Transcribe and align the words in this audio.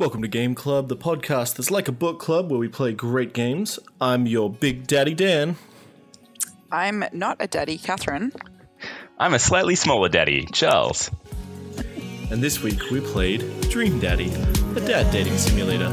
Welcome 0.00 0.22
to 0.22 0.28
Game 0.28 0.54
Club, 0.54 0.88
the 0.88 0.96
podcast 0.96 1.56
that's 1.56 1.70
like 1.70 1.86
a 1.86 1.92
book 1.92 2.18
club 2.18 2.50
where 2.50 2.58
we 2.58 2.68
play 2.68 2.94
great 2.94 3.34
games. 3.34 3.78
I'm 4.00 4.26
your 4.26 4.48
big 4.48 4.86
daddy 4.86 5.12
Dan. 5.12 5.56
I'm 6.72 7.04
not 7.12 7.36
a 7.38 7.46
daddy, 7.46 7.76
Catherine. 7.76 8.32
I'm 9.18 9.34
a 9.34 9.38
slightly 9.38 9.74
smaller 9.74 10.08
daddy, 10.08 10.46
Charles. 10.54 11.10
And 12.30 12.42
this 12.42 12.62
week 12.62 12.90
we 12.90 13.02
played 13.02 13.44
Dream 13.68 14.00
Daddy, 14.00 14.32
a 14.74 14.80
dad 14.80 15.12
dating 15.12 15.36
simulator. 15.36 15.92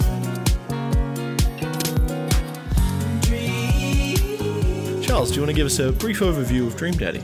Charles, 5.06 5.32
do 5.32 5.36
you 5.36 5.42
want 5.42 5.50
to 5.50 5.54
give 5.54 5.66
us 5.66 5.80
a 5.80 5.92
brief 5.92 6.22
overview 6.22 6.66
of 6.66 6.78
Dream 6.78 6.94
Daddy? 6.94 7.22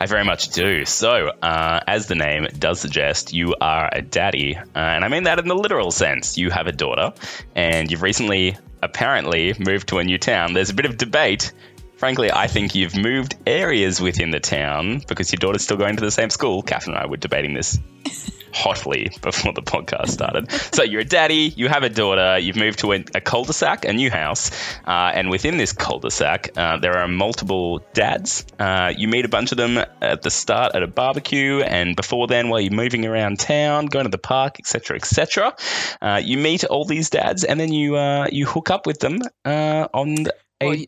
I 0.00 0.06
very 0.06 0.24
much 0.24 0.48
do. 0.48 0.86
So, 0.86 1.28
uh, 1.42 1.80
as 1.86 2.06
the 2.06 2.14
name 2.14 2.46
does 2.58 2.80
suggest, 2.80 3.34
you 3.34 3.54
are 3.60 3.90
a 3.92 4.00
daddy. 4.00 4.56
Uh, 4.56 4.62
and 4.74 5.04
I 5.04 5.08
mean 5.08 5.24
that 5.24 5.38
in 5.38 5.46
the 5.46 5.54
literal 5.54 5.90
sense. 5.90 6.38
You 6.38 6.48
have 6.48 6.66
a 6.66 6.72
daughter, 6.72 7.12
and 7.54 7.90
you've 7.90 8.00
recently, 8.00 8.56
apparently, 8.82 9.54
moved 9.58 9.88
to 9.88 9.98
a 9.98 10.04
new 10.04 10.16
town. 10.16 10.54
There's 10.54 10.70
a 10.70 10.74
bit 10.74 10.86
of 10.86 10.96
debate. 10.96 11.52
Frankly, 11.98 12.32
I 12.32 12.46
think 12.46 12.74
you've 12.74 12.96
moved 12.96 13.36
areas 13.46 14.00
within 14.00 14.30
the 14.30 14.40
town 14.40 15.02
because 15.06 15.32
your 15.32 15.38
daughter's 15.38 15.64
still 15.64 15.76
going 15.76 15.96
to 15.96 16.02
the 16.02 16.10
same 16.10 16.30
school. 16.30 16.62
Catherine 16.62 16.96
and 16.96 17.04
I 17.04 17.06
were 17.06 17.18
debating 17.18 17.52
this 17.52 17.78
hotly 18.52 19.10
before 19.22 19.52
the 19.52 19.62
podcast 19.62 20.08
started. 20.08 20.50
So 20.74 20.82
you're 20.82 21.00
a 21.00 21.04
daddy, 21.04 21.52
you 21.56 21.68
have 21.68 21.82
a 21.82 21.88
daughter, 21.88 22.38
you've 22.38 22.56
moved 22.56 22.80
to 22.80 22.92
a, 22.92 23.00
cul-de-sac, 23.20 23.84
a 23.84 23.92
new 23.92 24.10
house, 24.10 24.50
uh, 24.86 25.12
and 25.14 25.30
within 25.30 25.56
this 25.56 25.72
cul-de-sac, 25.72 26.56
uh, 26.56 26.78
there 26.78 26.98
are 26.98 27.08
multiple 27.08 27.80
dads. 27.92 28.44
Uh, 28.58 28.92
you 28.96 29.08
meet 29.08 29.24
a 29.24 29.28
bunch 29.28 29.52
of 29.52 29.58
them 29.58 29.78
at 30.00 30.22
the 30.22 30.30
start 30.30 30.74
at 30.74 30.82
a 30.82 30.86
barbecue, 30.86 31.60
and 31.60 31.96
before 31.96 32.26
then, 32.26 32.48
while 32.48 32.60
you're 32.60 32.72
moving 32.72 33.06
around 33.06 33.38
town, 33.38 33.86
going 33.86 34.04
to 34.04 34.10
the 34.10 34.18
park, 34.18 34.58
etc., 34.58 34.96
etc., 34.96 35.54
uh, 36.00 36.20
you 36.22 36.38
meet 36.38 36.64
all 36.64 36.84
these 36.84 37.10
dads, 37.10 37.44
and 37.44 37.58
then 37.58 37.72
you 37.72 37.96
uh, 37.96 38.26
you 38.30 38.46
hook 38.46 38.70
up 38.70 38.86
with 38.86 38.98
them 39.00 39.20
uh, 39.44 39.86
on 39.92 40.26
a. 40.62 40.86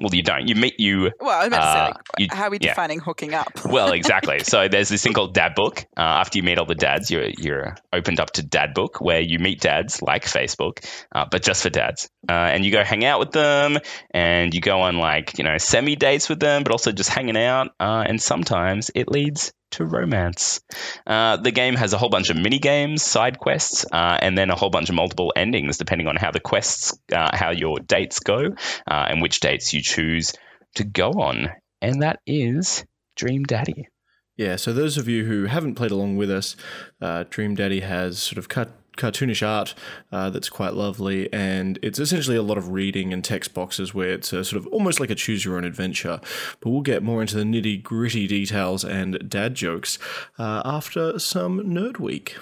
Well, 0.00 0.14
you- 0.14 0.22
don't. 0.22 0.46
You 0.48 0.54
meet 0.56 0.78
you. 0.78 1.10
Well, 1.20 1.30
I 1.40 1.46
about 1.46 1.56
to 1.56 1.62
say, 1.62 1.78
Uh, 1.78 1.84
like, 1.86 1.96
you- 2.18 2.28
how 2.30 2.44
are 2.44 2.50
we 2.50 2.58
yeah. 2.60 2.70
defining 2.70 2.98
hooking 3.00 3.32
up? 3.34 3.48
Well, 3.66 3.92
exactly. 3.92 4.38
so 4.42 4.68
there's 4.68 4.88
this 4.88 5.02
thing 5.02 5.12
called 5.12 5.34
Dad 5.34 5.54
Book. 5.54 5.84
Uh, 5.96 6.00
after 6.00 6.38
you 6.38 6.42
meet 6.42 6.58
all 6.58 6.66
the 6.66 6.74
dads, 6.74 7.10
you're 7.10 7.30
you're 7.38 7.76
opened 7.92 8.20
up 8.20 8.30
to 8.32 8.42
Dad 8.42 8.74
Book, 8.74 9.00
where 9.00 9.20
you 9.20 9.38
meet 9.38 9.60
dads 9.60 10.02
like 10.02 10.24
Facebook, 10.24 10.84
uh, 11.14 11.24
but 11.30 11.42
just 11.42 11.62
for 11.62 11.70
dads. 11.70 12.08
Uh, 12.28 12.32
and 12.32 12.64
you 12.64 12.72
go 12.72 12.82
hang 12.84 13.04
out 13.04 13.20
with 13.20 13.32
them, 13.32 13.78
and 14.12 14.52
you 14.54 14.60
go 14.60 14.80
on 14.82 14.98
like 14.98 15.38
you 15.38 15.44
know 15.44 15.58
semi 15.58 15.96
dates 15.96 16.28
with 16.28 16.40
them, 16.40 16.62
but 16.62 16.72
also 16.72 16.92
just 16.92 17.10
hanging 17.10 17.36
out. 17.36 17.68
Uh, 17.80 18.04
and 18.06 18.20
sometimes 18.20 18.90
it 18.94 19.08
leads 19.08 19.52
to 19.72 19.84
romance. 19.84 20.60
Uh, 21.06 21.36
the 21.36 21.50
game 21.50 21.74
has 21.74 21.92
a 21.92 21.98
whole 21.98 22.08
bunch 22.08 22.30
of 22.30 22.36
mini 22.36 22.58
games, 22.58 23.02
side 23.02 23.38
quests, 23.38 23.84
uh, 23.92 24.18
and 24.20 24.36
then 24.36 24.50
a 24.50 24.56
whole 24.56 24.70
bunch 24.70 24.88
of 24.88 24.94
multiple 24.94 25.32
endings, 25.36 25.78
depending 25.78 26.06
on 26.06 26.16
how 26.16 26.30
the 26.30 26.40
quests, 26.40 26.98
uh, 27.12 27.36
how 27.36 27.50
your 27.50 27.78
dates 27.78 28.20
go, 28.20 28.54
uh, 28.90 29.06
and 29.08 29.22
which 29.22 29.40
dates 29.40 29.72
you 29.72 29.82
choose 29.82 30.32
to 30.76 30.84
go 30.84 31.10
on. 31.10 31.50
And 31.80 32.02
that 32.02 32.20
is 32.26 32.84
Dream 33.16 33.44
Daddy. 33.44 33.88
Yeah, 34.36 34.56
so 34.56 34.72
those 34.74 34.98
of 34.98 35.08
you 35.08 35.24
who 35.24 35.46
haven't 35.46 35.76
played 35.76 35.90
along 35.90 36.16
with 36.16 36.30
us, 36.30 36.56
uh, 37.00 37.24
Dream 37.30 37.54
Daddy 37.54 37.80
has 37.80 38.18
sort 38.18 38.36
of 38.36 38.48
cut 38.48 38.70
cartoonish 38.96 39.46
art 39.46 39.74
uh, 40.10 40.30
that's 40.30 40.48
quite 40.48 40.74
lovely, 40.74 41.32
and 41.32 41.78
it's 41.82 41.98
essentially 41.98 42.36
a 42.36 42.42
lot 42.42 42.58
of 42.58 42.70
reading 42.70 43.12
and 43.12 43.24
text 43.24 43.54
boxes 43.54 43.94
where 43.94 44.10
it's 44.10 44.28
sort 44.28 44.52
of 44.54 44.66
almost 44.68 45.00
like 45.00 45.10
a 45.10 45.14
choose 45.14 45.44
your 45.44 45.56
own 45.56 45.64
adventure. 45.64 46.20
But 46.60 46.70
we'll 46.70 46.82
get 46.82 47.02
more 47.02 47.20
into 47.20 47.36
the 47.36 47.44
nitty 47.44 47.82
gritty 47.82 48.26
details 48.26 48.84
and 48.84 49.28
dad 49.28 49.54
jokes 49.54 49.98
uh, 50.38 50.62
after 50.64 51.18
some 51.18 51.60
Nerd 51.60 51.98
Week. 51.98 52.36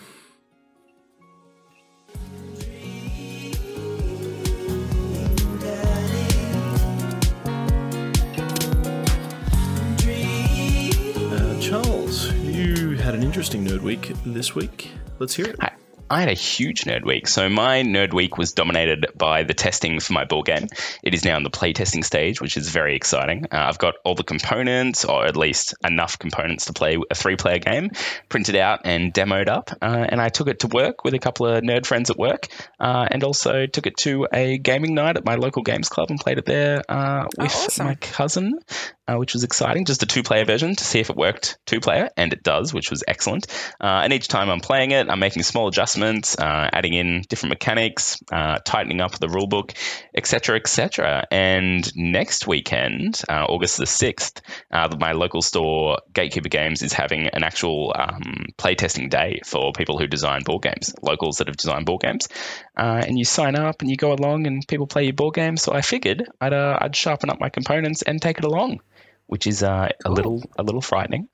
Uh, 11.33 11.61
Charles, 11.61 12.33
you 12.33 12.97
had 12.97 13.15
an 13.15 13.23
interesting 13.23 13.67
Nerd 13.67 13.81
Week 13.81 14.13
this 14.25 14.55
week. 14.55 14.91
Let's 15.19 15.35
hear 15.35 15.47
it. 15.47 15.57
I, 15.61 15.71
I 16.11 16.21
had 16.21 16.29
a 16.29 16.35
huge 16.35 16.83
nerd 16.83 17.05
week. 17.05 17.27
So 17.29 17.49
my 17.49 17.83
nerd 17.83 18.13
week 18.13 18.37
was 18.37 18.53
dominated 18.53 19.07
by 19.17 19.43
the 19.45 19.55
testing 19.55 20.01
for 20.01 20.13
my 20.13 20.25
board 20.25 20.47
game. 20.47 20.69
It 21.03 21.15
is 21.15 21.25
now 21.25 21.37
in 21.37 21.43
the 21.43 21.51
playtesting 21.51 22.05
stage, 22.05 22.41
which 22.41 22.57
is 22.57 22.69
very 22.69 22.95
exciting. 22.95 23.47
Uh, 23.47 23.57
I've 23.69 23.79
got 23.79 23.95
all 24.05 24.15
the 24.15 24.23
components, 24.23 25.05
or 25.05 25.25
at 25.25 25.37
least 25.37 25.75
enough 25.85 26.19
components 26.19 26.67
to 26.67 26.73
play 26.73 26.99
a 27.11 27.15
three-player 27.15 27.59
game, 27.59 27.91
printed 28.29 28.57
out 28.57 28.81
and 28.85 29.15
demoed 29.15 29.49
up. 29.49 29.71
Uh, 29.81 30.07
and 30.09 30.21
I 30.21 30.29
took 30.29 30.49
it 30.49 30.61
to 30.61 30.69
work 30.69 31.05
with 31.05 31.15
a 31.15 31.19
couple 31.19 31.47
of 31.47 31.63
nerd 31.63 31.87
friends 31.87 32.11
at 32.11 32.19
work, 32.19 32.49
uh, 32.79 33.09
and 33.11 33.25
also 33.25 33.67
took 33.67 33.87
it 33.87 33.97
to 33.99 34.29
a 34.33 34.59
gaming 34.59 34.95
night 34.95 35.17
at 35.17 35.25
my 35.25 35.37
local 35.37 35.63
games 35.63 35.89
club 35.89 36.11
and 36.11 36.21
played 36.21 36.39
it 36.39 36.45
there 36.45 36.83
uh, 36.89 37.25
with 37.39 37.51
awesome. 37.51 37.87
my 37.87 37.95
cousin. 37.95 38.59
Uh, 39.07 39.17
which 39.17 39.35
was 39.35 39.45
exciting. 39.45 39.85
Just 39.85 40.03
a 40.03 40.07
two 40.07 40.23
player 40.23 40.47
version 40.47 40.75
to 40.75 40.83
see 40.83 40.99
if 40.99 41.11
it 41.11 41.17
worked 41.17 41.59
two 41.67 41.79
player, 41.79 42.09
and 42.17 42.33
it 42.33 42.43
does, 42.43 42.73
which 42.73 42.91
was 42.91 43.05
excellent. 43.07 43.47
Uh, 43.79 44.01
and 44.03 44.15
each 44.15 44.29
time 44.29 44.49
I'm 44.49 44.61
playing 44.61 44.93
it, 44.93 45.11
I'm 45.11 45.19
making 45.19 45.43
small 45.43 45.69
adjustments, 45.69 46.39
uh, 46.39 46.71
adding 46.73 46.95
in 46.95 47.21
different 47.29 47.51
mechanics, 47.51 48.23
uh, 48.33 48.61
tightening 48.65 49.03
up 49.03 49.19
the 49.19 49.27
rulebook, 49.27 49.77
etc., 50.15 50.57
etc. 50.57 51.27
And 51.31 51.95
next 51.95 52.47
weekend, 52.47 53.21
uh, 53.29 53.45
August 53.47 53.77
the 53.77 53.85
6th, 53.85 54.41
uh, 54.71 54.97
my 54.99 55.13
local 55.13 55.43
store, 55.43 55.99
Gatekeeper 56.15 56.49
Games, 56.49 56.81
is 56.81 56.95
having 56.95 57.27
an 57.27 57.45
actual 57.45 57.93
um, 57.95 58.47
playtesting 58.57 59.11
day 59.11 59.43
for 59.45 59.73
people 59.73 59.99
who 59.99 60.07
design 60.07 60.45
board 60.45 60.63
games, 60.63 60.95
locals 61.03 61.39
that 61.39 61.49
have 61.49 61.59
designed 61.59 61.85
board 61.85 62.01
games. 62.01 62.31
And 62.75 63.19
you 63.19 63.27
sign 63.27 63.55
up 63.55 63.83
and 63.83 63.91
you 63.91 63.99
go 63.99 64.15
along 64.15 64.47
and 64.47 64.67
people 64.67 64.87
play 64.87 65.05
your 65.05 65.13
board 65.13 65.35
game. 65.35 65.59
So 65.59 65.75
I 65.75 65.83
figured 65.83 66.27
I'd, 66.41 66.55
I'd 66.55 66.97
sharpen 66.97 67.29
up 67.29 67.39
my 67.39 67.51
components 67.51 68.01
and 68.01 68.23
take 68.23 68.39
it 68.39 68.45
along 68.45 68.81
which 69.27 69.47
is 69.47 69.63
uh, 69.63 69.89
a 70.05 70.11
little 70.11 70.43
a 70.59 70.63
little 70.63 70.81
frightening, 70.81 71.29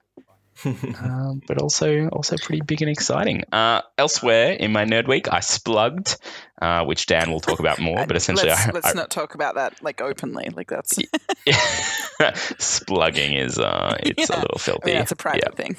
um, 0.65 1.43
but 1.47 1.59
also 1.61 2.09
also 2.09 2.37
pretty 2.37 2.63
big 2.63 2.83
and 2.83 2.91
exciting. 2.91 3.45
Uh, 3.53 3.83
elsewhere 3.99 4.53
in 4.53 4.73
my 4.73 4.85
nerd 4.85 5.09
week, 5.09 5.33
I 5.33 5.41
splugged, 5.41 6.17
uh, 6.61 6.85
which 6.85 7.07
Dan 7.07 7.31
will 7.31 7.41
talk 7.41 7.61
about 7.61 7.79
more. 7.79 8.07
But 8.07 8.17
essentially, 8.17 8.49
let's, 8.51 8.69
I, 8.69 8.71
let's 8.73 8.87
I, 8.89 8.93
not 8.93 9.11
talk 9.11 9.35
about 9.35 9.55
that 9.57 9.83
like 9.83 10.01
openly. 10.01 10.49
Like 10.55 10.69
that's, 10.69 10.99
splugging 12.59 13.35
is 13.35 13.59
uh, 13.59 13.97
it's 14.01 14.31
a 14.31 14.39
little 14.41 14.59
filthy. 14.59 14.91
mean, 14.91 14.99
that's 14.99 15.13
a 15.13 15.17
private 15.17 15.43
Yeah. 15.45 15.55
thing. 15.55 15.77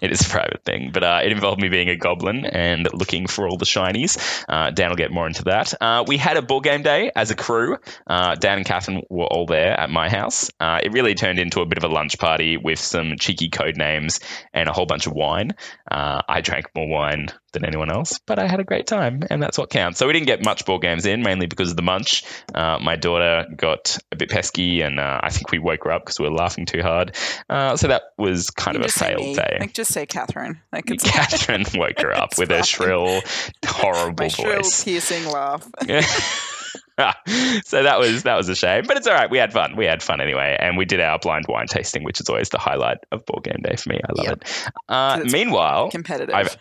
It 0.00 0.12
is 0.12 0.20
a 0.20 0.28
private 0.28 0.62
thing, 0.64 0.90
but 0.92 1.02
uh, 1.02 1.20
it 1.24 1.32
involved 1.32 1.60
me 1.60 1.68
being 1.68 1.88
a 1.88 1.96
goblin 1.96 2.44
and 2.44 2.88
looking 2.92 3.26
for 3.26 3.48
all 3.48 3.56
the 3.56 3.64
shinies. 3.64 4.18
Uh, 4.48 4.70
Dan 4.70 4.90
will 4.90 4.96
get 4.96 5.10
more 5.10 5.26
into 5.26 5.44
that. 5.44 5.74
Uh, 5.80 6.04
we 6.06 6.16
had 6.16 6.36
a 6.36 6.42
board 6.42 6.64
game 6.64 6.82
day 6.82 7.10
as 7.14 7.30
a 7.30 7.34
crew. 7.36 7.76
Uh, 8.06 8.34
Dan 8.34 8.58
and 8.58 8.66
Catherine 8.66 9.02
were 9.08 9.24
all 9.26 9.46
there 9.46 9.78
at 9.78 9.90
my 9.90 10.08
house. 10.08 10.50
Uh, 10.60 10.80
it 10.82 10.92
really 10.92 11.14
turned 11.14 11.38
into 11.38 11.60
a 11.60 11.66
bit 11.66 11.78
of 11.78 11.84
a 11.84 11.88
lunch 11.88 12.18
party 12.18 12.56
with 12.56 12.78
some 12.78 13.16
cheeky 13.18 13.48
code 13.48 13.76
names 13.76 14.17
and 14.52 14.68
a 14.68 14.72
whole 14.72 14.86
bunch 14.86 15.06
of 15.06 15.12
wine. 15.12 15.52
Uh, 15.90 16.22
I 16.28 16.40
drank 16.40 16.66
more 16.74 16.88
wine 16.88 17.28
than 17.52 17.64
anyone 17.64 17.90
else, 17.90 18.18
but 18.26 18.38
I 18.38 18.46
had 18.46 18.60
a 18.60 18.64
great 18.64 18.86
time, 18.86 19.22
and 19.30 19.42
that's 19.42 19.56
what 19.56 19.70
counts. 19.70 19.98
So 19.98 20.06
we 20.06 20.12
didn't 20.12 20.26
get 20.26 20.44
much 20.44 20.66
board 20.66 20.82
games 20.82 21.06
in, 21.06 21.22
mainly 21.22 21.46
because 21.46 21.70
of 21.70 21.76
the 21.76 21.82
munch. 21.82 22.24
Uh, 22.54 22.78
my 22.80 22.96
daughter 22.96 23.46
got 23.56 23.98
a 24.12 24.16
bit 24.16 24.28
pesky, 24.30 24.82
and 24.82 25.00
uh, 25.00 25.20
I 25.22 25.30
think 25.30 25.50
we 25.50 25.58
woke 25.58 25.84
her 25.84 25.92
up 25.92 26.02
because 26.04 26.18
we 26.18 26.26
were 26.28 26.34
laughing 26.34 26.66
too 26.66 26.82
hard. 26.82 27.16
Uh, 27.48 27.76
so 27.76 27.88
that 27.88 28.02
was 28.18 28.50
kind 28.50 28.76
You 28.76 28.82
of 28.84 28.90
a 28.90 28.92
failed 28.92 29.36
day. 29.36 29.56
Like 29.60 29.72
just 29.72 29.92
say 29.92 30.04
Catherine. 30.06 30.60
Like 30.72 30.86
Catherine 31.02 31.64
woke 31.74 32.00
her 32.00 32.14
up 32.14 32.30
with 32.38 32.50
her 32.50 32.62
shrill, 32.62 33.22
horrible 33.66 34.24
my 34.24 34.28
shrill, 34.28 34.56
voice. 34.62 34.84
piercing 34.84 35.26
laugh. 35.26 35.66
so 37.64 37.82
that 37.82 37.98
was 37.98 38.24
that 38.24 38.36
was 38.36 38.48
a 38.48 38.54
shame, 38.54 38.84
but 38.86 38.96
it's 38.96 39.06
all 39.06 39.14
right. 39.14 39.30
We 39.30 39.38
had 39.38 39.52
fun. 39.52 39.76
We 39.76 39.84
had 39.86 40.02
fun 40.02 40.20
anyway, 40.20 40.56
and 40.58 40.76
we 40.76 40.84
did 40.84 41.00
our 41.00 41.18
blind 41.18 41.46
wine 41.48 41.66
tasting, 41.66 42.04
which 42.04 42.20
is 42.20 42.28
always 42.28 42.48
the 42.48 42.58
highlight 42.58 42.98
of 43.12 43.24
board 43.26 43.44
game 43.44 43.60
day 43.62 43.76
for 43.76 43.90
me. 43.90 44.00
I 44.04 44.12
love 44.12 44.26
Yep. 44.26 44.42
it. 44.42 44.68
Uh, 44.88 45.20
meanwhile, 45.30 45.90
Competitive. 45.90 46.34
I've, 46.34 46.56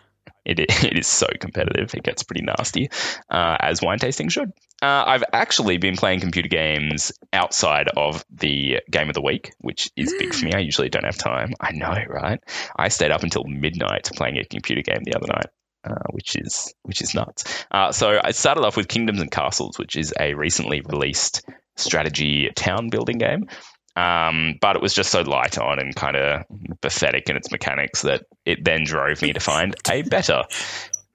it, 0.46 0.60
it 0.84 0.98
is 0.98 1.08
so 1.08 1.28
competitive. 1.40 1.94
It 1.94 2.04
gets 2.04 2.24
pretty 2.24 2.42
nasty, 2.46 2.90
uh, 3.30 3.58
as 3.60 3.82
wine 3.82 4.00
tasting 4.00 4.30
should. 4.30 4.52
Uh, 4.82 5.04
I've 5.08 5.24
actually 5.34 5.78
been 5.78 5.96
playing 5.96 6.20
computer 6.20 6.50
games 6.50 7.12
outside 7.34 7.88
of 7.98 8.24
the 8.30 8.80
game 8.92 9.10
of 9.10 9.16
the 9.16 9.22
week, 9.24 9.54
which 9.60 9.90
is 9.96 10.14
big 10.20 10.36
for 10.36 10.46
me. 10.46 10.54
I 10.54 10.60
usually 10.60 10.90
don't 10.90 11.04
have 11.04 11.18
time. 11.18 11.54
I 11.60 11.72
know, 11.72 11.96
right? 12.08 12.40
I 12.78 12.90
stayed 12.90 13.10
up 13.10 13.24
until 13.24 13.44
midnight 13.46 14.12
playing 14.16 14.38
a 14.38 14.46
computer 14.46 14.84
game 14.84 15.02
the 15.04 15.16
other 15.16 15.26
night. 15.28 15.48
Uh, 15.88 15.94
which 16.12 16.36
is 16.36 16.74
which 16.84 17.02
is 17.02 17.14
nuts. 17.14 17.46
Uh, 17.72 17.92
so 17.92 18.20
I 18.22 18.32
started 18.32 18.66
off 18.66 18.76
with 18.76 18.88
Kingdoms 18.88 19.22
and 19.22 19.32
Castles, 19.32 19.80
which 19.80 19.96
is 19.96 20.14
a 20.20 20.34
recently 20.34 20.82
released 20.82 21.46
strategy 21.78 22.50
town 22.56 22.90
building 22.90 23.20
game. 23.20 23.48
Um, 23.96 24.56
but 24.60 24.76
it 24.76 24.82
was 24.82 24.94
just 24.94 25.12
so 25.12 25.22
light 25.22 25.58
on 25.58 25.80
and 25.80 25.96
kind 25.96 26.18
of 26.18 26.44
pathetic 26.82 27.30
in 27.30 27.38
its 27.38 27.52
mechanics 27.52 28.02
that 28.02 28.24
it 28.46 28.64
then 28.64 28.84
drove 28.84 29.22
me 29.22 29.34
to 29.34 29.40
find 29.40 29.76
a 29.90 30.02
better 30.02 30.44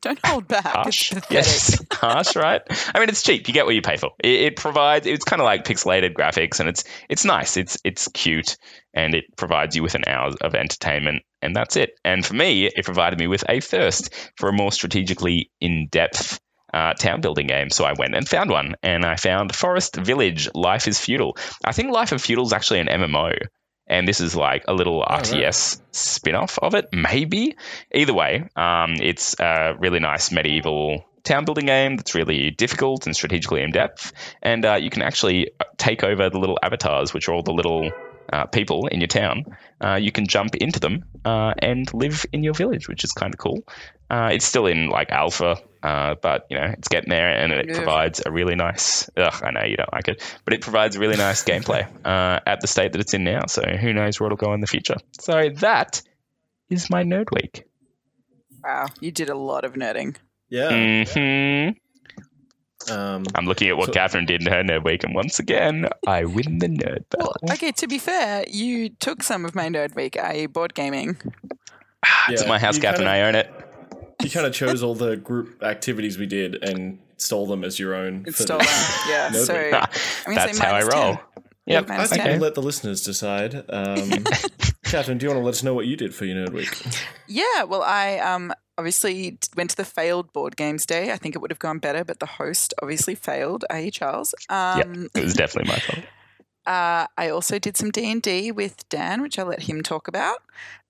Don't 0.03 0.19
hold 0.27 0.49
back. 0.49 0.67
harsh. 0.67 1.13
It's. 1.13 1.31
Yes, 1.31 1.85
harsh, 1.93 2.35
right? 2.37 2.61
I 2.93 2.99
mean, 2.99 3.09
it's 3.09 3.23
cheap. 3.23 3.47
You 3.47 3.55
get 3.55 3.67
what 3.67 3.75
you 3.75 3.83
pay 3.83 3.97
for. 3.97 4.11
It, 4.23 4.41
it 4.41 4.57
provides. 4.57 5.07
It's 5.07 5.25
kind 5.25 5.41
of 5.41 5.47
like 5.47 5.65
pixelated 5.65 6.13
graphics, 6.13 6.59
and 6.61 6.69
it's 6.69 6.85
it's 7.09 7.25
nice. 7.25 7.57
It's 7.57 7.79
it's 7.85 8.09
cute, 8.09 8.57
and 8.93 9.15
it 9.15 9.25
provides 9.37 9.77
you 9.77 9.83
with 9.83 9.95
an 9.95 10.05
hour 10.07 10.33
of 10.41 10.55
entertainment, 10.57 11.23
and 11.41 11.55
that's 11.55 11.77
it. 11.77 11.93
And 12.05 12.27
for 12.27 12.35
me, 12.35 12.67
it 12.67 12.85
provided 12.85 13.19
me 13.19 13.29
with 13.29 13.45
a 13.49 13.61
thirst 13.61 14.13
for 14.37 14.49
a 14.49 14.53
more 14.53 14.73
strategically 14.73 15.51
in 15.61 15.89
depth. 15.91 16.39
Uh, 16.75 16.95
town 16.95 17.21
building 17.21 17.47
game. 17.47 17.69
So 17.69 17.85
I 17.85 17.93
went 17.93 18.15
and 18.15 18.27
found 18.27 18.49
one, 18.49 18.77
and 18.83 19.05
I 19.05 19.17
found 19.17 19.55
Forest 19.55 19.97
Village 19.97 20.49
Life 20.55 20.89
is 20.89 20.99
Feudal. 20.99 21.37
I 21.67 21.73
think 21.73 21.93
Life 21.93 22.13
of 22.13 22.23
Feudal 22.23 22.47
is 22.47 22.55
actually 22.55 22.79
an 22.79 22.87
MMO, 22.87 23.37
and 23.93 24.09
this 24.09 24.21
is 24.21 24.35
like 24.35 24.65
a 24.69 24.73
little 24.73 25.01
right. 25.01 25.23
RTS 25.23 25.81
spin 25.91 26.35
off 26.35 26.59
of 26.59 26.75
it, 26.75 26.89
maybe. 26.93 27.57
Either 27.95 28.15
way, 28.15 28.49
um, 28.57 28.95
it's 28.95 29.39
a 29.39 29.75
really 29.79 30.01
nice 30.01 30.33
medieval 30.33 31.05
town 31.25 31.45
building 31.45 31.67
game 31.67 31.97
that's 31.97 32.15
really 32.15 32.51
difficult 32.51 33.07
and 33.07 33.15
strategically 33.15 33.63
in 33.63 33.71
depth. 33.71 34.13
And 34.43 34.65
uh, 34.65 34.75
you 34.75 34.89
can 34.89 35.03
actually 35.03 35.51
take 35.77 36.03
over 36.03 36.31
the 36.31 36.39
little 36.39 36.59
avatars, 36.63 37.13
which 37.13 37.29
are 37.29 37.35
all 37.35 37.43
the 37.43 37.53
little 37.53 37.91
uh, 38.33 38.47
people 38.47 38.87
in 38.87 39.01
your 39.01 39.09
town. 39.09 39.45
Uh, 39.81 39.97
you 39.97 40.11
can 40.13 40.27
jump 40.27 40.55
into 40.57 40.81
them 40.81 41.05
uh, 41.25 41.53
and 41.59 41.93
live 41.93 42.25
in 42.33 42.43
your 42.43 42.55
village, 42.55 42.89
which 42.89 43.05
is 43.05 43.13
kind 43.13 43.35
of 43.35 43.39
cool. 43.39 43.63
Uh, 44.09 44.31
it's 44.33 44.45
still 44.45 44.67
in 44.67 44.89
like 44.89 45.11
alpha, 45.11 45.57
uh, 45.83 46.15
but 46.23 46.47
you 46.51 46.57
know 46.59 46.67
it's 46.79 46.89
getting 46.89 47.11
there, 47.11 47.29
and 47.29 47.53
it 47.53 47.69
Yeah. 47.69 47.75
provides 47.77 48.23
a 48.25 48.31
really 48.31 48.55
nice. 48.55 49.09
Ugh, 49.17 49.43
I 49.43 49.51
know 49.53 49.65
you 49.65 49.77
don't 49.77 49.93
like 49.93 50.09
it, 50.09 50.23
but 50.45 50.55
it 50.55 50.61
provides 50.61 50.97
a 50.97 51.01
really 51.01 51.17
nice 51.17 51.43
gameplay 51.45 51.87
uh, 52.05 52.41
at 52.47 52.61
the 52.61 52.67
state 52.67 52.93
that 52.93 53.01
it's 53.01 53.15
in 53.15 53.25
now. 53.25 53.47
So 53.47 53.63
who 53.63 53.93
knows 53.93 54.21
where 54.21 54.27
it'll 54.27 54.37
go 54.37 54.53
in 54.55 54.61
the 54.61 54.67
future. 54.67 54.97
So 55.21 55.49
that 55.61 56.03
is 56.71 56.91
my 56.91 57.05
nerd 57.05 57.27
week. 57.33 57.65
Wow, 58.63 58.87
you 59.01 59.11
did 59.13 59.29
a 59.29 59.35
lot 59.35 59.65
of 59.65 59.75
nerding. 59.75 60.17
Yeah. 60.49 61.05
hmm 61.05 61.71
Um, 62.91 63.25
I'm 63.35 63.47
looking 63.47 63.69
at 63.69 63.77
what 63.77 63.87
So- 63.87 63.93
Catherine 63.93 64.27
did 64.27 64.41
in 64.43 64.53
her 64.53 64.63
nerd 64.63 64.85
week, 64.85 65.05
and 65.05 65.15
once 65.15 65.39
again, 65.39 65.89
I 66.07 66.25
win 66.25 66.59
the 66.59 66.69
nerd 66.69 67.05
battle. 67.11 67.35
Well, 67.43 67.53
okay. 67.55 67.73
To 67.73 67.87
be 67.87 67.99
fair, 67.99 68.45
you 68.49 68.89
took 68.91 69.23
some 69.23 69.45
of 69.45 69.55
my 69.55 69.69
nerd 69.69 69.95
week, 69.95 70.17
i.e., 70.19 70.47
board 70.47 70.75
gaming. 70.75 71.17
it's 72.29 72.43
yeah, 72.43 72.49
my 72.49 72.59
house, 72.59 72.77
you 72.77 72.83
Catherine. 72.83 73.07
kinda- 73.07 73.11
I 73.13 73.23
own 73.23 73.35
it. 73.35 73.51
you 74.23 74.31
kind 74.31 74.47
of 74.47 74.53
chose 74.55 74.83
all 74.83 74.95
the 74.95 75.17
group 75.17 75.63
activities 75.63 76.17
we 76.19 76.27
did 76.27 76.63
and 76.63 76.99
stole 77.17 77.47
them 77.47 77.63
as 77.65 77.79
your 77.79 77.95
own. 77.95 78.25
It's 78.27 78.37
for 78.39 78.43
stolen. 78.45 78.67
the- 78.67 79.11
Yeah. 79.11 79.29
Nerd 79.33 79.47
so 79.47 79.55
week. 79.55 79.75
I'm 79.75 79.81
gonna 80.27 80.35
That's 80.47 80.59
say 80.59 80.65
how 80.65 80.75
I 80.75 80.81
roll. 80.83 81.15
10. 81.17 81.19
Yep. 81.67 81.91
I 81.91 82.07
think 82.07 82.23
okay. 82.23 82.33
we'll 82.33 82.41
let 82.41 82.55
the 82.55 82.63
listeners 82.63 83.05
decide. 83.05 83.65
Um, 83.69 84.11
Catherine, 84.85 85.19
do 85.19 85.25
you 85.27 85.31
want 85.31 85.41
to 85.41 85.45
let 85.45 85.55
us 85.55 85.63
know 85.63 85.75
what 85.75 85.87
you 85.87 85.97
did 85.97 86.15
for 86.15 86.25
your 86.25 86.45
nerd 86.45 86.53
week? 86.53 86.77
Yeah, 87.29 87.63
well, 87.65 87.83
I 87.83 88.19
um 88.19 88.53
obviously 88.77 89.33
t- 89.33 89.49
went 89.57 89.71
to 89.71 89.77
the 89.77 89.85
failed 89.85 90.33
board 90.33 90.57
games 90.57 90.85
day. 90.87 91.13
I 91.13 91.17
think 91.17 91.35
it 91.35 91.39
would 91.39 91.51
have 91.51 91.59
gone 91.59 91.79
better, 91.79 92.05
but 92.05 92.19
the 92.19 92.27
host 92.27 92.75
obviously 92.83 93.15
failed. 93.15 93.65
I.e. 93.71 93.91
Charles. 93.91 94.35
Um, 94.49 95.09
It 95.15 95.23
was 95.23 95.35
definitely 95.35 95.73
my 95.73 95.79
fault. 95.79 96.05
uh, 96.67 97.07
I 97.17 97.29
also 97.31 97.59
did 97.59 97.77
some 97.77 97.91
D 97.91 98.11
and 98.11 98.21
D 98.23 98.51
with 98.51 98.89
Dan, 98.89 99.23
which 99.23 99.39
I'll 99.39 99.47
let 99.47 99.63
him 99.63 99.83
talk 99.83 100.09
about. 100.09 100.39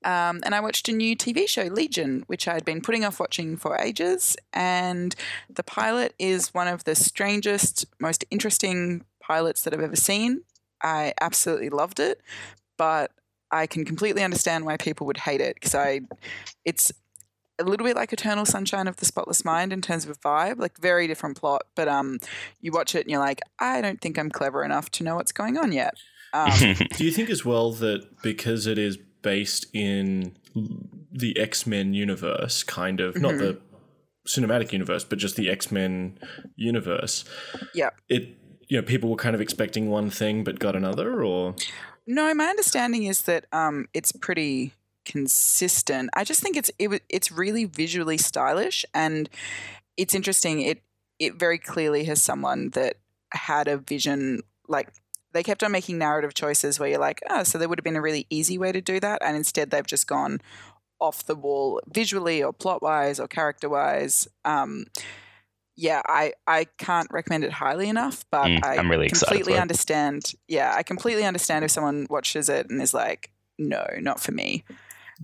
Um, 0.05 0.41
and 0.45 0.55
I 0.55 0.61
watched 0.61 0.89
a 0.89 0.93
new 0.93 1.15
TV 1.17 1.47
show, 1.49 1.63
Legion, 1.65 2.25
which 2.27 2.49
I'd 2.49 2.65
been 2.65 2.81
putting 2.81 3.05
off 3.05 3.21
watching 3.21 3.57
for 3.57 3.77
ages. 3.79 4.37
And 4.53 5.15
the 5.49 5.63
pilot 5.63 6.15
is 6.19 6.53
one 6.55 6.67
of 6.67 6.85
the 6.85 6.95
strangest, 6.95 7.87
most 8.01 8.25
interesting 8.31 9.05
pilots 9.21 9.63
that 9.63 9.73
I've 9.75 9.81
ever 9.81 9.97
seen. 9.97 10.43
I 10.83 11.15
absolutely 11.21 11.71
loved 11.71 12.01
it, 12.01 12.21
but 12.77 13.13
I 13.51 13.67
can 13.67 13.85
completely 13.85 14.23
understand 14.23 14.65
why 14.65 14.77
people 14.77 15.07
would 15.07 15.19
hate 15.19 15.41
it 15.41 15.55
because 15.55 15.75
I, 15.75 16.01
it's 16.65 16.93
a 17.59 17.65
little 17.65 17.87
bit 17.87 17.97
like 17.97 18.13
Eternal 18.13 18.47
Sunshine 18.47 18.89
of 18.89 18.97
the 18.97 19.05
Spotless 19.05 19.45
Mind 19.45 19.73
in 19.73 19.83
terms 19.83 20.05
of 20.05 20.11
a 20.11 20.15
vibe, 20.15 20.59
like 20.59 20.79
very 20.79 21.07
different 21.07 21.37
plot. 21.37 21.63
But 21.75 21.89
um, 21.89 22.19
you 22.61 22.73
watch 22.73 22.95
it 22.95 23.03
and 23.03 23.11
you're 23.11 23.21
like, 23.21 23.41
I 23.59 23.81
don't 23.81 24.01
think 24.01 24.19
I'm 24.19 24.31
clever 24.31 24.65
enough 24.65 24.91
to 24.93 25.05
know 25.05 25.17
what's 25.17 25.33
going 25.33 25.59
on 25.59 25.73
yet. 25.73 25.95
Um, 26.33 26.51
Do 26.97 27.05
you 27.05 27.13
think 27.13 27.31
as 27.31 27.45
well 27.45 27.73
that 27.73 28.23
because 28.23 28.67
it 28.67 28.79
is 28.79 28.97
based 29.23 29.67
in 29.73 30.37
the 31.13 31.39
X 31.39 31.67
Men 31.67 31.95
universe, 31.95 32.63
kind 32.63 33.01
of 33.01 33.21
not 33.21 33.39
the 33.39 33.61
cinematic 34.27 34.73
universe, 34.73 35.05
but 35.05 35.19
just 35.19 35.37
the 35.37 35.51
X 35.51 35.71
Men 35.71 36.19
universe, 36.57 37.25
yeah. 37.75 37.91
it 38.09 38.37
you 38.73 38.79
know 38.79 38.83
people 38.83 39.11
were 39.11 39.17
kind 39.17 39.35
of 39.35 39.43
expecting 39.43 39.91
one 39.91 40.09
thing 40.09 40.45
but 40.45 40.59
got 40.59 40.75
another, 40.75 41.23
or 41.23 41.55
No, 42.07 42.33
my 42.33 42.47
understanding 42.47 43.05
is 43.05 43.21
that 43.25 43.45
um, 43.53 43.87
it's 43.93 44.13
pretty 44.13 44.73
consistent. 45.05 46.09
I 46.15 46.25
just 46.25 46.41
think 46.41 46.57
it's 46.57 46.71
it, 46.79 47.03
it's 47.11 47.31
really 47.31 47.67
visually 47.67 48.17
stylish 48.17 48.87
and 48.95 49.29
it's 49.99 50.15
interesting. 50.15 50.63
It 50.63 50.83
it 51.19 51.35
very 51.35 51.59
clearly 51.59 52.05
has 52.05 52.23
someone 52.23 52.71
that 52.71 52.97
had 53.33 53.69
a 53.69 53.77
vision. 53.77 54.41
Like 54.69 54.89
they 55.33 55.43
kept 55.43 55.63
on 55.63 55.71
making 55.71 55.99
narrative 55.99 56.33
choices 56.33 56.81
where 56.81 56.89
you're 56.89 56.99
like, 56.99 57.21
oh, 57.29 57.43
so 57.43 57.59
there 57.59 57.69
would 57.69 57.79
have 57.79 57.85
been 57.85 57.97
a 57.97 58.01
really 58.01 58.27
easy 58.31 58.57
way 58.57 58.73
to 58.73 58.81
do 58.81 59.01
that, 59.01 59.21
and 59.23 59.37
instead 59.37 59.71
they've 59.71 59.87
just 59.87 60.07
gone 60.07 60.41
off 60.99 61.27
the 61.27 61.35
wall 61.35 61.79
visually 61.93 62.43
or 62.43 62.55
plot 62.55 62.81
wise 62.81 63.21
or 63.21 63.29
character 63.29 63.69
wise. 63.69 64.29
Um, 64.47 64.87
yeah, 65.77 66.03
I, 66.07 66.33
I 66.47 66.65
can't 66.79 67.09
recommend 67.11 67.45
it 67.45 67.53
highly 67.53 67.89
enough, 67.89 68.25
but 68.31 68.47
Mm, 68.49 68.65
I 68.65 68.77
I'm 68.79 68.91
really 68.91 69.07
excited 69.07 69.27
completely 69.29 69.55
it. 69.55 69.61
understand. 69.61 70.33
Yeah, 70.49 70.75
I 70.75 70.83
completely 70.83 71.25
understand 71.25 71.65
if 71.65 71.71
someone 71.71 72.07
watches 72.11 72.49
it 72.49 72.69
and 72.71 72.81
is 72.83 72.93
like, 72.95 73.31
no, 73.59 73.85
not 74.01 74.21
for 74.21 74.33
me. 74.33 74.65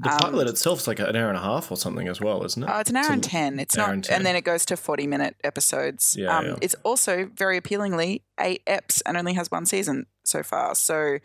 the 0.00 0.09
Um, 0.11 0.19
pilot 0.19 0.49
is 0.49 0.87
like 0.87 1.00
an 1.00 1.17
hour 1.17 1.29
and 1.29 1.37
a 1.37 1.41
half 1.43 1.71
or 1.73 1.77
something 1.77 2.06
as 2.09 2.21
well, 2.21 2.45
isn't 2.45 2.62
it? 2.62 2.69
Uh, 2.69 2.79
it's 2.81 2.91
an 2.91 2.97
hour 2.97 3.03
It's 3.03 3.09
a- 3.11 3.12
and 3.15 3.25
10. 3.25 3.61
It's 3.61 3.77
not, 3.77 3.91
and 3.91 4.11
and, 4.11 4.25
then 4.27 4.37
it 4.37 4.45
goes 4.45 4.65
to 4.67 4.77
40 4.77 5.06
minute 5.06 5.37
episodes. 5.43 6.17
Yeah, 6.19 6.37
um, 6.39 6.47
yeah. 6.47 6.55
It's 6.61 6.77
also 6.85 7.31
very 7.35 7.56
appealingly 7.56 8.23
eight 8.39 8.62
eps 8.67 9.03
and 9.05 9.17
only 9.17 9.35
has 9.35 9.50
one 9.50 9.67
season 9.67 10.06
so 10.25 10.43
far. 10.43 10.75
So, 10.75 11.19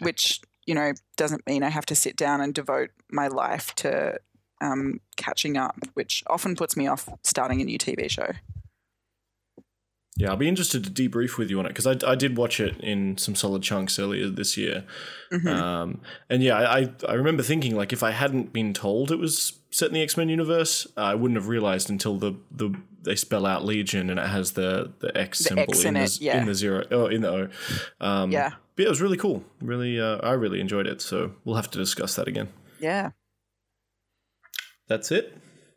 which, 0.00 0.40
you 0.66 0.74
know, 0.74 0.92
doesn't 1.16 1.46
mean 1.46 1.62
I 1.62 1.70
have 1.70 1.86
to 1.86 1.94
sit 1.94 2.16
down 2.16 2.40
and 2.40 2.54
devote 2.54 2.90
my 3.10 3.26
life 3.28 3.74
to 3.76 4.18
um, 4.64 5.00
catching 5.16 5.56
up, 5.56 5.76
which 5.94 6.22
often 6.28 6.56
puts 6.56 6.76
me 6.76 6.86
off 6.86 7.08
starting 7.22 7.60
a 7.60 7.64
new 7.64 7.78
TV 7.78 8.08
show. 8.10 8.28
Yeah, 10.16 10.30
I'll 10.30 10.36
be 10.36 10.46
interested 10.48 10.84
to 10.84 10.90
debrief 10.90 11.38
with 11.38 11.50
you 11.50 11.58
on 11.58 11.66
it 11.66 11.70
because 11.70 11.88
I, 11.88 11.96
I 12.08 12.14
did 12.14 12.36
watch 12.36 12.60
it 12.60 12.76
in 12.80 13.18
some 13.18 13.34
solid 13.34 13.62
chunks 13.64 13.98
earlier 13.98 14.28
this 14.28 14.56
year. 14.56 14.84
Mhm. 15.32 15.46
Um, 15.48 16.00
and 16.30 16.40
yeah, 16.40 16.56
I, 16.56 16.78
I- 16.82 16.92
I 17.08 17.12
remember 17.14 17.42
thinking 17.42 17.74
like 17.74 17.92
if 17.92 18.04
I 18.04 18.12
hadn't 18.12 18.52
been 18.52 18.72
told 18.72 19.10
it 19.10 19.18
was 19.18 19.58
set 19.72 19.88
in 19.88 19.94
the 19.94 20.02
X 20.02 20.16
Men 20.16 20.28
universe, 20.28 20.86
I 20.96 21.16
wouldn't 21.16 21.36
have 21.36 21.48
realized 21.48 21.90
until 21.90 22.16
the, 22.16 22.34
the 22.52 22.72
they 23.02 23.16
spell 23.16 23.44
out 23.44 23.64
Legion 23.64 24.08
and 24.08 24.20
it 24.20 24.28
has 24.28 24.52
the 24.52 24.92
the 25.00 25.10
X 25.18 25.38
The 25.38 25.44
symbol 25.44 25.62
X 25.64 25.82
in, 25.82 25.88
in 25.88 25.94
the, 25.94 26.00
it, 26.04 26.20
yeah. 26.20 26.38
in 26.40 26.46
the 26.46 26.54
zero 26.54 26.84
oh 26.92 27.06
in 27.06 27.20
the 27.22 27.30
O. 27.30 27.48
Um, 28.00 28.30
Yeah. 28.30 28.50
but 28.76 28.82
yeah, 28.84 28.86
it 28.86 28.90
was 28.90 29.02
really 29.02 29.16
cool. 29.16 29.42
Really, 29.60 30.00
uh, 30.00 30.18
I 30.18 30.34
really 30.34 30.60
enjoyed 30.60 30.86
it. 30.86 31.02
So 31.02 31.32
we'll 31.44 31.56
have 31.56 31.70
to 31.72 31.78
discuss 31.78 32.14
that 32.14 32.28
again. 32.28 32.50
Yeah. 32.78 33.10
That's 34.88 35.10
it. 35.10 35.36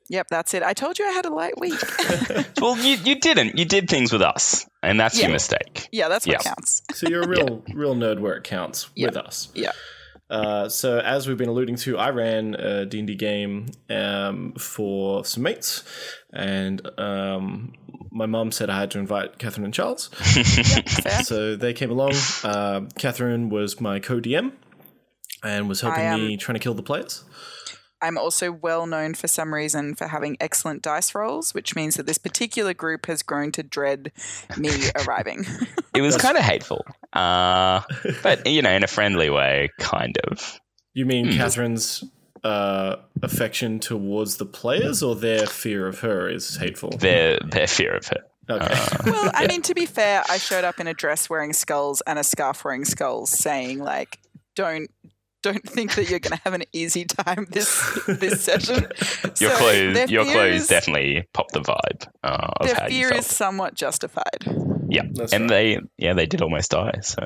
Yep, 0.10 0.28
that's 0.30 0.54
it. 0.54 0.64
I 0.64 0.72
told 0.74 0.98
you 1.00 1.06
I 1.06 1.12
had 1.12 1.26
a 1.26 1.30
light 1.34 1.60
week. 1.60 1.74
well, 2.62 2.78
you, 2.78 2.96
you 3.04 3.20
didn't. 3.20 3.58
You 3.58 3.66
did 3.66 3.90
things 3.90 4.14
with 4.14 4.22
us, 4.22 4.66
and 4.82 4.98
that's 5.00 5.18
Yeah. 5.18 5.24
your 5.26 5.34
mistake. 5.34 5.90
yeah, 5.92 6.08
that's 6.08 6.26
what 6.26 6.34
Yeah. 6.38 6.44
counts. 6.50 6.82
So 6.94 7.10
you're 7.10 7.24
a 7.24 7.28
real 7.28 7.62
real 7.74 7.94
nerd 7.94 8.20
where 8.20 8.36
it 8.36 8.44
counts 8.46 8.90
Yeah. 8.96 9.08
with 9.08 9.18
us. 9.18 9.50
Yeah. 9.54 9.72
Uh, 10.30 10.68
so 10.70 11.00
as 11.00 11.26
we've 11.28 11.38
been 11.38 11.48
alluding 11.50 11.76
to, 11.78 11.98
I 11.98 12.10
ran 12.10 12.54
a 12.56 12.86
D&D 12.86 13.16
game 13.16 13.68
um, 13.90 14.54
for 14.60 15.24
some 15.26 15.44
mates, 15.44 15.84
and 16.34 16.82
um, 17.00 17.74
my 18.12 18.26
mum 18.26 18.52
said 18.52 18.70
I 18.70 18.78
had 18.80 18.92
to 18.92 19.00
invite 19.00 19.40
Catherine 19.40 19.64
and 19.66 19.74
Charles. 19.74 20.08
Fair. 20.14 21.24
so 21.24 21.56
they 21.56 21.72
came 21.74 21.92
along. 21.92 22.14
Uh, 22.44 22.82
Catherine 22.98 23.48
was 23.50 23.80
my 23.80 24.00
co-DM 24.00 24.52
and 25.44 25.70
was 25.70 25.80
helping 25.82 26.04
I, 26.04 26.08
um, 26.14 26.22
me 26.28 26.36
trying 26.38 26.56
to 26.56 26.60
kill 26.60 26.74
the 26.74 26.84
players. 26.84 27.24
I'm 28.02 28.18
also 28.18 28.52
well 28.52 28.86
known 28.86 29.14
for 29.14 29.28
some 29.28 29.54
reason 29.54 29.96
for 29.96 30.08
having 30.08 30.38
excellent 30.40 30.82
dice 30.82 31.16
rolls, 31.16 31.54
which 31.54 31.76
means 31.76 31.96
that 31.96 32.06
this 32.06 32.18
particular 32.18 32.74
group 32.74 33.06
has 33.08 33.24
grown 33.24 33.52
to 33.54 33.64
dread 33.64 34.12
me 34.58 34.70
arriving. 35.08 35.46
It 35.96 36.02
was 36.02 36.18
kind 36.18 36.38
of 36.38 36.44
hateful, 36.44 36.86
uh, 37.14 37.82
but 38.24 38.46
you 38.46 38.62
know, 38.62 38.72
in 38.72 38.84
a 38.84 38.88
friendly 38.88 39.30
way, 39.30 39.70
kind 39.80 40.18
of. 40.26 40.60
You 40.94 41.06
mean 41.06 41.32
Hmm. 41.32 41.38
Catherine's 41.38 42.04
uh, 42.44 42.98
affection 43.22 43.80
towards 43.80 44.38
the 44.38 44.46
players, 44.46 45.02
or 45.04 45.16
their 45.16 45.46
fear 45.48 45.88
of 45.88 46.00
her 46.02 46.30
is 46.30 46.56
hateful? 46.58 46.92
Their 46.92 47.40
their 47.40 47.68
fear 47.68 47.96
of 47.96 48.08
her. 48.08 48.24
Okay. 48.50 48.80
well, 49.12 49.32
I 49.34 49.48
mean, 49.48 49.62
to 49.64 49.74
be 49.74 49.86
fair, 49.86 50.24
I 50.30 50.38
showed 50.38 50.64
up 50.64 50.80
in 50.80 50.88
a 50.88 50.94
dress 50.94 51.30
wearing 51.30 51.52
skulls 51.54 52.02
and 52.08 52.18
a 52.18 52.24
scarf 52.24 52.64
wearing 52.64 52.86
skulls, 52.86 53.30
saying 53.32 53.80
like, 53.80 54.20
"Don't." 54.56 54.90
Don't 55.52 55.68
think 55.70 55.96
that 55.96 56.10
you're 56.10 56.20
going 56.20 56.36
to 56.38 56.42
have 56.44 56.54
an 56.54 56.64
easy 56.74 57.06
time 57.06 57.46
this 57.50 57.70
this 58.08 58.44
session. 58.50 58.88
Your 59.40 59.52
So 59.52 59.58
clothes, 59.58 60.12
your 60.12 60.26
clothes 60.26 60.62
is- 60.62 60.68
definitely 60.68 61.26
pop 61.34 61.52
the 61.52 61.62
vibe 61.62 62.08
uh, 62.24 62.52
of 62.60 62.68
Their 62.68 62.76
how 62.76 62.84
you 62.86 62.90
fear 62.90 63.10
felt. 63.10 63.20
is 63.20 63.26
somewhat 63.28 63.74
justified. 63.76 64.42
yeah, 64.90 65.04
That's 65.14 65.34
and 65.34 65.44
right. 65.50 65.50
they 65.50 65.80
yeah 65.98 66.14
they 66.14 66.26
did 66.26 66.42
almost 66.42 66.72
die. 66.72 67.00
So 67.02 67.22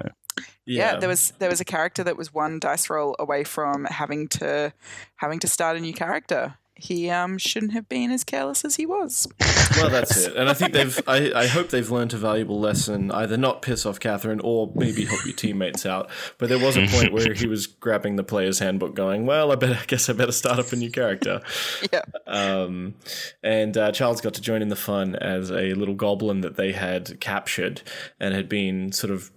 yeah. 0.66 0.98
there 0.98 1.10
was 1.10 1.34
there 1.40 1.50
was 1.50 1.62
a 1.62 1.66
character 1.66 2.04
that 2.04 2.18
was 2.18 2.34
one 2.34 2.60
dice 2.60 2.90
roll 2.90 3.16
away 3.20 3.44
from 3.44 3.86
having 3.86 4.28
to 4.40 4.74
having 5.18 5.40
to 5.40 5.48
start 5.48 5.78
a 5.78 5.80
new 5.80 5.94
character. 5.94 6.56
He 6.76 7.10
um, 7.10 7.38
shouldn't 7.38 7.74
have 7.74 7.88
been 7.88 8.12
as 8.12 8.24
careless 8.24 8.66
as 8.66 8.76
he 8.76 8.86
was. 8.86 9.28
Well, 9.76 9.90
that's 9.90 10.18
it. 10.18 10.36
And 10.36 10.50
I 10.50 10.54
think 10.54 10.74
they've. 10.74 11.00
I, 11.08 11.32
I 11.34 11.48
hope 11.48 11.70
they've 11.70 11.90
learned 11.90 12.14
a 12.14 12.18
valuable 12.18 12.60
lesson. 12.60 13.12
Either 13.12 13.38
not 13.38 13.62
piss 13.62 13.86
off 13.86 14.00
Catherine, 14.00 14.40
or 14.44 14.72
maybe 14.74 15.06
help 15.06 15.24
your 15.26 15.36
teammates 15.36 15.86
out. 15.86 16.10
But 16.38 16.50
there 16.50 16.60
was 16.60 16.78
a 16.78 16.88
point 16.88 17.14
where 17.14 17.34
he 17.34 17.48
was 17.48 17.68
grabbing 17.68 18.16
the 18.16 18.24
player's 18.24 18.60
handbook, 18.60 18.96
going, 18.96 19.26
"Well, 19.26 19.52
I 19.52 19.56
better. 19.56 19.78
I 19.80 19.86
guess 19.88 20.10
I 20.10 20.14
better 20.14 20.32
start 20.32 20.60
up 20.60 20.72
a 20.72 20.76
new 20.76 20.92
character." 20.92 21.42
Yeah. 21.92 22.02
Um, 22.28 22.96
and 23.44 23.76
uh, 23.76 23.92
Charles 23.92 24.22
got 24.22 24.36
to 24.36 24.42
join 24.42 24.62
in 24.62 24.70
the 24.70 24.76
fun 24.76 25.16
as 25.16 25.52
a 25.52 25.74
little 25.74 25.96
goblin 25.96 26.42
that 26.42 26.56
they 26.56 26.72
had 26.72 27.20
captured 27.20 27.82
and 28.20 28.34
had 28.34 28.48
been 28.48 28.92
sort 28.92 29.12
of 29.12 29.32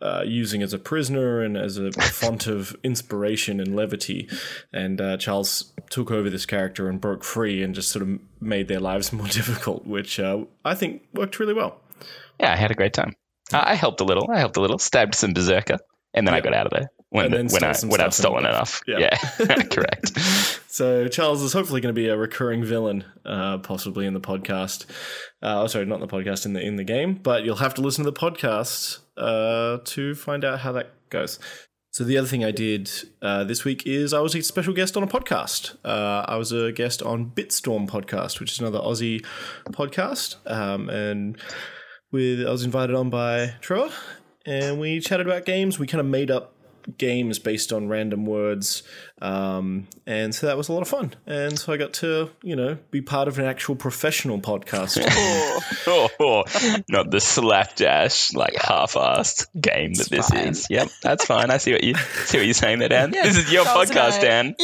uh, 0.00 0.22
using 0.26 0.62
as 0.62 0.72
a 0.72 0.78
prisoner 0.78 1.42
and 1.42 1.56
as 1.56 1.76
a 1.76 1.92
font 2.00 2.46
of 2.46 2.76
inspiration 2.82 3.60
and 3.60 3.76
levity. 3.76 4.28
And 4.72 5.00
uh, 5.00 5.16
Charles 5.16 5.72
took 5.90 6.10
over 6.10 6.30
this 6.30 6.46
character 6.46 6.88
and 6.88 7.00
broke 7.00 7.24
free 7.24 7.62
and 7.62 7.74
just 7.74 7.90
sort 7.90 8.02
of 8.02 8.18
made 8.40 8.68
their 8.68 8.80
lives 8.80 9.12
more 9.12 9.28
difficult, 9.28 9.86
which 9.86 10.18
uh, 10.18 10.44
I 10.64 10.74
think 10.74 11.02
worked 11.14 11.38
really 11.38 11.54
well. 11.54 11.80
Yeah, 12.38 12.52
I 12.52 12.56
had 12.56 12.70
a 12.70 12.74
great 12.74 12.94
time. 12.94 13.14
I 13.52 13.72
I 13.72 13.74
helped 13.74 14.00
a 14.00 14.04
little. 14.04 14.30
I 14.30 14.38
helped 14.38 14.56
a 14.56 14.60
little. 14.60 14.78
Stabbed 14.78 15.14
some 15.14 15.34
berserker, 15.34 15.78
and 16.14 16.26
then 16.26 16.34
I 16.34 16.40
got 16.40 16.54
out 16.54 16.66
of 16.66 16.72
there 16.72 16.88
when 17.10 17.32
when 17.32 17.64
I 17.64 17.74
when 17.84 18.00
I've 18.00 18.14
stolen 18.14 18.44
left. 18.44 18.54
enough. 18.54 18.80
Yeah. 18.86 19.18
Yeah, 19.40 19.62
correct. 19.70 20.18
So 20.68 21.08
Charles 21.08 21.42
is 21.42 21.52
hopefully 21.52 21.80
going 21.80 21.94
to 21.94 22.00
be 22.00 22.08
a 22.08 22.16
recurring 22.16 22.64
villain, 22.64 23.04
uh, 23.26 23.58
possibly 23.58 24.06
in 24.06 24.14
the 24.14 24.20
podcast. 24.20 24.86
Uh, 25.42 25.62
oh, 25.62 25.66
sorry, 25.66 25.84
not 25.84 25.96
in 25.96 26.00
the 26.00 26.06
podcast 26.06 26.46
in 26.46 26.52
the 26.52 26.60
in 26.60 26.76
the 26.76 26.84
game, 26.84 27.14
but 27.14 27.44
you'll 27.44 27.56
have 27.56 27.74
to 27.74 27.80
listen 27.82 28.04
to 28.04 28.10
the 28.10 28.16
podcast 28.16 29.00
uh, 29.20 29.78
to 29.84 30.14
find 30.14 30.44
out 30.44 30.60
how 30.60 30.72
that 30.72 30.92
goes. 31.10 31.38
So 31.92 32.04
the 32.04 32.16
other 32.18 32.28
thing 32.28 32.44
I 32.44 32.52
did 32.52 32.88
uh, 33.20 33.42
this 33.42 33.64
week 33.64 33.84
is 33.84 34.12
I 34.12 34.20
was 34.20 34.34
a 34.36 34.42
special 34.42 34.72
guest 34.72 34.96
on 34.96 35.02
a 35.02 35.08
podcast. 35.08 35.76
Uh, 35.84 36.24
I 36.26 36.36
was 36.36 36.52
a 36.52 36.70
guest 36.70 37.02
on 37.02 37.30
Bitstorm 37.30 37.88
podcast, 37.88 38.38
which 38.38 38.52
is 38.52 38.60
another 38.60 38.78
Aussie 38.78 39.24
podcast, 39.70 40.36
um, 40.46 40.88
and 40.88 41.36
with 42.12 42.46
I 42.46 42.50
was 42.50 42.62
invited 42.64 42.94
on 42.94 43.10
by 43.10 43.54
Trevor, 43.60 43.92
and 44.46 44.78
we 44.78 45.00
chatted 45.00 45.26
about 45.26 45.44
games. 45.44 45.80
We 45.80 45.88
kind 45.88 46.00
of 46.00 46.06
made 46.06 46.30
up 46.30 46.54
games 46.98 47.38
based 47.38 47.72
on 47.72 47.88
random 47.88 48.26
words, 48.26 48.82
um, 49.20 49.86
and 50.06 50.34
so 50.34 50.46
that 50.46 50.56
was 50.56 50.68
a 50.68 50.72
lot 50.72 50.82
of 50.82 50.88
fun. 50.88 51.14
And 51.26 51.58
so 51.58 51.72
I 51.72 51.76
got 51.76 51.92
to 51.94 52.30
you 52.42 52.56
know 52.56 52.78
be 52.90 53.00
part 53.00 53.28
of 53.28 53.38
an 53.38 53.44
actual 53.44 53.76
professional 53.76 54.40
podcast. 54.40 54.98
Oh, 55.86 56.08
oh, 56.20 56.44
not 56.88 57.10
the 57.10 57.20
slapdash 57.20 58.32
like 58.34 58.54
half-assed 58.56 59.46
game 59.60 59.94
that 59.94 60.08
this 60.08 60.28
fine. 60.28 60.48
is. 60.48 60.66
Yep, 60.70 60.88
that's 61.02 61.24
fine. 61.24 61.50
I 61.50 61.58
see 61.58 61.72
what 61.72 61.84
you 61.84 61.94
see 61.94 62.38
what 62.38 62.44
you're 62.46 62.54
saying 62.54 62.78
there, 62.80 62.88
Dan. 62.88 63.12
Yeah, 63.14 63.24
this 63.24 63.38
is 63.38 63.52
your 63.52 63.64
podcast, 63.64 64.18
I- 64.18 64.20
Dan. 64.20 64.54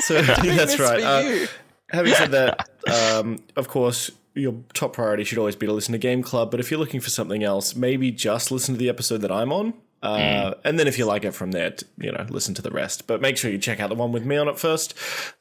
so 0.00 0.22
that's 0.22 0.78
right. 0.78 1.02
Uh, 1.02 1.46
having 1.90 2.14
said 2.14 2.30
that, 2.32 2.68
um, 2.92 3.38
of 3.56 3.68
course, 3.68 4.10
your 4.34 4.54
top 4.74 4.92
priority 4.92 5.24
should 5.24 5.38
always 5.38 5.56
be 5.56 5.66
to 5.66 5.72
listen 5.72 5.92
to 5.92 5.98
Game 5.98 6.22
Club. 6.22 6.50
But 6.50 6.60
if 6.60 6.70
you're 6.70 6.80
looking 6.80 7.00
for 7.00 7.10
something 7.10 7.42
else, 7.42 7.74
maybe 7.74 8.10
just 8.10 8.50
listen 8.50 8.74
to 8.74 8.78
the 8.78 8.88
episode 8.88 9.22
that 9.22 9.32
I'm 9.32 9.52
on. 9.52 9.74
Uh, 10.06 10.54
And 10.64 10.78
then 10.78 10.86
if 10.88 10.98
you 10.98 11.04
like 11.06 11.24
it 11.24 11.32
from 11.32 11.52
there, 11.52 11.74
you 11.98 12.12
know, 12.12 12.24
listen 12.28 12.54
to 12.54 12.62
the 12.62 12.70
rest. 12.70 13.06
But 13.06 13.20
make 13.20 13.36
sure 13.36 13.50
you 13.50 13.58
check 13.58 13.80
out 13.80 13.88
the 13.88 13.94
one 13.96 14.12
with 14.12 14.24
me 14.24 14.36
on 14.36 14.48
it 14.48 14.58
first, 14.58 14.94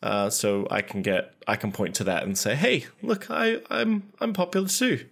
uh, 0.04 0.30
so 0.30 0.68
I 0.72 0.82
can 0.82 1.02
get 1.02 1.34
I 1.48 1.56
can 1.56 1.72
point 1.72 1.96
to 1.96 2.06
that 2.06 2.24
and 2.24 2.38
say, 2.38 2.56
hey, 2.56 2.86
look, 3.02 3.30
I 3.30 3.60
I'm 3.70 4.12
I'm 4.20 4.34
popular 4.34 4.68
too. 4.68 5.06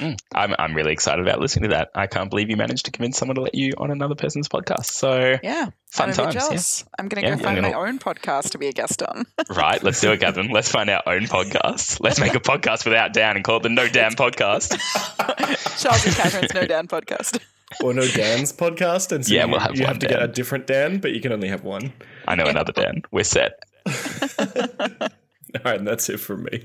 I'm 0.00 0.54
I'm 0.58 0.74
really 0.74 0.92
excited 0.92 1.26
about 1.26 1.40
listening 1.40 1.70
to 1.70 1.74
that. 1.76 1.90
I 1.94 2.06
can't 2.06 2.30
believe 2.30 2.50
you 2.50 2.56
managed 2.56 2.84
to 2.84 2.92
convince 2.92 3.18
someone 3.18 3.34
to 3.36 3.40
let 3.42 3.54
you 3.54 3.72
on 3.78 3.90
another 3.90 4.14
person's 4.14 4.48
podcast. 4.48 4.86
So 4.86 5.36
Yeah. 5.42 5.70
Fun 5.90 6.10
I'm 6.10 6.14
times, 6.14 6.34
yeah. 6.34 6.88
I'm 6.98 7.08
going 7.08 7.22
to 7.22 7.28
Yeah, 7.30 7.36
go 7.36 7.42
find 7.42 7.56
gonna- 7.62 7.74
my 7.74 7.88
own 7.88 7.98
podcast 7.98 8.50
to 8.50 8.58
be 8.58 8.68
a 8.68 8.72
guest 8.72 9.02
on. 9.02 9.24
right, 9.56 9.82
let's 9.82 10.00
do 10.00 10.12
it, 10.12 10.20
Catherine. 10.20 10.50
Let's 10.50 10.70
find 10.70 10.88
our 10.90 11.02
own 11.06 11.22
podcast. 11.22 11.98
Let's 12.00 12.20
make 12.20 12.34
a 12.34 12.40
podcast 12.40 12.84
without 12.84 13.12
Dan 13.14 13.36
and 13.36 13.44
call 13.44 13.56
it 13.56 13.62
the 13.64 13.70
No 13.70 13.88
Dan 13.88 14.12
Podcast. 14.14 14.76
Charles 15.82 16.06
and 16.06 16.14
Catherine's 16.14 16.54
No 16.54 16.66
Down 16.66 16.86
podcast. 16.88 17.40
or 17.82 17.94
no 17.94 18.06
Dan's 18.06 18.52
podcast, 18.52 19.12
and 19.12 19.24
so 19.26 19.34
yeah, 19.34 19.44
you, 19.44 19.50
we'll 19.50 19.60
have 19.60 19.76
you 19.76 19.86
have 19.86 19.98
to 19.98 20.06
Dan. 20.06 20.18
get 20.18 20.22
a 20.22 20.32
different 20.32 20.66
Dan, 20.66 20.98
but 20.98 21.12
you 21.12 21.20
can 21.20 21.32
only 21.32 21.48
have 21.48 21.64
one. 21.64 21.92
I 22.26 22.34
know 22.34 22.46
another 22.46 22.72
Dan. 22.72 23.02
We're 23.10 23.24
set. 23.24 23.62
All 23.86 25.62
right, 25.64 25.78
and 25.78 25.86
that's 25.86 26.08
it 26.08 26.18
from 26.18 26.44
me. 26.44 26.64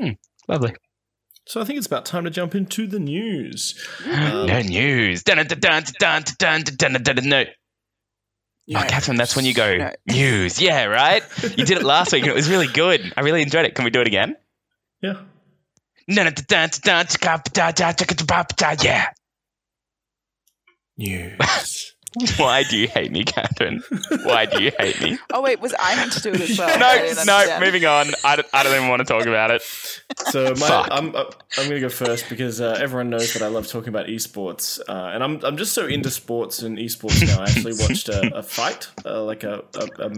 Hmm, 0.00 0.10
lovely. 0.48 0.74
So 1.46 1.60
I 1.60 1.64
think 1.64 1.78
it's 1.78 1.86
about 1.86 2.04
time 2.04 2.24
to 2.24 2.30
jump 2.30 2.54
into 2.54 2.86
the 2.86 2.98
news. 2.98 3.82
Um, 4.04 4.46
no 4.46 4.60
news. 4.60 5.22
No. 7.22 7.44
Yeah. 8.66 8.82
Oh, 8.84 8.86
Catherine, 8.86 9.16
that's 9.16 9.34
when 9.34 9.46
you 9.46 9.54
go 9.54 9.76
no. 9.78 9.90
news. 10.06 10.60
Yeah, 10.60 10.84
right. 10.84 11.22
You 11.42 11.64
did 11.64 11.78
it 11.78 11.84
last 11.84 12.12
week, 12.12 12.24
and 12.24 12.30
it 12.30 12.34
was 12.34 12.50
really 12.50 12.66
good. 12.66 13.14
I 13.16 13.22
really 13.22 13.40
enjoyed 13.40 13.64
it. 13.64 13.74
Can 13.74 13.84
we 13.86 13.90
do 13.90 14.02
it 14.02 14.06
again? 14.06 14.36
Yeah. 15.00 15.22
Yeah. 18.84 19.08
News. 20.98 21.94
Why 22.36 22.62
do 22.64 22.76
you 22.78 22.88
hate 22.88 23.12
me, 23.12 23.22
Catherine? 23.22 23.82
Why 24.24 24.46
do 24.46 24.62
you 24.62 24.72
hate 24.78 25.00
me? 25.00 25.18
Oh, 25.32 25.42
wait, 25.42 25.60
was 25.60 25.74
I 25.78 25.94
meant 25.94 26.12
to 26.12 26.20
do 26.20 26.30
it 26.30 26.40
as 26.40 26.58
well? 26.58 26.68
No, 26.78 26.86
no. 26.86 27.00
understand. 27.02 27.64
Moving 27.64 27.84
on. 27.84 28.06
I 28.24 28.36
don't, 28.36 28.48
I 28.52 28.62
don't 28.62 28.74
even 28.74 28.88
want 28.88 29.00
to 29.00 29.04
talk 29.04 29.26
about 29.26 29.50
it. 29.50 29.62
So 30.30 30.54
my, 30.56 30.88
I'm 30.90 31.14
uh, 31.14 31.24
I'm 31.58 31.68
going 31.68 31.70
to 31.70 31.80
go 31.80 31.88
first 31.90 32.28
because 32.28 32.60
uh, 32.60 32.78
everyone 32.80 33.10
knows 33.10 33.34
that 33.34 33.42
I 33.42 33.48
love 33.48 33.68
talking 33.68 33.90
about 33.90 34.06
esports, 34.06 34.80
uh, 34.88 35.10
and 35.12 35.22
I'm 35.22 35.44
I'm 35.44 35.56
just 35.58 35.74
so 35.74 35.86
into 35.86 36.10
sports 36.10 36.62
and 36.62 36.78
esports 36.78 37.24
now. 37.26 37.40
I 37.42 37.44
actually 37.44 37.74
watched 37.78 38.08
a, 38.08 38.38
a 38.38 38.42
fight, 38.42 38.88
uh, 39.04 39.22
like 39.22 39.44
a, 39.44 39.64
a, 39.74 40.06
a 40.06 40.12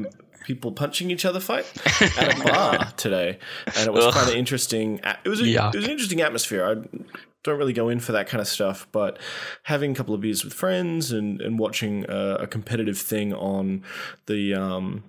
people 0.45 0.73
punching 0.73 1.11
each 1.11 1.25
other 1.25 1.41
fight 1.41 1.71
at 2.19 2.39
a 2.41 2.45
bar 2.45 2.93
today, 2.97 3.39
and 3.77 3.87
it 3.87 3.93
was 3.93 4.15
kind 4.15 4.29
of 4.29 4.35
interesting. 4.37 5.01
It 5.25 5.29
was 5.29 5.41
a, 5.41 5.45
Yuck. 5.45 5.75
it 5.75 5.79
was 5.79 5.85
an 5.87 5.91
interesting 5.91 6.21
atmosphere. 6.21 6.65
I 6.65 7.05
don't 7.43 7.59
really 7.59 7.73
go 7.73 7.89
in 7.89 8.01
for 8.01 8.13
that 8.13 8.29
kind 8.29 8.41
of 8.41 8.49
stuff, 8.49 8.87
but 8.93 9.19
having 9.65 9.93
a 9.93 9.95
couple 9.95 10.15
of 10.15 10.21
beers 10.21 10.45
with 10.45 10.55
friends 10.55 11.13
and 11.13 11.41
and 11.41 11.59
watching 11.59 12.05
a, 12.09 12.39
a 12.41 12.47
competitive 12.47 12.99
thing 12.99 13.33
on 13.35 13.83
the 14.27 14.55
um, 14.55 15.05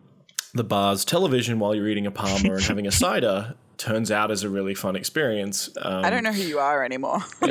the 0.53 0.63
bar's 0.63 1.05
television 1.05 1.59
while 1.59 1.75
you're 1.75 1.88
eating 1.88 2.05
a 2.05 2.11
parma 2.11 2.53
and 2.53 2.63
having 2.63 2.88
a 2.88 2.91
cider 3.03 3.55
turns 3.77 4.11
out 4.11 4.31
as 4.31 4.43
a 4.43 4.50
really 4.50 4.75
fun 4.75 4.95
experience. 4.95 5.69
Um, 5.81 6.05
I 6.05 6.09
don't 6.09 6.23
know 6.23 6.31
who 6.31 6.43
you 6.43 6.59
are 6.59 6.83
anymore. 6.83 7.19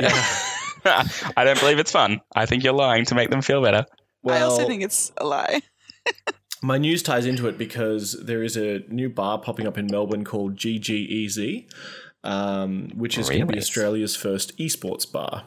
I 0.85 1.43
don't 1.43 1.59
believe 1.59 1.77
it's 1.77 1.91
fun. 1.91 2.21
I 2.35 2.45
think 2.45 2.63
you're 2.63 2.73
lying 2.73 3.05
to 3.05 3.15
make 3.15 3.29
them 3.29 3.41
feel 3.41 3.61
better. 3.61 3.85
I 4.27 4.41
also 4.41 4.65
think 4.65 4.83
it's 4.83 5.11
a 5.17 5.25
lie. 5.25 5.61
my 6.63 6.77
news 6.77 7.03
ties 7.03 7.25
into 7.25 7.47
it 7.47 7.57
because 7.57 8.13
there 8.23 8.43
is 8.43 8.55
a 8.55 8.79
new 8.87 9.09
bar 9.09 9.39
popping 9.39 9.67
up 9.67 9.77
in 9.77 9.87
Melbourne 9.87 10.23
called 10.23 10.55
GGEZ, 10.55 11.67
um, 12.23 12.89
which 12.95 13.17
is 13.17 13.29
going 13.29 13.41
to 13.41 13.53
be 13.53 13.57
Australia's 13.59 14.15
first 14.15 14.57
esports 14.57 15.09
bar. 15.11 15.45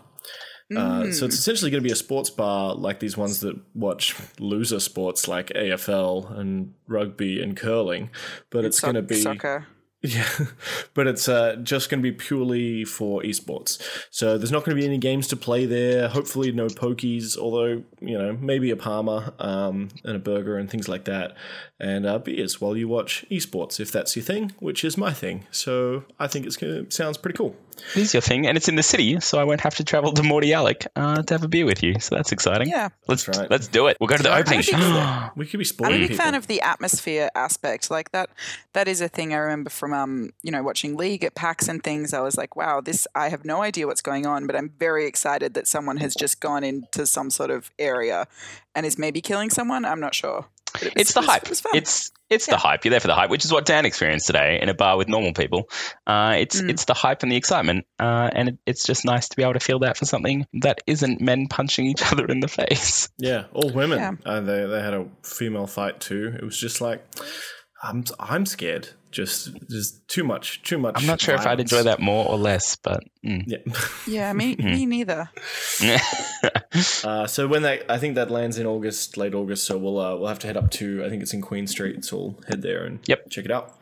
Uh, 0.75 1.13
so 1.13 1.27
it's 1.27 1.37
essentially 1.37 1.71
going 1.71 1.83
to 1.83 1.87
be 1.87 1.93
a 1.93 1.97
sports 1.97 2.31
bar 2.31 2.75
like 2.75 2.99
these 2.99 3.17
ones 3.17 3.41
that 3.41 3.55
watch 3.75 4.17
loser 4.41 4.81
sports 4.81 5.29
like 5.29 5.49
AFL 5.49 6.37
and 6.39 6.73
rugby 6.89 7.43
and 7.43 7.57
curling, 7.57 8.11
but 8.51 8.65
it's 8.65 8.81
going 8.81 8.95
to 8.95 9.03
be 9.03 9.21
soccer. 9.21 9.67
Yeah, 10.05 10.29
but 10.95 11.07
it's 11.07 11.31
uh, 11.31 11.57
just 11.63 11.89
going 11.89 12.03
to 12.03 12.03
be 12.03 12.13
purely 12.13 12.85
for 12.85 13.23
esports. 13.23 13.81
So 14.11 14.37
there's 14.37 14.53
not 14.53 14.63
going 14.63 14.77
to 14.77 14.81
be 14.81 14.87
any 14.87 14.99
games 14.99 15.27
to 15.29 15.37
play 15.37 15.65
there. 15.65 16.09
Hopefully, 16.09 16.53
no 16.53 16.67
pokies, 16.67 17.39
although, 17.39 17.83
you 18.03 18.19
know, 18.19 18.37
maybe 18.39 18.71
a 18.71 18.77
Parma 18.77 19.33
um, 19.39 19.89
and 20.05 20.17
a 20.17 20.19
burger 20.19 20.59
and 20.59 20.71
things 20.71 20.89
like 20.89 21.07
that. 21.07 21.35
And 21.81 22.05
uh, 22.05 22.19
beers 22.19 22.61
while 22.61 22.77
you 22.77 22.87
watch 22.87 23.25
esports, 23.31 23.81
if 23.81 23.91
that's 23.91 24.15
your 24.15 24.27
thing, 24.27 24.53
which 24.59 24.85
is 24.85 24.99
my 24.99 25.15
thing. 25.15 25.47
So 25.51 26.05
I 26.21 26.27
think 26.27 26.55
gonna, 26.59 26.91
sounds 26.91 27.17
pretty 27.17 27.39
cool. 27.39 27.57
It 27.95 28.03
is 28.03 28.15
your 28.15 28.21
thing, 28.21 28.47
and 28.47 28.57
it's 28.57 28.69
in 28.69 28.77
the 28.77 28.83
city, 28.83 29.21
so 29.21 29.39
I 29.39 29.45
won't 29.45 29.61
have 29.61 29.77
to 29.77 29.85
travel 29.85 30.13
to 30.13 30.23
Mordialloc 30.23 30.87
uh, 30.97 31.23
to 31.23 31.35
have 31.35 31.45
a 31.45 31.49
beer 31.49 31.65
with 31.67 31.83
you. 31.83 31.99
So 32.01 32.15
that's 32.17 32.33
exciting. 32.33 32.69
Yeah. 32.69 32.89
let's 33.09 33.25
That's 33.25 33.39
right. 33.39 33.51
let's 33.51 33.69
do 33.69 33.87
it. 33.89 33.97
We'll 34.01 34.09
go 34.09 34.17
to 34.17 34.23
the 34.23 34.31
I'm 34.31 34.41
opening. 34.41 34.61
big. 34.61 34.75
We 35.37 35.47
could 35.47 35.59
be 35.59 35.67
I'm 35.83 35.93
a 35.93 36.09
big 36.09 36.17
fan 36.17 36.35
of 36.35 36.47
the 36.47 36.61
atmosphere 36.61 37.31
aspect. 37.35 37.91
Like 37.91 38.13
that 38.13 38.31
that 38.73 38.89
is 38.89 39.01
a 39.01 39.09
thing 39.09 39.35
I 39.35 39.39
remember 39.39 39.71
from 39.71 39.93
um, 39.93 40.31
you 40.43 40.51
know, 40.51 40.63
watching 40.63 40.97
League 40.97 41.25
at 41.25 41.35
PAX 41.35 41.69
and 41.69 41.83
things. 41.83 42.13
I 42.13 42.21
was 42.21 42.37
like, 42.37 42.57
wow, 42.57 42.81
this 42.81 43.07
I 43.15 43.29
have 43.29 43.45
no 43.45 43.63
idea 43.63 43.87
what's 43.87 44.03
going 44.03 44.27
on, 44.27 44.47
but 44.47 44.57
I'm 44.57 44.71
very 44.79 45.07
excited 45.07 45.55
that 45.55 45.67
someone 45.67 45.99
has 45.99 46.15
just 46.15 46.41
gone 46.41 46.65
into 46.65 47.07
some 47.07 47.31
sort 47.31 47.51
of 47.51 47.71
area 47.79 48.27
and 48.75 48.87
is 48.87 48.99
maybe 48.99 49.21
killing 49.21 49.51
someone. 49.51 49.85
I'm 49.85 50.01
not 50.01 50.15
sure. 50.15 50.47
But 50.75 50.83
it 50.83 50.95
was- 50.95 51.01
it's 51.01 51.13
the 51.15 51.21
it 51.21 51.27
hype. 51.27 51.43
It 51.45 51.49
was 51.51 51.61
fun. 51.61 51.73
It's 51.77 52.11
it's 52.31 52.49
Yeah. 52.49 52.55
the 52.55 52.59
hype. 52.59 52.85
You're 52.85 52.91
there 52.91 53.01
for 53.01 53.07
the 53.07 53.15
hype, 53.15 53.31
which 53.31 53.45
is 53.45 53.53
what 53.53 53.65
Dan 53.65 53.85
experienced 53.87 54.27
today 54.27 54.59
in 54.61 54.69
a 54.69 54.75
bar 54.75 54.97
with 54.97 55.09
normal 55.09 55.33
people. 55.35 55.69
Uh, 56.07 56.35
it's 56.39 56.61
Mm. 56.61 56.71
it's 56.71 56.85
the 56.87 56.95
hype 56.95 57.23
and 57.23 57.31
the 57.31 57.37
excitement, 57.37 57.87
uh, 58.01 58.29
and 58.35 58.49
it, 58.51 58.59
it's 58.67 58.85
just 58.85 59.05
nice 59.05 59.29
to 59.29 59.37
be 59.37 59.43
able 59.45 59.53
to 59.55 59.61
feel 59.61 59.79
that 59.81 59.97
for 59.97 60.05
something 60.05 60.47
that 60.55 60.81
isn't 60.87 61.21
men 61.21 61.47
punching 61.49 61.87
each 61.87 62.03
other 62.13 62.27
in 62.27 62.41
the 62.41 62.49
face. 62.49 63.09
Yeah, 63.19 63.45
all 63.53 63.71
women. 63.71 63.99
Yeah. 63.99 64.13
Uh, 64.31 64.41
they, 64.41 64.67
they 64.67 64.81
had 64.83 64.95
a 64.95 65.07
female 65.23 65.67
fight 65.67 66.01
too. 66.01 66.35
It 66.37 66.43
was 66.45 66.59
just 66.59 66.81
like, 66.81 67.05
I'm, 67.83 68.05
I'm 68.19 68.47
scared. 68.47 68.89
Just, 69.15 69.57
just 69.71 70.07
too 70.09 70.25
much, 70.25 70.63
too 70.63 70.77
much. 70.77 70.95
I'm 71.01 71.07
not 71.07 71.21
sure 71.21 71.35
if 71.37 71.47
I'd 71.47 71.61
enjoy 71.61 71.85
that 71.85 72.01
more 72.01 72.27
or 72.29 72.37
less, 72.37 72.75
but 72.77 73.05
mm. 73.25 73.45
Yeah. 73.47 73.59
yeah, 74.07 74.33
me 74.33 74.55
Hmm. 74.57 74.67
me 74.67 74.87
neither. 74.87 75.31
Uh, 77.05 77.27
so 77.27 77.47
when 77.47 77.63
that, 77.63 77.89
I 77.89 77.99
think 77.99 78.17
that 78.17 78.31
lands 78.31 78.59
in 78.59 78.67
August, 78.67 79.17
late 79.17 79.35
August. 79.35 79.65
So 79.65 79.79
we'll 79.79 79.99
uh, 80.01 80.17
we'll 80.17 80.27
have 80.29 80.41
to 80.41 80.47
head 80.49 80.57
up 80.57 80.71
to. 80.73 81.05
I 81.05 81.09
think 81.09 81.23
it's 81.23 81.33
in 81.33 81.41
Queen 81.41 81.67
Street. 81.69 82.05
So 82.05 82.17
we'll 82.17 82.39
head 82.49 82.63
there 82.63 82.85
and 82.85 82.99
Yep. 83.07 83.31
check 83.31 83.45
it 83.45 83.51
out. 83.53 83.79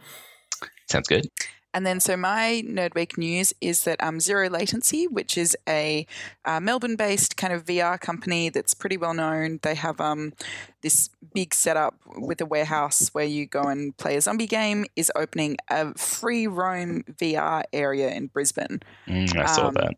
Sounds 0.91 1.09
good. 1.09 1.27
And 1.75 1.87
then, 1.87 2.01
so 2.01 2.17
my 2.17 2.63
Nerdweek 2.67 3.17
news 3.17 3.55
is 3.61 3.85
that 3.85 4.03
um, 4.03 4.21
Zero 4.21 4.49
Latency, 4.51 5.07
which 5.07 5.39
is 5.39 5.57
a 5.69 6.07
uh, 6.45 6.61
Melbourne 6.61 6.97
based 6.97 7.37
kind 7.37 7.53
of 7.53 7.65
VR 7.65 7.99
company 7.99 8.51
that's 8.51 8.75
pretty 8.75 8.97
well 8.97 9.15
known, 9.15 9.59
they 9.63 9.75
have 9.75 10.01
um, 10.01 10.35
this 10.83 11.09
big 11.35 11.55
setup 11.55 11.95
with 12.17 12.41
a 12.41 12.47
warehouse 12.47 13.09
where 13.13 13.25
you 13.25 13.47
go 13.47 13.63
and 13.63 13.97
play 13.97 14.17
a 14.17 14.21
zombie 14.21 14.47
game, 14.47 14.85
is 14.97 15.11
opening 15.17 15.57
a 15.71 15.95
free 15.95 16.47
roam 16.47 17.05
VR 17.21 17.63
area 17.73 18.11
in 18.11 18.27
Brisbane. 18.27 18.81
Mm, 19.07 19.37
I 19.39 19.47
saw 19.47 19.69
Um, 19.69 19.75
that. 19.75 19.95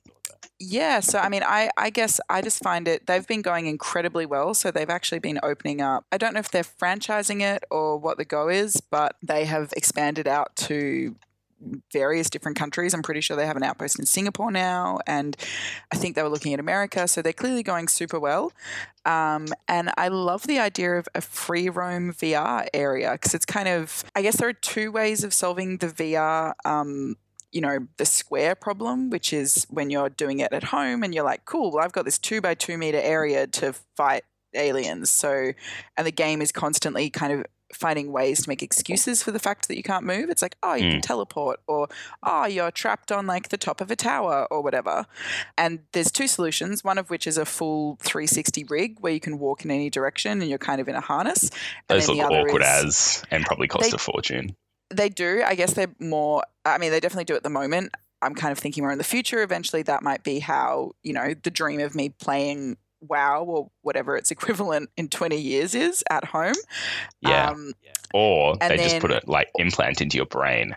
Yeah, 0.61 1.01
so 1.01 1.19
I 1.19 1.29
mean, 1.29 1.43
I, 1.45 1.69
I 1.77 1.91
guess 1.91 2.21
I 2.31 2.41
just 2.41 2.63
find 2.63 2.87
it, 2.87 3.07
they've 3.07 3.27
been 3.27 3.43
going 3.43 3.67
incredibly 3.67 4.25
well. 4.25 4.55
So 4.55 4.71
they've 4.71 4.89
actually 4.89 5.19
been 5.19 5.41
opening 5.43 5.81
up, 5.81 6.07
I 6.13 6.17
don't 6.19 6.33
know 6.33 6.41
if 6.41 6.51
they're 6.51 6.63
franchising 6.63 7.43
it 7.43 7.65
or 7.71 7.99
what 7.99 8.19
the 8.19 8.25
go 8.25 8.49
is, 8.49 8.81
but 8.81 9.17
they 9.21 9.45
have 9.47 9.73
expanded 9.77 10.29
out 10.29 10.55
to 10.57 11.17
various 11.93 12.31
different 12.31 12.57
countries. 12.57 12.95
I'm 12.95 13.03
pretty 13.03 13.21
sure 13.21 13.37
they 13.37 13.47
have 13.47 13.57
an 13.57 13.63
outpost 13.63 13.99
in 13.99 14.07
Singapore 14.07 14.51
now, 14.51 15.01
and 15.07 15.37
I 15.93 15.97
think 15.97 16.17
they 16.17 16.23
were 16.23 16.29
looking 16.29 16.55
at 16.55 16.61
America. 16.61 17.07
So 17.09 17.23
they're 17.23 17.33
clearly 17.33 17.63
going 17.63 17.89
super 17.89 18.19
well. 18.19 18.53
Um, 19.05 19.47
and 19.69 19.91
I 19.97 20.09
love 20.09 20.47
the 20.47 20.59
idea 20.59 20.95
of 20.95 21.09
a 21.15 21.21
free 21.21 21.69
roam 21.69 22.13
VR 22.13 22.67
area 22.73 23.13
because 23.13 23.35
it's 23.35 23.47
kind 23.47 23.69
of, 23.69 24.05
I 24.15 24.23
guess 24.23 24.37
there 24.37 24.49
are 24.49 24.55
two 24.55 24.91
ways 24.91 25.25
of 25.25 25.35
solving 25.35 25.79
the 25.79 25.89
VR. 25.89 26.55
Um, 26.65 27.17
you 27.53 27.61
know, 27.61 27.87
the 27.99 28.05
square 28.05 28.57
problem, 28.57 29.11
which 29.11 29.33
is 29.33 29.65
when 29.71 29.89
you're 29.89 30.09
doing 30.09 30.41
it 30.41 30.53
at 30.53 30.65
home 30.65 31.05
and 31.05 31.15
you're 31.15 31.25
like, 31.25 31.45
cool, 31.45 31.71
well, 31.71 31.85
I've 31.85 31.93
got 31.93 32.05
this 32.05 32.19
two 32.19 32.41
by 32.41 32.55
two 32.55 32.77
meter 32.77 32.99
area 33.01 33.47
to 33.47 33.75
fight 33.97 34.25
aliens. 34.55 35.11
So, 35.11 35.53
and 35.97 36.07
the 36.07 36.13
game 36.13 36.43
is 36.43 36.53
constantly 36.53 37.11
kind 37.11 37.33
of 37.33 37.47
finding 37.75 38.13
ways 38.13 38.43
to 38.43 38.49
make 38.49 38.63
excuses 38.63 39.23
for 39.23 39.31
the 39.31 39.39
fact 39.39 39.69
that 39.69 39.77
you 39.77 39.83
can't 39.83 40.05
move. 40.05 40.31
It's 40.31 40.43
like, 40.43 40.57
oh, 40.63 40.75
you 40.75 40.91
can 40.91 41.01
mm. 41.01 41.03
teleport, 41.03 41.61
or 41.67 41.89
oh, 42.23 42.47
you're 42.47 42.71
trapped 42.71 43.13
on 43.13 43.27
like 43.27 43.49
the 43.49 43.57
top 43.57 43.81
of 43.81 43.91
a 43.91 43.97
tower, 43.97 44.47
or 44.51 44.63
whatever. 44.63 45.07
And 45.59 45.81
there's 45.93 46.11
two 46.11 46.27
solutions, 46.27 46.85
one 46.85 46.99
of 46.99 47.11
which 47.11 47.27
is 47.27 47.39
a 47.39 47.45
full 47.45 47.97
360 48.03 48.65
rig 48.65 48.99
where 49.01 49.13
you 49.13 49.21
can 49.21 49.39
walk 49.39 49.65
in 49.65 49.71
any 49.71 49.91
direction 49.91 50.41
and 50.41 50.49
you're 50.49 50.59
kind 50.59 50.81
of 50.81 50.89
in 50.89 50.95
a 50.95 51.01
harness. 51.01 51.51
And 51.89 52.01
Those 52.01 52.09
look 52.09 52.17
the 52.19 52.23
other 52.25 52.41
awkward 52.41 52.63
is- 52.63 52.69
as 52.69 53.25
and 53.31 53.45
probably 53.45 53.69
cost 53.69 53.91
They- 53.91 53.97
a 53.97 53.99
fortune. 53.99 54.57
they 54.91 55.09
do. 55.09 55.43
I 55.45 55.55
guess 55.55 55.75
they're 55.75 55.95
more. 55.99 56.43
I 56.65 56.79
mean, 56.79 56.91
they 56.91 57.01
definitely 57.01 57.25
do 57.25 57.35
at 57.35 57.43
the 57.43 57.51
moment. 57.51 57.93
I'm 58.23 58.35
kind 58.35 58.53
of 58.53 58.59
thinking 58.59 58.85
more 58.85 58.93
in 58.93 58.99
the 58.99 59.05
future. 59.05 59.43
Eventually, 59.43 59.83
that 59.83 60.03
might 60.03 60.23
be 60.23 60.39
how 60.39 60.93
you 61.03 61.13
know 61.13 61.35
the 61.43 61.51
dream 61.51 61.81
of 61.81 61.95
me 61.95 62.09
playing 62.09 62.79
WoW 63.09 63.45
or 63.45 63.71
whatever 63.83 64.17
its 64.17 64.31
equivalent 64.37 64.91
in 64.97 65.09
20 65.09 65.37
years 65.37 65.75
is 65.75 66.05
at 66.11 66.25
home. 66.25 66.55
Yeah. 67.21 67.51
Um, 67.51 67.73
or 68.13 68.57
and 68.61 68.71
they 68.73 68.77
just 68.85 69.01
put 69.01 69.09
then- 69.11 69.21
a 69.27 69.31
like 69.31 69.49
implant 69.57 70.01
into 70.01 70.17
your 70.17 70.27
brain. 70.27 70.77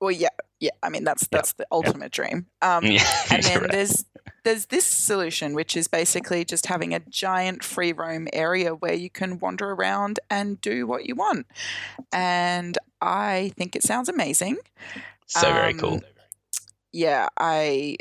well, 0.00 0.10
yeah, 0.10 0.28
yeah. 0.60 0.70
I 0.82 0.88
mean, 0.88 1.04
that's 1.04 1.26
that's 1.28 1.52
the 1.54 1.66
ultimate 1.72 2.12
dream. 2.12 2.46
Um, 2.62 2.84
yeah. 2.84 3.04
and 3.30 3.42
then 3.42 3.58
correct. 3.58 3.72
there's 3.72 4.04
there's 4.44 4.66
this 4.66 4.84
solution 4.84 5.54
which 5.54 5.76
is 5.76 5.88
basically 5.88 6.44
just 6.44 6.66
having 6.66 6.94
a 6.94 7.00
giant 7.00 7.62
free 7.62 7.92
roam 7.92 8.28
area 8.32 8.74
where 8.74 8.94
you 8.94 9.10
can 9.10 9.38
wander 9.38 9.70
around 9.72 10.20
and 10.30 10.60
do 10.60 10.86
what 10.86 11.06
you 11.06 11.14
want 11.14 11.46
and 12.12 12.78
i 13.00 13.52
think 13.56 13.76
it 13.76 13.82
sounds 13.82 14.08
amazing 14.08 14.56
so 15.26 15.40
very 15.52 15.72
um, 15.72 15.78
cool. 15.78 16.00
yeah 16.92 17.28
i 17.38 17.96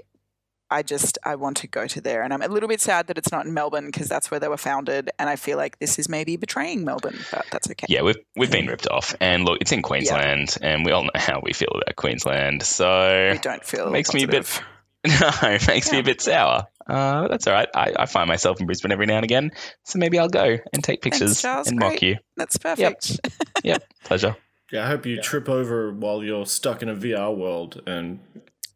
i 0.72 0.82
just 0.84 1.18
i 1.24 1.36
want 1.36 1.58
to 1.58 1.68
go 1.68 1.88
to 1.88 2.00
there 2.02 2.22
and 2.24 2.34
i'm 2.34 2.42
a 2.42 2.48
little 2.48 2.70
bit 2.70 2.80
sad 2.82 3.08
that 3.08 3.18
it's 3.18 3.32
not 3.32 3.46
in 3.46 3.54
melbourne 3.54 3.86
because 3.88 4.08
that's 4.08 4.30
where 4.32 4.40
they 4.40 4.48
were 4.48 4.58
founded 4.58 5.10
and 5.20 5.30
i 5.30 5.36
feel 5.36 5.58
like 5.58 5.78
this 5.80 5.98
is 6.00 6.08
maybe 6.10 6.36
betraying 6.38 6.84
melbourne 6.84 7.18
but 7.32 7.46
that's 7.52 7.70
okay 7.72 7.86
Yeah, 7.90 8.02
we've 8.04 8.18
we've 8.36 8.52
been 8.52 8.68
ripped 8.68 8.88
off, 8.88 9.16
and 9.20 9.46
look, 9.46 9.58
it's 9.62 9.72
in 9.72 9.82
Queensland, 9.82 10.58
and 10.62 10.86
we 10.86 10.92
all 10.92 11.04
know 11.04 11.10
how 11.16 11.40
we 11.44 11.54
feel 11.54 11.70
about 11.74 11.96
Queensland. 11.96 12.62
So 12.64 13.30
we 13.34 13.38
don't 13.40 13.64
feel 13.66 13.90
makes 13.90 14.14
me 14.14 14.24
a 14.24 14.28
bit- 14.28 14.62
no, 15.08 15.32
it 15.44 15.68
makes 15.68 15.92
me 15.92 16.00
a 16.00 16.04
bit 16.04 16.22
sour. 16.22 16.68
Uh, 16.88 17.28
that's 17.28 17.48
all 17.48 17.54
right. 17.54 17.70
I, 17.76 17.94
I 18.00 18.06
find 18.06 18.28
myself 18.28 18.60
in 18.60 18.66
Brisbane 18.66 18.92
every 18.92 19.06
now 19.06 19.16
and 19.18 19.24
again, 19.24 19.52
so 19.84 19.98
maybe 20.00 20.20
I'll 20.20 20.28
go 20.30 20.58
and 20.74 20.84
take 20.84 21.02
pictures 21.02 21.42
Charles. 21.42 21.68
and 21.68 21.80
mock 21.80 21.92
Great. 21.92 22.02
you. 22.04 22.18
that's 22.38 22.58
perfect 22.58 23.20
Yep. 23.64 23.84
Pleasure. 24.04 24.36
Yeah, 24.72 24.86
I 24.86 24.88
hope 24.88 25.06
you 25.06 25.20
trip 25.22 25.50
over 25.50 25.92
while 25.92 26.24
you're 26.24 26.46
stuck 26.46 26.82
in 26.84 26.90
a 26.90 26.96
VR 26.96 27.36
world 27.36 27.82
and 27.88 28.20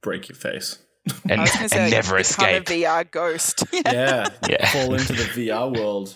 break 0.02 0.28
your 0.30 0.36
face. 0.36 0.80
And, 1.30 1.42
i 1.42 1.44
was 1.44 1.52
say 1.52 1.64
and 1.64 1.72
like, 1.74 1.92
never 1.92 2.18
become 2.18 2.20
escape. 2.22 2.70
a 2.70 2.84
vr 2.84 3.12
ghost 3.12 3.64
Yeah, 3.86 4.30
Yeah. 4.50 4.70
fall 4.72 4.94
into 4.96 5.14
the 5.14 5.24
VR 5.24 5.76
world, 5.78 6.16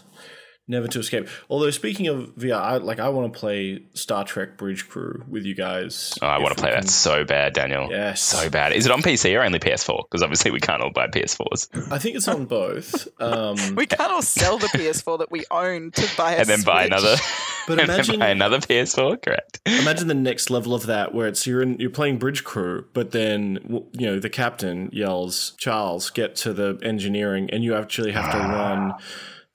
never 0.68 0.88
to 0.88 1.00
escape. 1.00 1.28
Although 1.50 1.72
speaking 1.72 2.08
of 2.08 2.36
VR, 2.36 2.56
I, 2.60 2.78
like 2.78 3.00
I 3.00 3.10
want 3.10 3.32
to 3.34 3.40
play 3.40 3.84
Star 3.94 4.24
Trek 4.24 4.58
Bridge 4.58 4.88
Crew 4.90 5.24
with 5.28 5.46
you 5.46 5.56
guys. 5.56 6.18
Oh, 6.22 6.28
I 6.28 6.40
want 6.40 6.58
to 6.58 6.62
we 6.64 6.70
play 6.70 6.80
that 6.80 6.90
so 6.90 7.24
bad, 7.24 7.54
Daniel. 7.54 7.88
Yes, 7.90 8.22
So 8.22 8.50
bad. 8.50 8.74
Is 8.74 8.86
it 8.86 8.92
on 8.92 9.02
PC 9.02 9.38
or 9.38 9.44
only 9.44 9.60
PS4? 9.60 10.04
Because 10.10 10.24
obviously 10.24 10.52
we 10.52 10.60
can't 10.60 10.82
all 10.82 10.92
buy 10.92 11.08
PS4s. 11.08 11.92
I 11.92 11.98
think 12.00 12.16
it's 12.16 12.28
on 12.28 12.46
both. 12.46 13.08
Um, 13.22 13.56
we 13.76 13.86
can't 13.86 14.12
all 14.12 14.22
sell 14.22 14.58
the 14.58 14.68
ps4 14.68 15.20
that 15.20 15.32
we 15.32 15.46
own 15.52 15.92
to 15.92 16.10
buy 16.18 16.34
a 16.34 16.40
and 16.40 16.48
then 16.48 16.62
buy 16.64 16.86
another. 16.86 17.16
But 17.68 17.80
and 17.82 17.90
then 17.90 17.96
imagine- 17.96 18.20
buy 18.20 18.30
another 18.30 18.60
PS4. 18.60 19.22
Correct. 19.22 19.60
Imagine 19.66 20.08
the 20.08 20.14
next 20.14 20.50
level 20.50 20.74
of 20.74 20.86
that, 20.86 21.14
where 21.14 21.28
it's 21.28 21.46
you're 21.46 21.62
in, 21.62 21.78
you're 21.80 21.90
playing 21.90 22.18
bridge 22.18 22.46
crew, 22.46 22.86
but 22.94 23.12
then 23.12 23.84
you 23.92 24.06
know 24.08 24.20
the 24.20 24.30
captain 24.30 24.90
yells, 24.94 25.52
"Charles, 25.58 26.10
get 26.10 26.38
to 26.38 26.54
the 26.54 26.80
engineering," 26.82 27.50
and 27.52 27.66
you 27.66 27.76
actually 27.76 28.14
have 28.14 28.32
to 28.32 28.38
run 28.38 28.94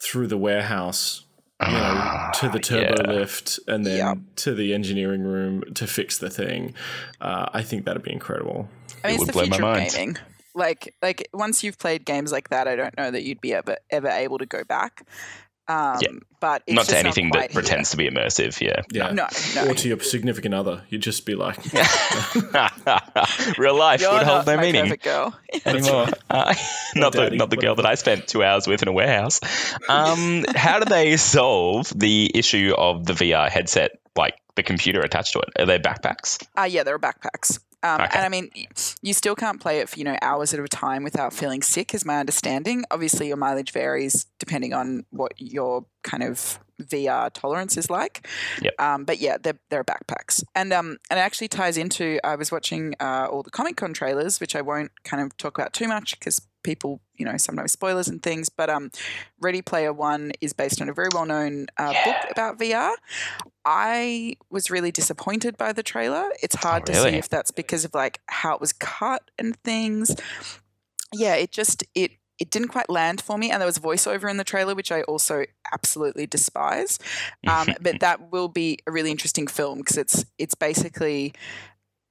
through 0.03 0.27
the 0.27 0.37
warehouse, 0.39 1.23
you 1.65 1.73
know, 1.73 2.31
to 2.35 2.49
the 2.49 2.59
turbo 2.59 2.95
Ah, 2.99 3.05
yeah. 3.07 3.13
lift, 3.19 3.61
and 3.69 3.87
then 3.87 3.99
Yep. 3.99 4.19
to 4.37 4.55
the 4.55 4.75
engineering 4.75 5.23
room 5.23 5.63
to 5.75 5.87
fix 5.87 6.19
the 6.19 6.29
thing. 6.31 6.75
Uh, 7.21 7.47
I 7.53 7.63
think 7.63 7.85
that'd 7.85 8.03
be 8.03 8.13
incredible. 8.13 8.69
I 9.05 9.09
mean, 9.09 9.15
It 9.15 9.15
it's 9.15 9.19
would 9.21 9.29
the 9.29 9.33
blow 9.33 9.43
my 9.43 9.57
future 9.57 9.63
of 9.63 9.77
mind. 9.77 9.91
gaming. 9.93 10.17
Like, 10.55 10.95
like 11.01 11.29
once 11.33 11.63
you've 11.65 11.79
played 11.79 12.05
games 12.05 12.31
like 12.33 12.51
that, 12.51 12.67
I 12.69 12.77
don't 12.77 12.97
know 12.99 13.11
that 13.11 13.23
you'd 13.23 13.41
be 13.41 13.55
ever 13.55 13.77
ever 13.91 14.09
able 14.09 14.39
to 14.39 14.45
go 14.47 14.65
back. 14.65 15.07
Um, 15.69 15.99
Yeah. 16.01 16.09
But 16.41 16.65
it's 16.67 16.75
not 16.75 16.87
to 16.87 16.91
just 16.91 17.05
anything 17.05 17.31
quite 17.31 17.43
that 17.43 17.51
here. 17.53 17.63
pretends 17.63 17.91
to 17.93 17.97
be 17.97 18.11
immersive. 18.11 18.61
Yeah. 18.61 18.83
Yeah, 18.91 19.13
No, 19.13 19.29
no. 19.55 19.71
or 19.71 19.75
to 19.75 19.89
your 19.89 20.01
significant 20.01 20.55
other, 20.55 20.83
you'd 20.89 21.03
just 21.03 21.25
be 21.25 21.37
like, 21.37 21.57
Real 23.59 23.77
life 23.77 24.01
You're 24.01 24.13
would 24.13 24.23
hold 24.25 24.47
no 24.47 24.57
meaning 24.57 24.83
perfect 24.85 25.05
girl. 25.05 25.39
anymore. 25.67 26.07
Uh, 26.31 26.55
not 26.97 27.13
the 27.13 27.31
not 27.31 27.51
the 27.51 27.57
girl 27.59 27.75
that. 27.75 27.85
I 27.87 27.95
spent 27.95 28.27
two 28.27 28.43
hours 28.43 28.67
with 28.67 28.81
in 28.83 28.89
a 28.89 28.93
warehouse. 28.93 29.39
Um, 29.89 30.45
how 30.55 30.79
do 30.79 30.87
they 30.87 31.17
solve 31.19 31.93
the 31.95 32.31
issue 32.35 32.73
of 32.77 33.05
the 33.05 33.13
VR 33.13 33.51
headset, 33.51 33.91
like 34.17 34.35
the 34.57 34.63
computer 34.63 35.01
attached 35.01 35.35
to 35.35 35.41
it? 35.41 35.51
Are 35.59 35.67
they 35.67 35.79
backpacks? 35.79 36.43
Uh, 36.59 36.63
yeah, 36.65 36.85
they're 36.85 36.99
backpacks. 36.99 37.59
Um, 37.83 38.01
Okay. 38.01 38.11
And 38.15 38.25
I 38.25 38.29
mean, 38.29 38.51
you 39.03 39.13
still 39.13 39.35
can't 39.35 39.61
play 39.61 39.79
it 39.81 39.89
for 39.89 39.99
you 39.99 40.05
know 40.05 40.17
hours 40.23 40.55
at 40.55 40.61
a 40.61 40.69
time 40.69 41.03
without 41.03 41.33
feeling 41.33 41.63
sick, 41.63 41.95
is 41.95 42.05
my 42.05 42.21
understanding. 42.21 42.85
Obviously, 42.91 43.29
your 43.29 43.37
mileage 43.37 43.73
varies 43.73 44.27
depending 44.39 44.73
on 44.73 45.05
what 45.11 45.33
your 45.37 45.85
kind 46.03 46.23
of 46.23 46.59
VR 46.83 47.31
tolerance 47.33 47.77
is 47.77 47.91
like. 47.91 48.27
Yep. 48.61 48.75
Um, 48.81 49.05
but 49.05 49.19
yeah, 49.19 49.37
they're, 49.41 49.59
they're 49.71 49.85
backpacks, 49.85 50.43
and 50.55 50.73
um, 50.73 50.99
and 51.11 51.19
it 51.19 51.23
actually 51.23 51.49
ties 51.49 51.77
into. 51.77 52.19
I 52.25 52.37
was 52.37 52.51
watching 52.51 52.95
uh, 53.01 53.29
all 53.31 53.43
the 53.43 53.51
Comic 53.51 53.77
Con 53.77 53.93
trailers, 53.93 54.41
which 54.41 54.57
I 54.57 54.63
won't 54.63 54.91
kind 55.05 55.23
of 55.23 55.37
talk 55.37 55.59
about 55.59 55.73
too 55.73 55.89
much 55.89 56.19
because 56.19 56.43
people, 56.63 57.01
you 57.17 57.25
know, 57.25 57.37
sometimes 57.37 57.73
spoilers 57.73 58.09
and 58.09 58.23
things. 58.23 58.49
But 58.49 58.71
um, 58.71 58.91
Ready 59.41 59.63
Player 59.63 59.93
One 59.93 60.33
is 60.41 60.53
based 60.53 60.81
on 60.81 60.89
a 60.89 60.93
very 60.93 61.09
well 61.13 61.27
known 61.27 61.67
uh, 61.77 61.93
book 62.05 62.17
about 62.31 62.59
VR. 62.59 62.95
I 63.65 64.37
was 64.51 64.71
really 64.71 64.91
disappointed 64.91 65.57
by 65.57 65.73
the 65.73 65.83
trailer. 65.83 66.31
It's 66.43 66.57
hard 66.57 66.87
to 66.87 66.95
see 66.95 67.11
if 67.11 67.29
that's 67.29 67.51
because 67.51 67.85
of 67.85 67.95
like 67.95 68.21
how 68.27 68.55
it 68.55 68.61
was 68.61 68.73
cut 68.73 69.31
and 69.39 69.57
things. 69.63 70.17
Yeah, 71.13 71.35
it 71.35 71.53
just 71.53 71.85
it 71.95 72.13
it 72.39 72.51
didn't 72.51 72.69
quite 72.69 72.91
land 72.91 73.21
for 73.21 73.39
me, 73.39 73.51
and 73.51 73.61
there 73.61 73.67
was 73.67 73.79
voiceover 73.79 74.29
in 74.31 74.37
the 74.37 74.45
trailer, 74.45 74.75
which 74.75 74.91
I 74.91 75.03
also 75.03 75.45
absolutely 75.73 76.27
despise. 76.27 76.99
Um, 77.47 77.69
but 77.81 78.01
that 78.01 78.33
will 78.33 78.49
be 78.49 78.79
a 78.87 78.91
really 78.93 79.11
interesting 79.11 79.47
film 79.47 79.79
because 79.79 79.97
it's 79.99 80.25
it's 80.39 80.55
basically, 80.55 81.35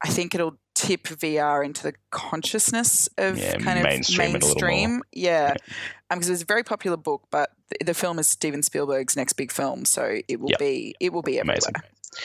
I 0.04 0.10
think 0.10 0.34
it'll 0.36 0.58
tip 0.74 1.04
VR 1.04 1.64
into 1.66 1.84
the 1.84 1.94
consciousness 2.12 3.10
of 3.18 3.38
Yeah, 3.38 3.58
kind 3.58 3.78
of 3.80 3.84
mainstream 3.84 4.36
it 4.36 4.44
a 4.44 4.46
little 4.48 4.68
more. 4.70 5.02
Yeah, 5.12 5.56
because 6.10 6.30
it's 6.30 6.44
a 6.44 6.46
very 6.46 6.64
popular 6.64 6.98
book, 6.98 7.24
but 7.30 7.52
the, 7.70 7.86
the 7.86 7.94
film 7.94 8.18
is 8.20 8.28
Steven 8.28 8.64
Spielberg's 8.64 9.16
next 9.16 9.34
big 9.34 9.52
film, 9.52 9.86
so 9.86 10.20
it 10.28 10.40
will 10.40 10.50
Yep. 10.52 10.60
be 10.60 10.96
it 11.00 11.12
will 11.14 11.22
be 11.22 11.40
everywhere. 11.40 11.58
Amazing. 11.58 11.74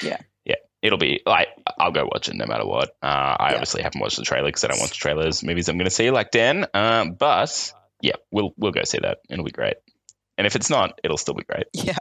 Yeah. 0.02 0.18
Yeah. 0.44 0.54
It'll 0.82 0.98
be 0.98 1.20
like 1.26 1.48
I'll 1.78 1.90
go 1.90 2.04
watch 2.04 2.28
it 2.28 2.36
no 2.36 2.46
matter 2.46 2.64
what. 2.66 2.90
Uh, 3.02 3.06
I 3.06 3.48
Yeah. 3.48 3.54
obviously 3.54 3.82
haven't 3.82 4.00
watched 4.00 4.16
the 4.18 4.24
trailer 4.24 4.46
because 4.48 4.62
I 4.64 4.68
don't 4.68 4.80
watch 4.80 4.96
trailers. 4.98 5.42
Movies 5.42 5.68
I'm 5.68 5.76
going 5.76 5.86
to 5.86 5.90
see 5.90 6.10
like 6.10 6.30
Dan. 6.30 6.66
Uh, 6.72 7.06
but 7.06 7.72
yeah, 8.00 8.16
we'll 8.30 8.52
we'll 8.56 8.72
go 8.72 8.82
see 8.84 8.98
that. 9.02 9.18
It'll 9.28 9.44
be 9.44 9.50
great. 9.50 9.76
And 10.38 10.46
if 10.46 10.54
it's 10.54 10.70
not, 10.70 10.98
it'll 11.02 11.16
still 11.16 11.34
be 11.34 11.44
great. 11.44 11.66
Yeah. 11.72 11.96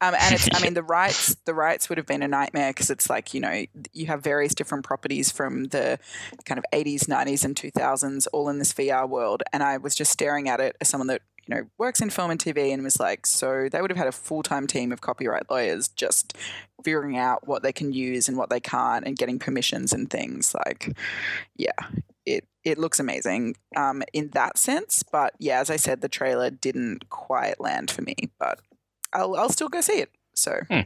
Um, 0.00 0.14
and 0.18 0.34
it's, 0.34 0.48
I 0.54 0.62
mean, 0.62 0.74
the 0.74 0.82
rights, 0.82 1.36
the 1.44 1.54
rights 1.54 1.88
would 1.88 1.98
have 1.98 2.06
been 2.06 2.22
a 2.22 2.28
nightmare 2.28 2.70
because 2.70 2.90
it's 2.90 3.10
like, 3.10 3.34
you 3.34 3.40
know, 3.40 3.64
you 3.92 4.06
have 4.06 4.22
various 4.22 4.54
different 4.54 4.84
properties 4.84 5.30
from 5.30 5.64
the 5.64 5.98
kind 6.44 6.58
of 6.58 6.64
80s, 6.72 7.04
90s, 7.04 7.44
and 7.44 7.54
2000s 7.54 8.26
all 8.32 8.48
in 8.48 8.58
this 8.58 8.72
VR 8.72 9.08
world. 9.08 9.42
And 9.52 9.62
I 9.62 9.76
was 9.76 9.94
just 9.94 10.12
staring 10.12 10.48
at 10.48 10.60
it 10.60 10.76
as 10.80 10.88
someone 10.88 11.08
that 11.08 11.22
you 11.46 11.54
know, 11.54 11.66
works 11.78 12.00
in 12.02 12.10
film 12.10 12.30
and 12.30 12.38
TV 12.38 12.72
and 12.72 12.84
was 12.84 13.00
like, 13.00 13.26
so 13.26 13.68
they 13.70 13.80
would 13.80 13.90
have 13.90 13.96
had 13.96 14.06
a 14.06 14.12
full 14.12 14.42
time 14.42 14.66
team 14.66 14.92
of 14.92 15.00
copyright 15.00 15.50
lawyers 15.50 15.88
just 15.88 16.36
figuring 16.84 17.16
out 17.16 17.48
what 17.48 17.62
they 17.62 17.72
can 17.72 17.92
use 17.92 18.28
and 18.28 18.36
what 18.36 18.50
they 18.50 18.60
can't 18.60 19.06
and 19.06 19.16
getting 19.16 19.38
permissions 19.38 19.92
and 19.92 20.10
things. 20.10 20.54
Like, 20.54 20.94
yeah, 21.56 21.72
it 22.36 22.48
it 22.64 22.78
looks 22.78 23.00
amazing 23.00 23.54
um, 23.76 24.02
in 24.12 24.30
that 24.30 24.58
sense. 24.58 25.02
But 25.02 25.34
yeah, 25.38 25.60
as 25.60 25.70
I 25.70 25.76
said, 25.76 26.00
the 26.00 26.08
trailer 26.08 26.50
didn't 26.50 27.08
quite 27.08 27.60
land 27.60 27.90
for 27.90 28.02
me, 28.02 28.14
but 28.38 28.60
I'll 29.12 29.36
I'll 29.36 29.50
still 29.50 29.68
go 29.68 29.80
see 29.80 30.00
it. 30.00 30.10
So. 30.34 30.60
Hmm. 30.70 30.80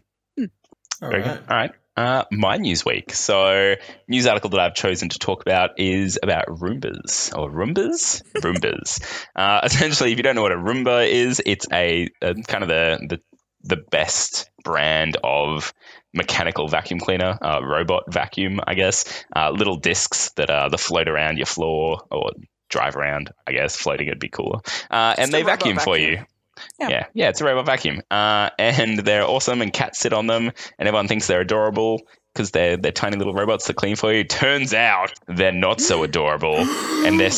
All 1.03 1.11
Very 1.11 1.23
right. 1.23 1.39
good. 1.39 1.51
All 1.51 1.57
right. 1.57 1.73
Uh, 1.95 2.25
my 2.31 2.57
news 2.57 2.87
week. 2.87 3.13
So, 3.13 3.75
news 4.09 4.27
article 4.27 4.51
that 4.51 4.61
I've 4.61 4.75
chosen 4.75 5.11
to 5.11 5.19
talk 5.19 5.43
about 5.43 5.79
is 5.79 6.19
about 6.23 6.47
Roombas 6.47 7.37
or 7.37 7.51
Roombas, 7.51 8.23
Roombas. 8.37 9.05
Uh, 9.37 9.61
essentially, 9.65 10.13
if 10.13 10.17
you 10.17 10.23
don't 10.23 10.35
know 10.35 10.43
what 10.43 10.53
a 10.53 10.57
Roomba 10.57 11.07
is, 11.07 11.43
it's 11.45 11.67
a, 11.71 12.09
a 12.23 12.35
kind 12.35 12.63
of 12.63 12.69
the, 12.69 12.99
the 13.09 13.21
the 13.65 13.77
best 13.77 14.51
brand 14.65 15.17
of 15.23 15.73
mechanical 16.13 16.69
vacuum 16.69 17.01
cleaner, 17.01 17.39
uh, 17.41 17.61
robot 17.63 18.05
vacuum, 18.13 18.61
I 18.67 18.75
guess. 18.75 19.05
Uh, 19.35 19.51
little 19.51 19.77
discs 19.77 20.31
that 20.33 20.51
uh, 20.51 20.69
that 20.69 20.81
float 20.81 21.09
around 21.09 21.39
your 21.39 21.47
floor 21.47 22.03
or 22.11 22.31
drive 22.69 22.97
around. 22.97 23.31
I 23.47 23.53
guess 23.53 23.77
floating 23.77 24.09
would 24.09 24.19
be 24.21 24.29
cooler. 24.29 24.61
Uh, 24.91 25.15
and 25.19 25.33
they 25.33 25.43
robot 25.43 25.61
vacuum 25.61 25.79
for 25.79 25.97
you. 25.97 26.25
Yeah. 26.79 26.89
Yeah. 26.89 27.07
yeah, 27.15 27.29
it's 27.31 27.41
a 27.41 27.45
robot 27.45 27.65
vacuum, 27.67 28.03
uh, 28.11 28.51
and 28.59 28.99
they're 28.99 29.25
awesome, 29.25 29.63
and 29.63 29.73
cats 29.73 29.99
sit 29.99 30.13
on 30.13 30.27
them, 30.27 30.53
and 30.79 30.87
everyone 30.89 31.09
thinks 31.09 31.27
they're 31.27 31.41
adorable 31.41 32.03
because 32.35 32.51
they're 32.51 32.77
they're 32.77 32.93
tiny 32.93 33.17
little 33.17 33.33
robots 33.33 33.67
that 33.67 33.75
clean 33.75 33.97
for 33.97 34.13
you. 34.13 34.23
Turns 34.25 34.75
out 34.75 35.13
they're 35.27 35.51
not 35.51 35.81
so 35.81 36.03
adorable, 36.05 36.57
and 36.59 37.19
they're 37.19 37.31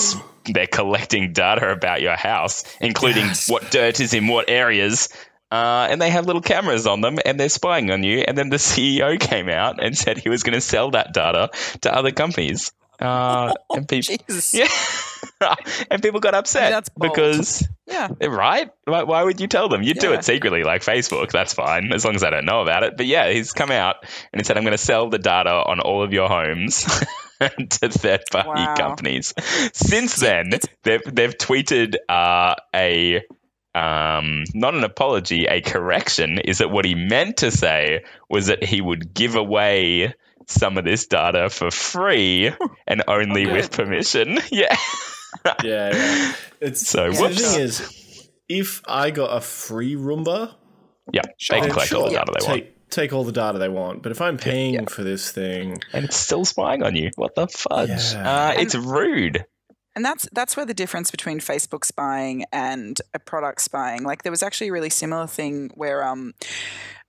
they're 0.52 0.66
collecting 0.66 1.32
data 1.32 1.70
about 1.70 2.02
your 2.02 2.16
house, 2.16 2.64
including 2.80 3.26
Yes. 3.26 3.48
what 3.48 3.70
dirt 3.70 4.00
is 4.00 4.12
in 4.14 4.26
what 4.26 4.50
areas. 4.50 5.08
Uh, 5.54 5.86
and 5.88 6.02
they 6.02 6.10
have 6.10 6.26
little 6.26 6.42
cameras 6.42 6.84
on 6.86 7.00
them, 7.00 7.18
and 7.24 7.38
they're 7.38 7.48
spying 7.48 7.90
on 7.92 8.02
you. 8.02 8.18
And 8.26 8.36
then 8.36 8.50
the 8.50 8.56
CEO 8.56 9.20
came 9.20 9.48
out 9.48 9.82
and 9.82 9.96
said 9.96 10.18
he 10.18 10.28
was 10.28 10.42
going 10.42 10.54
to 10.54 10.60
sell 10.60 10.90
that 10.92 11.14
data 11.14 11.50
to 11.82 11.94
other 11.94 12.10
companies. 12.10 12.72
Uh, 13.00 13.52
and 13.70 13.88
people, 13.88 14.16
Jesus. 14.28 14.52
yeah, 15.40 15.54
and 15.90 16.02
people 16.02 16.18
got 16.18 16.34
upset 16.34 16.70
that's 16.70 16.88
bold. 16.88 17.12
because 17.12 17.68
Yeah. 17.86 18.08
Right? 18.20 18.70
Why, 18.84 19.02
why 19.04 19.22
would 19.22 19.40
you 19.40 19.46
tell 19.46 19.68
them? 19.68 19.82
You'd 19.82 19.98
do 19.98 20.12
it 20.12 20.24
secretly, 20.24 20.64
like 20.64 20.82
Facebook. 20.82 21.30
That's 21.30 21.54
fine, 21.54 21.92
as 21.92 22.04
long 22.04 22.16
as 22.16 22.24
I 22.24 22.30
don't 22.30 22.46
know 22.46 22.60
about 22.62 22.82
it. 22.82 22.96
But 22.96 23.06
yeah, 23.06 23.30
he's 23.30 23.52
come 23.52 23.70
out 23.70 23.96
and 24.32 24.40
he 24.40 24.44
said, 24.44 24.56
I'm 24.56 24.64
going 24.64 24.72
to 24.72 24.78
sell 24.78 25.08
the 25.08 25.18
data 25.18 25.50
on 25.50 25.78
all 25.80 26.02
of 26.02 26.12
your 26.12 26.28
homes 26.28 26.82
to 27.40 27.88
third 27.90 28.22
party 28.30 28.48
Wow. 28.48 28.74
companies. 28.76 29.34
Since 29.72 30.16
then, 30.16 30.50
they've, 30.82 31.02
they've 31.04 31.36
tweeted 31.36 31.94
uh, 32.08 32.54
a. 32.74 33.22
Um, 33.74 34.44
not 34.54 34.74
an 34.74 34.84
apology, 34.84 35.46
a 35.46 35.60
correction 35.60 36.38
is 36.38 36.58
that 36.58 36.70
what 36.70 36.84
he 36.84 36.94
meant 36.94 37.38
to 37.38 37.50
say 37.50 38.04
was 38.28 38.46
that 38.46 38.62
he 38.62 38.80
would 38.80 39.12
give 39.12 39.34
away 39.34 40.14
some 40.46 40.78
of 40.78 40.84
this 40.84 41.06
data 41.06 41.50
for 41.50 41.70
free 41.70 42.52
and 42.86 43.02
only 43.08 43.46
Oh, 43.50 43.52
with 43.52 43.72
permission. 43.72 44.38
Yeah. 44.52 44.76
Yeah, 45.64 45.92
yeah. 45.92 46.34
It's 46.60 46.86
So 46.88 47.10
the 47.10 47.28
thing 47.30 47.60
is, 47.60 48.28
if 48.48 48.82
I 48.86 49.10
got 49.10 49.36
a 49.36 49.40
free 49.40 49.96
Roomba, 49.96 50.54
Yeah. 51.12 51.22
They 51.50 51.58
can 51.58 51.62
then 51.62 51.70
collect 51.72 51.92
all 51.92 52.04
the 52.04 52.10
data 52.10 52.32
they 52.38 52.46
want. 52.46 52.60
take, 52.62 52.70
Take 52.90 53.12
all 53.12 53.24
the 53.24 53.32
data 53.32 53.58
they 53.58 53.68
want, 53.68 54.02
but 54.04 54.12
if 54.12 54.20
I'm 54.20 54.36
paying 54.38 54.74
Yeah. 54.74 54.84
for 54.88 55.02
this 55.02 55.32
thing, 55.32 55.78
and 55.92 56.04
it's 56.04 56.16
still 56.16 56.44
spying 56.44 56.84
on 56.84 56.94
you. 56.94 57.10
What 57.16 57.34
the 57.34 57.48
fudge? 57.48 57.88
Yeah. 58.12 58.50
Uh, 58.50 58.54
it's 58.60 58.76
rude. 58.76 59.44
And 59.96 60.04
that's 60.04 60.28
that's 60.32 60.56
where 60.56 60.66
the 60.66 60.74
difference 60.74 61.10
between 61.10 61.38
Facebook 61.40 61.84
spying 61.84 62.44
and 62.52 63.00
a 63.12 63.18
product 63.18 63.60
spying. 63.60 64.02
Like 64.04 64.22
there 64.22 64.32
was 64.32 64.42
actually 64.42 64.68
a 64.68 64.72
really 64.72 64.90
similar 64.90 65.26
thing 65.26 65.70
where 65.74 66.02
um 66.04 66.34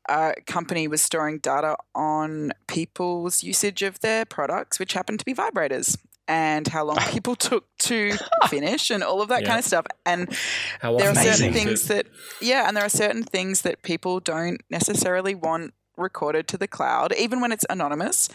a 0.07 0.33
company 0.45 0.87
was 0.87 1.01
storing 1.01 1.39
data 1.39 1.75
on 1.95 2.51
people's 2.67 3.41
usage 3.43 3.81
of 3.81 3.99
their 4.01 4.23
products, 4.23 4.77
which 4.77 4.93
happened 4.93 5.17
to 5.19 5.25
be 5.25 5.33
vibrators, 5.33 5.97
and 6.27 6.67
how 6.67 6.83
long 6.83 6.97
people 7.09 7.35
took 7.35 7.65
to 7.79 8.11
finish 8.47 8.91
and 8.91 9.03
all 9.03 9.19
of 9.21 9.29
that 9.29 9.41
Yeah. 9.41 9.47
kind 9.47 9.59
of 9.59 9.65
stuff. 9.65 9.87
And 10.05 10.29
how 10.79 10.95
there 10.97 11.09
are 11.09 11.15
certain 11.15 11.53
things 11.53 11.87
that 11.87 12.05
yeah, 12.39 12.67
and 12.67 12.77
there 12.77 12.85
are 12.85 12.89
certain 12.89 13.23
things 13.23 13.63
that 13.63 13.81
people 13.81 14.19
don't 14.19 14.61
necessarily 14.69 15.33
want 15.33 15.73
recorded 15.97 16.47
to 16.49 16.57
the 16.57 16.67
cloud, 16.67 17.13
even 17.17 17.41
when 17.41 17.51
it's 17.51 17.65
anonymous. 17.69 18.29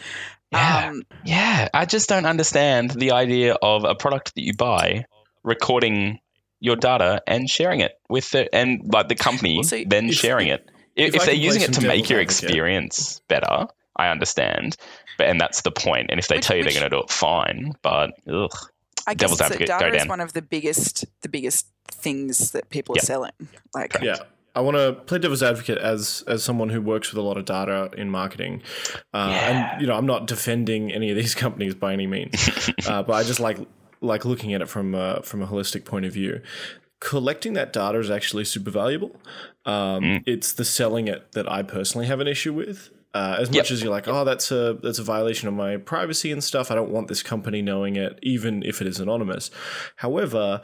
Yeah. 0.51 0.89
Um, 0.89 1.03
Yeah, 1.23 1.67
I 1.73 1.85
just 1.85 2.09
don't 2.09 2.25
understand 2.25 2.91
the 2.91 3.11
idea 3.11 3.53
of 3.61 3.83
a 3.83 3.95
product 3.95 4.35
that 4.35 4.41
you 4.41 4.53
buy 4.53 5.05
recording 5.43 6.19
your 6.59 6.75
data 6.75 7.21
and 7.25 7.49
sharing 7.49 7.79
it 7.79 7.93
with 8.09 8.29
the 8.31 8.53
and 8.53 8.81
like 8.93 9.07
the 9.07 9.15
company 9.15 9.55
Well, 9.55 9.63
so 9.63 9.83
then 9.85 10.09
if- 10.09 10.15
sharing 10.15 10.47
it. 10.47 10.69
If, 10.95 11.09
if 11.09 11.15
if 11.15 11.25
they're 11.25 11.33
using 11.35 11.61
it 11.61 11.73
to 11.73 11.81
make 11.87 12.09
your 12.09 12.19
advocate. 12.19 12.43
experience 12.43 13.21
better, 13.29 13.67
I 13.95 14.09
understand. 14.09 14.75
But 15.17 15.27
and 15.27 15.39
that's 15.39 15.61
the 15.61 15.71
point. 15.71 16.07
And 16.11 16.19
if 16.19 16.27
they 16.27 16.35
Which- 16.35 16.45
tell 16.45 16.57
you 16.57 16.63
which- 16.65 16.73
they're 16.73 16.81
going 16.81 16.91
to 16.91 16.97
do 16.97 17.03
it, 17.03 17.09
fine. 17.09 17.73
But 17.81 18.11
ugh, 18.31 18.51
I 19.07 19.13
guess 19.13 19.21
Devil's 19.31 19.39
it's 19.39 19.49
that 19.49 19.51
advocate, 19.61 19.67
data 19.79 19.95
is 20.03 20.07
one 20.07 20.19
of 20.19 20.33
the 20.33 20.41
biggest 20.41 21.05
the 21.21 21.29
biggest 21.29 21.67
things 21.89 22.51
that 22.51 22.69
people 22.69 22.95
Yeah. 22.95 23.01
are 23.01 23.05
selling. 23.05 23.31
Like 23.73 23.95
Yeah. 24.01 24.17
I 24.55 24.59
want 24.61 24.75
to 24.77 24.93
play 25.05 25.17
devil's 25.19 25.41
advocate 25.43 25.77
as 25.77 26.23
as 26.27 26.43
someone 26.43 26.69
who 26.69 26.81
works 26.81 27.11
with 27.11 27.17
a 27.17 27.21
lot 27.21 27.37
of 27.37 27.45
data 27.45 27.89
in 27.97 28.09
marketing, 28.09 28.61
uh, 29.13 29.27
Yeah. 29.31 29.49
and 29.73 29.81
you 29.81 29.87
know 29.87 29.95
I'm 29.95 30.05
not 30.05 30.27
defending 30.27 30.91
any 30.91 31.09
of 31.09 31.15
these 31.15 31.35
companies 31.45 31.73
by 31.75 31.93
any 31.93 32.07
means, 32.07 32.49
uh, 32.87 33.03
but 33.03 33.13
I 33.13 33.23
just 33.23 33.39
like 33.39 33.57
like 34.01 34.25
looking 34.25 34.53
at 34.53 34.61
it 34.61 34.67
from 34.67 34.95
a, 34.95 35.21
from 35.21 35.41
a 35.43 35.47
holistic 35.47 35.85
point 35.85 36.05
of 36.05 36.13
view. 36.13 36.41
Collecting 36.99 37.53
that 37.53 37.71
data 37.73 37.99
is 37.99 38.09
actually 38.11 38.45
super 38.45 38.71
valuable. 38.71 39.15
Um, 39.65 40.01
Mm. 40.03 40.23
It's 40.25 40.53
the 40.53 40.65
selling 40.65 41.07
it 41.07 41.31
that 41.33 41.49
I 41.51 41.61
personally 41.63 42.07
have 42.07 42.19
an 42.19 42.27
issue 42.27 42.53
with. 42.53 42.89
Uh, 43.13 43.35
as 43.39 43.49
Yep. 43.49 43.55
much 43.57 43.71
as 43.71 43.81
you're 43.83 43.91
like, 43.91 44.07
oh, 44.07 44.23
that's 44.23 44.51
a 44.51 44.77
that's 44.81 44.97
a 44.99 45.03
violation 45.03 45.47
of 45.47 45.53
my 45.53 45.77
privacy 45.77 46.31
and 46.31 46.43
stuff. 46.43 46.71
I 46.71 46.75
don't 46.75 46.89
want 46.91 47.07
this 47.09 47.21
company 47.21 47.61
knowing 47.61 47.95
it, 47.95 48.17
even 48.23 48.63
if 48.63 48.81
it 48.81 48.87
is 48.87 48.99
anonymous. 48.99 49.51
However, 49.97 50.61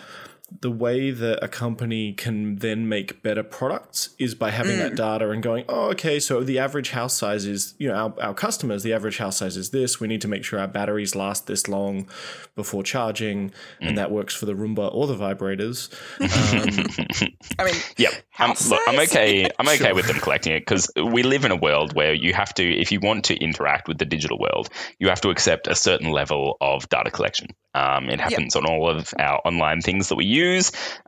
the 0.62 0.72
way 0.72 1.12
that 1.12 1.44
a 1.44 1.48
company 1.48 2.14
can 2.14 2.56
then 2.58 2.88
make 2.88 3.22
better 3.22 3.44
products 3.44 4.16
is 4.18 4.34
by 4.34 4.50
having 4.50 4.78
that 4.78 4.96
data 4.96 5.30
and 5.30 5.44
going, 5.44 5.66
oh, 5.68 5.90
okay, 5.90 6.20
so 6.22 6.42
the 6.42 6.58
average 6.58 6.92
house 6.92 7.14
size 7.14 7.46
is, 7.46 7.76
you 7.78 7.88
know, 7.90 7.94
our, 7.94 8.28
our 8.28 8.34
customers, 8.34 8.82
the 8.82 8.94
average 8.94 9.18
house 9.18 9.38
size 9.38 9.58
is 9.58 9.72
this. 9.72 10.00
We 10.00 10.08
need 10.08 10.22
to 10.22 10.28
make 10.30 10.46
sure 10.46 10.60
our 10.60 10.68
batteries 10.68 11.16
last 11.16 11.48
this 11.48 11.68
long 11.68 12.08
before 12.56 12.82
charging, 12.82 13.52
and 13.82 13.98
that 13.98 14.10
works 14.10 14.34
for 14.34 14.46
the 14.46 14.54
Roomba 14.54 14.94
or 14.94 15.06
the 15.06 15.16
vibrators. 15.16 15.92
Um, 16.22 17.30
I 17.60 17.64
mean, 17.66 17.76
Yep. 17.98 18.14
Um, 18.14 18.22
House 18.30 18.70
look, 18.70 18.82
I'm 18.88 19.00
okay. 19.00 19.50
I'm 19.60 19.68
okay 19.68 19.78
Sure. 19.78 19.96
with 19.96 20.08
them 20.08 20.20
collecting 20.20 20.54
it 20.54 20.60
because 20.60 20.92
we 20.96 21.24
live 21.24 21.44
in 21.44 21.52
a 21.52 21.56
world 21.56 21.94
where 21.94 22.14
you 22.14 22.34
have 22.34 22.54
to, 22.56 22.64
if 22.64 22.92
you 22.92 23.00
want 23.00 23.26
to 23.26 23.36
interact 23.36 23.88
with 23.88 23.98
the 23.98 24.06
digital 24.06 24.40
world, 24.40 24.70
you 25.00 25.10
have 25.10 25.22
to 25.22 25.30
accept 25.30 25.68
a 25.68 25.76
certain 25.76 26.12
level 26.12 26.56
of 26.62 26.88
data 26.90 27.10
collection. 27.10 27.48
Um, 27.74 28.10
it 28.10 28.20
happens 28.20 28.56
on 28.56 28.66
all 28.66 28.90
of 28.90 29.14
our 29.20 29.40
online 29.46 29.82
things 29.82 30.10
that 30.10 30.16
we 30.16 30.26
use, 30.26 30.37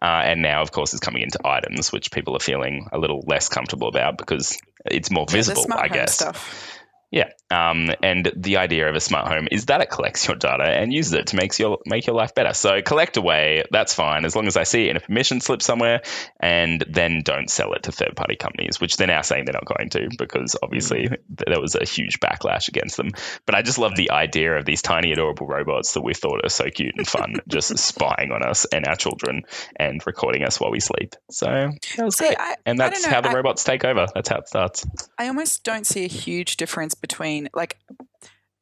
uh, 0.01 0.05
and 0.05 0.41
now, 0.41 0.61
of 0.61 0.71
course, 0.71 0.93
it's 0.93 0.99
coming 0.99 1.21
into 1.21 1.39
items, 1.45 1.91
which 1.91 2.11
people 2.11 2.35
are 2.35 2.39
feeling 2.39 2.87
a 2.91 2.97
little 2.97 3.23
less 3.27 3.49
comfortable 3.49 3.87
about 3.87 4.17
because 4.17 4.57
it's 4.85 5.11
more 5.11 5.25
yeah, 5.29 5.35
visible, 5.35 5.63
smart 5.63 5.81
I 5.83 5.87
guess. 5.87 6.13
stuff. 6.13 6.78
Yeah. 7.11 7.29
Um, 7.49 7.89
and 8.03 8.31
the 8.35 8.57
idea 8.57 8.87
of 8.87 8.95
a 8.95 8.99
smart 8.99 9.27
home 9.27 9.47
is 9.51 9.65
that 9.65 9.81
it 9.81 9.89
collects 9.89 10.27
your 10.27 10.35
data 10.35 10.63
and 10.65 10.93
uses 10.93 11.13
it 11.13 11.27
to 11.27 11.35
make 11.35 11.57
your 11.57 11.79
make 11.87 12.05
your 12.05 12.15
life 12.15 12.35
better. 12.35 12.53
So 12.53 12.83
collect 12.83 13.17
away, 13.17 13.63
that's 13.71 13.95
fine, 13.95 14.25
as 14.25 14.35
long 14.35 14.45
as 14.45 14.55
I 14.55 14.61
see 14.63 14.85
it 14.85 14.91
in 14.91 14.97
a 14.97 14.99
permission 14.99 15.41
slip 15.41 15.63
somewhere, 15.63 16.03
and 16.39 16.85
then 16.87 17.21
don't 17.25 17.49
sell 17.49 17.73
it 17.73 17.83
to 17.83 17.91
third 17.91 18.15
party 18.15 18.35
companies, 18.35 18.79
which 18.79 18.97
they're 18.97 19.07
now 19.07 19.21
saying 19.23 19.45
they're 19.45 19.53
not 19.53 19.65
going 19.65 19.89
to 19.89 20.09
because 20.19 20.55
obviously 20.61 21.07
th- 21.07 21.19
there 21.47 21.59
was 21.59 21.73
a 21.73 21.83
huge 21.85 22.19
backlash 22.19 22.67
against 22.67 22.97
them. 22.97 23.09
But 23.47 23.55
I 23.55 23.63
just 23.63 23.79
love 23.79 23.95
the 23.95 24.11
idea 24.11 24.55
of 24.57 24.65
these 24.65 24.83
tiny 24.83 25.11
adorable 25.11 25.47
robots 25.47 25.93
that 25.93 26.01
we 26.01 26.13
thought 26.13 26.45
are 26.45 26.49
so 26.49 26.65
cute 26.69 26.93
and 26.95 27.07
fun, 27.07 27.37
just 27.47 27.75
spying 27.79 28.31
on 28.31 28.43
us 28.47 28.65
and 28.65 28.85
our 28.85 28.95
children 28.95 29.41
and 29.75 29.99
recording 30.05 30.43
us 30.43 30.59
while 30.59 30.69
we 30.69 30.79
sleep. 30.79 31.15
So 31.31 31.47
that 31.47 32.05
was 32.05 32.15
See, 32.17 32.25
great. 32.27 32.37
I, 32.39 32.55
And 32.67 32.77
that's 32.79 33.03
how 33.03 33.21
the 33.21 33.29
I- 33.29 33.33
robots 33.33 33.63
take 33.63 33.83
over. 33.83 34.05
That's 34.13 34.29
how 34.29 34.37
it 34.37 34.47
starts. 34.47 34.85
I 35.17 35.27
almost 35.27 35.63
don't 35.63 35.87
see 35.87 36.05
a 36.05 36.07
huge 36.07 36.57
difference 36.57 36.93
between 36.99 37.49
like 37.53 37.77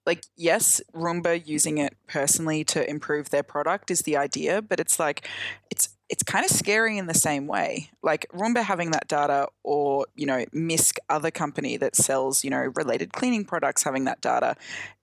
like 0.06 0.23
yes, 0.38 0.80
Roomba 0.93 1.45
using 1.45 1.78
it 1.80 1.93
personally 2.08 2.63
to 2.65 2.89
improve 2.89 3.30
their 3.30 3.43
product 3.43 3.91
is 3.91 4.02
the 4.04 4.15
idea, 4.17 4.62
but 4.62 4.80
it's 4.80 5.00
like 5.00 5.28
it's 5.69 5.89
it's 6.10 6.23
kind 6.23 6.45
of 6.45 6.52
scary 6.52 6.97
in 6.97 7.08
the 7.08 7.13
same 7.13 7.47
way. 7.47 7.89
Like 8.02 8.26
Roomba 8.34 8.63
having 8.63 8.91
that 8.91 9.10
data 9.10 9.50
or, 9.63 10.06
you 10.15 10.26
know, 10.26 10.45
Misk 10.56 11.00
other 11.10 11.32
company 11.32 11.76
that 11.76 11.97
sells, 11.97 12.45
you 12.45 12.50
know, 12.50 12.71
related 12.78 13.12
cleaning 13.12 13.43
products 13.43 13.84
having 13.84 14.06
that 14.06 14.21
data. 14.21 14.56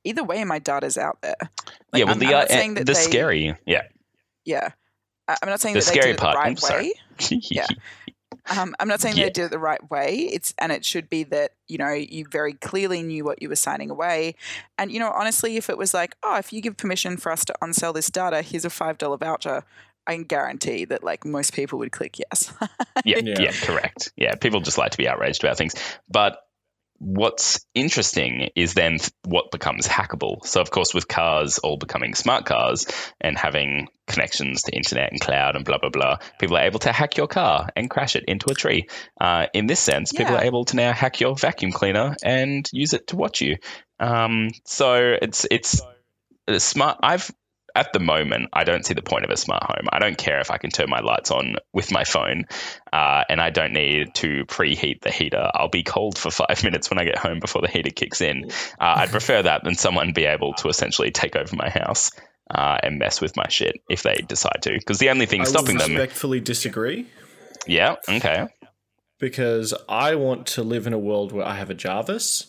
Either 0.04 0.24
way 0.24 0.42
my 0.44 0.58
data's 0.58 0.96
out 0.96 1.18
there. 1.20 1.36
Like, 1.40 1.50
yeah, 1.92 2.04
well, 2.04 2.08
I'm- 2.12 2.18
the 2.20 2.26
I'm 2.28 2.44
uh, 2.44 2.46
saying 2.46 2.74
that 2.74 2.86
the 2.86 2.94
they- 2.94 2.98
scary, 3.00 3.54
yeah, 3.66 3.82
Yeah. 4.46 4.70
I'm 5.28 5.36
not 5.48 5.60
saying 5.60 5.74
The 5.74 5.80
that 5.80 5.86
they 5.86 5.92
scary 5.92 6.12
did 6.12 6.16
it 6.16 6.20
part- 6.20 6.34
the 6.36 6.38
right 6.38 6.46
I'm 6.48 6.56
sorry. 6.56 6.92
way. 7.30 7.40
Yeah. 7.50 7.66
Um, 8.50 8.74
I'm 8.78 8.88
not 8.88 9.00
saying 9.00 9.16
Yeah. 9.16 9.24
they 9.24 9.30
did 9.30 9.44
it 9.46 9.50
the 9.50 9.59
right 9.59 9.90
way. 9.90 10.28
It's 10.33 10.52
and 10.59 10.70
it 10.70 10.85
should 10.85 11.09
be 11.09 11.24
that 11.24 11.52
you 11.66 11.78
know 11.78 11.92
you 11.92 12.26
very 12.30 12.52
clearly 12.52 13.02
knew 13.02 13.24
what 13.24 13.40
you 13.40 13.48
were 13.48 13.57
signing 13.57 13.90
away. 13.90 14.35
And 14.78 14.92
you 14.92 14.98
know, 15.00 15.11
honestly, 15.11 15.57
if 15.57 15.70
it 15.70 15.78
was 15.78 15.94
like, 15.94 16.16
oh, 16.22 16.37
if 16.37 16.52
you 16.52 16.61
give 16.61 16.76
permission 16.76 17.16
for 17.16 17.33
us 17.33 17.44
to 17.46 17.54
unsell 17.62 17.94
this 17.94 18.11
data, 18.11 18.42
here's 18.42 18.64
a 18.64 18.70
five 18.70 18.98
dollar 18.98 19.16
voucher. 19.16 19.64
I 20.07 20.14
can 20.16 20.24
guarantee 20.24 20.85
that 20.85 21.02
like 21.02 21.24
most 21.24 21.54
people 21.54 21.78
would 21.78 21.90
click 21.92 22.18
yes. 22.18 22.52
Yeah, 23.07 23.20
Yeah. 23.24 23.40
yeah, 23.40 23.52
correct. 23.52 24.12
Yeah, 24.16 24.35
people 24.35 24.61
just 24.61 24.76
like 24.76 24.90
to 24.92 24.98
be 24.98 25.09
outraged 25.09 25.42
about 25.42 25.57
things. 25.57 25.74
But 26.11 26.43
what's 27.04 27.66
interesting 27.74 28.48
is 28.56 28.72
then 28.72 28.96
what 29.24 29.50
becomes 29.50 29.86
hackable. 29.86 30.44
So, 30.46 30.62
of 30.62 30.70
course, 30.70 30.94
with 30.94 31.06
cars 31.06 31.58
all 31.58 31.76
becoming 31.76 32.14
smart 32.14 32.46
cars 32.46 32.86
and 33.20 33.36
having 33.36 33.88
connections 34.06 34.62
to 34.62 34.72
internet 34.74 35.12
and 35.12 35.20
cloud 35.20 35.54
and 35.54 35.66
blah, 35.66 35.78
blah, 35.78 35.90
blah, 35.90 36.16
people 36.38 36.56
are 36.56 36.64
able 36.64 36.78
to 36.80 36.92
hack 36.92 37.18
your 37.18 37.26
car 37.26 37.68
and 37.76 37.90
crash 37.90 38.16
it 38.16 38.24
into 38.26 38.50
a 38.50 38.54
tree. 38.54 38.88
Uh, 39.20 39.46
in 39.52 39.66
this 39.66 39.80
sense, 39.80 40.12
people 40.12 40.34
are 40.34 40.44
able 40.44 40.64
to 40.64 40.76
now 40.76 40.92
hack 40.92 41.20
your 41.20 41.36
vacuum 41.36 41.72
cleaner 41.72 42.16
and 42.24 42.68
use 42.72 42.94
it 42.94 43.08
to 43.08 43.16
watch 43.16 43.42
you. 43.42 43.56
Um, 44.00 44.50
so 44.64 45.16
it's 45.20 45.46
it's 45.50 45.82
smart. 46.58 46.98
I've 47.02 47.30
at 47.74 47.92
the 47.92 48.00
moment, 48.00 48.50
I 48.52 48.64
don't 48.64 48.84
see 48.87 48.94
the 48.94 49.02
point 49.02 49.24
of 49.24 49.30
a 49.30 49.37
smart 49.37 49.64
home. 49.64 49.88
I 49.90 49.98
don't 49.98 50.16
care 50.16 50.40
if 50.40 50.50
I 50.50 50.58
can 50.58 50.70
turn 50.70 50.88
my 50.88 51.00
lights 51.00 51.30
on 51.30 51.56
with 51.72 51.90
my 51.90 52.04
phone, 52.04 52.44
uh, 52.92 53.24
and 53.28 53.40
I 53.40 53.50
don't 53.50 53.72
need 53.72 54.14
to 54.16 54.44
preheat 54.46 55.02
the 55.02 55.10
heater. 55.10 55.50
I'll 55.54 55.68
be 55.68 55.82
cold 55.82 56.16
for 56.16 56.30
five 56.30 56.62
minutes 56.64 56.90
when 56.90 56.98
I 56.98 57.04
get 57.04 57.18
home 57.18 57.40
before 57.40 57.62
the 57.62 57.68
heater 57.68 57.90
kicks 57.90 58.20
in. 58.20 58.50
Uh, 58.80 58.94
I'd 58.96 59.10
prefer 59.10 59.42
that 59.42 59.64
than 59.64 59.74
someone 59.74 60.12
be 60.12 60.24
able 60.24 60.54
to 60.54 60.68
essentially 60.68 61.10
take 61.10 61.37
over 61.37 61.56
my 61.56 61.68
house 61.68 62.10
uh, 62.54 62.78
and 62.82 62.98
mess 62.98 63.20
with 63.20 63.37
my 63.37 63.48
shit 63.48 63.80
if 63.88 64.02
they 64.02 64.16
decide 64.28 64.62
to. 64.62 64.72
Because 64.72 64.98
the 64.98 65.10
only 65.10 65.26
thing 65.26 65.40
I 65.40 65.44
stopping 65.44 65.78
them, 65.78 65.90
respectfully 65.90 66.40
disagree 66.40 67.06
yeah, 67.66 67.96
okay, 68.08 68.48
because 69.18 69.74
I 69.88 70.16
want 70.16 70.46
to 70.48 70.62
live 70.62 70.87
in 70.87 70.92
a 70.92 70.98
world 70.98 71.32
where 71.32 71.46
I 71.46 71.54
have 71.54 71.70
a 71.70 71.74
Jarvis. 71.74 72.46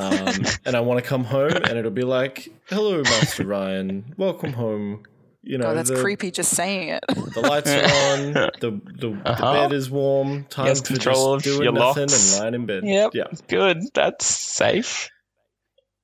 Um, 0.00 0.44
and 0.64 0.76
I 0.76 0.80
want 0.80 1.02
to 1.02 1.08
come 1.08 1.24
home, 1.24 1.50
and 1.52 1.78
it'll 1.78 1.90
be 1.90 2.02
like, 2.02 2.48
"Hello, 2.68 3.02
Master 3.02 3.44
Ryan. 3.46 4.14
Welcome 4.16 4.52
home." 4.52 5.04
You 5.42 5.56
know, 5.56 5.68
oh, 5.68 5.74
that's 5.74 5.88
the, 5.90 5.96
creepy 5.96 6.30
just 6.30 6.50
saying 6.54 6.88
it. 6.90 7.04
the 7.08 7.40
lights 7.40 7.70
are 7.70 7.82
on, 7.84 8.32
the 8.60 8.80
the, 8.98 9.20
Uh-huh. 9.24 9.52
the 9.52 9.58
bed 9.68 9.72
is 9.72 9.88
warm. 9.90 10.44
Time 10.44 10.66
Yes, 10.66 10.80
for 10.80 10.88
control 10.88 11.36
just 11.38 11.46
of 11.46 11.52
doing 11.52 11.64
your 11.64 11.72
nothing 11.72 12.02
locks. 12.02 12.32
and 12.34 12.42
lying 12.42 12.54
in 12.54 12.66
bed. 12.66 12.82
Yep. 12.84 13.10
Yeah. 13.14 13.24
good. 13.48 13.78
That's 13.94 14.26
safe. 14.26 15.08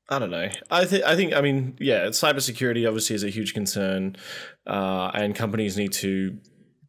I 0.08 0.18
don't 0.18 0.30
know. 0.30 0.48
I 0.70 0.84
think. 0.84 1.04
I 1.04 1.16
think. 1.16 1.34
I 1.34 1.40
mean, 1.40 1.76
yeah. 1.80 2.06
Cybersecurity 2.06 2.86
obviously 2.86 3.16
is 3.16 3.24
a 3.24 3.30
huge 3.30 3.54
concern, 3.54 4.16
uh, 4.66 5.10
and 5.14 5.34
companies 5.34 5.76
need 5.76 5.92
to 5.94 6.38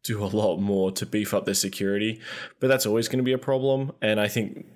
do 0.04 0.22
a 0.22 0.26
lot 0.26 0.58
more 0.58 0.92
to 0.92 1.04
beef 1.06 1.34
up 1.34 1.44
their 1.46 1.54
security. 1.54 2.20
But 2.60 2.68
that's 2.68 2.86
always 2.86 3.08
going 3.08 3.18
to 3.18 3.24
be 3.24 3.32
a 3.32 3.38
problem. 3.38 3.92
And 4.02 4.20
I 4.20 4.28
think 4.28 4.66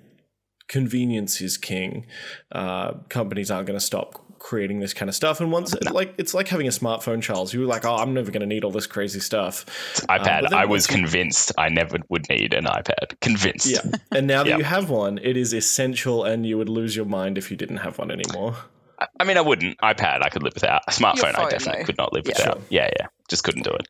convenience 0.71 1.41
is 1.41 1.57
king. 1.57 2.05
Uh, 2.51 2.93
companies 3.09 3.51
aren't 3.51 3.67
going 3.67 3.77
to 3.79 3.85
stop 3.85 4.25
creating 4.39 4.79
this 4.79 4.93
kind 4.93 5.07
of 5.07 5.13
stuff. 5.13 5.39
And 5.39 5.51
once, 5.51 5.75
like, 5.91 6.15
it's 6.17 6.33
like 6.33 6.47
having 6.47 6.65
a 6.65 6.71
smartphone, 6.71 7.21
Charles. 7.21 7.53
You 7.53 7.59
were 7.59 7.67
like, 7.67 7.85
"Oh, 7.85 7.95
I'm 7.97 8.13
never 8.15 8.31
going 8.31 8.41
to 8.41 8.47
need 8.47 8.63
all 8.63 8.71
this 8.71 8.87
crazy 8.87 9.19
stuff." 9.19 9.65
iPad. 10.09 10.41
but 10.41 10.49
then 10.49 10.59
I 10.59 10.65
was 10.65 10.87
once 10.87 10.89
you- 10.89 10.95
convinced 10.95 11.51
I 11.59 11.69
never 11.69 11.97
would 12.09 12.27
need 12.29 12.53
an 12.55 12.65
iPad. 12.65 13.19
Convinced. 13.21 13.67
Yeah. 13.69 13.81
And 14.11 14.25
now 14.25 14.41
that 14.43 14.49
Yep. 14.49 14.57
you 14.59 14.63
have 14.65 14.89
one, 14.89 15.19
it 15.21 15.37
is 15.37 15.53
essential, 15.53 16.23
and 16.23 16.45
you 16.47 16.57
would 16.57 16.69
lose 16.69 16.95
your 16.95 17.05
mind 17.05 17.37
if 17.37 17.51
you 17.51 17.57
didn't 17.57 17.77
have 17.85 17.99
one 17.99 18.09
anymore. 18.09 18.55
I- 18.99 19.07
I 19.19 19.23
mean, 19.25 19.37
I 19.37 19.41
wouldn't. 19.41 19.77
iPad, 19.79 20.23
I 20.23 20.29
could 20.29 20.41
live 20.43 20.53
without. 20.55 20.81
A 20.87 20.91
smartphone, 20.91 21.35
I 21.37 21.49
definitely 21.49 21.81
though. 21.81 21.85
could 21.85 21.97
not 21.97 22.13
live 22.13 22.23
Yeah. 22.25 22.33
without. 22.37 22.53
Sure. 22.57 22.63
Yeah, 22.69 22.89
yeah. 22.99 23.07
Just 23.29 23.43
couldn't 23.43 23.63
do 23.63 23.71
it. 23.71 23.87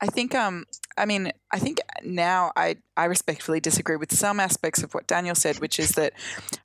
I 0.00 0.06
think 0.06 0.34
um 0.34 0.64
I 0.96 1.06
mean 1.06 1.32
I 1.52 1.58
think 1.58 1.78
now 2.04 2.52
I 2.56 2.76
I 2.96 3.06
respectfully 3.06 3.60
disagree 3.60 3.96
with 3.96 4.12
some 4.14 4.38
aspects 4.40 4.82
of 4.82 4.94
what 4.94 5.06
Daniel 5.06 5.34
said, 5.34 5.58
which 5.60 5.78
is 5.78 5.92
that 5.92 6.12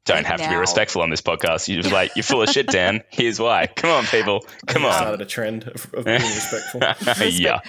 Don't 0.05 0.17
think 0.17 0.27
have 0.27 0.41
to 0.41 0.49
be 0.49 0.55
respectful 0.55 1.01
on 1.01 1.09
this 1.09 1.21
podcast. 1.21 1.67
You're 1.67 1.81
just 1.81 1.93
like, 1.93 2.15
you're 2.15 2.23
full 2.23 2.41
of 2.41 2.49
shit, 2.49 2.67
Dan. 2.67 3.03
Here's 3.09 3.39
why. 3.39 3.67
Come 3.67 3.89
on, 3.89 4.05
people. 4.05 4.45
Come 4.67 4.85
I 4.85 4.89
on. 4.89 4.93
started 4.93 5.21
a 5.21 5.25
trend 5.25 5.63
of, 5.63 5.93
of 5.93 6.05
being 6.05 6.21
respectful. 6.21 6.81
yeah. 7.27 7.59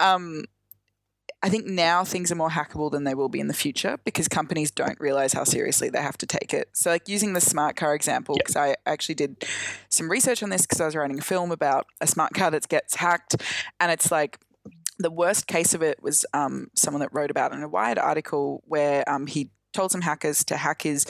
um 0.00 0.44
I 1.44 1.48
think 1.48 1.66
now 1.66 2.04
things 2.04 2.30
are 2.30 2.36
more 2.36 2.50
hackable 2.50 2.88
than 2.90 3.02
they 3.02 3.14
will 3.14 3.28
be 3.28 3.40
in 3.40 3.48
the 3.48 3.54
future 3.54 3.98
because 4.04 4.28
companies 4.28 4.70
don't 4.70 4.98
realize 5.00 5.32
how 5.32 5.42
seriously 5.42 5.90
they 5.90 6.00
have 6.00 6.16
to 6.18 6.26
take 6.26 6.54
it. 6.54 6.68
So, 6.72 6.90
like 6.90 7.08
using 7.08 7.32
the 7.32 7.40
smart 7.40 7.74
car 7.74 7.96
example, 7.96 8.36
Yeah. 8.36 8.42
because 8.44 8.54
I 8.56 8.76
actually 8.86 9.16
did 9.16 9.44
some 9.88 10.08
research 10.08 10.44
on 10.44 10.50
this 10.50 10.62
because 10.62 10.80
I 10.80 10.84
was 10.86 10.94
writing 10.94 11.18
a 11.18 11.22
film 11.22 11.50
about 11.50 11.86
a 12.00 12.06
smart 12.06 12.32
car 12.34 12.52
that 12.52 12.68
gets 12.68 12.94
hacked, 12.94 13.42
and 13.80 13.90
it's 13.90 14.12
like 14.12 14.38
the 15.02 15.10
worst 15.10 15.46
case 15.46 15.74
of 15.74 15.82
it 15.82 16.02
was 16.02 16.24
um, 16.32 16.68
someone 16.74 17.00
that 17.00 17.12
wrote 17.12 17.30
about 17.30 17.52
in 17.52 17.62
a 17.62 17.68
Wired 17.68 17.98
article 17.98 18.62
where 18.66 19.08
um, 19.08 19.26
he 19.26 19.50
told 19.72 19.90
some 19.90 20.02
hackers 20.02 20.44
to 20.44 20.56
hack 20.56 20.82
his 20.82 21.06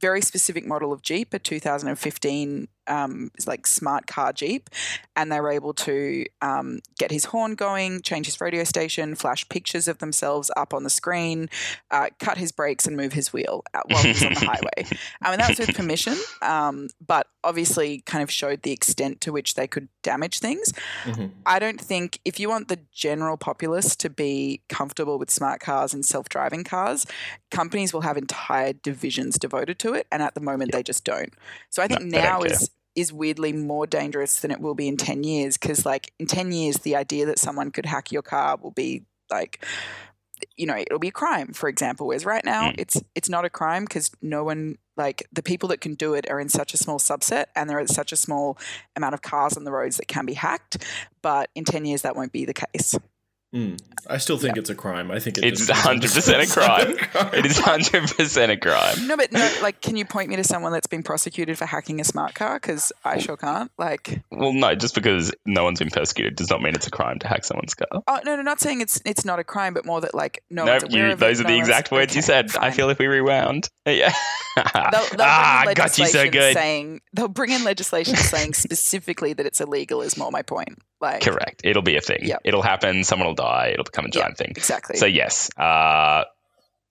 very 0.00 0.20
specific 0.20 0.66
model 0.66 0.92
of 0.92 1.02
Jeep, 1.02 1.32
a 1.32 1.38
2015 1.38 2.68
um, 2.86 3.30
it's 3.34 3.46
like 3.46 3.66
smart 3.66 4.06
car 4.06 4.32
Jeep, 4.32 4.70
and 5.16 5.30
they 5.30 5.40
were 5.40 5.50
able 5.50 5.74
to 5.74 6.24
um, 6.40 6.80
get 6.98 7.10
his 7.10 7.26
horn 7.26 7.54
going, 7.54 8.02
change 8.02 8.26
his 8.26 8.40
radio 8.40 8.64
station, 8.64 9.14
flash 9.14 9.48
pictures 9.48 9.88
of 9.88 9.98
themselves 9.98 10.50
up 10.56 10.74
on 10.74 10.84
the 10.84 10.90
screen, 10.90 11.48
uh, 11.90 12.08
cut 12.18 12.38
his 12.38 12.52
brakes, 12.52 12.86
and 12.86 12.96
move 12.96 13.12
his 13.12 13.32
wheel 13.32 13.62
uh, 13.74 13.80
while 13.86 14.02
he 14.02 14.08
was 14.10 14.24
on 14.24 14.34
the 14.34 14.40
highway. 14.46 14.98
I 15.22 15.30
mean, 15.30 15.38
that 15.38 15.50
was 15.50 15.58
with 15.58 15.76
permission, 15.76 16.16
um, 16.40 16.88
but 17.04 17.26
obviously 17.44 18.02
kind 18.06 18.22
of 18.22 18.30
showed 18.30 18.62
the 18.62 18.72
extent 18.72 19.20
to 19.22 19.32
which 19.32 19.54
they 19.54 19.66
could 19.66 19.88
damage 20.02 20.38
things. 20.38 20.72
Mhm. 21.04 21.30
I 21.46 21.58
don't 21.58 21.80
think 21.80 22.20
if 22.24 22.38
you 22.38 22.48
want 22.48 22.68
the 22.68 22.78
general 22.92 23.36
populace 23.36 23.96
to 23.96 24.10
be 24.10 24.62
comfortable 24.68 25.18
with 25.18 25.30
smart 25.30 25.60
cars 25.60 25.94
and 25.94 26.04
self 26.04 26.28
driving 26.28 26.64
cars, 26.64 27.06
companies 27.50 27.92
will 27.92 28.02
have 28.02 28.16
entire 28.16 28.72
divisions 28.72 29.38
devoted 29.38 29.78
to 29.80 29.94
it. 29.94 30.06
And 30.10 30.22
at 30.22 30.34
the 30.34 30.40
moment, 30.40 30.72
they 30.72 30.82
just 30.82 31.04
don't. 31.04 31.32
So 31.70 31.82
I 31.82 31.88
think 31.88 32.02
No, 32.02 32.18
now 32.18 32.42
is 32.42 32.70
is 32.94 33.12
weirdly 33.12 33.52
more 33.52 33.86
dangerous 33.86 34.40
than 34.40 34.50
it 34.50 34.60
will 34.60 34.74
be 34.74 34.88
in 34.88 34.96
10 34.96 35.24
years 35.24 35.56
because 35.56 35.86
like 35.86 36.12
in 36.18 36.26
10 36.26 36.52
years 36.52 36.78
the 36.78 36.94
idea 36.96 37.26
that 37.26 37.38
someone 37.38 37.70
could 37.70 37.86
hack 37.86 38.12
your 38.12 38.22
car 38.22 38.56
will 38.60 38.70
be 38.72 39.04
like 39.30 39.64
you 40.56 40.66
know 40.66 40.76
it'll 40.76 40.98
be 40.98 41.08
a 41.08 41.12
crime 41.12 41.52
for 41.52 41.68
example 41.68 42.06
whereas 42.06 42.26
right 42.26 42.44
now 42.44 42.70
Mm. 42.70 42.74
it's 42.78 43.02
it's 43.14 43.28
not 43.28 43.44
a 43.44 43.50
crime 43.50 43.84
because 43.84 44.10
no 44.20 44.44
one 44.44 44.76
like 44.96 45.26
the 45.32 45.42
people 45.42 45.68
that 45.70 45.80
can 45.80 45.94
do 45.94 46.12
it 46.14 46.28
are 46.28 46.40
in 46.40 46.48
such 46.48 46.74
a 46.74 46.76
small 46.76 46.98
subset 46.98 47.46
and 47.56 47.70
there 47.70 47.78
is 47.80 47.94
such 47.94 48.12
a 48.12 48.16
small 48.16 48.58
amount 48.96 49.14
of 49.14 49.22
cars 49.22 49.56
on 49.56 49.64
the 49.64 49.72
roads 49.72 49.96
that 49.96 50.08
can 50.08 50.26
be 50.26 50.34
hacked 50.34 50.84
but 51.22 51.48
in 51.54 51.64
10 51.64 51.84
years 51.84 52.02
that 52.02 52.14
won't 52.16 52.32
be 52.32 52.44
the 52.44 52.52
case 52.54 52.94
Mm. 53.54 53.78
I 54.08 54.16
still 54.16 54.38
think 54.38 54.56
it's 54.56 54.70
a 54.70 54.74
crime. 54.74 55.10
I 55.10 55.18
think 55.18 55.36
it 55.38 55.44
It's 55.44 55.68
100% 55.70 56.42
a 56.42 56.46
crime. 57.12 57.32
It 57.34 57.44
is 57.46 57.58
100% 57.58 58.48
a 58.50 58.56
crime. 58.56 59.06
no 59.06 59.16
but 59.16 59.30
no 59.30 59.52
like 59.62 59.80
can 59.82 59.96
you 59.96 60.04
point 60.04 60.30
me 60.30 60.36
to 60.36 60.44
someone 60.44 60.72
that's 60.72 60.86
been 60.86 61.02
prosecuted 61.02 61.58
for 61.58 61.66
hacking 61.66 62.00
a 62.00 62.04
smart 62.04 62.34
car 62.34 62.56
because 62.56 62.92
i 63.04 63.18
sure 63.18 63.36
can't 63.36 63.70
like 63.78 64.22
Well, 64.30 64.52
no, 64.54 64.74
just 64.74 64.94
because 64.94 65.32
no 65.44 65.64
one's 65.64 65.78
been 65.78 65.90
persecuted 65.90 66.34
does 66.36 66.48
not 66.50 66.62
mean 66.62 66.74
it's 66.74 66.86
a 66.86 66.90
crime 66.90 67.18
to 67.20 67.28
hack 67.28 67.44
someone's 67.44 67.74
car. 67.74 67.86
oh 68.06 68.20
no 68.24 68.36
no 68.36 68.42
not 68.42 68.58
saying 68.60 68.80
it's 68.80 69.00
it's 69.04 69.24
not 69.24 69.38
a 69.38 69.44
crime 69.44 69.74
but 69.74 69.84
more 69.84 70.00
that 70.00 70.14
like 70.14 70.42
no 70.50 70.64
No, 70.64 70.72
one's 70.72 70.84
aware 70.84 71.06
you, 71.08 71.12
of 71.12 71.18
those 71.20 71.40
it, 71.40 71.44
are 71.46 71.48
no 71.48 71.54
the 71.54 71.58
exact 71.60 71.90
words 71.92 72.14
you 72.14 72.20
okay, 72.20 72.26
said. 72.48 72.56
I 72.56 72.70
feel 72.70 72.88
if 72.90 72.98
we 72.98 73.06
rewound. 73.06 73.68
Yeah. 73.84 74.12
They'll, 74.56 75.08
they'll 75.16 75.20
ah, 75.22 75.64
got 75.74 75.96
you 75.98 76.06
so 76.06 76.28
good. 76.28 76.52
saying 76.54 77.00
they'll 77.14 77.26
bring 77.28 77.50
in 77.50 77.64
legislation 77.64 78.14
saying 78.16 78.52
specifically 78.82 79.32
that 79.32 79.44
it's 79.46 79.60
illegal 79.60 80.02
is 80.02 80.16
more 80.16 80.30
my 80.30 80.42
point. 80.42 80.78
Like 81.00 81.22
Correct. 81.22 81.62
It'll 81.64 81.82
be 81.82 81.96
a 81.96 82.00
thing. 82.00 82.20
Yep. 82.22 82.42
It'll 82.44 82.62
happen. 82.62 83.02
Someone 83.02 83.26
will 83.28 83.34
die. 83.42 83.68
It'll 83.72 83.84
become 83.84 84.04
a 84.06 84.08
Yeah. 84.12 84.22
giant 84.22 84.38
thing. 84.38 84.52
exactly. 84.56 84.96
So 84.96 85.06
yes, 85.06 85.50
uh, 85.58 86.24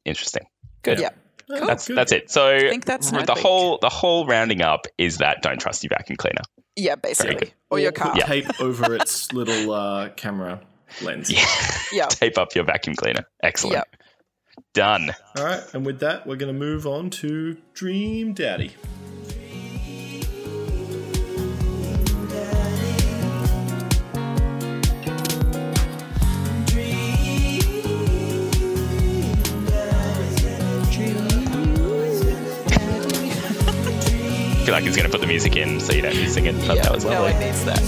interesting. 0.05 0.43
Good. 0.83 0.99
Yeah. 0.99 1.09
Oh, 1.53 1.65
That's 1.67 1.87
good. 1.87 1.97
that's 1.97 2.11
it. 2.13 2.31
So 2.31 2.47
I 2.47 2.69
think 2.69 2.85
that's 2.85 3.11
no 3.11 3.19
the 3.25 3.33
big- 3.33 3.43
whole 3.43 3.77
the 3.81 3.89
whole 3.89 4.25
rounding 4.25 4.61
up 4.61 4.87
is 4.97 5.17
that 5.17 5.41
don't 5.41 5.59
trust 5.59 5.83
your 5.83 5.89
vacuum 5.89 6.15
cleaner. 6.15 6.43
yeah, 6.77 6.95
basically, 6.95 7.53
or 7.69 7.77
your 7.79 7.91
car. 7.91 8.13
put 8.13 8.23
tape 8.25 8.61
over 8.61 8.95
its 8.95 9.31
little 9.33 9.73
uh, 9.73 10.09
camera 10.15 10.61
lens. 11.01 11.29
Yeah. 11.29 11.45
Yeah. 11.93 12.05
Tape 12.07 12.37
up 12.37 12.55
your 12.55 12.63
vacuum 12.63 12.95
cleaner. 12.95 13.25
Excellent. 13.43 13.75
Yep. 13.75 13.95
Done. 14.73 15.11
All 15.35 15.43
right, 15.43 15.61
and 15.73 15.85
with 15.85 15.99
that, 15.99 16.25
we're 16.25 16.37
going 16.37 16.53
to 16.53 16.57
move 16.57 16.87
on 16.87 17.09
to 17.21 17.57
Dream 17.73 18.33
Daddy. 18.33 18.71
Like 34.71 34.85
he's 34.85 34.95
going 34.95 35.05
to 35.05 35.11
put 35.11 35.19
the 35.19 35.27
music 35.27 35.57
in 35.57 35.81
so 35.81 35.91
you 35.91 36.01
don't 36.01 36.13
be 36.13 36.27
singing. 36.27 36.55
But 36.65 36.77
Yeah, 36.77 36.83
that 36.83 36.93
was 36.93 37.03
no 37.03 37.11
lovely. 37.11 37.45
needs 37.45 37.65
that. 37.65 37.81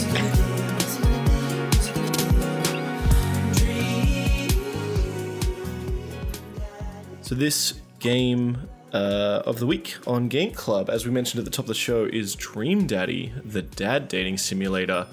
So 7.21 7.35
this 7.35 7.75
game 7.99 8.67
uh, 8.91 9.41
of 9.45 9.59
the 9.59 9.65
week 9.65 9.95
on 10.05 10.27
Game 10.27 10.51
Club, 10.51 10.89
as 10.89 11.05
we 11.05 11.11
mentioned 11.11 11.39
at 11.39 11.45
the 11.45 11.51
top 11.51 11.63
of 11.63 11.67
the 11.67 11.73
show, 11.73 12.03
is 12.03 12.35
Dream 12.35 12.85
Daddy, 12.85 13.33
the 13.43 13.61
dad 13.61 14.09
dating 14.09 14.37
simulator 14.37 15.07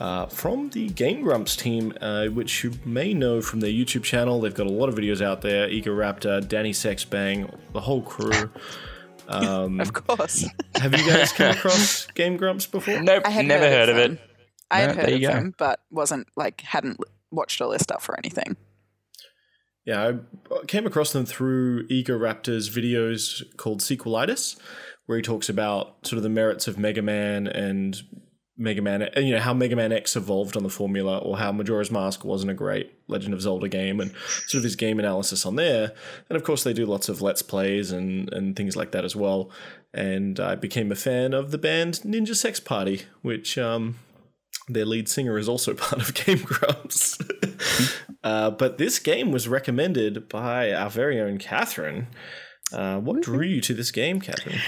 uh, 0.00 0.26
from 0.26 0.70
the 0.70 0.88
Game 0.90 1.22
Grumps 1.22 1.54
team, 1.56 1.94
uh, 2.00 2.26
which 2.26 2.64
you 2.64 2.72
may 2.84 3.14
know 3.14 3.40
from 3.40 3.60
their 3.60 3.70
YouTube 3.70 4.02
channel. 4.02 4.40
They've 4.40 4.52
got 4.52 4.66
a 4.66 4.70
lot 4.72 4.88
of 4.88 4.96
videos 4.96 5.22
out 5.22 5.40
there: 5.42 5.68
Egoraptor, 5.68 6.46
Danny 6.46 6.72
Sexbang, 6.72 7.54
the 7.72 7.80
whole 7.80 8.02
crew. 8.02 8.50
Um, 9.28 9.80
of 9.80 9.92
course, 9.92 10.44
Have 10.76 10.92
you 10.98 11.06
guys 11.06 11.32
come 11.32 11.50
across 11.56 12.06
Game 12.14 12.36
Grumps 12.36 12.66
before? 12.66 13.00
Nope. 13.02 13.22
I 13.26 13.30
had 13.30 13.46
never 13.46 13.68
heard, 13.68 13.88
of 13.88 13.96
them. 13.96 14.12
it. 14.14 14.20
I 14.70 14.80
had 14.80 14.96
No, 14.96 15.02
heard 15.02 15.12
of 15.12 15.20
go. 15.20 15.28
them, 15.28 15.54
but 15.58 15.80
wasn't 15.90 16.26
like 16.36 16.60
hadn't 16.62 16.98
watched 17.30 17.60
all 17.60 17.70
their 17.70 17.78
stuff 17.78 18.08
or 18.08 18.18
anything. 18.18 18.56
Yeah, 19.84 20.12
I 20.52 20.64
came 20.66 20.86
across 20.86 21.12
them 21.12 21.26
through 21.26 21.88
Egoraptor's 21.88 22.70
videos 22.70 23.42
called 23.56 23.80
Sequelitis, 23.80 24.56
where 25.06 25.18
he 25.18 25.22
talks 25.22 25.48
about 25.48 26.06
sort 26.06 26.18
of 26.18 26.22
the 26.22 26.28
merits 26.28 26.68
of 26.68 26.78
Mega 26.78 27.02
Man 27.02 27.46
and 27.48 28.00
Mega 28.56 28.82
Man, 28.82 29.08
you 29.16 29.32
know 29.32 29.40
how 29.40 29.54
Mega 29.54 29.74
Man 29.74 29.92
X 29.92 30.14
evolved 30.14 30.56
on 30.56 30.62
the 30.62 30.68
formula, 30.68 31.18
or 31.18 31.38
how 31.38 31.52
Majora's 31.52 31.90
Mask 31.90 32.24
wasn't 32.24 32.50
a 32.50 32.54
great 32.54 32.92
Legend 33.08 33.32
of 33.32 33.40
Zelda 33.40 33.68
game, 33.68 33.98
and 33.98 34.12
sort 34.46 34.58
of 34.60 34.64
his 34.64 34.76
game 34.76 34.98
analysis 34.98 35.46
on 35.46 35.56
there. 35.56 35.92
And 36.28 36.36
of 36.36 36.44
course, 36.44 36.62
they 36.62 36.74
do 36.74 36.84
lots 36.84 37.08
of 37.08 37.22
let's 37.22 37.42
plays 37.42 37.90
and 37.92 38.32
and 38.32 38.54
things 38.54 38.76
like 38.76 38.92
that 38.92 39.04
as 39.04 39.16
well. 39.16 39.50
And 39.94 40.38
I 40.38 40.54
became 40.54 40.92
a 40.92 40.96
fan 40.96 41.32
of 41.32 41.50
the 41.50 41.58
band 41.58 42.00
Ninja 42.04 42.36
Sex 42.36 42.60
Party, 42.60 43.02
which 43.22 43.56
um, 43.56 43.98
their 44.68 44.84
lead 44.84 45.08
singer 45.08 45.38
is 45.38 45.48
also 45.48 45.74
part 45.74 46.02
of 46.02 46.14
Game 46.14 46.42
Grumps. 46.42 47.18
uh, 48.24 48.50
but 48.50 48.78
this 48.78 48.98
game 48.98 49.32
was 49.32 49.48
recommended 49.48 50.28
by 50.28 50.72
our 50.72 50.90
very 50.90 51.20
own 51.20 51.38
Catherine. 51.38 52.08
Uh, 52.72 52.98
what 52.98 53.22
drew 53.22 53.46
you 53.46 53.60
to 53.62 53.74
this 53.74 53.90
game, 53.90 54.20
Catherine? 54.20 54.58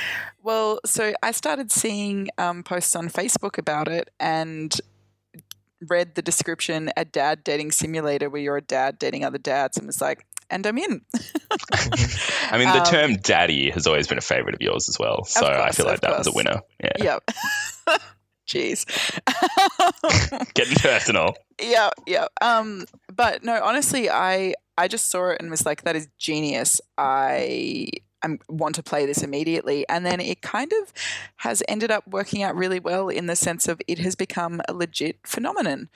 Well, 0.42 0.80
so 0.84 1.14
I 1.22 1.32
started 1.32 1.72
seeing 1.72 2.28
um, 2.38 2.62
posts 2.62 2.94
on 2.94 3.08
Facebook 3.08 3.58
about 3.58 3.88
it 3.88 4.10
and 4.20 4.78
read 5.88 6.14
the 6.14 6.22
description 6.22 6.90
a 6.96 7.04
dad 7.04 7.44
dating 7.44 7.72
simulator 7.72 8.30
where 8.30 8.40
you're 8.40 8.56
a 8.56 8.62
dad 8.62 8.98
dating 8.98 9.24
other 9.24 9.38
dads 9.38 9.76
and 9.76 9.86
was 9.86 10.00
like, 10.00 10.26
and 10.50 10.66
I'm 10.66 10.78
in. 10.78 11.00
I 11.72 12.58
mean, 12.58 12.68
the 12.68 12.80
um, 12.80 12.84
term 12.84 13.16
daddy 13.16 13.70
has 13.70 13.86
always 13.86 14.06
been 14.06 14.18
a 14.18 14.22
favorite 14.22 14.54
of 14.54 14.60
yours 14.60 14.88
as 14.88 14.98
well. 14.98 15.24
So 15.24 15.40
course, 15.40 15.58
I 15.58 15.70
feel 15.70 15.86
like 15.86 16.00
that 16.02 16.10
course. 16.10 16.26
was 16.26 16.26
a 16.28 16.32
winner. 16.36 16.60
Yeah. 16.82 17.20
Yep. 17.86 18.00
Jeez. 18.46 18.84
Getting 20.54 20.76
personal. 20.76 21.34
Yeah, 21.60 21.90
yeah. 22.06 22.26
Um, 22.40 22.84
but 23.14 23.44
no, 23.44 23.60
honestly, 23.62 24.10
I 24.10 24.54
I 24.76 24.88
just 24.88 25.10
saw 25.10 25.30
it 25.30 25.40
and 25.40 25.50
was 25.50 25.64
like, 25.64 25.82
that 25.82 25.96
is 25.96 26.08
genius. 26.18 26.80
I 26.98 27.88
I 28.24 28.38
want 28.48 28.74
to 28.76 28.82
play 28.82 29.06
this 29.06 29.22
immediately. 29.22 29.86
And 29.88 30.04
then 30.04 30.20
it 30.20 30.40
kind 30.40 30.72
of 30.82 30.92
has 31.36 31.62
ended 31.68 31.90
up 31.90 32.04
working 32.08 32.42
out 32.42 32.56
really 32.56 32.80
well 32.80 33.08
in 33.08 33.26
the 33.26 33.36
sense 33.36 33.68
of 33.68 33.80
it 33.86 33.98
has 33.98 34.14
become 34.14 34.60
a 34.66 34.72
legit 34.72 35.18
phenomenon. 35.26 35.90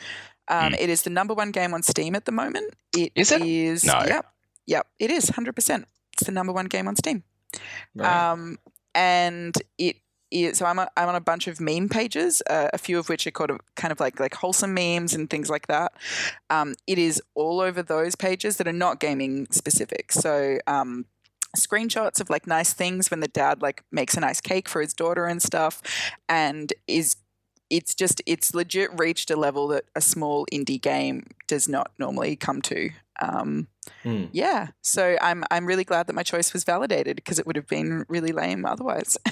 Um, 0.48 0.72
mm. 0.72 0.80
It 0.80 0.90
is 0.90 1.02
the 1.02 1.10
number 1.10 1.34
one 1.34 1.50
game 1.50 1.74
on 1.74 1.82
Steam 1.82 2.14
at 2.14 2.26
the 2.26 2.32
moment. 2.32 2.74
It 2.94 3.12
is 3.14 3.32
it? 3.32 3.42
Is, 3.42 3.84
no. 3.84 4.02
Yep. 4.06 4.26
Yep. 4.66 4.86
It 4.98 5.10
is 5.10 5.30
100%. 5.30 5.84
It's 6.12 6.24
the 6.24 6.32
number 6.32 6.52
one 6.52 6.66
game 6.66 6.86
on 6.86 6.96
Steam. 6.96 7.22
Right. 7.94 8.30
Um, 8.30 8.58
and 8.94 9.54
it 9.78 9.96
so 10.52 10.66
I'm, 10.66 10.78
a, 10.78 10.88
I'm 10.96 11.08
on 11.08 11.14
a 11.14 11.20
bunch 11.20 11.46
of 11.46 11.60
meme 11.60 11.88
pages, 11.88 12.42
uh, 12.48 12.68
a 12.72 12.78
few 12.78 12.98
of 12.98 13.08
which 13.08 13.26
are 13.26 13.30
kind 13.30 13.50
of 13.50 13.60
kind 13.76 13.92
of 13.92 14.00
like 14.00 14.20
like 14.20 14.34
wholesome 14.34 14.74
memes 14.74 15.14
and 15.14 15.28
things 15.30 15.48
like 15.48 15.66
that. 15.68 15.92
Um, 16.50 16.74
it 16.86 16.98
is 16.98 17.22
all 17.34 17.60
over 17.60 17.82
those 17.82 18.14
pages 18.14 18.56
that 18.58 18.68
are 18.68 18.72
not 18.72 19.00
gaming 19.00 19.46
specific. 19.50 20.12
So 20.12 20.58
um, 20.66 21.06
screenshots 21.56 22.20
of 22.20 22.30
like 22.30 22.46
nice 22.46 22.72
things 22.72 23.10
when 23.10 23.20
the 23.20 23.28
dad 23.28 23.62
like 23.62 23.84
makes 23.90 24.16
a 24.16 24.20
nice 24.20 24.40
cake 24.40 24.68
for 24.68 24.80
his 24.80 24.92
daughter 24.92 25.26
and 25.26 25.42
stuff, 25.42 25.82
and 26.28 26.72
is 26.86 27.16
it's 27.70 27.94
just 27.94 28.22
it's 28.26 28.54
legit 28.54 28.90
reached 28.98 29.30
a 29.30 29.36
level 29.36 29.68
that 29.68 29.84
a 29.94 30.00
small 30.00 30.46
indie 30.52 30.80
game 30.80 31.26
does 31.46 31.68
not 31.68 31.90
normally 31.98 32.36
come 32.36 32.62
to. 32.62 32.90
Um, 33.20 33.68
mm. 34.04 34.28
Yeah, 34.32 34.68
so 34.82 35.16
I'm 35.20 35.44
I'm 35.50 35.66
really 35.66 35.84
glad 35.84 36.06
that 36.06 36.14
my 36.14 36.22
choice 36.22 36.52
was 36.52 36.64
validated 36.64 37.16
because 37.16 37.38
it 37.38 37.46
would 37.46 37.56
have 37.56 37.66
been 37.66 38.04
really 38.08 38.32
lame 38.32 38.64
otherwise. 38.64 39.16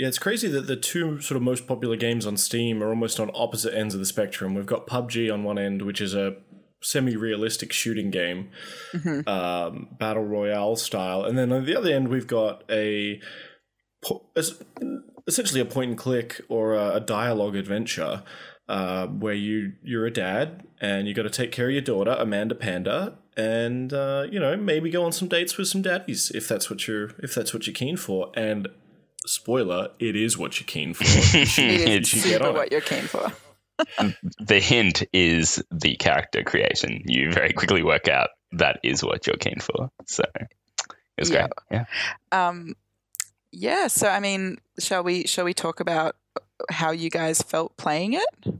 Yeah, 0.00 0.08
it's 0.08 0.18
crazy 0.18 0.48
that 0.48 0.66
the 0.66 0.76
two 0.76 1.20
sort 1.20 1.36
of 1.36 1.42
most 1.42 1.66
popular 1.66 1.94
games 1.94 2.24
on 2.24 2.38
Steam 2.38 2.82
are 2.82 2.88
almost 2.88 3.20
on 3.20 3.30
opposite 3.34 3.74
ends 3.74 3.92
of 3.92 4.00
the 4.00 4.06
spectrum. 4.06 4.54
We've 4.54 4.64
got 4.64 4.86
PUBG 4.86 5.30
on 5.30 5.44
one 5.44 5.58
end, 5.58 5.82
which 5.82 6.00
is 6.00 6.14
a 6.14 6.36
semi-realistic 6.82 7.70
shooting 7.70 8.10
game, 8.10 8.48
mm-hmm. 8.94 9.28
um, 9.28 9.88
battle 9.98 10.24
royale 10.24 10.76
style, 10.76 11.22
and 11.24 11.36
then 11.36 11.52
on 11.52 11.66
the 11.66 11.76
other 11.76 11.92
end 11.92 12.08
we've 12.08 12.26
got 12.26 12.64
a 12.70 13.20
essentially 15.28 15.60
a 15.60 15.66
point 15.66 15.90
and 15.90 15.98
click 15.98 16.40
or 16.48 16.76
a, 16.76 16.98
dialogue 16.98 17.54
adventure 17.54 18.22
uh, 18.70 19.06
where 19.06 19.34
you 19.34 19.74
you're 19.82 20.06
a 20.06 20.10
dad 20.10 20.66
and 20.80 21.08
you 21.08 21.12
got 21.12 21.24
to 21.24 21.28
take 21.28 21.52
care 21.52 21.66
of 21.66 21.72
your 21.72 21.82
daughter 21.82 22.16
Amanda 22.18 22.54
Panda 22.54 23.18
and 23.36 23.92
uh, 23.92 24.26
you 24.32 24.40
know 24.40 24.56
maybe 24.56 24.88
go 24.88 25.04
on 25.04 25.12
some 25.12 25.28
dates 25.28 25.58
with 25.58 25.68
some 25.68 25.82
daddies 25.82 26.32
if 26.34 26.48
that's 26.48 26.70
what 26.70 26.88
you're 26.88 27.10
if 27.18 27.34
that's 27.34 27.52
what 27.52 27.66
you're 27.66 27.74
keen 27.74 27.98
for 27.98 28.32
and 28.34 28.66
spoiler, 29.26 29.90
it 29.98 30.16
is 30.16 30.36
what 30.36 30.58
you're 30.60 30.66
keen 30.66 30.94
for. 30.94 31.04
it 31.06 32.02
is 32.02 32.10
super 32.10 32.52
what 32.52 32.72
you're 32.72 32.80
keen 32.80 33.02
for. 33.02 33.32
the 34.38 34.60
hint 34.60 35.02
is 35.12 35.62
the 35.70 35.96
character 35.96 36.42
creation. 36.42 37.02
You 37.06 37.32
very 37.32 37.52
quickly 37.52 37.82
work 37.82 38.08
out 38.08 38.30
that 38.52 38.80
is 38.82 39.02
what 39.02 39.26
you're 39.26 39.36
keen 39.36 39.60
for. 39.60 39.90
So 40.06 40.24
it 40.34 40.48
was 41.18 41.30
yeah. 41.30 41.48
great. 41.70 41.84
Yeah. 42.32 42.48
Um, 42.48 42.74
yeah. 43.52 43.86
So 43.88 44.08
I 44.08 44.20
mean, 44.20 44.58
shall 44.78 45.02
we 45.02 45.26
shall 45.26 45.44
we 45.44 45.54
talk 45.54 45.80
about 45.80 46.16
how 46.70 46.90
you 46.90 47.10
guys 47.10 47.42
felt 47.42 47.76
playing 47.76 48.14
it? 48.14 48.54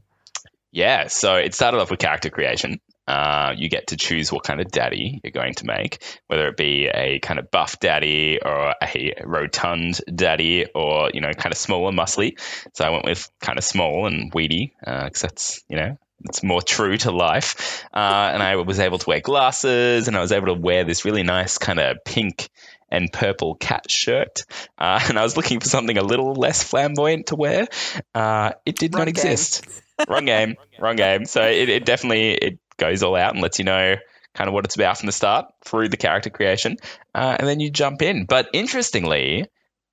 Yeah. 0.72 1.08
So 1.08 1.36
it 1.36 1.54
started 1.54 1.78
off 1.78 1.90
with 1.90 2.00
character 2.00 2.30
creation. 2.30 2.80
Uh, 3.10 3.54
you 3.56 3.68
get 3.68 3.88
to 3.88 3.96
choose 3.96 4.30
what 4.30 4.44
kind 4.44 4.60
of 4.60 4.70
daddy 4.70 5.20
you're 5.24 5.32
going 5.32 5.52
to 5.52 5.66
make, 5.66 6.00
whether 6.28 6.46
it 6.46 6.56
be 6.56 6.86
a 6.86 7.18
kind 7.18 7.40
of 7.40 7.50
buff 7.50 7.80
daddy 7.80 8.38
or 8.40 8.72
a 8.80 9.14
rotund 9.24 10.00
daddy 10.14 10.66
or, 10.72 11.10
you 11.12 11.20
know, 11.20 11.32
kind 11.32 11.52
of 11.52 11.58
small 11.58 11.88
and 11.88 11.98
muscly. 11.98 12.38
So 12.72 12.84
I 12.84 12.90
went 12.90 13.04
with 13.04 13.28
kind 13.40 13.58
of 13.58 13.64
small 13.64 14.06
and 14.06 14.32
weedy 14.32 14.74
because 14.78 15.24
uh, 15.24 15.26
that's, 15.26 15.64
you 15.68 15.76
know, 15.76 15.96
it's 16.26 16.44
more 16.44 16.62
true 16.62 16.96
to 16.98 17.10
life. 17.10 17.84
Uh, 17.92 18.30
and 18.32 18.44
I 18.44 18.54
was 18.54 18.78
able 18.78 18.98
to 18.98 19.08
wear 19.08 19.20
glasses 19.20 20.06
and 20.06 20.16
I 20.16 20.20
was 20.20 20.30
able 20.30 20.46
to 20.46 20.54
wear 20.54 20.84
this 20.84 21.04
really 21.04 21.24
nice 21.24 21.58
kind 21.58 21.80
of 21.80 22.04
pink 22.04 22.48
and 22.92 23.12
purple 23.12 23.56
cat 23.56 23.90
shirt. 23.90 24.42
Uh, 24.78 25.00
and 25.08 25.18
I 25.18 25.24
was 25.24 25.36
looking 25.36 25.58
for 25.58 25.68
something 25.68 25.98
a 25.98 26.04
little 26.04 26.34
less 26.34 26.62
flamboyant 26.62 27.26
to 27.26 27.34
wear. 27.34 27.66
Uh, 28.14 28.52
it 28.64 28.76
did 28.76 28.94
Wrong 28.94 29.00
not 29.00 29.08
exist. 29.08 29.66
Wrong 30.08 30.26
game. 30.26 30.54
Wrong 30.78 30.94
game. 30.94 31.24
So 31.24 31.42
it, 31.42 31.68
it 31.68 31.84
definitely 31.84 32.34
it 32.34 32.58
goes 32.80 33.04
all 33.04 33.14
out 33.14 33.34
and 33.34 33.42
lets 33.42 33.60
you 33.60 33.64
know 33.64 33.96
kind 34.34 34.48
of 34.48 34.54
what 34.54 34.64
it's 34.64 34.74
about 34.74 34.98
from 34.98 35.06
the 35.06 35.12
start 35.12 35.52
through 35.64 35.88
the 35.88 35.96
character 35.96 36.30
creation, 36.30 36.76
uh, 37.14 37.36
and 37.38 37.46
then 37.46 37.60
you 37.60 37.70
jump 37.70 38.02
in. 38.02 38.24
But 38.24 38.48
interestingly, 38.52 39.46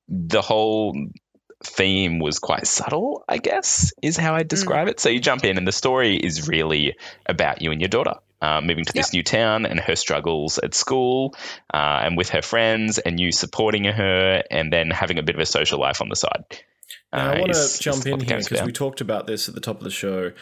the 0.08 0.41
whole 0.41 0.95
theme 1.63 2.19
was 2.19 2.39
quite 2.39 2.67
subtle, 2.67 3.23
I 3.28 3.38
guess, 3.38 3.93
is 4.02 4.17
how 4.17 4.36
I 4.36 4.43
describe 4.43 4.88
mm. 4.88 4.91
it. 4.91 5.00
So 5.00 5.10
you 5.10 5.19
jump 5.19 5.43
in, 5.43 5.58
and 5.58 5.67
the 5.67 5.71
story 5.71 6.15
is 6.15 6.47
really 6.47 6.95
about 7.26 7.62
you 7.62 7.71
and 7.71 7.82
your 7.82 7.89
daughter. 7.89 8.15
Uh, 8.39 8.62
moving 8.62 8.86
to 8.86 8.91
yep. 8.93 9.06
this 9.06 9.13
new 9.13 9.23
town 9.23 9.65
and 9.65 9.80
her 9.80 9.95
struggles 9.95 10.60
at 10.60 10.76
school 10.76 11.34
uh, 11.73 12.02
and 12.04 12.15
with 12.15 12.30
her 12.30 12.43
friends, 12.43 13.00
and 13.00 13.19
you 13.19 13.32
supporting 13.32 13.84
her, 13.86 14.43
and 14.52 14.71
then 14.71 14.91
having 14.91 15.17
a 15.17 15.23
bit 15.23 15.36
of 15.36 15.41
a 15.41 15.45
social 15.45 15.80
life 15.80 16.02
on 16.02 16.10
the 16.10 16.15
side. 16.15 16.43
Now, 17.12 17.32
I 17.32 17.39
want 17.39 17.54
to 17.54 17.80
jump 17.80 18.06
in 18.06 18.19
here 18.19 18.38
because 18.38 18.62
we 18.62 18.71
talked 18.71 19.02
about 19.02 19.26
this 19.26 19.50
at 19.50 19.56
the 19.56 19.62
top 19.62 19.78
of 19.78 19.84
the 19.84 19.89
show. 19.89 20.34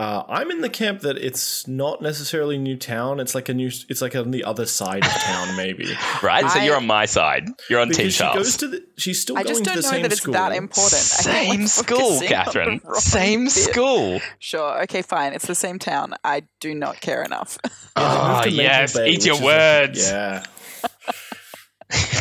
Uh, 0.00 0.24
I'm 0.30 0.50
in 0.50 0.62
the 0.62 0.70
camp 0.70 1.00
that 1.02 1.18
it's 1.18 1.68
not 1.68 2.00
necessarily 2.00 2.56
new 2.56 2.74
town. 2.74 3.20
It's 3.20 3.34
like 3.34 3.50
a 3.50 3.54
new. 3.54 3.70
It's 3.90 4.00
like 4.00 4.16
on 4.16 4.30
the 4.30 4.44
other 4.44 4.64
side 4.64 5.04
of 5.04 5.10
town, 5.10 5.56
maybe. 5.58 5.94
right. 6.22 6.50
So 6.50 6.58
you're 6.60 6.76
on 6.76 6.86
my 6.86 7.04
side. 7.04 7.50
You're 7.68 7.80
on 7.80 7.90
Team 7.90 8.06
she 8.08 8.12
Charles. 8.12 8.38
Goes 8.38 8.56
to 8.56 8.68
the, 8.68 8.86
she's 8.96 9.20
still 9.20 9.36
I 9.36 9.42
going 9.42 9.62
to 9.62 9.70
the 9.74 9.82
same 9.82 10.10
school. 10.10 10.32
It's 10.32 10.40
that 10.40 10.52
important. 10.52 11.02
Same 11.02 11.66
school, 11.66 12.18
Catherine. 12.22 12.80
Same 12.94 13.44
bit. 13.44 13.52
school. 13.52 14.20
Sure. 14.38 14.82
Okay. 14.84 15.02
Fine. 15.02 15.34
It's 15.34 15.46
the 15.46 15.54
same 15.54 15.78
town. 15.78 16.14
I 16.24 16.44
do 16.60 16.74
not 16.74 17.02
care 17.02 17.22
enough. 17.22 17.58
oh 17.96 18.46
yes. 18.46 18.96
Bay, 18.96 19.10
Eat 19.10 19.26
your 19.26 19.42
words. 19.42 20.10
yeah. 20.10 20.44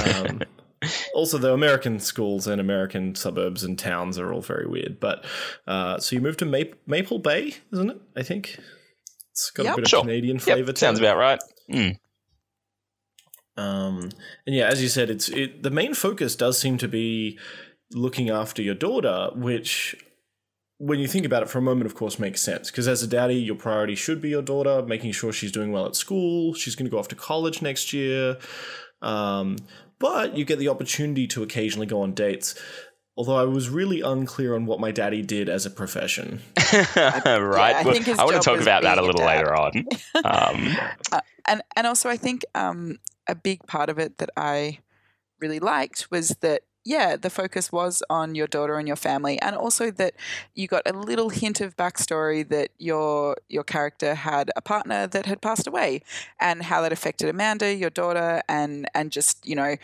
um, 0.28 0.42
also, 1.20 1.38
the 1.38 1.54
American 1.54 2.00
schools 2.00 2.48
and 2.48 2.60
American 2.60 3.14
suburbs 3.16 3.64
and 3.64 3.78
towns 3.78 4.18
are 4.18 4.34
all 4.34 4.42
very 4.42 4.66
weird. 4.66 5.00
But 5.00 5.26
uh, 5.68 6.00
so 6.00 6.16
you 6.16 6.22
moved 6.22 6.40
to 6.40 6.46
Maple, 6.46 6.80
Maple 6.88 7.20
Bay, 7.20 7.56
isn't 7.72 7.90
it? 7.90 8.02
I 8.16 8.24
think 8.24 8.60
it's 9.32 9.52
got 9.52 9.66
yep, 9.66 9.74
a 9.74 9.82
bit 9.82 9.88
sure. 9.90 10.00
of 10.00 10.06
Canadian 10.06 10.40
flavor. 10.40 10.70
Yep, 10.70 10.78
sounds 10.78 11.00
it. 11.00 11.04
about 11.04 11.18
right. 11.18 11.40
Mm. 11.72 11.98
Um, 13.58 14.10
and 14.48 14.56
yeah, 14.56 14.68
as 14.68 14.82
you 14.82 14.88
said, 14.88 15.10
it's 15.10 15.30
it, 15.30 15.64
the 15.64 15.70
main 15.70 15.94
focus 15.94 16.36
does 16.36 16.58
seem 16.58 16.78
to 16.78 16.88
be 16.88 17.38
looking 17.92 18.30
after 18.30 18.62
your 18.62 18.76
daughter, 18.76 19.30
which 19.36 19.96
when 20.78 21.00
you 21.00 21.08
think 21.08 21.26
about 21.26 21.44
it 21.44 21.50
for 21.50 21.58
a 21.60 21.62
moment, 21.62 21.86
of 21.86 21.96
course, 21.96 22.20
makes 22.20 22.42
sense. 22.42 22.72
Because 22.72 22.88
as 22.88 23.04
a 23.04 23.08
daddy, 23.08 23.36
your 23.36 23.56
priority 23.56 23.96
should 23.96 24.22
be 24.22 24.30
your 24.30 24.42
daughter, 24.42 24.82
making 24.82 25.12
sure 25.12 25.34
she's 25.34 25.52
doing 25.52 25.74
well 25.74 25.86
at 25.86 25.96
school. 25.96 26.54
She's 26.54 26.76
going 26.76 26.86
to 26.86 26.92
go 26.92 26.98
off 26.98 27.10
to 27.10 27.16
college 27.16 27.62
next 27.62 27.92
year. 27.92 28.38
Um, 29.02 29.58
but 30.00 30.38
you 30.38 30.46
get 30.46 30.60
the 30.60 30.70
opportunity 30.70 31.28
to 31.28 31.44
occasionally 31.44 31.88
go 31.88 32.02
on 32.02 32.14
dates. 32.14 32.60
Although 33.18 33.36
I 33.36 33.44
was 33.44 33.70
really 33.70 34.00
unclear 34.00 34.56
on 34.56 34.66
what 34.66 34.80
my 34.80 34.92
daddy 34.92 35.22
did 35.22 35.50
as 35.50 35.66
a 35.66 35.70
profession. 35.70 36.42
right. 36.58 36.96
Yeah, 36.96 37.12
I, 37.26 37.84
well, 37.84 38.20
I 38.20 38.24
want 38.24 38.38
to 38.38 38.42
talk 38.42 38.62
about 38.62 38.84
that 38.84 38.98
a 38.98 39.02
little 39.02 39.26
later 39.26 39.54
on. 39.56 39.86
Um, 40.24 40.76
uh, 41.12 41.22
and 41.46 41.62
and 41.76 41.88
also 41.88 42.10
I 42.10 42.18
think 42.18 42.44
um, 42.54 42.98
a 43.28 43.36
big 43.36 43.66
part 43.68 43.90
of 43.90 44.00
it 44.00 44.18
that 44.18 44.30
I 44.36 44.80
really 45.40 45.60
liked 45.60 46.12
was 46.12 46.30
that 46.42 46.64
yeah, 46.86 47.18
the 47.18 47.30
focus 47.30 47.72
was 47.72 48.02
on 48.10 48.36
your 48.36 48.48
daughter 48.48 48.78
and 48.78 48.88
your 48.88 48.96
family, 48.96 49.40
and 49.42 49.56
also 49.56 49.92
that 49.92 50.14
you 50.56 50.68
got 50.68 50.90
a 50.90 50.94
little 50.94 51.30
hint 51.30 51.60
of 51.62 51.76
backstory 51.76 52.48
that 52.50 52.70
your 52.78 53.36
your 53.50 53.64
character 53.64 54.16
had 54.16 54.50
a 54.56 54.62
partner 54.62 55.06
that 55.08 55.26
had 55.26 55.42
passed 55.42 55.68
away, 55.68 56.02
and 56.40 56.64
how 56.64 56.82
that 56.82 56.94
affected 56.94 57.30
Amanda, 57.30 57.74
your 57.76 57.90
daughter, 57.90 58.42
and 58.48 58.90
and 58.96 59.12
just 59.12 59.46
you 59.46 59.56
know, 59.56 59.76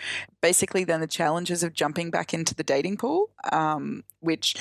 basically 0.41 0.83
then 0.83 1.01
the 1.01 1.07
challenges 1.07 1.63
of 1.63 1.73
jumping 1.73 2.11
back 2.11 2.33
into 2.33 2.55
the 2.55 2.63
dating 2.63 2.97
pool, 2.97 3.29
um, 3.51 4.03
which 4.21 4.55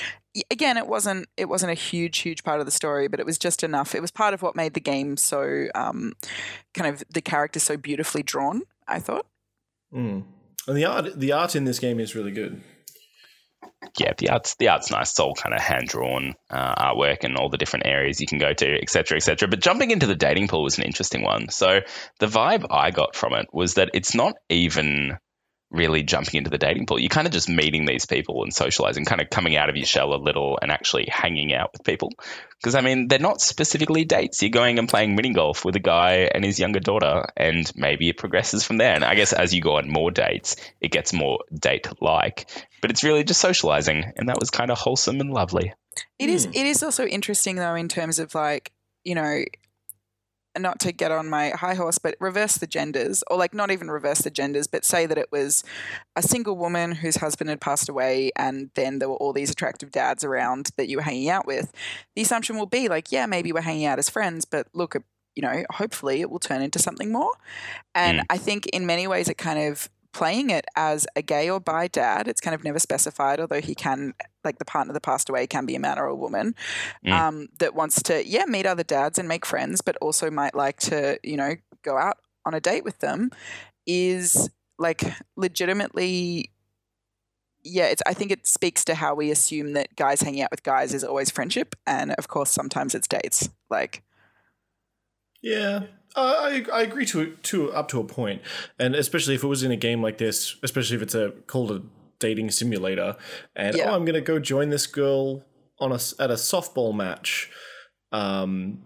again 0.51 0.77
it 0.77 0.87
wasn't 0.87 1.27
it 1.37 1.45
wasn't 1.45 1.71
a 1.71 1.75
huge 1.75 2.19
huge 2.19 2.43
part 2.43 2.59
of 2.59 2.65
the 2.65 2.71
story, 2.71 3.07
but 3.07 3.19
it 3.19 3.25
was 3.25 3.37
just 3.37 3.63
enough. 3.63 3.95
It 3.95 4.01
was 4.01 4.11
part 4.11 4.33
of 4.33 4.41
what 4.41 4.55
made 4.55 4.73
the 4.73 4.81
game 4.81 5.15
so 5.15 5.67
um, 5.73 6.13
kind 6.73 6.93
of 6.93 7.03
the 7.09 7.21
character 7.21 7.59
so 7.59 7.77
beautifully 7.77 8.23
drawn. 8.23 8.63
I 8.87 8.99
thought. 8.99 9.25
Mm. 9.93 10.23
And 10.67 10.77
the 10.77 10.85
art, 10.85 11.19
the 11.19 11.31
art 11.31 11.55
in 11.55 11.65
this 11.65 11.79
game 11.79 11.99
is 11.99 12.15
really 12.15 12.31
good. 12.31 12.61
Yeah, 13.99 14.13
the 14.17 14.29
art's 14.29 14.55
the 14.55 14.69
art's 14.69 14.89
nice. 14.89 15.11
It's 15.11 15.19
all 15.19 15.35
kind 15.35 15.53
of 15.53 15.61
hand 15.61 15.87
drawn 15.87 16.33
uh, 16.49 16.75
artwork 16.75 17.23
and 17.23 17.37
all 17.37 17.49
the 17.49 17.57
different 17.57 17.85
areas 17.85 18.19
you 18.19 18.27
can 18.27 18.39
go 18.39 18.51
to, 18.51 18.81
etc., 18.81 19.17
etc. 19.17 19.47
But 19.47 19.61
jumping 19.61 19.91
into 19.91 20.07
the 20.07 20.15
dating 20.15 20.47
pool 20.47 20.63
was 20.63 20.77
an 20.77 20.85
interesting 20.85 21.23
one. 21.23 21.49
So 21.49 21.81
the 22.19 22.25
vibe 22.25 22.65
I 22.71 22.91
got 22.91 23.15
from 23.15 23.33
it 23.33 23.47
was 23.53 23.75
that 23.75 23.91
it's 23.93 24.15
not 24.15 24.35
even 24.49 25.17
really 25.71 26.03
jumping 26.03 26.37
into 26.37 26.49
the 26.49 26.57
dating 26.57 26.85
pool. 26.85 26.99
You're 26.99 27.09
kind 27.09 27.27
of 27.27 27.33
just 27.33 27.49
meeting 27.49 27.85
these 27.85 28.05
people 28.05 28.43
and 28.43 28.53
socializing, 28.53 29.05
kind 29.05 29.21
of 29.21 29.29
coming 29.29 29.55
out 29.55 29.69
of 29.69 29.75
your 29.75 29.85
shell 29.85 30.13
a 30.13 30.15
little 30.15 30.57
and 30.61 30.71
actually 30.71 31.07
hanging 31.09 31.53
out 31.53 31.71
with 31.73 31.83
people. 31.83 32.11
Because, 32.59 32.75
I 32.75 32.81
mean, 32.81 33.07
they're 33.07 33.19
not 33.19 33.41
specifically 33.41 34.05
dates. 34.05 34.41
You're 34.41 34.51
going 34.51 34.79
and 34.79 34.87
playing 34.87 35.15
mini 35.15 35.33
golf 35.33 35.65
with 35.65 35.75
a 35.75 35.79
guy 35.79 36.29
and 36.33 36.43
his 36.45 36.59
younger 36.59 36.79
daughter, 36.79 37.27
and 37.35 37.69
maybe 37.75 38.09
it 38.09 38.17
progresses 38.17 38.63
from 38.63 38.77
there. 38.77 38.93
And 38.93 39.03
I 39.03 39.15
guess 39.15 39.33
as 39.33 39.53
you 39.53 39.61
go 39.61 39.77
on 39.77 39.89
more 39.89 40.11
dates, 40.11 40.55
it 40.81 40.91
gets 40.91 41.13
more 41.13 41.39
date 41.53 41.87
like. 42.01 42.49
But 42.81 42.91
it's 42.91 43.03
really 43.03 43.23
just 43.23 43.41
socializing. 43.41 44.13
And 44.17 44.29
that 44.29 44.39
was 44.39 44.49
kind 44.49 44.71
of 44.71 44.77
wholesome 44.77 45.19
and 45.19 45.31
lovely. 45.31 45.73
It 46.19 46.29
is. 46.29 46.45
Hmm. 46.45 46.51
It 46.53 46.65
is 46.65 46.83
also 46.83 47.05
interesting, 47.05 47.57
though, 47.57 47.75
in 47.75 47.87
terms 47.87 48.19
of 48.19 48.33
like, 48.35 48.71
you 49.03 49.15
know, 49.15 49.43
not 50.57 50.79
to 50.81 50.91
get 50.91 51.11
on 51.11 51.29
my 51.29 51.49
high 51.49 51.75
horse, 51.75 51.97
but 51.97 52.15
reverse 52.19 52.57
the 52.57 52.67
genders, 52.67 53.23
or 53.29 53.37
like 53.37 53.53
not 53.53 53.71
even 53.71 53.89
reverse 53.89 54.19
the 54.19 54.29
genders, 54.29 54.67
but 54.67 54.85
say 54.85 55.05
that 55.05 55.17
it 55.17 55.31
was 55.31 55.63
a 56.15 56.21
single 56.21 56.57
woman 56.57 56.93
whose 56.93 57.17
husband 57.17 57.49
had 57.49 57.61
passed 57.61 57.89
away, 57.89 58.31
and 58.35 58.69
then 58.75 58.99
there 58.99 59.09
were 59.09 59.15
all 59.15 59.33
these 59.33 59.51
attractive 59.51 59.91
dads 59.91 60.23
around 60.23 60.71
that 60.77 60.87
you 60.87 60.97
were 60.97 61.03
hanging 61.03 61.29
out 61.29 61.45
with. 61.45 61.71
The 62.15 62.21
assumption 62.21 62.57
will 62.57 62.65
be 62.65 62.87
like, 62.87 63.11
yeah, 63.11 63.25
maybe 63.25 63.51
we're 63.51 63.61
hanging 63.61 63.85
out 63.85 63.99
as 63.99 64.09
friends, 64.09 64.45
but 64.45 64.67
look, 64.73 64.95
you 65.35 65.41
know, 65.41 65.65
hopefully 65.71 66.21
it 66.21 66.29
will 66.29 66.39
turn 66.39 66.61
into 66.61 66.79
something 66.79 67.11
more. 67.11 67.31
And 67.93 68.19
mm. 68.19 68.23
I 68.29 68.37
think 68.37 68.67
in 68.67 68.85
many 68.85 69.07
ways 69.07 69.27
it 69.27 69.37
kind 69.37 69.59
of 69.59 69.89
playing 70.15 70.49
it 70.49 70.65
as 70.77 71.05
a 71.17 71.21
gay 71.21 71.49
or 71.49 71.59
bi 71.59 71.89
dad. 71.89 72.25
It's 72.25 72.39
kind 72.39 72.55
of 72.55 72.63
never 72.63 72.79
specified, 72.79 73.41
although 73.41 73.59
he 73.59 73.75
can, 73.75 74.13
like 74.45 74.59
the 74.59 74.65
partner 74.65 74.93
that 74.93 75.01
passed 75.01 75.29
away, 75.29 75.47
can 75.47 75.65
be 75.65 75.75
a 75.75 75.79
man 75.79 75.99
or 75.99 76.05
a 76.05 76.15
woman 76.15 76.55
mm. 77.05 77.11
um, 77.11 77.47
that 77.59 77.75
wants 77.75 78.01
to, 78.03 78.25
yeah, 78.25 78.45
meet 78.47 78.65
other 78.65 78.83
dads 78.83 79.17
and 79.17 79.27
make 79.27 79.45
friends, 79.45 79.81
but 79.81 79.97
also 79.97 80.31
might 80.31 80.55
like 80.55 80.79
to, 80.81 81.19
you 81.23 81.37
know, 81.37 81.55
go 81.81 81.97
out 81.97 82.17
on 82.45 82.53
a 82.53 82.59
date 82.59 82.83
with 82.83 82.99
them. 82.99 83.31
Is 83.87 84.49
like 84.79 85.03
legitimately 85.35 86.51
yeah, 87.65 87.85
it's. 87.85 88.01
I 88.05 88.13
think 88.13 88.31
it 88.31 88.45
speaks 88.45 88.85
to 88.85 88.95
how 88.95 89.15
we 89.15 89.31
assume 89.31 89.73
that 89.73 89.95
guys 89.95 90.21
hanging 90.21 90.43
out 90.43 90.51
with 90.51 90.63
guys 90.63 90.93
is 90.93 91.03
always 91.03 91.31
friendship, 91.31 91.75
and 91.85 92.11
of 92.11 92.27
course, 92.27 92.51
sometimes 92.51 92.93
it's 92.93 93.07
dates. 93.07 93.49
Like, 93.69 94.03
yeah, 95.41 95.85
uh, 96.15 96.35
I 96.37 96.65
I 96.71 96.83
agree 96.83 97.07
to 97.07 97.35
to 97.35 97.73
up 97.73 97.87
to 97.89 97.99
a 97.99 98.03
point, 98.03 98.43
and 98.77 98.95
especially 98.95 99.33
if 99.33 99.43
it 99.43 99.47
was 99.47 99.63
in 99.63 99.71
a 99.71 99.75
game 99.75 100.01
like 100.03 100.19
this, 100.19 100.57
especially 100.61 100.95
if 100.95 101.01
it's 101.01 101.15
a 101.15 101.31
called 101.47 101.71
a 101.71 101.81
dating 102.25 102.49
simulator, 102.49 103.15
and 103.55 103.75
yeah. 103.75 103.91
oh, 103.91 103.95
I'm 103.95 104.03
gonna 104.03 104.19
go 104.19 104.39
join 104.39 104.69
this 104.69 104.87
girl 104.87 105.43
on 105.79 105.91
a 105.91 105.99
at 106.19 106.31
a 106.31 106.35
softball 106.35 106.95
match. 106.95 107.51
Um, 108.11 108.83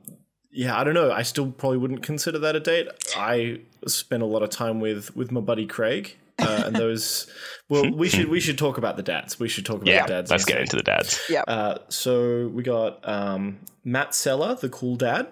yeah, 0.52 0.78
I 0.78 0.84
don't 0.84 0.94
know. 0.94 1.12
I 1.12 1.22
still 1.22 1.52
probably 1.52 1.78
wouldn't 1.78 2.04
consider 2.04 2.40
that 2.40 2.56
a 2.56 2.60
date. 2.60 2.88
I 3.16 3.62
spent 3.88 4.24
a 4.24 4.26
lot 4.26 4.44
of 4.44 4.50
time 4.50 4.82
with 4.82 5.16
with 5.16 5.32
my 5.32 5.40
buddy 5.40 5.66
Craig, 5.66 6.18
uh, 6.38 6.64
and 6.66 6.76
those. 6.84 7.32
Well, 7.70 7.90
we 7.94 8.10
should 8.10 8.28
we 8.28 8.42
should 8.42 8.58
talk 8.58 8.78
about 8.78 8.98
the 8.98 9.04
dads. 9.04 9.40
We 9.40 9.48
should 9.48 9.66
talk 9.66 9.78
about 9.78 9.88
yeah, 9.88 10.06
the 10.06 10.14
dads. 10.14 10.32
Let's 10.32 10.46
get 10.46 10.60
into 10.60 10.76
the 10.76 10.84
dads. 10.84 11.20
Yeah. 11.30 11.44
Uh, 11.48 11.78
so 11.88 12.50
we 12.50 12.64
got 12.64 13.08
um, 13.08 13.60
Mat 13.86 14.14
Sella, 14.14 14.58
the 14.60 14.70
cool 14.70 14.98
dad. 14.98 15.28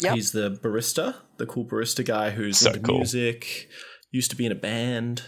Yep. 0.00 0.14
He's 0.14 0.32
the 0.32 0.50
barista, 0.50 1.14
the 1.38 1.46
cool 1.46 1.64
barista 1.64 2.04
guy 2.04 2.30
who's 2.30 2.58
so 2.58 2.68
into 2.68 2.80
cool. 2.80 2.96
music, 2.96 3.68
used 4.10 4.30
to 4.30 4.36
be 4.36 4.44
in 4.44 4.52
a 4.52 4.56
band. 4.56 5.22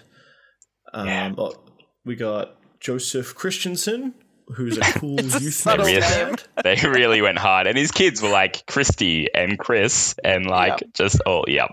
Um, 0.93 1.07
yeah. 1.07 1.33
oh, 1.39 1.66
we 2.07 2.17
got 2.17 2.57
Joseph 2.81 3.35
Christiansen, 3.35 4.15
who's 4.47 4.79
a 4.79 4.81
cool 4.99 5.21
youth 5.21 5.65
they 5.65 5.77
really, 5.77 6.37
they 6.63 6.77
really 6.89 7.21
went 7.21 7.39
hard. 7.39 7.67
And 7.67 7.77
his 7.77 7.91
kids 7.91 8.23
were 8.23 8.31
like 8.31 8.65
Christy 8.67 9.29
and 9.35 9.59
Chris, 9.59 10.15
and 10.25 10.47
like 10.47 10.81
yep. 10.81 10.95
just, 10.95 11.21
oh, 11.27 11.45
yeah, 11.47 11.67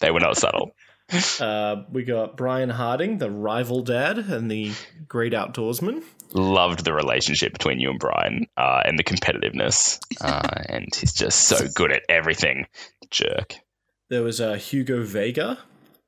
they 0.00 0.10
were 0.10 0.20
not 0.20 0.36
subtle. 0.36 0.72
Uh, 1.40 1.84
we 1.92 2.02
got 2.02 2.36
Brian 2.36 2.68
Harding, 2.68 3.18
the 3.18 3.30
rival 3.30 3.82
dad 3.82 4.18
and 4.18 4.50
the 4.50 4.72
great 5.06 5.32
outdoorsman 5.32 6.02
loved 6.32 6.84
the 6.84 6.92
relationship 6.92 7.52
between 7.52 7.80
you 7.80 7.90
and 7.90 7.98
Brian 7.98 8.46
uh, 8.56 8.82
and 8.84 8.98
the 8.98 9.04
competitiveness. 9.04 10.00
Uh, 10.20 10.48
and 10.68 10.92
he's 10.94 11.12
just 11.12 11.46
so 11.46 11.66
good 11.74 11.92
at 11.92 12.02
everything. 12.08 12.66
Jerk. 13.10 13.54
There 14.08 14.22
was 14.22 14.40
uh, 14.40 14.54
Hugo 14.54 15.02
Vega, 15.04 15.58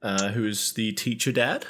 uh, 0.02 0.28
who's 0.28 0.72
the 0.72 0.92
teacher 0.92 1.32
dad. 1.32 1.66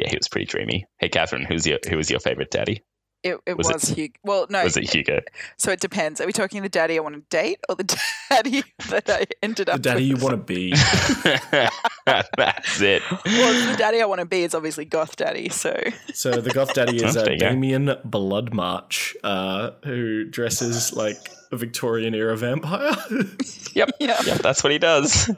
Yeah, 0.00 0.08
he 0.08 0.16
was 0.16 0.28
pretty 0.28 0.46
dreamy. 0.46 0.86
Hey, 0.98 1.10
Catherine, 1.10 1.44
who's 1.44 1.66
your 1.66 1.78
who 1.86 1.98
was 1.98 2.10
your 2.10 2.20
favorite 2.20 2.50
daddy? 2.50 2.82
It, 3.22 3.38
it 3.44 3.58
was, 3.58 3.68
was 3.68 3.90
it, 3.90 3.98
Hugo. 3.98 4.14
Well, 4.24 4.46
no. 4.48 4.64
Was 4.64 4.78
it 4.78 4.94
Hugo? 4.94 5.20
So 5.58 5.70
it 5.70 5.80
depends. 5.80 6.22
Are 6.22 6.26
we 6.26 6.32
talking 6.32 6.62
the 6.62 6.70
daddy 6.70 6.96
I 6.96 7.00
want 7.02 7.16
to 7.16 7.22
date 7.28 7.58
or 7.68 7.74
the 7.74 7.98
daddy 8.30 8.64
that 8.88 9.10
I 9.10 9.26
ended 9.42 9.68
up 9.68 9.76
The 9.76 9.82
daddy 9.82 10.14
with? 10.14 10.22
you 10.22 10.26
want 10.26 10.46
to 10.46 10.54
be. 10.54 10.70
That's 12.38 12.80
it. 12.80 13.02
Well, 13.26 13.72
the 13.72 13.76
daddy 13.76 14.00
I 14.00 14.06
want 14.06 14.20
to 14.20 14.26
be 14.26 14.42
is 14.42 14.54
obviously 14.54 14.86
Goth 14.86 15.16
Daddy. 15.16 15.50
So 15.50 15.78
So 16.14 16.30
the 16.40 16.48
Goth 16.48 16.72
Daddy 16.72 16.96
is 16.96 17.14
uh, 17.14 17.24
Damien 17.24 17.88
Bloodmarch, 18.06 19.14
uh, 19.22 19.72
who 19.84 20.24
dresses 20.24 20.94
like 20.94 21.18
a 21.52 21.58
Victorian 21.58 22.14
era 22.14 22.38
vampire. 22.38 22.96
yep. 23.74 23.90
Yeah. 24.00 24.18
Yep, 24.24 24.38
that's 24.38 24.62
what 24.64 24.72
he 24.72 24.78
does. 24.78 25.30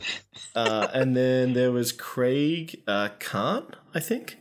Uh, 0.54 0.86
and 0.92 1.16
then 1.16 1.54
there 1.54 1.72
was 1.72 1.90
Craig 1.90 2.80
uh, 2.86 3.08
Cahn, 3.18 3.66
I 3.92 3.98
think. 3.98 4.36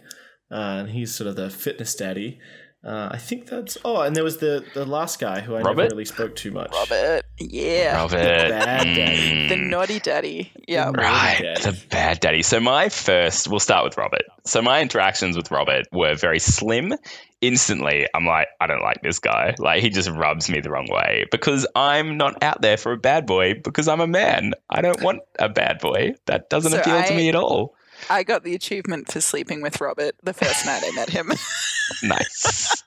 Uh, 0.52 0.80
and 0.82 0.90
he's 0.90 1.14
sort 1.16 1.28
of 1.28 1.36
the 1.36 1.50
fitness 1.50 1.96
daddy. 1.96 2.40
Uh, 2.84 3.10
I 3.12 3.18
think 3.20 3.46
that's. 3.46 3.78
Oh, 3.86 4.02
and 4.02 4.16
there 4.16 4.24
was 4.24 4.38
the 4.38 4.66
the 4.74 4.86
last 4.86 5.20
guy 5.20 5.42
who 5.42 5.54
I 5.54 5.62
Robert? 5.62 5.84
never 5.84 5.90
really 5.92 6.06
spoke 6.06 6.36
too 6.36 6.50
much. 6.50 6.74
Robert, 6.74 7.22
yeah, 7.40 7.96
Robert, 7.96 8.18
the 8.18 8.50
bad 8.50 8.84
daddy, 8.84 9.48
the 9.50 9.56
naughty 9.56 10.00
daddy, 10.00 10.52
yeah, 10.68 10.90
right, 10.90 11.40
daddy. 11.40 11.62
the 11.62 11.86
bad 11.90 12.20
daddy. 12.22 12.42
So 12.42 12.60
my 12.60 12.90
first, 12.90 13.48
we'll 13.48 13.60
start 13.60 13.84
with 13.84 13.98
Robert. 13.98 14.24
So 14.46 14.64
my 14.64 14.82
interactions 14.82 15.38
with 15.38 15.52
Robert 15.52 15.86
were 15.92 16.16
very 16.16 16.40
slim. 16.40 16.96
Instantly, 17.40 18.08
I'm 18.16 18.26
like, 18.26 18.48
I 18.60 18.66
don't 18.66 18.82
like 18.82 19.02
this 19.04 19.20
guy. 19.20 19.54
Like 19.60 19.84
he 19.84 19.90
just 19.90 20.10
rubs 20.10 20.50
me 20.50 20.60
the 20.60 20.72
wrong 20.72 20.88
way 20.90 21.26
because 21.32 21.68
I'm 21.76 22.18
not 22.18 22.42
out 22.42 22.64
there 22.64 22.78
for 22.78 22.94
a 22.94 22.98
bad 22.98 23.28
boy 23.28 23.62
because 23.64 23.88
I'm 23.88 24.02
a 24.02 24.08
man. 24.08 24.54
I 24.72 24.82
don't 24.82 25.04
want 25.04 25.22
a 25.38 25.50
bad 25.50 25.80
boy. 25.80 26.16
That 26.26 26.50
doesn't 26.50 26.72
so 26.72 26.80
appeal 26.80 26.96
I, 26.96 27.08
to 27.08 27.16
me 27.16 27.30
at 27.30 27.36
all. 27.36 27.76
I 28.10 28.24
got 28.24 28.44
the 28.44 28.56
achievement 28.56 29.12
for 29.12 29.22
sleeping 29.22 29.62
with 29.62 29.80
Robert 29.82 30.16
the 30.24 30.34
first 30.34 30.66
night 30.66 30.84
I 30.86 30.92
met 30.96 31.10
him. 31.10 31.32
nice. 32.04 32.84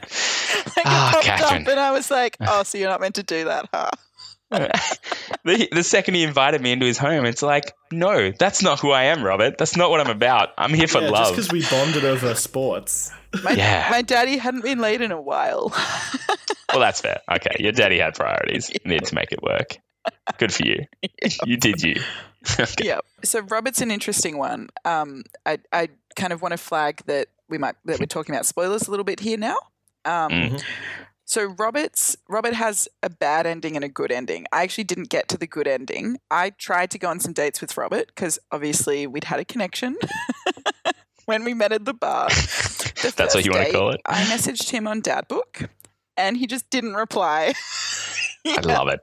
like 0.00 0.86
ah, 0.86 1.10
popped 1.12 1.24
Catherine. 1.24 1.62
up 1.62 1.68
and 1.68 1.80
I 1.80 1.90
was 1.90 2.10
like, 2.10 2.36
"Oh, 2.40 2.62
so 2.62 2.78
you're 2.78 2.88
not 2.88 3.00
meant 3.00 3.16
to 3.16 3.22
do 3.22 3.44
that, 3.44 3.68
huh?" 3.72 3.90
the, 4.50 5.68
the 5.70 5.82
second 5.82 6.14
he 6.14 6.22
invited 6.22 6.62
me 6.62 6.72
into 6.72 6.86
his 6.86 6.96
home, 6.96 7.26
it's 7.26 7.42
like, 7.42 7.74
no, 7.92 8.30
that's 8.30 8.62
not 8.62 8.80
who 8.80 8.90
I 8.92 9.04
am, 9.04 9.22
Robert. 9.22 9.58
That's 9.58 9.76
not 9.76 9.90
what 9.90 10.00
I'm 10.00 10.10
about. 10.10 10.50
I'm 10.56 10.72
here 10.72 10.88
for 10.88 11.02
yeah, 11.02 11.10
love. 11.10 11.36
Just 11.36 11.50
because 11.50 11.70
we 11.70 11.76
bonded 11.76 12.06
over 12.06 12.34
sports. 12.34 13.12
My, 13.44 13.50
yeah. 13.50 13.88
my 13.90 14.00
daddy 14.00 14.38
hadn't 14.38 14.62
been 14.62 14.78
laid 14.78 15.02
in 15.02 15.12
a 15.12 15.20
while. 15.20 15.70
well, 16.72 16.80
that's 16.80 17.02
fair. 17.02 17.20
Okay, 17.30 17.56
your 17.58 17.72
daddy 17.72 17.98
had 17.98 18.14
priorities. 18.14 18.70
Yeah. 18.70 18.78
Needed 18.86 19.08
to 19.08 19.14
make 19.14 19.32
it 19.32 19.42
work. 19.42 19.76
Good 20.38 20.52
for 20.52 20.64
you. 20.64 20.84
Yeah. 21.02 21.08
You 21.44 21.56
did 21.56 21.82
you. 21.82 21.96
okay. 22.58 22.66
Yeah. 22.84 23.00
So 23.24 23.40
Robert's 23.40 23.80
an 23.80 23.90
interesting 23.90 24.38
one. 24.38 24.68
Um, 24.84 25.24
I 25.46 25.58
I 25.72 25.88
kind 26.16 26.32
of 26.32 26.42
want 26.42 26.52
to 26.52 26.58
flag 26.58 27.02
that 27.06 27.28
we 27.48 27.58
might 27.58 27.76
that 27.84 27.98
we're 28.00 28.06
talking 28.06 28.34
about 28.34 28.46
spoilers 28.46 28.86
a 28.86 28.90
little 28.90 29.04
bit 29.04 29.20
here 29.20 29.38
now. 29.38 29.56
Um, 30.04 30.30
mm-hmm. 30.30 30.56
So 31.24 31.44
Robert's 31.58 32.16
Robert 32.28 32.54
has 32.54 32.88
a 33.02 33.10
bad 33.10 33.46
ending 33.46 33.76
and 33.76 33.84
a 33.84 33.88
good 33.88 34.10
ending. 34.10 34.46
I 34.50 34.62
actually 34.62 34.84
didn't 34.84 35.10
get 35.10 35.28
to 35.28 35.36
the 35.36 35.46
good 35.46 35.68
ending. 35.68 36.18
I 36.30 36.50
tried 36.50 36.90
to 36.92 36.98
go 36.98 37.08
on 37.08 37.20
some 37.20 37.34
dates 37.34 37.60
with 37.60 37.76
Robert 37.76 38.06
because 38.06 38.38
obviously 38.50 39.06
we'd 39.06 39.24
had 39.24 39.38
a 39.38 39.44
connection 39.44 39.96
when 41.26 41.44
we 41.44 41.52
met 41.52 41.72
at 41.72 41.84
the 41.84 41.92
bar. 41.92 42.28
The 42.30 43.12
That's 43.14 43.34
what 43.34 43.44
you 43.44 43.52
want 43.52 43.66
to 43.66 43.72
call 43.72 43.90
it. 43.90 44.00
I 44.06 44.22
messaged 44.24 44.70
him 44.70 44.88
on 44.88 45.02
Dadbook, 45.02 45.68
and 46.16 46.38
he 46.38 46.46
just 46.46 46.70
didn't 46.70 46.94
reply. 46.94 47.52
I 48.46 48.60
love 48.62 48.88
it. 48.88 49.00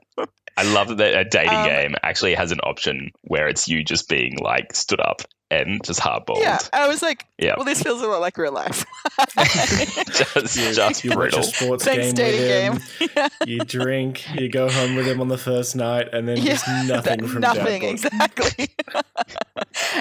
I 0.56 0.62
love 0.62 0.96
that 0.96 1.14
a 1.14 1.24
dating 1.24 1.52
Um, 1.54 1.66
game 1.66 1.94
actually 2.02 2.34
has 2.34 2.50
an 2.52 2.60
option 2.60 3.10
where 3.22 3.46
it's 3.48 3.68
you 3.68 3.84
just 3.84 4.08
being 4.08 4.38
like 4.40 4.74
stood 4.74 5.00
up 5.00 5.20
and 5.50 5.80
just 5.84 6.00
hardballed. 6.00 6.40
Yeah, 6.40 6.58
I 6.72 6.88
was 6.88 7.02
like, 7.02 7.24
Yeah. 7.38 7.54
well, 7.56 7.64
this 7.64 7.82
feels 7.82 8.00
a 8.02 8.06
lot 8.06 8.20
like 8.20 8.36
real 8.38 8.52
life. 8.52 8.84
just 9.36 10.56
You, 10.56 10.72
just 10.72 11.04
you 11.04 11.10
watch 11.10 11.16
brutal. 11.18 11.40
a 11.40 11.42
sports 11.44 11.84
Thanks, 11.84 12.06
game 12.06 12.14
dating 12.14 12.72
with 12.72 12.90
him. 13.00 13.08
game. 13.14 13.28
You 13.46 13.58
drink. 13.60 14.24
You 14.34 14.48
go 14.48 14.68
home 14.68 14.96
with 14.96 15.06
him 15.06 15.20
on 15.20 15.28
the 15.28 15.38
first 15.38 15.76
night, 15.76 16.08
and 16.12 16.26
then 16.26 16.38
just 16.38 16.66
Yeah, 16.66 16.82
nothing 16.86 17.20
that- 17.20 17.28
from 17.28 17.40
nothing 17.42 17.82
Dad 17.82 17.90
exactly. 17.90 18.68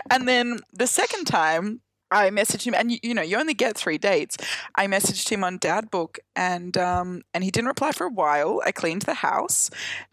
and 0.09 0.27
then 0.27 0.59
the 0.73 0.87
second 0.87 1.25
time, 1.25 1.81
I 2.15 2.29
messaged 2.29 2.65
him, 2.65 2.73
and 2.73 2.91
you, 2.91 2.99
you 3.03 3.13
know, 3.13 3.21
you 3.21 3.37
only 3.37 3.53
get 3.53 3.77
three 3.77 3.97
dates. 3.97 4.37
I 4.75 4.87
messaged 4.87 5.29
him 5.29 5.43
on 5.43 5.59
Dadbook, 5.59 6.17
and 6.35 6.77
um, 6.77 7.21
and 7.33 7.43
he 7.43 7.51
didn't 7.51 7.67
reply 7.67 7.91
for 7.91 8.05
a 8.07 8.11
while. 8.11 8.61
I 8.65 8.71
cleaned 8.71 9.03
the 9.03 9.15
house, 9.15 9.69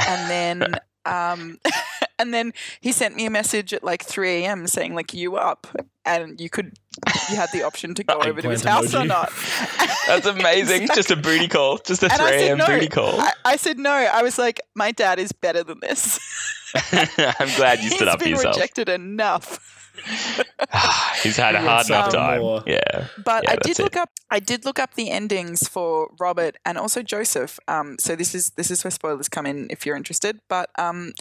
and 0.07 0.30
then. 0.30 0.74
Um, 1.05 1.59
and 2.20 2.32
then 2.32 2.53
he 2.80 2.92
sent 2.92 3.16
me 3.16 3.26
a 3.26 3.30
message 3.30 3.72
at 3.74 3.82
like 3.82 4.05
3 4.05 4.44
a.m. 4.44 4.68
saying 4.68 4.94
like 4.94 5.12
you 5.12 5.34
up, 5.34 5.66
and 6.05 6.40
you 6.40 6.48
could 6.48 6.74
you 7.28 7.34
had 7.34 7.48
the 7.53 7.64
option 7.64 7.92
to 7.96 8.05
go 8.05 8.14
over 8.24 8.40
to 8.40 8.48
his 8.48 8.62
house 8.62 8.94
or 8.94 9.05
not. 9.05 9.32
That's 10.07 10.26
amazing. 10.26 10.82
Exactly. 10.82 10.94
Just 10.94 11.11
a 11.11 11.16
booty 11.16 11.48
call. 11.48 11.78
Just 11.78 12.05
a 12.05 12.07
And 12.07 12.20
3 12.22 12.24
I 12.24 12.30
said 12.38 12.48
a.m. 12.50 12.59
no. 12.59 12.66
booty 12.68 12.86
call. 12.86 13.20
I, 13.20 13.32
I 13.44 13.57
said 13.57 13.80
no. 13.80 13.90
I 13.90 14.22
was 14.22 14.38
like, 14.38 14.61
my 14.76 14.92
dad 14.92 15.18
is 15.18 15.32
better 15.32 15.64
than 15.64 15.80
this. 15.80 16.20
I'm 16.92 17.48
glad 17.57 17.80
you 17.80 17.90
stood 17.90 18.07
He's 18.07 18.14
up 18.14 18.18
for 18.20 18.24
been 18.24 18.34
yourself. 18.34 18.55
rejected 18.55 18.88
enough. 18.88 19.81
He's 21.22 21.36
had 21.36 21.55
a 21.55 21.61
hard 21.61 21.86
enough 21.86 22.12
time. 22.12 22.40
more. 22.40 22.62
Yeah. 22.66 23.07
But 23.24 23.45
Yeah, 23.45 23.51
I 23.51 23.55
that's 23.57 23.66
did 23.66 23.80
it. 23.80 23.82
look 23.82 23.97
up. 23.97 24.11
I 24.30 24.38
did 24.40 24.64
look 24.64 24.78
up 24.78 24.95
the 24.95 25.11
endings 25.11 25.68
for 25.68 26.09
Robert 26.18 26.57
and 26.64 26.78
also 26.78 27.03
Joseph. 27.03 27.59
Um, 27.68 27.97
so 27.99 28.16
this 28.16 28.34
is 28.34 28.51
this 28.51 28.70
is 28.70 28.82
where 28.84 28.90
spoilers 28.90 29.28
come 29.28 29.47
in 29.47 29.68
if 29.70 29.84
you're 29.86 29.97
interested. 29.97 30.40
But 30.49 30.70
um, 30.78 31.12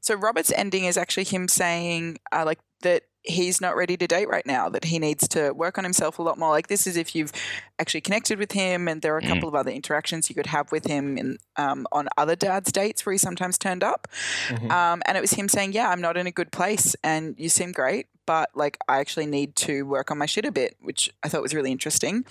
so 0.00 0.14
Robert's 0.14 0.52
ending 0.52 0.84
is 0.84 0.96
actually 0.96 1.24
him 1.24 1.48
saying 1.48 2.18
uh, 2.32 2.44
like 2.44 2.60
that 2.82 3.02
he's 3.22 3.60
not 3.60 3.76
ready 3.76 3.96
to 3.96 4.06
date 4.06 4.28
right 4.28 4.46
now. 4.46 4.68
That 4.68 4.84
he 4.84 4.98
needs 4.98 5.28
to 5.28 5.50
work 5.52 5.76
on 5.78 5.84
himself 5.84 6.18
a 6.18 6.22
lot 6.22 6.38
more. 6.38 6.50
Like 6.50 6.68
this 6.68 6.86
is 6.86 6.96
if 6.96 7.14
you've 7.14 7.32
actually 7.78 8.00
connected 8.00 8.38
with 8.38 8.52
him, 8.52 8.88
and 8.88 9.02
there 9.02 9.14
are 9.14 9.18
a 9.18 9.22
Mm. 9.22 9.28
couple 9.34 9.48
of 9.48 9.54
other 9.54 9.70
interactions 9.70 10.28
you 10.28 10.34
could 10.34 10.46
have 10.46 10.72
with 10.72 10.86
him 10.86 11.16
in 11.18 11.38
um, 11.56 11.86
on 11.92 12.08
other 12.16 12.34
dads' 12.36 12.72
dates 12.72 13.04
where 13.04 13.12
he 13.12 13.18
sometimes 13.18 13.58
turned 13.58 13.84
up. 13.84 14.08
Mhm. 14.48 14.70
Um, 14.70 15.02
and 15.06 15.16
it 15.18 15.20
was 15.20 15.32
him 15.32 15.48
saying, 15.48 15.72
"Yeah, 15.72 15.88
I'm 15.90 16.00
not 16.00 16.16
in 16.16 16.26
a 16.26 16.30
good 16.32 16.50
place, 16.52 16.96
and 17.04 17.34
you 17.38 17.48
seem 17.50 17.72
great, 17.72 18.06
but 18.24 18.48
like 18.54 18.78
I 18.88 18.98
actually 18.98 19.26
need 19.26 19.56
to 19.56 19.82
work 19.82 20.10
on 20.10 20.16
my 20.18 20.26
shit 20.26 20.44
a 20.46 20.52
bit," 20.52 20.76
which 20.80 21.10
I 21.22 21.28
thought 21.28 21.42
was 21.42 21.54
really 21.54 21.70
interesting. 21.72 22.24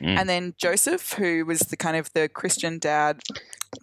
Mm. 0.00 0.18
And 0.20 0.28
then 0.28 0.54
Joseph, 0.58 1.14
who 1.14 1.44
was 1.44 1.60
the 1.60 1.76
kind 1.76 1.96
of 1.96 2.12
the 2.12 2.28
Christian 2.28 2.78
dad. 2.78 3.20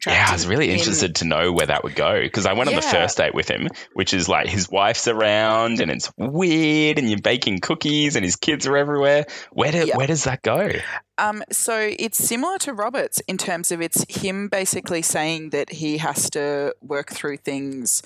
Yeah, 0.08 0.26
I 0.30 0.34
was 0.34 0.48
really 0.48 0.70
in- 0.70 0.78
interested 0.80 1.16
to 1.18 1.26
know 1.26 1.52
where 1.52 1.68
that 1.68 1.84
would 1.84 1.96
go 1.96 2.20
because 2.22 2.46
I 2.46 2.54
went 2.54 2.70
on 2.70 2.76
the 2.76 2.82
first 2.82 3.18
date 3.18 3.34
with 3.34 3.50
him, 3.50 3.68
which 3.94 4.14
is 4.14 4.28
like 4.28 4.48
his 4.48 4.70
wife's 4.70 5.08
around 5.08 5.80
and 5.80 5.92
it's 5.92 6.12
weird, 6.18 6.98
and 7.00 7.10
you're 7.10 7.22
baking 7.22 7.60
cookies 7.60 8.16
and 8.16 8.26
his 8.26 8.36
kids 8.36 8.66
are 8.68 8.76
everywhere. 8.78 9.26
Where 9.52 9.72
do, 9.72 9.86
Yeah. 9.86 9.98
where 9.98 10.08
does 10.08 10.24
that 10.26 10.42
go? 10.42 10.70
Um, 11.18 11.44
so 11.52 11.78
it's 12.00 12.18
similar 12.18 12.58
to 12.60 12.74
Robert's 12.74 13.20
in 13.28 13.38
terms 13.38 13.72
of 13.72 13.82
it's 13.82 14.04
him 14.10 14.48
basically 14.50 15.02
saying 15.04 15.52
that 15.52 15.72
he 15.72 15.98
has 16.00 16.30
to 16.32 16.74
work 16.82 17.12
through 17.12 17.38
things 17.38 18.02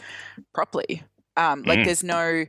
properly. 0.54 1.04
Um, 1.38 1.64
like 1.64 1.80
Mm. 1.80 1.86
there's 1.86 2.04
no. 2.04 2.46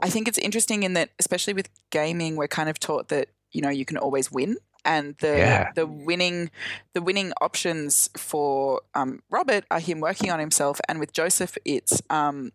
I 0.00 0.10
think 0.10 0.28
it's 0.28 0.38
interesting 0.38 0.82
in 0.84 0.92
that, 0.94 1.10
especially 1.18 1.54
with 1.54 1.68
gaming, 1.90 2.36
we're 2.36 2.48
kind 2.48 2.68
of 2.68 2.78
taught 2.78 3.08
that 3.08 3.28
you 3.50 3.60
know 3.62 3.68
you 3.70 3.84
can 3.84 3.96
always 3.96 4.30
win, 4.30 4.56
and 4.84 5.16
the 5.18 5.36
Yeah. 5.38 5.68
the 5.74 5.86
winning 5.86 6.50
the 6.94 7.02
winning 7.02 7.32
options 7.40 8.10
for 8.16 8.80
um, 8.94 9.22
Robert 9.30 9.64
are 9.70 9.80
him 9.80 10.00
working 10.00 10.30
on 10.30 10.38
himself, 10.38 10.80
and 10.88 10.98
with 11.00 11.12
Joseph, 11.12 11.56
it's 11.64 12.02
um, 12.10 12.52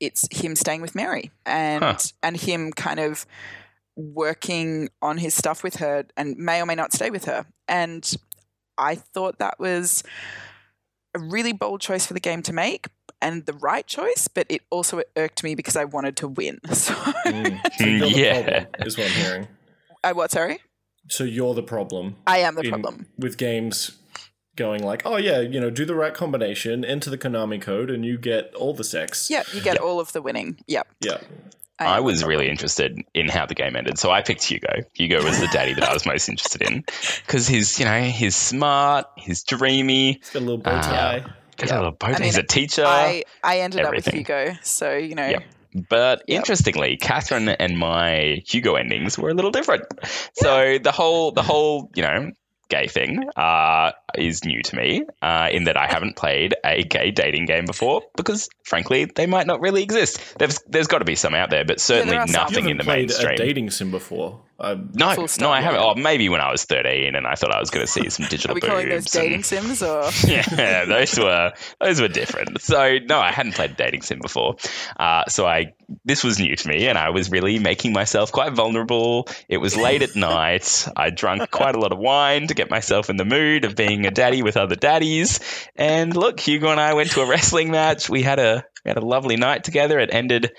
it's 0.00 0.28
him 0.30 0.54
staying 0.56 0.82
with 0.82 0.94
Mary 0.94 1.30
and 1.44 1.82
Huh. 1.84 1.96
and 2.22 2.36
him 2.36 2.72
kind 2.72 3.00
of 3.00 3.26
working 3.96 4.90
on 5.00 5.18
his 5.18 5.34
stuff 5.34 5.62
with 5.62 5.76
her 5.76 6.04
and 6.16 6.36
may 6.36 6.60
or 6.60 6.66
may 6.66 6.74
not 6.74 6.92
stay 6.92 7.10
with 7.10 7.24
her. 7.24 7.46
And 7.66 8.16
I 8.76 8.94
thought 8.94 9.38
that 9.38 9.58
was 9.58 10.02
a 11.14 11.18
really 11.18 11.52
bold 11.52 11.80
choice 11.80 12.06
for 12.06 12.12
the 12.14 12.20
game 12.20 12.42
to 12.42 12.52
make 12.52 12.88
and 13.22 13.46
the 13.46 13.54
right 13.54 13.86
choice, 13.86 14.28
but 14.28 14.46
it 14.50 14.60
also 14.70 15.00
irked 15.16 15.42
me 15.42 15.54
because 15.54 15.76
I 15.76 15.84
wanted 15.84 16.16
to 16.18 16.28
win. 16.28 16.60
So 16.74 16.94
Mm. 17.24 17.58
So 17.78 17.84
you're 17.86 18.08
Yeah. 18.10 18.42
problem, 18.42 18.66
is 18.80 18.98
what 18.98 19.06
I'm 19.08 19.14
hearing. 19.14 19.48
I 20.04 20.12
what 20.12 20.30
sorry? 20.30 20.58
So 21.08 21.24
you're 21.24 21.54
the 21.54 21.62
problem 21.62 22.16
I 22.26 22.38
am 22.38 22.54
the 22.56 22.62
in- 22.62 22.68
problem. 22.70 23.06
with 23.18 23.36
games 23.38 23.96
going 24.56 24.82
like, 24.82 25.02
oh 25.04 25.16
yeah, 25.18 25.40
you 25.40 25.60
know, 25.60 25.70
do 25.70 25.84
the 25.84 25.94
right 25.94 26.14
combination, 26.14 26.84
enter 26.84 27.10
the 27.10 27.18
Konami 27.18 27.60
code, 27.60 27.90
and 27.90 28.04
you 28.04 28.16
get 28.18 28.54
all 28.54 28.72
the 28.74 28.84
sex. 28.84 29.28
Yeah, 29.30 29.42
you 29.52 29.60
get 29.60 29.76
all 29.78 30.00
of 30.00 30.12
the 30.12 30.22
winning. 30.22 30.58
Yep. 30.66 30.88
Yeah. 31.00 31.18
I 31.78 31.98
am 31.98 32.04
was 32.04 32.24
really 32.24 32.48
interested 32.48 32.98
in 33.12 33.28
how 33.28 33.44
the 33.44 33.54
game 33.54 33.76
ended, 33.76 33.98
so 33.98 34.10
I 34.10 34.22
picked 34.22 34.42
Hugo. 34.44 34.72
Hugo 34.94 35.22
was 35.22 35.38
the 35.40 35.46
daddy 35.48 35.74
that 35.74 35.84
I 35.84 35.92
was 35.92 36.06
most 36.06 36.26
interested 36.26 36.62
in 36.62 36.84
because 37.26 37.46
he's, 37.46 37.78
you 37.78 37.84
know, 37.84 38.00
he's 38.00 38.34
smart, 38.34 39.04
he's 39.18 39.44
dreamy, 39.44 40.12
It's 40.14 40.30
got 40.30 40.38
a 40.38 40.40
little 40.40 40.56
bow 40.56 40.70
Ah. 40.74 40.80
tie. 40.80 41.18
got 41.58 41.68
Yeah. 41.68 41.74
a 41.74 41.76
little 41.76 41.90
boat. 41.92 42.08
I 42.08 42.12
mean, 42.14 42.22
he's 42.22 42.38
a 42.38 42.42
teacher. 42.42 42.84
I, 42.86 43.24
I 43.44 43.58
ended 43.60 43.80
everything. 43.80 44.14
up 44.14 44.28
with 44.28 44.46
Hugo, 44.46 44.58
so 44.62 44.96
you 44.96 45.14
know 45.14 45.28
Yep. 45.28 45.44
But 45.88 46.22
Yep. 46.26 46.38
interestingly, 46.38 46.96
Catherine 46.96 47.48
and 47.48 47.78
my 47.78 48.42
Hugo 48.46 48.74
endings 48.76 49.18
were 49.18 49.30
a 49.30 49.34
little 49.34 49.50
different. 49.50 49.84
So 50.34 50.78
the 50.78 50.92
whole 50.92 51.32
the 51.32 51.42
whole 51.42 51.90
you 51.94 52.02
know 52.02 52.30
gay 52.68 52.88
thing 52.88 53.22
uh, 53.36 53.92
is 54.18 54.44
new 54.44 54.62
to 54.62 54.76
me 54.76 55.04
uh, 55.22 55.48
in 55.52 55.64
that 55.64 55.76
I 55.76 55.86
haven't 55.86 56.16
played 56.16 56.54
a 56.64 56.82
gay 56.82 57.10
dating 57.10 57.46
game 57.46 57.64
before 57.64 58.02
because 58.16 58.48
frankly 58.64 59.04
they 59.04 59.26
might 59.26 59.46
not 59.46 59.60
really 59.60 59.82
exist. 59.82 60.20
There's 60.38 60.60
there's 60.68 60.86
got 60.86 60.98
to 60.98 61.04
be 61.04 61.14
some 61.16 61.34
out 61.34 61.50
there, 61.50 61.64
but 61.64 61.80
certainly 61.80 62.16
are 62.16 62.26
some. 62.26 62.42
Nothing 62.42 62.68
in 62.68 62.76
the 62.78 62.84
played 62.84 63.08
mainstream. 63.08 63.34
a 63.34 63.36
dating 63.36 63.70
sim 63.70 63.90
before. 63.90 64.40
Uh, 64.58 64.74
no, 64.94 65.26
no. 65.38 65.50
I 65.50 65.60
haven't. 65.60 65.80
Oh, 65.80 65.94
maybe 65.94 66.30
when 66.30 66.40
I 66.40 66.50
was 66.50 66.64
13 66.64 67.14
and 67.14 67.26
I 67.26 67.34
thought 67.34 67.54
I 67.54 67.60
was 67.60 67.68
going 67.68 67.84
to 67.84 67.92
see 67.92 68.08
some 68.08 68.24
are 68.24 68.28
digital 68.30 68.54
we 68.54 68.62
calling 68.62 68.88
those 68.88 69.04
boobs 69.04 69.16
and- 69.16 69.24
dating 69.24 69.42
sims 69.42 69.82
or 69.82 70.08
yeah, 70.26 70.86
those 70.86 71.18
were 71.18 71.52
those 71.78 72.00
were 72.00 72.08
different. 72.08 72.62
So 72.62 72.96
no, 73.06 73.20
I 73.20 73.32
hadn't 73.32 73.54
played 73.54 73.72
a 73.72 73.74
dating 73.74 74.00
sim 74.00 74.18
before. 74.18 74.56
Uh, 74.98 75.24
so 75.26 75.46
I 75.46 75.74
this 76.06 76.24
was 76.24 76.38
new 76.40 76.56
to 76.56 76.68
me, 76.68 76.88
and 76.88 76.96
I 76.96 77.10
was 77.10 77.30
really 77.30 77.58
making 77.58 77.92
myself 77.92 78.32
quite 78.32 78.54
vulnerable. 78.54 79.28
It 79.46 79.58
was 79.58 79.76
late 79.76 80.00
at 80.00 80.16
night. 80.16 80.88
I 80.96 81.10
drank 81.10 81.50
quite 81.50 81.76
a 81.76 81.78
lot 81.78 81.92
of 81.92 81.98
wine 81.98 82.46
to 82.46 82.54
get 82.54 82.70
myself 82.70 83.10
in 83.10 83.18
the 83.18 83.26
mood 83.26 83.66
of 83.66 83.76
being 83.76 84.05
a 84.06 84.10
daddy 84.10 84.42
with 84.42 84.56
other 84.56 84.76
daddies. 84.76 85.40
And 85.74 86.14
look, 86.14 86.40
Hugo 86.40 86.70
and 86.70 86.80
I 86.80 86.94
went 86.94 87.10
to 87.12 87.20
a 87.20 87.28
wrestling 87.28 87.70
match. 87.70 88.08
We 88.08 88.22
had 88.22 88.38
a 88.38 88.64
we 88.84 88.88
had 88.88 88.98
a 88.98 89.04
lovely 89.04 89.36
night 89.36 89.64
together. 89.64 89.98
It 89.98 90.10
ended 90.12 90.52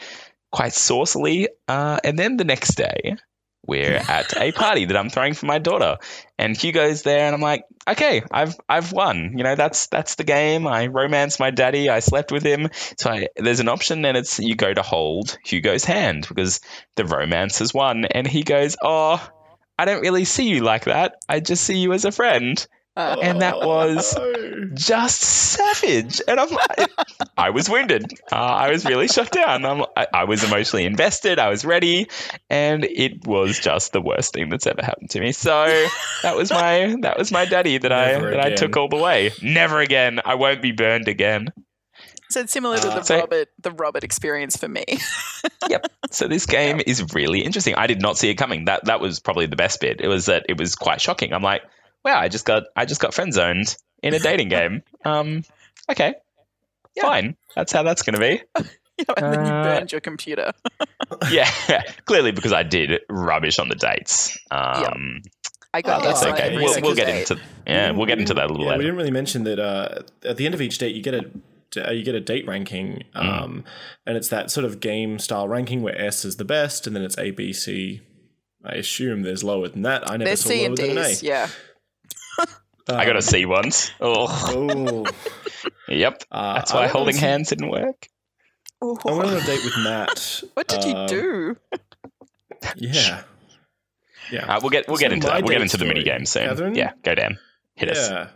quite 0.52 0.74
saucily, 0.74 1.48
uh, 1.68 2.00
and 2.04 2.18
then 2.18 2.38
the 2.38 2.46
next 2.46 2.76
day. 2.76 3.18
We're 3.66 3.98
at 3.98 4.34
a 4.38 4.54
party 4.54 4.86
that 4.86 4.96
I'm 4.96 5.10
throwing 5.10 5.34
for 5.34 5.46
my 5.46 5.60
daughter, 5.60 5.98
and 6.38 6.56
Hugo's 6.56 7.02
there, 7.02 7.26
and 7.26 7.36
I'm 7.36 7.42
like, 7.42 7.66
okay, 7.86 8.24
I've 8.32 8.56
I've 8.70 8.94
won. 8.94 9.34
You 9.36 9.44
know, 9.44 9.56
that's 9.56 9.88
that's 9.88 10.16
the 10.16 10.24
game. 10.24 10.66
I 10.66 10.88
romanced 10.88 11.42
my 11.42 11.52
daddy. 11.52 11.90
I 11.90 12.00
slept 12.00 12.32
with 12.32 12.44
him. 12.44 12.70
So 12.98 13.10
I, 13.10 13.28
there's 13.36 13.60
an 13.60 13.68
option, 13.68 14.06
and 14.06 14.16
it's 14.16 14.40
you 14.40 14.56
go 14.56 14.74
to 14.74 14.82
hold 14.82 15.38
Hugo's 15.44 15.84
hand 15.84 16.26
because 16.30 16.62
the 16.96 17.04
romance 17.04 17.60
has 17.60 17.74
won. 17.74 18.06
And 18.06 18.26
he 18.26 18.44
goes, 18.44 18.78
oh, 18.82 19.22
I 19.78 19.84
don't 19.86 20.02
really 20.02 20.24
see 20.24 20.48
you 20.48 20.62
like 20.62 20.86
that. 20.86 21.16
I 21.28 21.42
just 21.42 21.64
see 21.64 21.78
you 21.78 21.92
as 21.92 22.06
a 22.06 22.12
friend. 22.12 22.66
Uh, 22.98 23.18
And 23.22 23.42
that 23.42 23.60
was- 23.60 24.16
no. 24.16 24.34
Just 24.74 25.22
savage. 25.22 26.22
And 26.28 26.40
I'm 26.40 26.50
like, 26.50 26.90
I 27.38 27.50
was 27.52 27.70
wounded. 27.70 28.12
Uh, 28.32 28.36
I 28.36 28.70
was 28.70 28.86
really 28.86 29.08
shut 29.08 29.32
down. 29.32 29.66
I'm, 29.66 29.84
I, 29.96 30.08
I 30.14 30.24
was 30.26 30.44
emotionally 30.44 30.86
invested. 30.86 31.40
I 31.40 31.50
was 31.50 31.64
ready, 31.66 32.10
and 32.50 32.84
it 32.84 33.26
was 33.26 33.58
just 33.60 33.94
the 33.94 34.02
worst 34.02 34.34
thing 34.34 34.50
that's 34.50 34.68
ever 34.68 34.84
happened 34.84 35.10
to 35.12 35.20
me. 35.20 35.32
So 35.32 35.66
that 36.24 36.36
was 36.36 36.52
my 36.52 36.96
that 37.02 37.18
was 37.18 37.32
my 37.32 37.46
daddy 37.46 37.78
that 37.78 37.92
I 37.92 38.12
Never 38.14 38.32
that 38.32 38.40
I 38.42 38.50
took 38.56 38.76
all 38.78 38.90
the 38.90 38.98
way. 38.98 39.32
Never 39.42 39.80
again. 39.80 40.20
I 40.24 40.36
won't 40.36 40.62
be 40.62 40.72
burned 40.74 41.08
again. 41.08 41.48
so 42.30 42.42
it's 42.42 42.52
similar 42.52 42.78
to 42.78 42.90
Uh, 42.90 42.96
the 42.96 43.04
so- 43.04 43.20
Robert 43.20 43.48
the 43.60 43.72
Robert 43.72 44.04
experience 44.04 44.58
for 44.58 44.68
me. 44.68 44.86
Yep. 45.70 45.88
So 46.12 46.28
this 46.28 46.46
game 46.46 46.82
is 46.86 47.14
really 47.14 47.42
interesting. 47.42 47.76
I 47.76 47.88
did 47.88 48.02
not 48.02 48.18
see 48.18 48.30
it 48.30 48.36
coming. 48.36 48.66
That 48.66 48.86
that 48.86 49.00
was 49.02 49.20
probably 49.20 49.48
the 49.48 49.56
best 49.56 49.82
bit. 49.82 50.00
It 50.02 50.08
was 50.08 50.28
that 50.28 50.46
it 50.50 50.58
was 50.58 50.76
quite 50.76 51.02
shocking. 51.02 51.34
I'm 51.34 51.42
like, 51.44 51.62
wow, 52.08 52.20
I 52.20 52.28
just 52.30 52.46
got 52.46 52.64
I 52.76 52.86
just 52.86 53.02
got 53.02 53.14
friend 53.14 53.34
zoned 53.34 53.76
in 54.02 54.14
a 54.14 54.20
dating 54.20 54.50
game. 54.50 54.84
Um, 55.06 55.44
okay, 55.92 56.16
Yeah. 56.96 57.04
fine. 57.04 57.38
That's 57.56 57.72
how 57.72 57.84
that's 57.84 58.02
going 58.04 58.16
to 58.16 58.20
be. 58.20 58.42
Yeah, 59.00 59.14
and 59.16 59.32
then 59.32 59.46
you 59.46 59.52
Uh, 59.52 59.64
burned 59.64 59.92
your 59.92 60.02
computer. 60.02 60.54
Yeah, 61.32 61.48
clearly 62.06 62.32
because 62.32 62.52
I 62.52 62.64
did 62.64 63.02
rubbish 63.10 63.60
on 63.60 63.70
the 63.70 63.76
dates. 63.76 64.38
Um, 64.50 65.22
I 65.74 65.82
got 65.84 66.02
Oh, 66.02 66.08
that's 66.08 66.24
okay. 66.24 66.32
okay. 66.34 66.44
every 66.50 66.64
We'll, 66.64 66.82
we'll 66.82 66.96
get 66.96 67.08
into 67.10 67.40
yeah, 67.68 67.92
we'll 67.92 68.08
get 68.08 68.18
into 68.20 68.34
that 68.34 68.46
a 68.50 68.52
little 68.52 68.66
Yeah, 68.66 68.76
we 68.78 68.84
didn't 68.84 68.98
really 68.98 69.12
mention 69.12 69.44
that 69.44 69.60
uh, 69.60 70.02
at 70.28 70.38
the 70.38 70.46
end 70.46 70.56
of 70.56 70.62
each 70.62 70.80
date, 70.80 70.96
you 70.96 71.04
get 71.04 71.14
a 71.14 71.30
uh, 71.88 71.92
you 71.92 72.04
get 72.04 72.16
a 72.16 72.20
date 72.20 72.48
ranking, 72.48 73.04
Mm. 73.16 73.44
um, 73.44 73.64
and 74.08 74.18
it's 74.18 74.30
that 74.30 74.50
sort 74.50 74.66
of 74.66 74.80
game 74.80 75.20
style 75.20 75.48
ranking 75.48 75.82
where 75.84 75.96
S 76.02 76.26
is 76.26 76.38
the 76.38 76.46
best, 76.46 76.88
and 76.88 76.96
then 76.96 77.04
it's 77.04 77.18
A, 77.20 77.30
B, 77.32 77.54
C. 77.54 78.02
I 78.66 78.74
assume 78.76 79.22
there's 79.22 79.44
lower 79.44 79.68
than 79.68 79.84
that. 79.84 80.10
I 80.10 80.18
never 80.18 80.26
There's 80.30 80.42
saw 80.42 80.50
C 80.50 80.58
lower 80.62 80.66
and 80.70 80.78
than 80.78 80.90
an 80.92 80.98
A. 80.98 81.10
Yeah. 81.22 81.50
I 82.90 83.06
got 83.06 83.10
a 83.10 83.16
Um, 83.16 83.22
C 83.22 83.46
once. 83.46 83.92
Oh, 84.00 84.26
Oh, 84.56 85.06
Yep. 85.90 86.24
Uh, 86.32 86.54
That's 86.56 86.74
why 86.74 86.88
holding 86.88 87.16
some- 87.16 87.24
hands 87.24 87.50
didn't 87.50 87.70
work. 87.70 88.08
I 88.82 88.86
went 88.86 89.30
on 89.30 89.38
a 89.38 89.42
date 89.46 89.64
with 89.64 89.78
Matt. 89.80 90.44
what 90.54 90.68
did 90.68 90.86
uh, 90.86 90.88
you 91.02 91.08
do? 91.08 91.58
Yeah. 92.76 93.24
Yeah. 94.32 94.56
Uh, 94.56 94.60
we'll 94.62 94.70
get 94.70 94.88
we'll 94.88 94.98
So 94.98 95.02
get 95.02 95.14
into 95.14 95.28
that. 95.28 95.42
We'll 95.44 95.54
get 95.54 95.62
into 95.62 95.78
the 95.78 95.86
mini 95.86 96.04
game 96.04 96.26
soon. 96.26 96.48
Catherine? 96.50 96.76
Yeah, 96.76 96.92
go 97.04 97.16
Dan. 97.16 97.40
Hit 97.76 97.92
us. 97.92 98.10
yeah. 98.10 98.28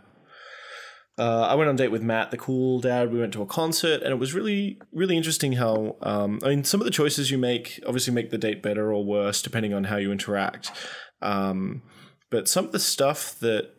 Uh, 1.18 1.42
I 1.42 1.54
went 1.54 1.68
on 1.68 1.74
a 1.74 1.78
date 1.78 1.88
with 1.90 2.02
Matt, 2.02 2.30
the 2.30 2.38
cool 2.38 2.80
dad. 2.80 3.12
We 3.12 3.20
went 3.20 3.34
to 3.34 3.42
a 3.42 3.46
concert, 3.46 4.02
and 4.02 4.10
it 4.10 4.18
was 4.18 4.32
really, 4.32 4.80
really 4.92 5.16
interesting 5.16 5.52
how. 5.52 5.96
Um, 6.00 6.40
I 6.42 6.48
mean, 6.48 6.64
some 6.64 6.80
of 6.80 6.86
the 6.86 6.90
choices 6.90 7.30
you 7.30 7.36
make 7.38 7.78
obviously 7.86 8.14
make 8.14 8.30
the 8.30 8.38
date 8.38 8.62
better 8.62 8.92
or 8.92 9.04
worse 9.04 9.42
depending 9.42 9.74
on 9.74 9.84
how 9.84 9.96
you 9.96 10.10
interact. 10.10 10.72
Um, 11.20 11.82
but 12.30 12.48
some 12.48 12.64
of 12.64 12.72
the 12.72 12.78
stuff 12.80 13.38
that 13.40 13.70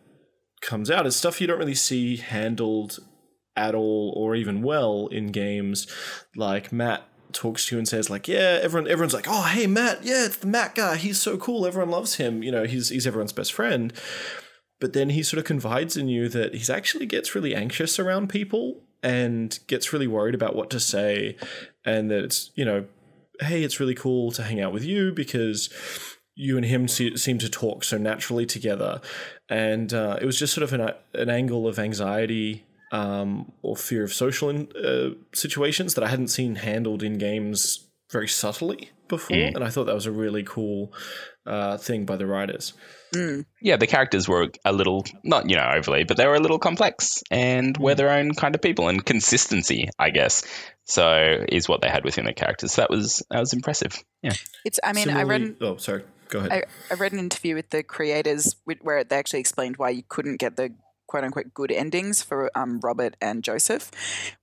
comes 0.63 0.89
out 0.89 1.05
is 1.05 1.15
stuff 1.15 1.39
you 1.39 1.47
don't 1.47 1.59
really 1.59 1.75
see 1.75 2.17
handled 2.17 2.99
at 3.55 3.75
all 3.75 4.13
or 4.15 4.35
even 4.35 4.61
well 4.61 5.07
in 5.07 5.27
games. 5.27 5.87
Like 6.35 6.71
Matt 6.71 7.03
talks 7.31 7.67
to 7.67 7.75
you 7.75 7.79
and 7.79 7.87
says 7.87 8.09
like, 8.09 8.27
"Yeah, 8.27 8.59
everyone, 8.61 8.89
everyone's 8.89 9.13
like, 9.13 9.27
oh, 9.27 9.43
hey, 9.43 9.67
Matt, 9.67 10.03
yeah, 10.03 10.25
it's 10.25 10.37
the 10.37 10.47
Matt 10.47 10.75
guy. 10.75 10.95
He's 10.95 11.21
so 11.21 11.37
cool. 11.37 11.65
Everyone 11.65 11.91
loves 11.91 12.15
him. 12.15 12.43
You 12.43 12.51
know, 12.51 12.63
he's 12.65 12.89
he's 12.89 13.07
everyone's 13.07 13.33
best 13.33 13.53
friend." 13.53 13.93
But 14.79 14.93
then 14.93 15.11
he 15.11 15.23
sort 15.23 15.39
of 15.39 15.45
confides 15.45 15.95
in 15.95 16.09
you 16.09 16.27
that 16.29 16.53
he's 16.53 16.69
actually 16.69 17.05
gets 17.05 17.35
really 17.35 17.55
anxious 17.55 17.99
around 17.99 18.27
people 18.27 18.81
and 19.01 19.57
gets 19.67 19.93
really 19.93 20.07
worried 20.07 20.35
about 20.35 20.55
what 20.55 20.69
to 20.71 20.79
say, 20.79 21.37
and 21.85 22.11
that 22.11 22.23
it's 22.23 22.51
you 22.55 22.65
know, 22.65 22.85
hey, 23.39 23.63
it's 23.63 23.79
really 23.79 23.95
cool 23.95 24.31
to 24.31 24.43
hang 24.43 24.59
out 24.59 24.73
with 24.73 24.83
you 24.83 25.11
because 25.11 25.69
you 26.35 26.57
and 26.57 26.65
him 26.65 26.87
se- 26.87 27.15
seem 27.17 27.37
to 27.39 27.49
talk 27.49 27.83
so 27.83 27.97
naturally 27.97 28.45
together, 28.45 29.01
and 29.49 29.93
uh, 29.93 30.17
it 30.21 30.25
was 30.25 30.37
just 30.39 30.53
sort 30.53 30.63
of 30.63 30.73
an 30.73 30.91
an 31.13 31.29
angle 31.29 31.67
of 31.67 31.77
anxiety 31.79 32.65
um, 32.91 33.51
or 33.61 33.75
fear 33.75 34.03
of 34.03 34.13
social 34.13 34.49
in, 34.49 34.67
uh, 34.75 35.09
situations 35.33 35.93
that 35.95 36.03
I 36.03 36.07
hadn't 36.07 36.27
seen 36.29 36.55
handled 36.55 37.01
in 37.03 37.17
games 37.17 37.87
very 38.11 38.27
subtly 38.27 38.91
before, 39.07 39.35
Mm. 39.37 39.55
and 39.55 39.63
I 39.63 39.69
thought 39.69 39.85
that 39.85 39.95
was 39.95 40.05
a 40.05 40.11
really 40.11 40.43
cool 40.43 40.93
uh, 41.45 41.77
thing 41.77 42.05
by 42.05 42.15
the 42.15 42.25
writers. 42.25 42.73
Mm. 43.13 43.45
Yeah, 43.61 43.77
the 43.77 43.85
characters 43.87 44.27
were 44.27 44.49
a 44.65 44.71
little 44.71 45.05
not 45.23 45.49
you 45.49 45.55
know 45.55 45.69
overly, 45.75 46.03
but 46.03 46.17
they 46.17 46.25
were 46.27 46.35
a 46.35 46.39
little 46.39 46.59
complex 46.59 47.21
and 47.29 47.75
were 47.77 47.95
their 47.95 48.09
own 48.11 48.33
kind 48.33 48.55
of 48.55 48.61
people 48.61 48.87
and 48.89 49.03
consistency, 49.05 49.89
I 49.99 50.09
guess. 50.09 50.43
So 50.85 51.45
is 51.49 51.67
what 51.69 51.81
they 51.81 51.89
had 51.89 52.03
within 52.05 52.25
the 52.25 52.33
characters. 52.33 52.73
So 52.73 52.81
that 52.81 52.89
was 52.89 53.23
that 53.29 53.39
was 53.39 53.53
impressive. 53.53 54.03
Yeah. 54.21 54.33
It's. 54.65 54.79
I 54.83 54.93
mean, 54.93 55.09
I 55.09 55.23
read. 55.23 55.55
Oh, 55.61 55.77
sorry. 55.77 56.03
Go 56.29 56.39
ahead. 56.39 56.51
I, 56.51 56.93
I 56.93 56.95
read 56.95 57.13
an 57.13 57.19
interview 57.19 57.55
with 57.55 57.69
the 57.69 57.83
creators 57.83 58.55
where 58.81 59.03
they 59.03 59.15
actually 59.15 59.39
explained 59.39 59.77
why 59.77 59.89
you 59.89 60.03
couldn't 60.07 60.37
get 60.37 60.55
the 60.55 60.73
quote 61.07 61.23
unquote 61.23 61.53
good 61.53 61.71
endings 61.71 62.23
for 62.23 62.49
um, 62.57 62.79
Robert 62.81 63.15
and 63.21 63.43
Joseph, 63.43 63.91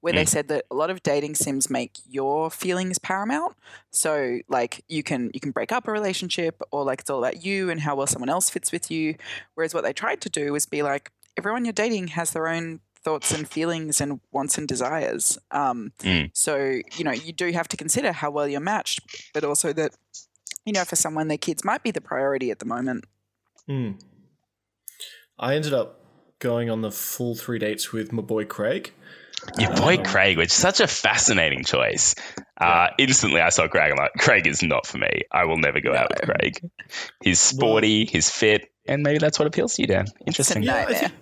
where 0.00 0.12
they 0.12 0.24
Mm. 0.24 0.28
said 0.28 0.48
that 0.48 0.66
a 0.70 0.74
lot 0.74 0.88
of 0.90 1.02
dating 1.02 1.34
sims 1.34 1.68
make 1.68 1.98
your 2.08 2.48
feelings 2.50 2.98
paramount. 2.98 3.56
So 3.90 4.38
like 4.48 4.84
you 4.88 5.02
can 5.02 5.30
you 5.34 5.40
can 5.40 5.50
break 5.50 5.72
up 5.72 5.88
a 5.88 5.92
relationship 5.92 6.60
or 6.70 6.84
like 6.84 7.00
it's 7.00 7.10
all 7.10 7.18
about 7.24 7.44
you 7.44 7.70
and 7.70 7.80
how 7.80 7.96
well 7.96 8.06
someone 8.06 8.28
else 8.28 8.50
fits 8.50 8.70
with 8.70 8.90
you. 8.90 9.16
Whereas 9.54 9.74
what 9.74 9.82
they 9.82 9.92
tried 9.92 10.20
to 10.20 10.28
do 10.30 10.52
was 10.52 10.66
be 10.66 10.82
like 10.82 11.10
everyone 11.36 11.64
you're 11.64 11.72
dating 11.72 12.08
has 12.08 12.30
their 12.32 12.46
own 12.46 12.80
thoughts 13.02 13.32
and 13.32 13.48
feelings 13.48 14.00
and 14.00 14.20
wants 14.30 14.58
and 14.58 14.68
desires. 14.68 15.38
Um, 15.50 15.92
Mm. 16.00 16.30
So 16.34 16.80
you 16.96 17.02
know 17.04 17.12
you 17.12 17.32
do 17.32 17.50
have 17.50 17.66
to 17.68 17.76
consider 17.76 18.12
how 18.12 18.30
well 18.30 18.46
you're 18.46 18.60
matched, 18.60 19.00
but 19.34 19.42
also 19.42 19.72
that 19.72 19.92
you 20.64 20.72
know 20.72 20.84
for 20.84 20.96
someone 20.96 21.28
their 21.28 21.38
kids 21.38 21.64
might 21.64 21.82
be 21.82 21.90
the 21.90 22.00
priority 22.00 22.50
at 22.50 22.58
the 22.58 22.66
moment. 22.66 23.04
Hmm. 23.66 23.92
I 25.38 25.54
ended 25.54 25.72
up 25.72 26.00
going 26.38 26.70
on 26.70 26.82
the 26.82 26.90
full 26.90 27.34
three 27.34 27.58
dates 27.58 27.92
with 27.92 28.12
my 28.12 28.22
boy 28.22 28.44
Craig. 28.44 28.92
Your 29.58 29.74
boy 29.74 29.96
Um, 29.96 30.04
Craig, 30.04 30.36
which 30.36 30.48
is 30.48 30.54
such 30.54 30.80
a 30.80 30.86
fascinating 30.86 31.64
choice. 31.64 32.14
Uh, 32.60 32.88
instantly, 32.98 33.40
I 33.40 33.48
saw 33.48 33.68
Craig. 33.68 33.90
I'm 33.90 33.96
like, 33.96 34.12
Craig 34.18 34.46
is 34.46 34.62
not 34.62 34.86
for 34.86 34.98
me. 34.98 35.22
I 35.32 35.46
will 35.46 35.56
never 35.56 35.80
go 35.80 35.94
out 35.94 36.10
with 36.10 36.20
Craig. 36.20 36.70
He's 37.22 37.40
sporty, 37.40 38.04
he's 38.04 38.28
fit, 38.28 38.70
and 38.86 39.02
maybe 39.02 39.18
that's 39.18 39.38
what 39.38 39.48
appeals 39.48 39.74
to 39.74 39.82
you, 39.82 39.88
Dan. 39.88 40.06
Interesting. 40.26 40.62
Yeah. 40.62 40.84
I 40.86 40.94
think 40.94 41.12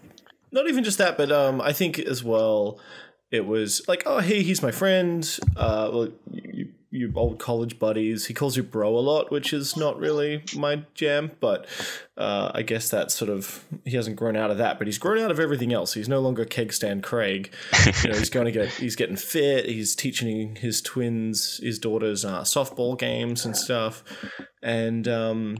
not 0.50 0.68
even 0.68 0.82
just 0.82 0.98
that, 0.98 1.16
but 1.16 1.30
um, 1.30 1.60
I 1.60 1.72
think 1.72 1.98
as 1.98 2.24
well, 2.24 2.80
it 3.30 3.46
was 3.46 3.86
like, 3.86 4.02
oh, 4.06 4.18
hey, 4.18 4.42
he's 4.42 4.62
my 4.62 4.70
friend. 4.70 5.38
Uh, 5.56 5.90
well, 5.92 6.08
you, 6.32 6.72
you 6.90 7.12
old 7.14 7.38
college 7.38 7.78
buddies. 7.78 8.26
He 8.26 8.34
calls 8.34 8.56
you 8.56 8.62
bro 8.62 8.96
a 8.96 9.00
lot, 9.00 9.30
which 9.30 9.52
is 9.52 9.76
not 9.76 9.98
really 9.98 10.42
my 10.56 10.84
jam, 10.94 11.32
but 11.40 11.66
uh, 12.16 12.50
I 12.54 12.62
guess 12.62 12.88
that's 12.88 13.14
sort 13.14 13.30
of 13.30 13.64
he 13.84 13.96
hasn't 13.96 14.16
grown 14.16 14.36
out 14.36 14.50
of 14.50 14.58
that, 14.58 14.78
but 14.78 14.86
he's 14.86 14.98
grown 14.98 15.18
out 15.18 15.30
of 15.30 15.38
everything 15.38 15.72
else. 15.72 15.94
He's 15.94 16.08
no 16.08 16.20
longer 16.20 16.44
keg 16.44 16.72
stand 16.72 17.02
Craig. 17.02 17.52
you 18.02 18.10
know, 18.10 18.18
he's 18.18 18.30
going 18.30 18.46
to 18.46 18.52
get 18.52 18.68
he's 18.70 18.96
getting 18.96 19.16
fit. 19.16 19.66
He's 19.66 19.94
teaching 19.94 20.56
his 20.56 20.80
twins, 20.80 21.58
his 21.58 21.78
daughters, 21.78 22.24
uh, 22.24 22.42
softball 22.42 22.98
games 22.98 23.44
and 23.44 23.56
stuff, 23.56 24.02
and 24.62 25.06
um, 25.06 25.58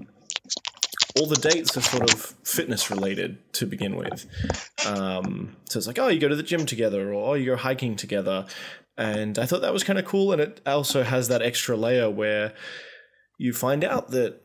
all 1.19 1.27
the 1.27 1.37
dates 1.37 1.77
are 1.77 1.83
sort 1.83 2.11
of 2.11 2.21
fitness 2.45 2.91
related 2.91 3.39
to 3.55 3.67
begin 3.67 3.97
with. 3.97 4.27
Um, 4.87 5.57
so 5.69 5.79
it's 5.79 5.87
like, 5.87 5.99
oh, 5.99 6.09
you 6.09 6.21
go 6.21 6.29
to 6.29 6.37
the 6.37 6.43
gym 6.43 6.65
together, 6.65 7.13
or 7.13 7.31
oh, 7.31 7.35
you 7.35 7.47
go 7.47 7.57
hiking 7.57 7.97
together. 7.97 8.47
And 8.99 9.39
I 9.39 9.47
thought 9.47 9.63
that 9.63 9.73
was 9.73 9.85
kind 9.85 9.99
of 9.99 10.05
cool. 10.05 10.33
And 10.33 10.41
it 10.41 10.61
also 10.67 11.03
has 11.03 11.29
that 11.29 11.41
extra 11.41 11.77
layer 11.77 12.11
where 12.11 12.53
you 13.39 13.53
find 13.53 13.85
out 13.85 14.11
that, 14.11 14.43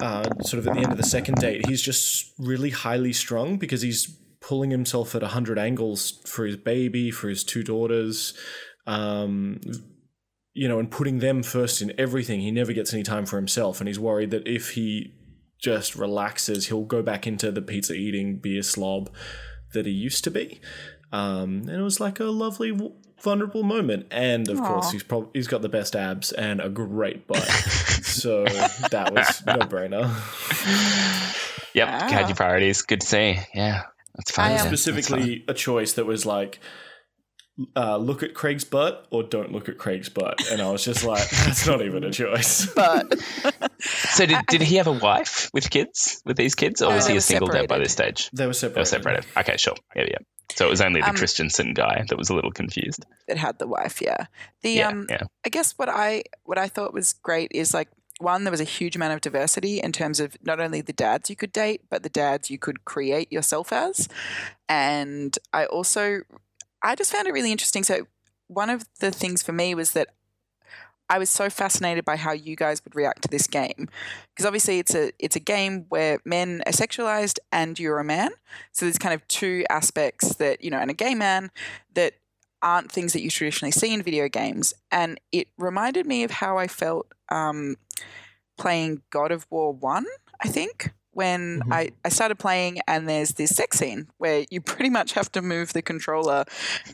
uh, 0.00 0.24
sort 0.42 0.58
of 0.58 0.68
at 0.68 0.74
the 0.74 0.80
end 0.80 0.92
of 0.92 0.98
the 0.98 1.04
second 1.04 1.36
date, 1.36 1.66
he's 1.66 1.80
just 1.80 2.32
really 2.38 2.70
highly 2.70 3.12
strung 3.12 3.56
because 3.56 3.80
he's 3.80 4.16
pulling 4.40 4.70
himself 4.70 5.14
at 5.14 5.22
100 5.22 5.58
angles 5.58 6.20
for 6.26 6.44
his 6.44 6.56
baby, 6.56 7.10
for 7.10 7.28
his 7.28 7.42
two 7.42 7.62
daughters. 7.62 8.34
Um, 8.86 9.60
you 10.52 10.68
know, 10.68 10.78
and 10.78 10.90
putting 10.90 11.18
them 11.18 11.42
first 11.42 11.82
in 11.82 11.92
everything. 11.98 12.40
He 12.40 12.52
never 12.52 12.72
gets 12.72 12.94
any 12.94 13.02
time 13.02 13.26
for 13.26 13.36
himself, 13.36 13.80
and 13.80 13.88
he's 13.88 13.98
worried 13.98 14.30
that 14.30 14.46
if 14.46 14.70
he 14.72 15.12
just 15.58 15.96
relaxes, 15.96 16.68
he'll 16.68 16.84
go 16.84 17.02
back 17.02 17.26
into 17.26 17.50
the 17.50 17.62
pizza 17.62 17.94
eating 17.94 18.36
beer 18.36 18.62
slob 18.62 19.12
that 19.72 19.86
he 19.86 19.92
used 19.92 20.22
to 20.24 20.30
be. 20.30 20.60
Um, 21.10 21.62
and 21.66 21.70
it 21.70 21.82
was 21.82 22.00
like 22.00 22.20
a 22.20 22.24
lovely, 22.24 22.70
vulnerable 23.22 23.62
moment. 23.62 24.06
And 24.10 24.48
of 24.48 24.60
course, 24.60 24.90
he's 24.90 25.02
probably 25.02 25.30
he's 25.34 25.46
got 25.48 25.62
the 25.62 25.68
best 25.68 25.94
abs 25.96 26.32
and 26.32 26.60
a 26.60 26.68
great 26.68 27.26
butt. 27.26 27.42
so 28.02 28.44
that 28.90 29.12
was 29.12 29.44
no 29.46 29.56
brainer. 29.66 30.10
Yep, 31.74 31.88
Ah. 31.90 32.08
had 32.08 32.28
your 32.28 32.36
priorities. 32.36 32.82
Good 32.82 33.00
to 33.00 33.06
see. 33.06 33.36
Yeah, 33.52 33.82
that's 34.14 34.30
fine. 34.30 34.44
I, 34.44 34.48
um, 34.50 34.52
That's 34.52 34.62
fine. 34.64 34.68
Specifically, 34.68 35.44
a 35.48 35.54
choice 35.54 35.94
that 35.94 36.06
was 36.06 36.24
like. 36.24 36.60
Uh, 37.76 37.96
look 37.98 38.24
at 38.24 38.34
Craig's 38.34 38.64
butt 38.64 39.06
or 39.10 39.22
don't 39.22 39.52
look 39.52 39.68
at 39.68 39.78
Craig's 39.78 40.08
butt. 40.08 40.40
And 40.50 40.60
I 40.60 40.70
was 40.72 40.84
just 40.84 41.04
like, 41.04 41.28
that's 41.44 41.68
not 41.68 41.82
even 41.82 42.02
a 42.02 42.10
choice. 42.10 42.66
But 42.74 43.16
So 43.80 44.26
did, 44.26 44.44
did 44.48 44.60
he 44.60 44.74
have 44.76 44.88
a 44.88 44.92
wife 44.92 45.50
with 45.54 45.70
kids 45.70 46.20
with 46.24 46.36
these 46.36 46.56
kids, 46.56 46.82
or 46.82 46.88
No, 46.90 46.96
was 46.96 47.06
they 47.06 47.12
he 47.12 47.18
a 47.18 47.20
single 47.20 47.46
dad 47.46 47.68
by 47.68 47.78
this 47.78 47.92
stage? 47.92 48.28
They 48.32 48.46
were 48.48 48.54
separated. 48.54 48.80
They 48.80 48.84
separated. 48.90 49.18
were 49.24 49.30
separated. 49.30 49.50
Okay, 49.50 49.56
sure. 49.56 49.74
Yeah, 49.94 50.06
yeah. 50.10 50.18
So 50.52 50.66
it 50.66 50.70
was 50.70 50.80
only 50.80 51.00
the 51.00 51.08
Um, 51.08 51.16
Christiansen 51.16 51.74
guy 51.74 52.04
that 52.08 52.18
was 52.18 52.30
a 52.30 52.34
little 52.34 52.52
confused. 52.52 53.04
it 53.26 53.36
had 53.38 53.58
the 53.58 53.66
wife, 53.66 54.00
yeah. 54.02 54.26
The 54.62 54.70
Yeah, 54.70 54.88
um 54.88 55.06
yeah. 55.08 55.22
I 55.44 55.48
guess 55.48 55.72
what 55.78 55.88
I 55.88 56.24
what 56.44 56.58
I 56.58 56.68
thought 56.68 56.92
was 56.92 57.14
great 57.14 57.50
is 57.54 57.74
like 57.74 57.88
one, 58.20 58.44
there 58.44 58.52
was 58.52 58.60
a 58.60 58.64
huge 58.64 58.94
amount 58.94 59.12
of 59.12 59.20
diversity 59.20 59.80
in 59.80 59.90
terms 59.90 60.20
of 60.20 60.36
not 60.42 60.60
only 60.60 60.80
the 60.80 60.92
dads 60.92 61.28
you 61.28 61.34
could 61.34 61.50
date, 61.52 61.82
but 61.90 62.04
the 62.04 62.08
dads 62.08 62.48
you 62.48 62.58
could 62.58 62.84
create 62.84 63.32
yourself 63.32 63.72
as. 63.72 64.08
And 64.68 65.36
I 65.52 65.66
also 65.66 66.20
I 66.82 66.94
just 66.94 67.12
found 67.12 67.26
it 67.26 67.32
really 67.32 67.50
interesting. 67.52 67.82
So 67.82 68.06
one 68.46 68.70
of 68.70 68.84
the 69.00 69.10
things 69.10 69.42
for 69.42 69.52
me 69.52 69.74
was 69.74 69.92
that 69.92 70.08
I 71.08 71.18
was 71.18 71.30
so 71.30 71.50
fascinated 71.50 72.04
by 72.04 72.16
how 72.16 72.32
you 72.32 72.56
guys 72.56 72.82
would 72.84 72.94
react 72.94 73.22
to 73.22 73.28
this 73.28 73.46
game 73.46 73.88
because 74.30 74.46
obviously 74.46 74.78
it's 74.78 74.94
a 74.94 75.12
it's 75.18 75.36
a 75.36 75.40
game 75.40 75.86
where 75.88 76.18
men 76.24 76.62
are 76.66 76.72
sexualized 76.72 77.38
and 77.52 77.78
you're 77.78 77.98
a 77.98 78.04
man. 78.04 78.30
So 78.72 78.86
there's 78.86 78.98
kind 78.98 79.14
of 79.14 79.26
two 79.28 79.64
aspects 79.68 80.36
that 80.36 80.64
you 80.64 80.70
know, 80.70 80.78
and 80.78 80.90
a 80.90 80.94
gay 80.94 81.14
man 81.14 81.50
that 81.94 82.14
aren't 82.62 82.90
things 82.90 83.12
that 83.12 83.22
you 83.22 83.30
traditionally 83.30 83.70
see 83.70 83.92
in 83.92 84.02
video 84.02 84.28
games. 84.28 84.72
And 84.90 85.20
it 85.30 85.48
reminded 85.58 86.06
me 86.06 86.24
of 86.24 86.30
how 86.30 86.56
I 86.56 86.66
felt 86.66 87.06
um, 87.28 87.76
playing 88.56 89.02
God 89.10 89.30
of 89.30 89.46
War 89.50 89.72
One. 89.72 90.06
I 90.40 90.48
think 90.48 90.92
when 91.14 91.60
Mhm. 91.60 91.72
I, 91.72 91.90
I 92.04 92.08
started 92.08 92.38
playing 92.38 92.78
and 92.86 93.08
there's 93.08 93.32
this 93.32 93.54
sex 93.54 93.78
scene 93.78 94.08
where 94.18 94.44
you 94.50 94.60
pretty 94.72 94.90
much 94.90 95.12
have 95.12 95.30
to 95.32 95.42
move 95.42 95.72
the 95.72 95.82
controller 95.82 96.44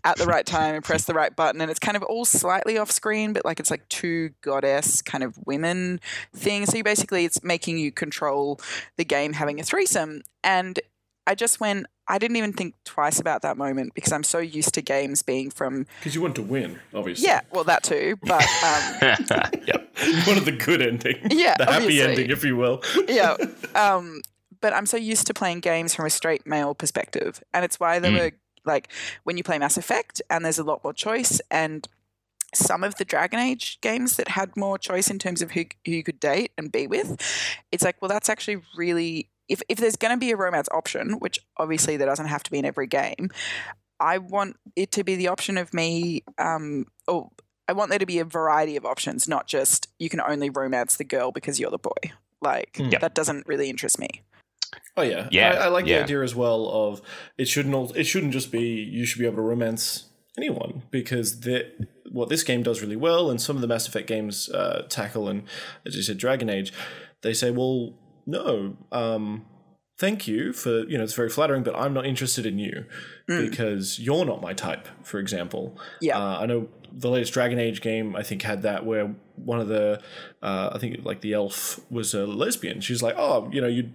at 0.04 0.16
the 0.16 0.26
right 0.26 0.46
time 0.46 0.74
and 0.74 0.84
press 0.84 1.04
the 1.04 1.14
right 1.14 1.34
button 1.34 1.60
and 1.60 1.70
it's 1.70 1.80
kind 1.80 1.96
of 1.96 2.02
all 2.04 2.24
slightly 2.24 2.78
off 2.78 2.90
screen 2.90 3.32
but 3.32 3.44
like 3.44 3.58
it's 3.60 3.70
like 3.70 3.88
two 3.88 4.30
goddess 4.42 5.02
kind 5.02 5.24
of 5.24 5.38
women 5.46 6.00
things 6.34 6.70
so 6.70 6.76
you 6.76 6.84
basically 6.84 7.24
it's 7.24 7.42
making 7.42 7.78
you 7.78 7.90
control 7.90 8.60
the 8.96 9.04
game 9.04 9.32
having 9.32 9.58
a 9.58 9.62
threesome 9.62 10.22
and 10.44 10.80
i 11.26 11.34
just 11.34 11.60
went 11.60 11.86
i 12.10 12.18
didn't 12.18 12.36
even 12.36 12.52
think 12.52 12.74
twice 12.84 13.18
about 13.18 13.40
that 13.42 13.56
moment 13.56 13.94
because 13.94 14.12
i'm 14.12 14.22
so 14.24 14.38
used 14.38 14.74
to 14.74 14.82
games 14.82 15.22
being 15.22 15.50
from 15.50 15.86
Because 16.00 16.14
you 16.14 16.20
want 16.20 16.34
to 16.36 16.42
win, 16.42 16.78
obviously. 16.92 17.26
yeah 17.26 17.40
well 17.50 17.64
that 17.64 17.82
too 17.82 18.16
but 18.22 18.42
um, 18.64 19.62
yep. 19.66 19.86
You 20.02 20.22
wanted 20.26 20.44
the 20.46 20.56
good 20.66 20.80
ending. 20.80 21.18
Yeah, 21.30 21.56
The 21.58 21.66
happy 21.66 21.84
obviously. 21.84 22.10
ending, 22.10 22.30
if 22.30 22.42
you 22.42 22.56
will. 22.56 22.82
yeah. 23.08 23.36
Um, 23.74 24.22
but 24.62 24.72
I'm 24.72 24.86
so 24.86 24.96
used 24.96 25.26
to 25.26 25.34
playing 25.34 25.60
games 25.60 25.94
from 25.94 26.06
a 26.06 26.10
straight 26.10 26.46
male 26.46 26.74
perspective, 26.74 27.42
and 27.52 27.64
it's 27.66 27.78
why 27.78 27.98
there 27.98 28.10
Mm. 28.10 28.18
were 28.20 28.30
like 28.64 28.88
when 29.24 29.36
you 29.36 29.42
play 29.42 29.58
Mass 29.58 29.76
Effect 29.76 30.22
and 30.30 30.42
there's 30.44 30.58
a 30.58 30.64
lot 30.64 30.82
more 30.84 30.94
choice 30.94 31.40
and 31.50 31.86
some 32.54 32.82
of 32.82 32.94
the 32.96 33.04
Dragon 33.04 33.38
Age 33.40 33.78
games 33.82 34.16
that 34.16 34.28
had 34.28 34.56
more 34.56 34.78
choice 34.78 35.10
in 35.10 35.18
terms 35.18 35.42
of 35.42 35.50
who, 35.52 35.64
who 35.84 35.92
you 35.92 36.02
could 36.02 36.18
date 36.18 36.52
and 36.58 36.72
be 36.72 36.86
with, 36.86 37.20
it's 37.70 37.84
like, 37.84 38.00
well, 38.00 38.08
that's 38.08 38.28
actually 38.30 38.62
really 38.76 39.28
if, 39.50 39.60
if 39.68 39.76
there's 39.78 39.96
going 39.96 40.14
to 40.14 40.18
be 40.18 40.30
a 40.30 40.36
romance 40.36 40.68
option, 40.72 41.14
which 41.18 41.38
obviously 41.58 41.96
there 41.98 42.06
doesn't 42.06 42.26
have 42.28 42.42
to 42.44 42.50
be 42.50 42.58
in 42.58 42.64
every 42.64 42.86
game, 42.86 43.28
I 43.98 44.16
want 44.18 44.56
it 44.76 44.92
to 44.92 45.04
be 45.04 45.16
the 45.16 45.28
option 45.28 45.58
of 45.58 45.74
me, 45.74 46.24
um, 46.38 46.86
or 47.06 47.30
I 47.68 47.72
want 47.72 47.90
there 47.90 47.98
to 47.98 48.06
be 48.06 48.18
a 48.18 48.24
variety 48.24 48.76
of 48.76 48.86
options, 48.86 49.28
not 49.28 49.46
just 49.46 49.88
you 49.98 50.08
can 50.08 50.20
only 50.20 50.48
romance 50.50 50.96
the 50.96 51.04
girl 51.04 51.32
because 51.32 51.60
you're 51.60 51.70
the 51.70 51.78
boy. 51.78 52.12
Like 52.40 52.72
Mm. 52.78 52.98
that 53.00 53.14
doesn't 53.14 53.46
really 53.46 53.68
interest 53.68 53.98
me. 53.98 54.08
Oh 54.96 55.02
yeah, 55.02 55.28
Yeah, 55.30 55.50
I, 55.50 55.64
I 55.64 55.68
like 55.68 55.84
yeah. 55.86 55.98
the 55.98 56.04
idea 56.04 56.22
as 56.22 56.34
well 56.34 56.68
of 56.68 57.02
it 57.36 57.46
shouldn't 57.48 57.74
al- 57.74 57.92
it 57.94 58.04
shouldn't 58.04 58.32
just 58.32 58.50
be 58.50 58.62
you 58.62 59.04
should 59.04 59.18
be 59.18 59.26
able 59.26 59.36
to 59.36 59.42
romance 59.42 60.04
anyone 60.38 60.82
because 60.90 61.40
the, 61.40 61.70
what 62.10 62.28
this 62.28 62.42
game 62.44 62.62
does 62.62 62.80
really 62.80 62.96
well, 62.96 63.30
and 63.30 63.40
some 63.40 63.56
of 63.56 63.62
the 63.62 63.68
Mass 63.68 63.86
Effect 63.88 64.06
games 64.08 64.48
uh, 64.48 64.86
tackle, 64.88 65.28
and 65.28 65.42
as 65.84 65.94
you 65.96 66.02
said, 66.02 66.18
Dragon 66.18 66.48
Age, 66.48 66.72
they 67.22 67.34
say, 67.34 67.50
well, 67.50 67.92
no, 68.30 68.76
um, 68.92 69.44
thank 69.98 70.26
you 70.26 70.52
for 70.52 70.88
you 70.88 70.96
know 70.96 71.04
it's 71.04 71.14
very 71.14 71.28
flattering, 71.28 71.62
but 71.62 71.76
I'm 71.76 71.92
not 71.92 72.06
interested 72.06 72.46
in 72.46 72.58
you 72.58 72.86
because 73.26 73.98
you're 73.98 74.24
not 74.24 74.40
my 74.40 74.54
type, 74.54 74.88
for 75.02 75.18
example. 75.18 75.78
Yeah. 76.00 76.18
Uh, 76.18 76.40
I 76.40 76.46
know 76.46 76.68
the 76.92 77.08
latest 77.08 77.32
Dragon 77.32 77.58
Age 77.58 77.80
game 77.80 78.16
I 78.16 78.22
think 78.22 78.42
had 78.42 78.62
that 78.62 78.84
where 78.84 79.14
one 79.36 79.60
of 79.60 79.68
the 79.68 80.00
uh, 80.42 80.70
I 80.72 80.78
think 80.78 81.04
like 81.04 81.20
the 81.20 81.34
elf 81.34 81.80
was 81.90 82.14
a 82.14 82.26
lesbian. 82.26 82.80
She's 82.80 83.02
like, 83.02 83.14
oh, 83.18 83.48
you 83.52 83.60
know, 83.60 83.68
you 83.68 83.90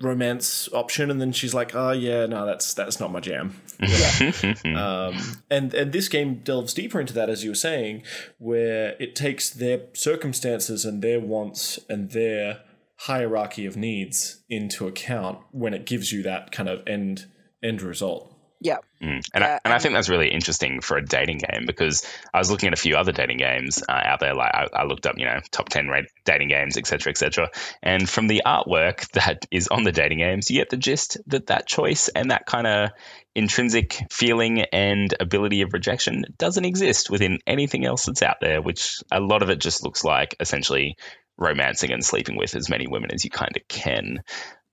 romance 0.00 0.68
option, 0.72 1.10
and 1.10 1.20
then 1.20 1.32
she's 1.32 1.54
like, 1.54 1.74
oh 1.74 1.92
yeah, 1.92 2.26
no, 2.26 2.44
that's 2.44 2.74
that's 2.74 3.00
not 3.00 3.10
my 3.10 3.20
jam. 3.20 3.60
um, 4.76 5.16
and 5.50 5.72
and 5.74 5.92
this 5.92 6.08
game 6.08 6.36
delves 6.44 6.74
deeper 6.74 7.00
into 7.00 7.14
that, 7.14 7.30
as 7.30 7.42
you 7.42 7.50
were 7.50 7.56
saying, 7.56 8.02
where 8.38 8.96
it 9.00 9.16
takes 9.16 9.50
their 9.50 9.80
circumstances 9.94 10.84
and 10.84 11.02
their 11.02 11.20
wants 11.20 11.78
and 11.88 12.10
their 12.10 12.60
hierarchy 12.98 13.66
of 13.66 13.76
needs 13.76 14.42
into 14.48 14.86
account 14.86 15.38
when 15.52 15.72
it 15.72 15.86
gives 15.86 16.12
you 16.12 16.22
that 16.24 16.52
kind 16.52 16.68
of 16.68 16.86
end 16.86 17.26
end 17.62 17.82
result. 17.82 18.34
Yeah. 18.60 18.78
Mm. 19.00 19.22
And, 19.32 19.44
I, 19.44 19.60
and 19.64 19.72
I 19.72 19.78
think 19.78 19.94
that's 19.94 20.08
really 20.08 20.28
interesting 20.28 20.80
for 20.80 20.96
a 20.96 21.04
dating 21.04 21.38
game 21.38 21.64
because 21.64 22.04
I 22.34 22.38
was 22.38 22.50
looking 22.50 22.66
at 22.66 22.72
a 22.72 22.80
few 22.80 22.96
other 22.96 23.12
dating 23.12 23.38
games 23.38 23.84
uh, 23.88 23.92
out 23.92 24.18
there. 24.18 24.34
Like 24.34 24.52
I, 24.52 24.66
I 24.72 24.84
looked 24.84 25.06
up, 25.06 25.16
you 25.16 25.26
know, 25.26 25.38
top 25.52 25.68
10 25.68 25.86
rate 25.86 26.06
dating 26.24 26.48
games, 26.48 26.76
et 26.76 26.86
cetera, 26.86 27.10
et 27.10 27.18
cetera. 27.18 27.50
And 27.84 28.08
from 28.08 28.26
the 28.26 28.42
artwork 28.44 29.08
that 29.12 29.46
is 29.52 29.68
on 29.68 29.84
the 29.84 29.92
dating 29.92 30.18
games, 30.18 30.50
you 30.50 30.58
get 30.58 30.70
the 30.70 30.76
gist 30.76 31.18
that 31.28 31.46
that 31.48 31.68
choice 31.68 32.08
and 32.08 32.32
that 32.32 32.46
kind 32.46 32.66
of 32.66 32.90
intrinsic 33.36 33.96
feeling 34.10 34.62
and 34.72 35.14
ability 35.20 35.62
of 35.62 35.72
rejection 35.72 36.24
doesn't 36.36 36.64
exist 36.64 37.10
within 37.10 37.38
anything 37.46 37.84
else 37.84 38.06
that's 38.06 38.22
out 38.22 38.38
there, 38.40 38.60
which 38.60 38.96
a 39.12 39.20
lot 39.20 39.42
of 39.42 39.50
it 39.50 39.60
just 39.60 39.84
looks 39.84 40.02
like 40.02 40.34
essentially 40.40 40.96
romancing 41.38 41.92
and 41.92 42.04
sleeping 42.04 42.36
with 42.36 42.54
as 42.54 42.68
many 42.68 42.86
women 42.86 43.10
as 43.12 43.24
you 43.24 43.30
kind 43.30 43.56
of 43.56 43.66
can. 43.68 44.22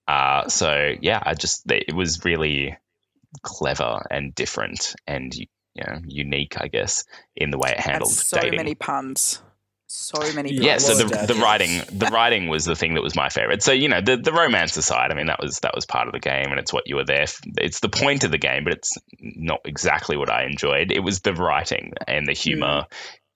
Uh, 0.08 0.48
so 0.48 0.92
yeah, 1.00 1.20
I 1.24 1.34
just 1.34 1.70
it 1.70 1.94
was 1.94 2.24
really 2.24 2.76
clever 3.42 4.06
and 4.10 4.34
different 4.34 4.94
and 5.06 5.34
you 5.34 5.46
know 5.78 5.98
unique, 6.06 6.56
I 6.60 6.68
guess, 6.68 7.04
in 7.34 7.50
the 7.50 7.58
way 7.58 7.70
it 7.70 7.76
And 7.76 7.84
handled 7.84 8.12
so 8.12 8.38
dating. 8.40 8.56
many 8.56 8.74
puns. 8.74 9.42
So 9.88 10.18
many 10.34 10.50
puns. 10.50 10.60
Yeah, 10.64 10.72
yeah, 10.72 10.78
so 10.78 10.94
lot 10.94 10.98
the, 10.98 11.04
of 11.04 11.10
dad 11.10 11.28
the 11.28 11.34
jokes. 11.34 11.42
writing 11.44 11.82
the 11.98 12.06
writing 12.06 12.48
was 12.48 12.64
the 12.64 12.74
thing 12.76 12.94
that 12.94 13.02
was 13.02 13.14
my 13.14 13.28
favorite. 13.28 13.62
So 13.62 13.72
you 13.72 13.88
know 13.88 14.00
the 14.00 14.16
the 14.16 14.32
romance 14.32 14.76
aside, 14.76 15.10
I 15.10 15.14
mean 15.14 15.26
that 15.26 15.40
was 15.40 15.60
that 15.60 15.74
was 15.74 15.86
part 15.86 16.08
of 16.08 16.12
the 16.12 16.18
game 16.20 16.46
and 16.50 16.58
it's 16.58 16.72
what 16.72 16.86
you 16.86 16.96
were 16.96 17.04
there. 17.04 17.22
f- 17.22 17.40
It's 17.58 17.80
the 17.80 17.88
point 17.88 18.24
of 18.24 18.30
the 18.30 18.38
game, 18.38 18.64
but 18.64 18.72
it's 18.72 18.96
not 19.20 19.60
exactly 19.64 20.16
what 20.16 20.30
I 20.30 20.44
enjoyed. 20.44 20.90
It 20.92 21.00
was 21.00 21.20
the 21.20 21.34
writing 21.34 21.92
and 22.08 22.26
the 22.26 22.32
humor. 22.32 22.86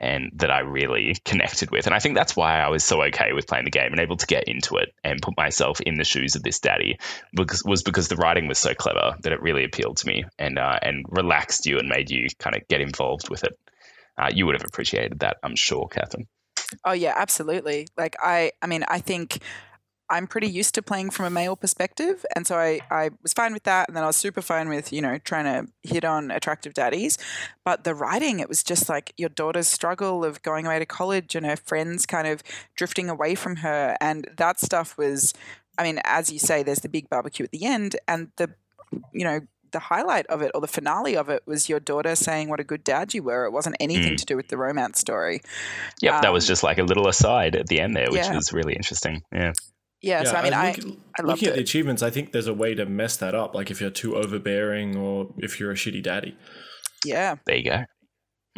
And 0.01 0.31
that 0.37 0.51
I 0.51 0.61
really 0.61 1.15
connected 1.25 1.71
with. 1.71 1.87
And 1.87 1.95
I 1.95 1.99
think 1.99 2.15
that's 2.15 2.35
why 2.35 2.61
I 2.61 2.69
was 2.69 2.83
so 2.83 3.03
okay 3.05 3.33
with 3.35 3.47
playing 3.47 3.67
the 3.67 3.71
game 3.71 3.93
and 3.93 4.01
able 4.01 4.17
to 4.17 4.27
get 4.27 4.45
into 4.45 4.77
it 4.77 4.95
and 5.05 5.21
put 5.21 5.37
myself 5.37 5.81
in 5.81 5.97
the 5.97 6.05
shoes 6.05 6.37
of 6.37 6.43
this 6.43 6.61
daddy 6.61 6.99
because, 7.35 7.63
was 7.65 7.83
because 7.83 8.09
the 8.09 8.17
writing 8.17 8.49
was 8.49 8.59
so 8.59 8.73
clever 8.75 9.17
that 9.23 9.33
it 9.33 9.43
really 9.43 9.65
appealed 9.65 9.99
to 9.99 10.07
me 10.07 10.25
and 10.39 10.59
uh, 10.59 10.79
and 10.81 11.05
relaxed 11.11 11.67
you 11.67 11.79
and 11.79 11.89
made 11.89 12.11
you 12.11 12.29
kind 12.39 12.57
of 12.57 12.67
get 12.69 12.81
involved 12.81 13.29
with 13.29 13.45
it. 13.45 13.59
Uh, 14.17 14.31
you 14.33 14.47
would 14.47 14.55
have 14.55 14.65
appreciated 14.67 15.21
that, 15.21 15.37
I'm 15.43 15.57
sure, 15.57 15.89
Catherine. 15.89 16.27
Oh 16.85 16.93
yeah, 16.93 17.15
absolutely. 17.17 17.89
Like 17.97 18.17
I 18.23 18.53
I 18.63 18.67
mean, 18.67 18.85
I 18.87 19.01
think 19.01 19.39
I'm 20.11 20.27
pretty 20.27 20.49
used 20.49 20.75
to 20.75 20.83
playing 20.83 21.11
from 21.11 21.25
a 21.27 21.31
male 21.31 21.57
perspective, 21.57 22.27
and 22.35 22.47
so 22.47 22.57
I 22.57 22.81
I 22.91 23.11
was 23.23 23.33
fine 23.33 23.53
with 23.53 23.63
that, 23.63 23.89
and 23.89 23.97
then 23.97 24.03
I 24.05 24.09
was 24.09 24.17
super 24.17 24.43
fine 24.43 24.69
with 24.69 24.93
you 24.93 25.01
know 25.01 25.19
trying 25.19 25.45
to 25.45 25.73
hit 25.83 26.05
on 26.05 26.31
attractive 26.31 26.75
daddies, 26.75 27.17
but 27.65 27.85
the 27.85 27.95
writing 27.95 28.41
it 28.41 28.49
was 28.49 28.63
just 28.65 28.89
like 28.89 29.15
your 29.17 29.29
daughter's 29.29 29.69
struggle 29.69 30.25
of 30.25 30.43
going 30.43 30.67
away 30.67 30.79
to 30.81 30.87
college 30.87 31.35
and 31.37 31.47
her 31.47 31.57
friends 31.57 32.07
kind 32.07 32.27
of 32.27 32.43
drifting 32.75 33.09
away 33.09 33.35
from 33.37 33.57
her, 33.57 33.97
and 34.01 34.29
that 34.37 34.59
stuff 34.61 34.99
was, 34.99 35.33
I 35.79 35.85
mean, 35.85 36.01
as 36.05 36.31
you 36.33 36.39
say, 36.39 36.63
there's 36.63 36.81
the 36.81 36.89
big 36.89 37.09
barbecue 37.09 37.45
at 37.45 37.53
the 37.53 37.65
end, 37.65 37.97
and 38.09 38.31
the 38.37 38.51
you 39.13 39.25
know. 39.25 39.41
The 39.73 39.79
highlight 39.79 40.27
of 40.27 40.43
it, 40.43 40.51
or 40.53 40.61
the 40.61 40.67
finale 40.67 41.17
of 41.17 41.29
it, 41.29 41.45
was 41.47 41.69
your 41.69 41.79
daughter 41.79 42.17
saying 42.17 42.49
what 42.49 42.59
a 42.59 42.65
good 42.65 42.83
dad 42.83 43.15
you 43.15 43.23
were. 43.23 43.45
It 43.45 43.53
wasn't 43.53 43.77
anything 43.79 44.15
Mm. 44.15 44.17
to 44.17 44.25
do 44.27 44.37
with 44.37 44.49
the 44.49 44.57
romance 44.57 44.99
story. 44.99 45.43
Yep, 46.01 46.23
that 46.23 46.33
was 46.33 46.43
Um, 46.43 46.49
just 46.49 46.65
like 46.65 46.79
a 46.79 46.83
little 46.83 47.07
aside 47.07 47.55
at 47.55 47.69
the 47.69 47.79
end 47.81 47.95
there, 47.95 48.09
which 48.11 48.25
yeah. 48.25 48.35
was 48.35 48.53
really 48.53 48.75
interesting. 48.75 49.23
Yeah. 49.33 49.53
Yeah, 50.03 50.25
so 50.25 50.35
I 50.37 50.43
mean, 50.43 50.55
I, 50.55 50.73
look- 50.73 50.99
I 51.19 51.23
loved 51.23 51.29
looking 51.43 51.49
at 51.49 51.55
the 51.57 51.61
achievements, 51.61 52.03
I 52.03 52.11
think 52.11 52.33
there's 52.33 52.47
a 52.47 52.55
way 52.55 52.75
to 52.75 52.87
mess 52.87 53.17
that 53.19 53.35
up. 53.35 53.55
Like 53.55 53.71
if 53.71 53.81
you're 53.81 53.91
too 53.91 54.17
overbearing 54.17 54.97
or 54.97 55.33
if 55.39 55.61
you're 55.61 55.71
a 55.71 55.75
shitty 55.75 56.03
daddy. 56.03 56.37
Yeah, 57.05 57.37
There 57.47 57.57
you 57.57 57.65
go. 57.65 57.85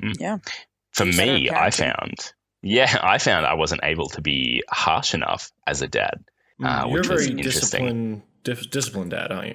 Mm. 0.03 0.21
Yeah. 0.21 0.39
For 0.93 1.05
Better 1.05 1.17
me, 1.17 1.51
I 1.51 1.71
found, 1.71 2.33
yeah, 2.63 2.97
I 3.03 3.19
found 3.19 3.47
I 3.47 3.55
wasn't 3.55 3.81
able 3.85 4.09
to 4.11 4.21
be 4.21 4.63
harsh 4.71 5.15
enough 5.15 5.51
as 5.67 5.83
a 5.83 5.89
dad. 5.89 6.25
Uh, 6.63 6.85
you're 6.89 6.99
which 7.01 7.09
a 7.09 7.13
was 7.13 7.27
very 7.27 7.39
interesting. 7.39 7.61
disciplined, 7.61 8.23
dis- 8.45 8.67
disciplined 8.67 9.11
dad, 9.11 9.33
aren't 9.33 9.49
you? 9.49 9.55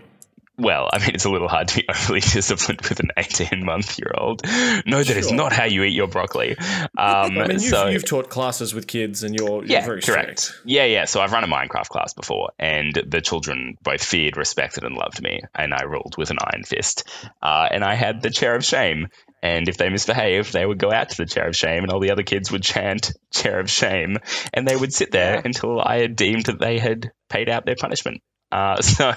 Well, 0.60 0.90
I 0.92 0.98
mean, 0.98 1.12
it's 1.14 1.26
a 1.26 1.30
little 1.30 1.48
hard 1.48 1.68
to 1.68 1.76
be 1.78 1.86
overly 1.90 2.20
disciplined 2.20 2.82
with 2.82 3.00
an 3.00 3.12
18 3.16 3.64
month 3.64 4.00
year 4.00 4.12
old. 4.18 4.42
No, 4.88 5.04
that 5.04 5.18
is 5.18 5.28
Sure. 5.28 5.38
not 5.38 5.54
how 5.54 5.66
you 5.66 5.84
eat 5.84 5.94
your 5.94 6.08
broccoli. 6.08 6.58
Um, 6.58 6.88
I 6.98 7.30
mean, 7.30 7.52
you've, 7.52 7.62
so, 7.62 7.88
you've 7.88 8.06
taught 8.06 8.30
classes 8.30 8.74
with 8.74 8.88
kids, 8.88 9.24
and 9.24 9.36
you're, 9.36 9.64
you're 9.64 9.66
yeah, 9.66 9.86
very 9.86 10.02
correct. 10.02 10.40
strict. 10.40 10.62
Yeah, 10.66 10.86
yeah. 10.86 11.06
So 11.06 11.22
I've 11.22 11.32
run 11.32 11.44
a 11.44 11.48
Minecraft 11.48 11.90
class 11.90 12.14
before, 12.14 12.52
and 12.58 12.94
the 12.94 13.22
children 13.22 13.78
both 13.84 14.04
feared, 14.04 14.36
respected, 14.36 14.84
and 14.84 14.96
loved 14.96 15.22
me, 15.22 15.42
and 15.54 15.74
I 15.74 15.84
ruled 15.84 16.16
with 16.18 16.32
an 16.32 16.38
iron 16.42 16.64
fist. 16.64 17.04
Uh, 17.42 17.68
and 17.70 17.84
I 17.84 17.94
had 17.94 18.22
the 18.24 18.32
chair 18.32 18.56
of 18.56 18.66
shame, 18.66 19.10
and 19.44 19.70
if 19.70 19.78
they 19.78 19.90
misbehaved, 19.90 20.52
they 20.54 20.66
would 20.66 20.80
go 20.80 20.92
out 20.92 21.10
to 21.10 21.18
the 21.18 21.28
chair 21.28 21.48
of 21.48 21.56
shame, 21.56 21.84
and 21.84 21.92
all 21.92 22.00
the 22.00 22.12
other 22.12 22.24
kids 22.24 22.52
would 22.52 22.64
chant 22.64 23.12
"chair 23.32 23.60
of 23.60 23.70
shame," 23.70 24.18
and 24.56 24.68
they 24.68 24.76
would 24.76 24.92
sit 24.92 25.12
there 25.12 25.40
until 25.46 25.80
I 25.80 26.00
had 26.02 26.16
deemed 26.16 26.46
that 26.48 26.60
they 26.60 26.80
had 26.80 27.12
paid 27.30 27.48
out 27.48 27.66
their 27.66 27.76
punishment. 27.76 28.22
Uh, 28.52 28.82
so 28.82 29.14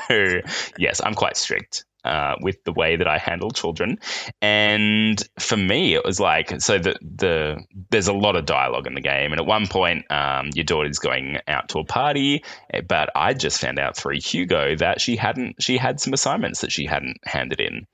yes, 0.79 1.01
I'm 1.05 1.15
quite 1.15 1.37
strict. 1.37 1.85
Uh, 2.03 2.35
with 2.41 2.65
the 2.65 2.73
way 2.73 2.97
that 2.97 3.07
I 3.07 3.19
handle 3.19 3.51
children, 3.51 3.99
and 4.41 5.23
for 5.39 5.59
me, 5.59 5.93
it 5.93 6.03
was 6.03 6.19
like 6.19 6.59
so 6.63 6.79
the 6.79 6.97
the 7.03 7.63
there's 7.91 8.09
a 8.09 8.15
lot 8.15 8.37
of 8.37 8.47
dialogue 8.47 8.87
in 8.87 8.95
the 8.95 9.03
game, 9.03 9.33
and 9.33 9.39
at 9.39 9.47
one 9.47 9.67
point, 9.67 10.11
um, 10.11 10.49
your 10.55 10.65
daughter's 10.65 10.99
going 10.99 11.41
out 11.47 11.69
to 11.69 11.79
a 11.79 11.85
party, 11.85 12.43
eh, 12.73 12.81
but 12.81 13.11
I 13.15 13.35
just 13.35 13.61
found 13.61 13.79
out 13.79 13.99
through 13.99 14.19
Hugo 14.19 14.77
that 14.77 15.03
she 15.03 15.17
hadn't 15.17 15.63
she 15.63 15.77
had 15.77 16.01
some 16.01 16.15
assignments 16.15 16.63
that 16.63 16.73
she 16.73 16.87
hadn't 16.87 17.19
handed 17.23 17.61
in, 17.61 17.87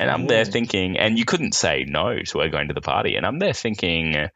and 0.00 0.10
I'm 0.10 0.26
there 0.26 0.44
thinking, 0.44 0.98
and 0.98 1.16
you 1.16 1.24
couldn't 1.24 1.54
say 1.54 1.84
no 1.86 2.18
to 2.18 2.38
her 2.40 2.48
going 2.48 2.66
to 2.66 2.74
the 2.74 2.80
party, 2.80 3.14
and 3.14 3.24
I'm 3.24 3.38
there 3.38 3.54
thinking. 3.54 4.30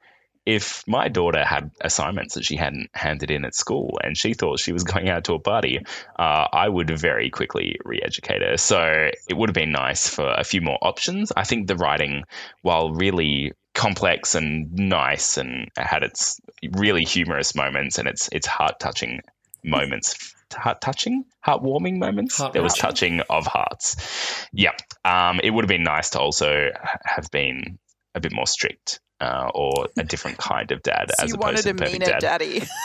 If 0.49 0.83
my 0.87 1.09
daughter 1.09 1.45
had 1.45 1.73
assignments 1.79 2.35
that 2.35 2.45
she 2.45 2.57
hadn't 2.57 2.89
handed 2.95 3.31
in 3.31 3.45
at 3.45 3.55
school 3.55 3.99
and 4.03 4.17
she 4.17 4.33
thought 4.33 4.59
she 4.59 4.73
was 4.73 4.83
going 4.95 5.11
out 5.11 5.25
to 5.25 5.35
a 5.35 5.39
party, 5.39 5.81
uh, 6.19 6.47
I 6.53 6.67
would 6.67 6.89
very 6.99 7.29
quickly 7.29 7.77
re 7.85 8.01
educate 8.03 8.41
her. 8.41 8.57
So 8.57 9.11
it 9.29 9.37
would 9.37 9.51
have 9.51 9.55
been 9.55 9.73
nice 9.73 10.09
for 10.09 10.27
a 10.27 10.45
few 10.45 10.63
more 10.63 10.79
options. 10.81 11.33
I 11.37 11.45
think 11.45 11.67
the 11.67 11.77
writing, 11.77 12.25
while 12.63 12.93
really 12.93 13.53
complex 13.75 14.35
and 14.35 14.73
nice 14.73 15.37
and 15.37 15.69
had 15.77 16.03
its 16.03 16.41
really 16.73 17.05
humorous 17.05 17.55
moments 17.55 17.99
and 17.99 18.09
its 18.09 18.31
its 18.33 18.47
heart 18.47 18.81
touching 18.81 19.21
moments. 19.63 20.35
Heart 20.51 20.81
touching, 20.81 21.25
heartwarming 21.47 21.99
moments. 21.99 22.39
there 22.55 22.63
was 22.63 22.73
touching 22.73 23.21
of 23.29 23.47
hearts. 23.47 24.47
Yeah, 24.51 24.73
um, 25.05 25.41
it 25.45 25.51
would 25.51 25.65
have 25.65 25.69
been 25.69 25.83
nice 25.83 26.11
to 26.11 26.21
also 26.21 26.71
have 27.05 27.31
been 27.31 27.79
a 28.15 28.21
bit 28.21 28.33
more 28.33 28.47
strict 28.47 29.01
uh, 29.21 29.51
or 29.55 29.89
a 29.97 30.05
different 30.05 30.39
kind 30.39 30.71
of 30.71 30.83
dad 30.83 31.11
So 31.19 31.25
as 31.25 31.31
you 31.31 31.35
opposed 31.35 31.45
wanted 31.45 31.63
to 31.63 31.71
a 31.71 31.73
the 31.73 31.79
perfect 31.79 32.01
meaner 32.01 32.13
dad. 32.13 32.21
daddy. 32.21 32.63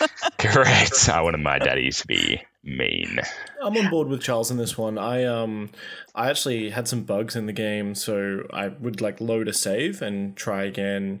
Correct. 0.38 1.08
I 1.08 1.20
wanted 1.20 1.40
my 1.40 1.58
daddy 1.58 1.90
to 1.90 2.06
be 2.06 2.42
mean? 2.64 3.18
I'm 3.62 3.76
on 3.76 3.90
board 3.90 4.08
with 4.08 4.22
Charles 4.22 4.50
in 4.50 4.56
this 4.56 4.78
one. 4.78 4.96
I 4.98 5.24
um 5.24 5.70
I 6.14 6.30
actually 6.30 6.70
had 6.70 6.88
some 6.88 7.02
bugs 7.02 7.36
in 7.36 7.46
the 7.46 7.52
game, 7.52 7.94
so 7.94 8.46
I 8.52 8.68
would 8.68 9.00
like 9.00 9.20
load 9.20 9.48
a 9.48 9.52
save 9.52 10.00
and 10.02 10.36
try 10.36 10.64
again. 10.64 11.20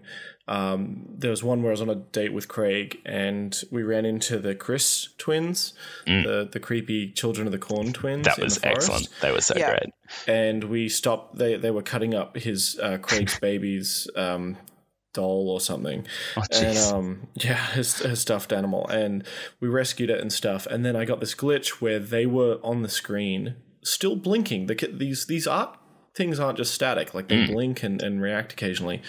Um, 0.50 1.04
there 1.08 1.30
was 1.30 1.44
one 1.44 1.62
where 1.62 1.70
I 1.70 1.74
was 1.74 1.80
on 1.80 1.88
a 1.88 1.94
date 1.94 2.32
with 2.32 2.48
Craig, 2.48 3.00
and 3.06 3.58
we 3.70 3.84
ran 3.84 4.04
into 4.04 4.38
the 4.38 4.54
Chris 4.56 5.10
twins, 5.16 5.74
the 6.06 6.48
the 6.50 6.58
creepy 6.58 7.12
Children 7.12 7.46
of 7.46 7.52
the 7.52 7.58
Corn 7.58 7.92
twins. 7.92 8.26
Mm. 8.26 8.34
That 8.36 8.42
was 8.42 8.58
excellent. 8.64 9.08
They 9.22 9.30
were 9.30 9.40
so 9.40 9.54
Yeah. 9.56 9.70
great. 9.70 9.94
And 10.26 10.64
we 10.64 10.88
stopped. 10.88 11.38
They 11.38 11.56
they 11.56 11.70
were 11.70 11.82
cutting 11.82 12.14
up 12.14 12.36
his 12.36 12.78
uh, 12.82 12.98
Craig's 12.98 13.38
baby's 13.48 14.08
um, 14.16 14.56
doll 15.12 15.48
or 15.50 15.60
something. 15.60 16.04
Oh, 16.36 16.42
and 16.52 16.78
um, 16.78 17.28
yeah, 17.34 17.66
his, 17.72 17.98
his 17.98 18.20
stuffed 18.20 18.52
animal, 18.52 18.88
and 18.88 19.22
we 19.60 19.68
rescued 19.68 20.10
it 20.10 20.20
and 20.20 20.32
stuff. 20.32 20.66
And 20.66 20.84
then 20.84 20.96
I 20.96 21.04
got 21.04 21.20
this 21.20 21.34
glitch 21.36 21.80
where 21.80 22.00
they 22.00 22.26
were 22.26 22.58
on 22.64 22.82
the 22.82 22.88
screen, 22.88 23.54
still 23.84 24.16
blinking. 24.16 24.66
The 24.66 24.74
these 24.92 25.26
these 25.26 25.46
art 25.46 25.76
things 26.12 26.40
aren't 26.40 26.58
just 26.58 26.74
static; 26.74 27.14
like 27.14 27.28
they 27.28 27.46
blink 27.46 27.84
and, 27.84 28.02
and 28.02 28.20
react 28.20 28.52
occasionally. 28.52 29.00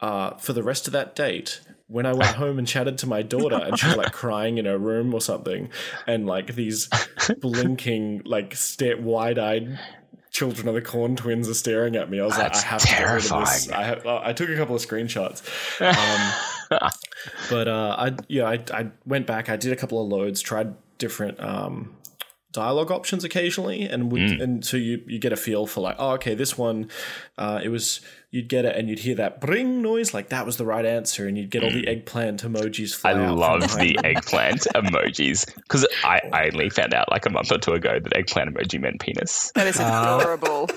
Uh, 0.00 0.36
for 0.36 0.52
the 0.52 0.62
rest 0.62 0.86
of 0.86 0.92
that 0.92 1.14
date, 1.14 1.60
when 1.86 2.04
I 2.06 2.12
went 2.12 2.36
home 2.36 2.58
and 2.58 2.66
chatted 2.66 2.98
to 2.98 3.06
my 3.06 3.22
daughter, 3.22 3.56
and 3.56 3.78
she 3.78 3.86
was 3.86 3.96
like 3.96 4.12
crying 4.12 4.58
in 4.58 4.64
her 4.64 4.78
room 4.78 5.14
or 5.14 5.20
something, 5.20 5.70
and 6.06 6.26
like 6.26 6.54
these 6.54 6.88
blinking, 7.40 8.22
like 8.24 8.54
stare 8.54 8.96
wide 8.96 9.38
eyed 9.38 9.78
children 10.34 10.66
of 10.66 10.74
the 10.74 10.82
corn 10.82 11.14
twins 11.14 11.48
are 11.48 11.54
staring 11.54 11.94
at 11.94 12.10
me. 12.10 12.20
I 12.20 12.24
was 12.24 12.36
That's 12.36 12.58
like, 12.58 12.66
I 12.66 12.68
have 12.70 12.80
to 12.82 12.86
get 12.88 12.98
rid 13.02 13.08
of 13.08 13.22
this. 13.22 13.66
terrifying. 13.66 13.72
I 13.72 13.86
have, 13.86 14.06
I 14.06 14.32
took 14.32 14.48
a 14.50 14.56
couple 14.56 14.74
of 14.74 14.82
screenshots. 14.82 15.42
Um, 15.80 16.90
but 17.50 17.68
uh, 17.68 17.94
I 17.96 18.16
yeah 18.28 18.48
I, 18.48 18.64
I 18.72 18.90
went 19.06 19.26
back. 19.26 19.48
I 19.48 19.56
did 19.56 19.72
a 19.72 19.76
couple 19.76 20.02
of 20.02 20.08
loads, 20.08 20.40
tried 20.42 20.74
different 20.98 21.38
um, 21.40 21.96
dialogue 22.54 22.90
options 22.90 23.24
occasionally, 23.24 23.82
and 23.82 24.10
would, 24.10 24.22
mm. 24.22 24.42
and 24.42 24.64
so 24.64 24.78
you 24.78 25.02
you 25.06 25.18
get 25.18 25.32
a 25.32 25.36
feel 25.36 25.66
for 25.66 25.82
like 25.82 25.96
oh 25.98 26.12
okay 26.12 26.34
this 26.34 26.56
one 26.56 26.88
uh, 27.36 27.60
it 27.62 27.68
was 27.68 28.00
you'd 28.30 28.48
get 28.48 28.64
it 28.64 28.74
and 28.74 28.88
you'd 28.88 29.00
hear 29.00 29.14
that 29.14 29.40
bring 29.40 29.82
noise 29.82 30.14
like 30.14 30.30
that 30.30 30.46
was 30.46 30.56
the 30.56 30.64
right 30.64 30.86
answer, 30.86 31.26
and 31.26 31.36
you'd 31.36 31.50
get 31.50 31.62
all 31.62 31.70
the 31.70 31.82
mm. 31.82 31.88
eggplant 31.88 32.42
emojis. 32.42 32.94
Fly 32.94 33.10
I 33.10 33.24
out 33.24 33.36
love 33.36 33.60
the 33.78 33.98
eggplant 34.02 34.60
emojis 34.74 35.54
because 35.54 35.86
I, 36.02 36.20
I 36.32 36.46
only 36.46 36.70
found 36.70 36.94
out 36.94 37.10
like 37.10 37.26
a 37.26 37.30
month 37.30 37.52
or 37.52 37.58
two 37.58 37.72
ago 37.72 37.98
that 38.02 38.16
eggplant 38.16 38.54
emoji 38.54 38.80
meant 38.80 39.00
penis. 39.00 39.52
That 39.54 39.66
is 39.66 39.76
ah. 39.80 40.18
adorable. 40.18 40.70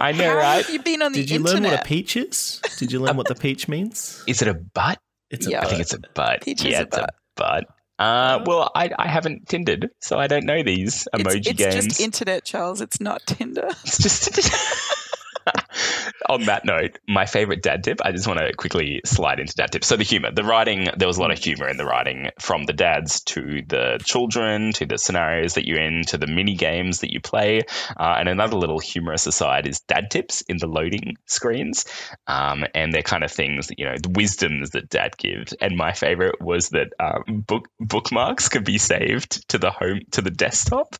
I 0.00 0.12
know, 0.12 0.30
How 0.30 0.36
right? 0.36 0.64
have 0.64 0.70
you 0.70 0.82
been 0.82 1.02
on 1.02 1.12
the 1.12 1.20
internet 1.20 1.28
Did 1.28 1.30
you 1.30 1.36
internet? 1.40 1.62
learn 1.62 1.70
what 1.72 1.80
a 1.80 1.84
peach 1.84 2.16
is? 2.16 2.60
Did 2.78 2.92
you 2.92 3.00
learn 3.00 3.16
what 3.16 3.28
the 3.28 3.34
peach 3.34 3.68
means? 3.68 4.24
Is 4.26 4.42
it 4.42 4.48
a 4.48 4.54
butt? 4.54 4.98
It's 5.30 5.46
a 5.46 5.50
Yeah. 5.50 5.62
I 5.62 5.66
think 5.66 5.80
it's 5.80 5.94
a 5.94 6.00
butt. 6.14 6.42
Peach 6.42 6.64
is 6.64 6.72
yeah, 6.72 6.80
a 6.80 6.82
it's 6.82 6.96
butt. 6.96 7.10
a 7.10 7.12
butt. 7.36 7.64
Uh, 7.98 8.42
well, 8.44 8.70
I, 8.74 8.90
I 8.98 9.06
haven't 9.06 9.48
Tindered, 9.48 9.90
so 10.00 10.18
I 10.18 10.26
don't 10.26 10.46
know 10.46 10.62
these 10.62 11.06
emoji 11.14 11.36
it's, 11.36 11.48
it's 11.48 11.58
games. 11.58 11.84
just 11.86 12.00
internet, 12.00 12.44
Charles. 12.44 12.80
It's 12.80 13.00
not 13.00 13.22
Tinder. 13.26 13.68
It's 13.84 14.02
just. 14.02 14.94
On 16.28 16.44
that 16.44 16.64
note, 16.64 16.98
my 17.08 17.26
favorite 17.26 17.62
dad 17.62 17.84
tip, 17.84 18.00
I 18.04 18.12
just 18.12 18.26
want 18.26 18.40
to 18.40 18.52
quickly 18.54 19.00
slide 19.04 19.40
into 19.40 19.54
dad 19.54 19.72
tips. 19.72 19.86
So, 19.86 19.96
the 19.96 20.04
humor, 20.04 20.30
the 20.32 20.44
writing, 20.44 20.88
there 20.96 21.08
was 21.08 21.18
a 21.18 21.20
lot 21.20 21.30
of 21.30 21.38
humor 21.38 21.68
in 21.68 21.76
the 21.76 21.84
writing 21.84 22.30
from 22.40 22.64
the 22.64 22.72
dads 22.72 23.22
to 23.24 23.62
the 23.66 24.00
children, 24.04 24.72
to 24.74 24.86
the 24.86 24.98
scenarios 24.98 25.54
that 25.54 25.66
you're 25.66 25.80
in, 25.80 26.02
to 26.08 26.18
the 26.18 26.26
mini 26.26 26.54
games 26.54 27.00
that 27.00 27.12
you 27.12 27.20
play. 27.20 27.62
Uh, 27.96 28.16
and 28.18 28.28
another 28.28 28.56
little 28.56 28.78
humorous 28.78 29.26
aside 29.26 29.66
is 29.66 29.80
dad 29.80 30.10
tips 30.10 30.42
in 30.42 30.56
the 30.58 30.66
loading 30.66 31.16
screens. 31.26 31.84
Um, 32.26 32.64
and 32.74 32.92
they're 32.92 33.02
kind 33.02 33.24
of 33.24 33.30
things 33.30 33.68
that, 33.68 33.78
you 33.78 33.84
know, 33.84 33.96
the 34.00 34.10
wisdoms 34.10 34.70
that 34.70 34.88
dad 34.88 35.16
gives. 35.16 35.52
And 35.54 35.76
my 35.76 35.92
favorite 35.92 36.40
was 36.40 36.70
that 36.70 36.92
um, 36.98 37.44
book 37.46 37.68
bookmarks 37.78 38.48
could 38.48 38.64
be 38.64 38.78
saved 38.78 39.48
to 39.48 39.58
the 39.58 39.70
home, 39.70 40.00
to 40.12 40.22
the 40.22 40.30
desktop. 40.30 40.96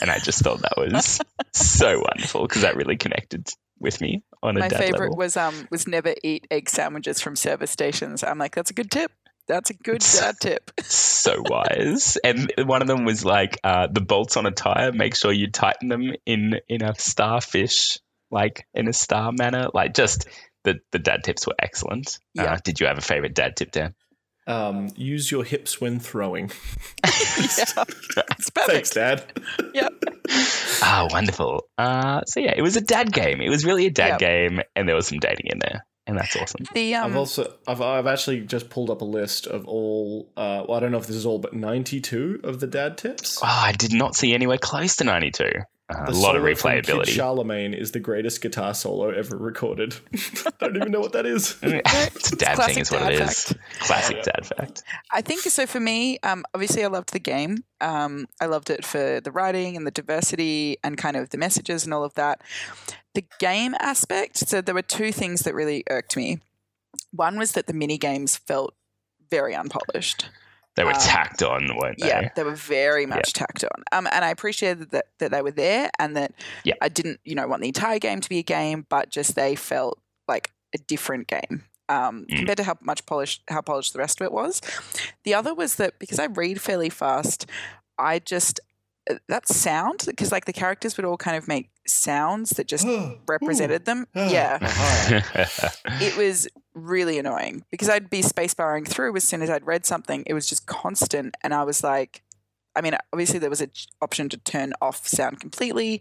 And 0.00 0.10
I 0.10 0.18
just 0.18 0.42
thought 0.42 0.62
that 0.62 0.76
was 0.76 1.20
so 1.52 2.02
wonderful 2.08 2.42
because 2.42 2.62
that 2.62 2.76
really 2.76 2.96
connected 2.96 3.48
with 3.80 4.00
me 4.00 4.22
on 4.42 4.56
a 4.56 4.60
My 4.60 4.68
favorite 4.68 5.00
level. 5.00 5.16
was 5.16 5.36
um 5.36 5.66
was 5.70 5.88
never 5.88 6.14
eat 6.22 6.46
egg 6.50 6.68
sandwiches 6.68 7.20
from 7.20 7.36
service 7.36 7.70
stations. 7.70 8.22
I'm 8.22 8.38
like, 8.38 8.54
that's 8.54 8.70
a 8.70 8.74
good 8.74 8.90
tip. 8.90 9.10
That's 9.48 9.70
a 9.70 9.74
good 9.74 10.00
dad 10.00 10.36
tip. 10.40 10.70
so 10.82 11.42
wise. 11.44 12.16
And 12.22 12.52
one 12.58 12.82
of 12.82 12.88
them 12.88 13.04
was 13.04 13.24
like 13.24 13.58
uh, 13.64 13.88
the 13.90 14.00
bolts 14.00 14.36
on 14.36 14.46
a 14.46 14.52
tire. 14.52 14.92
Make 14.92 15.16
sure 15.16 15.32
you 15.32 15.50
tighten 15.50 15.88
them 15.88 16.12
in 16.24 16.60
in 16.68 16.82
a 16.82 16.94
starfish, 16.94 17.98
like 18.30 18.64
in 18.74 18.86
a 18.86 18.92
star 18.92 19.32
manner. 19.32 19.68
Like 19.74 19.94
just 19.94 20.28
the 20.62 20.78
the 20.92 21.00
dad 21.00 21.24
tips 21.24 21.48
were 21.48 21.56
excellent. 21.58 22.20
Yeah. 22.34 22.54
Uh, 22.54 22.58
did 22.62 22.78
you 22.78 22.86
have 22.86 22.98
a 22.98 23.02
favorite 23.02 23.34
dad 23.34 23.56
tip, 23.56 23.72
Dan? 23.72 23.94
Um, 24.46 24.88
use 24.96 25.30
your 25.30 25.44
hips 25.44 25.80
when 25.80 26.00
throwing. 26.00 26.50
yeah. 27.04 27.10
It's 27.38 28.50
Thanks. 28.50 28.90
Dad. 28.90 29.24
Yep. 29.74 29.92
Ah, 30.82 31.06
wonderful. 31.10 31.64
Uh, 31.78 32.22
so 32.24 32.40
yeah, 32.40 32.54
it 32.56 32.62
was 32.62 32.76
a 32.76 32.80
dad 32.80 33.12
game. 33.12 33.40
It 33.40 33.48
was 33.48 33.64
really 33.64 33.86
a 33.86 33.90
dad 33.90 34.08
Yep. 34.12 34.18
game, 34.20 34.60
and 34.74 34.88
there 34.88 34.96
was 34.96 35.06
some 35.06 35.18
dating 35.18 35.46
in 35.46 35.58
there, 35.60 35.84
and 36.06 36.18
that's 36.18 36.34
awesome. 36.36 36.64
The 36.74 36.94
um 36.96 37.10
I've 37.10 37.16
also 37.16 37.54
I've 37.68 37.80
I've 37.80 38.06
actually 38.06 38.40
just 38.40 38.70
pulled 38.70 38.90
up 38.90 39.00
a 39.00 39.04
list 39.04 39.46
of 39.46 39.66
all. 39.66 40.32
Uh, 40.36 40.64
well, 40.66 40.76
I 40.76 40.80
don't 40.80 40.90
know 40.92 40.98
if 40.98 41.06
this 41.06 41.16
is 41.16 41.26
all, 41.26 41.38
but 41.38 41.54
ninety-two 41.54 42.40
of 42.44 42.58
the 42.60 42.66
dad 42.66 42.98
tips. 42.98 43.38
Oh, 43.42 43.46
I 43.46 43.72
did 43.72 43.92
not 43.92 44.14
see 44.16 44.34
anywhere 44.34 44.58
close 44.58 44.96
to 44.96 45.04
ninety 45.04 45.30
two. 45.30 45.52
Uh, 45.90 46.06
The 46.06 46.12
a 46.12 46.14
lot 46.14 46.36
of 46.36 46.42
solo 46.42 46.54
from 46.54 46.70
Kid 46.72 46.84
replayability. 46.86 47.08
Charlemagne 47.08 47.74
is 47.74 47.92
the 47.92 48.00
greatest 48.00 48.40
guitar 48.40 48.74
solo 48.74 49.10
ever 49.10 49.36
recorded. 49.36 49.96
I 50.60 50.66
don't 50.68 50.76
even 50.76 50.92
know 50.92 51.00
what 51.00 51.12
that 51.12 51.26
is. 51.26 51.56
it's 51.62 52.32
a 52.32 52.36
dad 52.36 52.54
classic 52.54 52.74
thing, 52.74 52.82
is 52.82 52.90
what 52.90 53.00
dad 53.00 53.12
it 53.14 53.20
is. 53.20 53.44
fact. 53.44 53.58
Classic 53.80 54.16
Yeah. 54.18 54.22
dad 54.22 54.46
fact. 54.46 54.82
I 55.10 55.20
think 55.20 55.40
so 55.42 55.66
for 55.66 55.80
me, 55.80 56.18
um, 56.22 56.44
obviously 56.54 56.84
I 56.84 56.88
loved 56.88 57.12
the 57.12 57.18
game. 57.18 57.64
Um, 57.80 58.26
I 58.40 58.46
loved 58.46 58.70
it 58.70 58.84
for 58.84 59.20
the 59.20 59.32
writing 59.32 59.76
and 59.76 59.86
the 59.86 59.90
diversity 59.90 60.76
and 60.84 60.96
kind 60.96 61.16
of 61.16 61.30
the 61.30 61.38
messages 61.38 61.84
and 61.84 61.92
all 61.94 62.04
of 62.04 62.14
that. 62.14 62.40
The 63.14 63.24
game 63.40 63.74
aspect, 63.80 64.36
so 64.36 64.60
there 64.60 64.74
were 64.74 64.82
two 64.82 65.10
things 65.12 65.40
that 65.42 65.54
really 65.54 65.82
irked 65.90 66.16
me. 66.16 66.38
One 67.12 67.38
was 67.38 67.52
that 67.52 67.66
the 67.66 67.72
mini 67.74 67.98
games 67.98 68.36
felt 68.36 68.74
very 69.30 69.54
unpolished. 69.54 70.28
They 70.76 70.84
were 70.84 70.92
Um, 70.94 71.00
tacked 71.00 71.42
on, 71.42 71.76
weren't 71.76 71.98
they? 71.98 72.08
Yeah, 72.08 72.28
they 72.36 72.44
were 72.44 72.54
very 72.54 73.04
much 73.06 73.32
tacked 73.32 73.64
on. 73.64 73.82
Um, 73.92 74.06
and 74.12 74.24
I 74.24 74.30
appreciated 74.30 74.90
that, 74.92 75.06
that 75.18 75.30
they 75.32 75.42
were 75.42 75.50
there 75.50 75.90
and 75.98 76.16
that 76.16 76.32
Yeah. 76.64 76.74
I 76.80 76.88
didn't, 76.88 77.20
you 77.24 77.34
know, 77.34 77.46
want 77.48 77.60
the 77.62 77.68
entire 77.68 77.98
game 77.98 78.20
to 78.20 78.28
be 78.28 78.38
a 78.38 78.42
game, 78.44 78.86
but 78.88 79.10
just 79.10 79.34
they 79.34 79.56
felt 79.56 79.98
like 80.28 80.50
a 80.74 80.78
different 80.78 81.26
game. 81.26 81.64
Um, 81.88 82.24
Mm. 82.30 82.36
compared 82.36 82.58
to 82.58 82.62
how 82.64 82.78
much 82.82 83.04
polished 83.04 83.42
how 83.48 83.60
polished 83.62 83.92
the 83.94 83.98
rest 83.98 84.20
of 84.20 84.24
it 84.24 84.32
was. 84.32 84.60
The 85.24 85.34
other 85.34 85.52
was 85.54 85.74
that 85.74 85.98
because 85.98 86.20
I 86.20 86.26
read 86.26 86.60
fairly 86.60 86.88
fast, 86.88 87.46
I 87.98 88.20
just 88.20 88.60
Uh, 89.10 89.18
that 89.28 89.48
sound 89.48 90.04
because 90.06 90.30
like 90.32 90.44
the 90.44 90.52
characters 90.52 90.96
would 90.96 91.04
all 91.04 91.16
kind 91.16 91.36
of 91.36 91.48
make 91.48 91.70
sounds 91.86 92.50
that 92.50 92.66
just 92.66 92.86
represented 93.28 93.84
them. 93.84 94.06
Yeah, 94.14 94.58
it 96.00 96.16
was 96.16 96.48
really 96.74 97.18
annoying 97.18 97.64
because 97.70 97.88
I'd 97.88 98.10
be 98.10 98.22
spacebarring 98.22 98.86
through 98.86 99.16
as 99.16 99.24
soon 99.24 99.42
as 99.42 99.50
I'd 99.50 99.66
read 99.66 99.84
something. 99.86 100.22
It 100.26 100.34
was 100.34 100.46
just 100.46 100.66
constant, 100.66 101.34
and 101.42 101.52
I 101.54 101.64
was 101.64 101.82
like, 101.82 102.22
I 102.76 102.80
mean, 102.80 102.96
obviously 103.12 103.38
there 103.38 103.50
was 103.50 103.60
an 103.60 103.70
option 104.00 104.28
to 104.28 104.36
turn 104.36 104.72
off 104.80 105.06
sound 105.06 105.40
completely, 105.40 106.00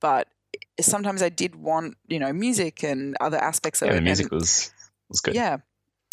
but 0.00 0.28
sometimes 0.80 1.22
I 1.22 1.28
did 1.28 1.54
want 1.56 1.96
you 2.08 2.18
know 2.18 2.32
music 2.32 2.82
and 2.82 3.16
other 3.20 3.38
aspects 3.38 3.82
of 3.82 3.86
yeah, 3.88 3.92
it. 3.92 3.94
the 3.94 3.98
and- 3.98 4.04
music 4.04 4.30
was 4.30 4.72
was 5.08 5.20
good. 5.20 5.34
yeah. 5.34 5.58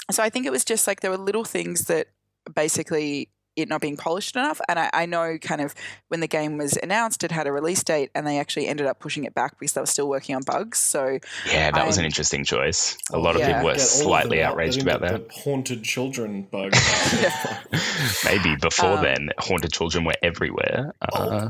So 0.09 0.21
I 0.23 0.29
think 0.29 0.45
it 0.45 0.51
was 0.51 0.65
just 0.65 0.87
like 0.87 0.99
there 1.01 1.11
were 1.11 1.17
little 1.17 1.45
things 1.45 1.85
that 1.85 2.07
basically 2.53 3.29
it 3.55 3.67
not 3.67 3.81
being 3.81 3.97
polished 3.97 4.35
enough. 4.35 4.61
And 4.69 4.79
I, 4.79 4.89
I 4.93 5.05
know 5.05 5.37
kind 5.37 5.61
of 5.61 5.75
when 6.07 6.19
the 6.21 6.27
game 6.27 6.57
was 6.57 6.77
announced, 6.81 7.23
it 7.23 7.31
had 7.31 7.47
a 7.47 7.51
release 7.51 7.83
date 7.83 8.09
and 8.15 8.25
they 8.25 8.39
actually 8.39 8.67
ended 8.67 8.87
up 8.87 8.99
pushing 8.99 9.25
it 9.25 9.33
back 9.33 9.59
because 9.59 9.73
they 9.73 9.81
were 9.81 9.85
still 9.87 10.07
working 10.07 10.35
on 10.35 10.41
bugs. 10.43 10.77
So 10.77 11.19
Yeah, 11.47 11.71
that 11.71 11.85
was 11.85 11.97
an 11.97 12.05
interesting 12.05 12.43
choice. 12.45 12.97
A 13.11 13.19
lot 13.19 13.35
of 13.35 13.41
people 13.45 13.63
were 13.63 13.73
Get 13.73 13.81
slightly 13.81 14.37
them 14.37 14.47
out. 14.47 14.51
outraged 14.53 14.73
They 14.79 14.83
didn't 14.85 14.95
about 14.97 15.11
that. 15.11 15.27
the 15.29 15.33
haunted 15.41 15.83
children 15.83 16.43
bug. 16.43 16.73
Maybe 18.25 18.55
before 18.55 18.97
Um, 18.97 19.03
then, 19.03 19.29
haunted 19.37 19.71
children 19.73 20.05
were 20.05 20.15
everywhere. 20.21 20.93
Uh, 21.01 21.07
oh 21.13 21.47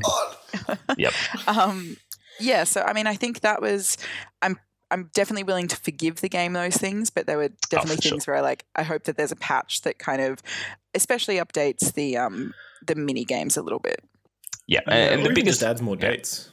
God! 0.66 0.78
Yep. 0.98 1.12
um, 1.46 1.96
yeah, 2.40 2.64
so 2.64 2.82
I 2.82 2.92
mean, 2.92 3.06
I 3.06 3.14
think 3.14 3.40
that 3.40 3.60
was 3.62 3.96
I'm 4.42 4.58
I'm 4.90 5.10
definitely 5.14 5.44
willing 5.44 5.68
to 5.68 5.76
forgive 5.76 6.20
the 6.20 6.28
game 6.28 6.52
those 6.52 6.76
things, 6.76 7.08
but 7.10 7.26
there 7.26 7.38
were 7.38 7.48
definitely 7.70 7.94
Oh, 7.94 7.96
for 7.96 8.02
sure. 8.02 8.10
things 8.12 8.26
where 8.26 8.36
I 8.36 8.40
like 8.40 8.64
I 8.76 8.82
hope 8.82 9.04
that 9.04 9.16
there's 9.16 9.32
a 9.32 9.36
patch 9.36 9.82
that 9.82 9.98
kind 9.98 10.20
of 10.20 10.42
especially 10.94 11.36
updates 11.36 11.92
the 11.94 12.16
um 12.16 12.54
the 12.86 12.94
mini 12.94 13.24
games 13.24 13.56
a 13.56 13.62
little 13.62 13.78
bit. 13.78 14.00
Yeah, 14.66 14.80
Yeah, 14.86 14.94
and 14.94 15.24
the 15.24 15.30
biggest 15.30 15.60
just 15.60 15.62
adds 15.62 15.82
more 15.82 15.96
dates. 15.96 16.52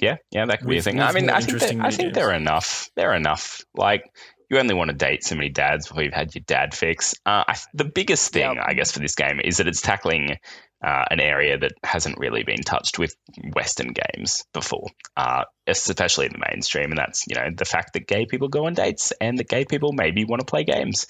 Yeah, 0.00 0.16
yeah, 0.30 0.46
that 0.46 0.60
could 0.60 0.68
be 0.68 0.78
a 0.78 0.82
thing. 0.82 1.00
I 1.00 1.12
mean, 1.12 1.30
I 1.30 1.40
think, 1.40 1.52
interesting 1.52 1.78
that, 1.78 1.86
I 1.86 1.90
think 1.90 2.10
minigames. 2.10 2.14
there 2.14 2.30
are 2.30 2.34
enough. 2.34 2.90
There 2.94 3.10
are 3.10 3.16
enough. 3.16 3.62
Like, 3.74 4.04
you 4.50 4.58
only 4.58 4.74
want 4.74 4.90
to 4.90 4.96
date 4.96 5.24
so 5.24 5.34
many 5.34 5.48
dads 5.48 5.88
before 5.88 6.02
you've 6.02 6.12
had 6.14 6.34
your 6.34 6.44
dad 6.46 6.74
fix. 6.74 7.14
Uh, 7.26 7.44
I, 7.48 7.56
the 7.74 7.84
biggest 7.84 8.32
thing, 8.32 8.54
Yep. 8.56 8.64
I 8.66 8.74
guess, 8.74 8.92
for 8.92 9.00
this 9.00 9.14
game 9.14 9.40
is 9.42 9.58
that 9.58 9.66
it's 9.66 9.82
tackling 9.82 10.38
uh, 10.84 11.04
an 11.10 11.20
area 11.20 11.58
that 11.58 11.72
hasn't 11.82 12.18
really 12.18 12.44
been 12.44 12.62
touched 12.62 12.98
with 12.98 13.14
Western 13.52 13.92
games 13.92 14.44
before, 14.54 14.88
uh, 15.16 15.44
especially 15.66 16.26
in 16.26 16.32
the 16.32 16.44
mainstream. 16.50 16.90
And 16.90 16.98
that's, 16.98 17.24
you 17.26 17.34
know, 17.34 17.48
the 17.54 17.64
fact 17.64 17.94
that 17.94 18.06
gay 18.06 18.26
people 18.26 18.48
go 18.48 18.66
on 18.66 18.74
dates 18.74 19.12
and 19.20 19.38
that 19.38 19.48
gay 19.48 19.64
people 19.64 19.92
maybe 19.92 20.24
want 20.24 20.40
to 20.40 20.46
play 20.46 20.64
games. 20.64 21.06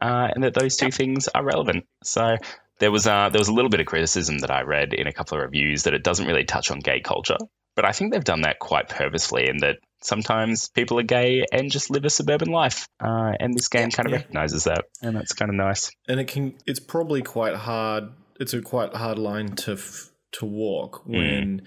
Uh, 0.00 0.28
and 0.34 0.44
that 0.44 0.54
those 0.54 0.76
two 0.76 0.90
things 0.90 1.28
are 1.28 1.44
relevant. 1.44 1.84
So 2.02 2.36
There 2.80 2.90
was 2.90 3.06
uh, 3.06 3.28
there 3.30 3.38
was 3.38 3.48
a 3.48 3.52
little 3.52 3.70
bit 3.70 3.80
of 3.80 3.86
criticism 3.86 4.38
that 4.38 4.50
I 4.50 4.62
read 4.62 4.94
in 4.94 5.06
a 5.06 5.12
couple 5.12 5.38
of 5.38 5.42
reviews 5.44 5.84
that 5.84 5.94
it 5.94 6.02
doesn't 6.02 6.26
really 6.26 6.44
touch 6.44 6.70
on 6.70 6.80
gay 6.80 7.00
culture, 7.00 7.36
but 7.76 7.84
I 7.84 7.92
think 7.92 8.12
they've 8.12 8.24
done 8.24 8.42
that 8.42 8.58
quite 8.58 8.88
purposefully 8.88 9.48
in 9.48 9.58
that 9.58 9.76
sometimes 10.02 10.68
people 10.68 10.98
are 10.98 11.04
gay 11.04 11.44
and 11.52 11.70
just 11.70 11.88
live 11.90 12.04
a 12.04 12.10
suburban 12.10 12.48
life, 12.50 12.88
uh, 13.00 13.32
and 13.38 13.54
this 13.54 13.68
game 13.68 13.90
kind 13.90 14.06
of 14.06 14.12
Yeah. 14.12 14.18
recognizes 14.18 14.64
that, 14.64 14.84
and 15.00 15.16
that's 15.16 15.32
kind 15.32 15.50
of 15.50 15.54
nice. 15.56 15.90
and 16.08 16.18
it 16.20 16.26
can 16.26 16.54
it's 16.66 16.80
probably 16.80 17.22
quite 17.22 17.54
hard 17.54 18.04
it's 18.40 18.52
a 18.52 18.60
quite 18.60 18.92
hard 18.94 19.18
line 19.18 19.48
to 19.54 19.72
f- 19.74 20.10
to 20.32 20.44
walk 20.44 21.06
when 21.06 21.62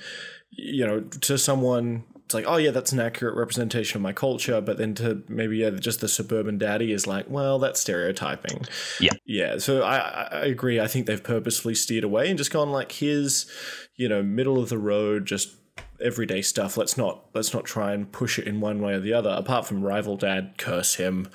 you 0.51 0.85
know 0.85 0.99
to 0.99 1.37
someone 1.37 2.03
it's 2.27 2.33
like 2.33 2.43
oh 2.45 2.57
yeah 2.57 2.71
that's 2.71 2.91
an 2.91 2.99
accurate 2.99 3.35
representation 3.37 3.95
of 3.95 4.01
my 4.01 4.11
culture. 4.11 4.59
But 4.59 4.77
then 4.77 4.93
to 4.95 5.23
maybe 5.29 5.59
yeah 5.59 5.69
just 5.69 6.01
the 6.01 6.09
suburban 6.09 6.57
daddy 6.57 6.91
is 6.91 7.07
like 7.07 7.29
well 7.29 7.57
that's 7.57 7.79
stereotyping. 7.79 8.65
Yeah. 8.99 9.13
yeah. 9.25 9.59
So 9.59 9.81
i 9.81 9.97
i 9.97 10.23
I 10.41 10.45
agree. 10.47 10.77
I 10.81 10.87
think 10.87 11.05
they've 11.05 11.23
purposefully 11.23 11.73
steered 11.73 12.03
away 12.03 12.27
and 12.27 12.37
just 12.37 12.51
gone 12.51 12.69
like 12.69 12.91
here's 12.91 13.49
you 13.95 14.09
know 14.09 14.21
middle 14.21 14.59
of 14.61 14.67
the 14.67 14.77
road 14.77 15.25
just 15.25 15.55
everyday 16.01 16.41
stuff. 16.41 16.75
Let's 16.75 16.97
not 16.97 17.23
let's 17.33 17.53
not 17.53 17.63
try 17.63 17.93
and 17.93 18.11
push 18.11 18.37
it 18.39 18.45
in 18.45 18.59
one 18.59 18.81
way 18.81 18.95
or 18.95 18.99
the 18.99 19.13
other 19.13 19.29
apart 19.29 19.65
from 19.65 19.81
rival 19.81 20.17
dad 20.17 20.55
curse 20.57 20.95
him 20.95 21.29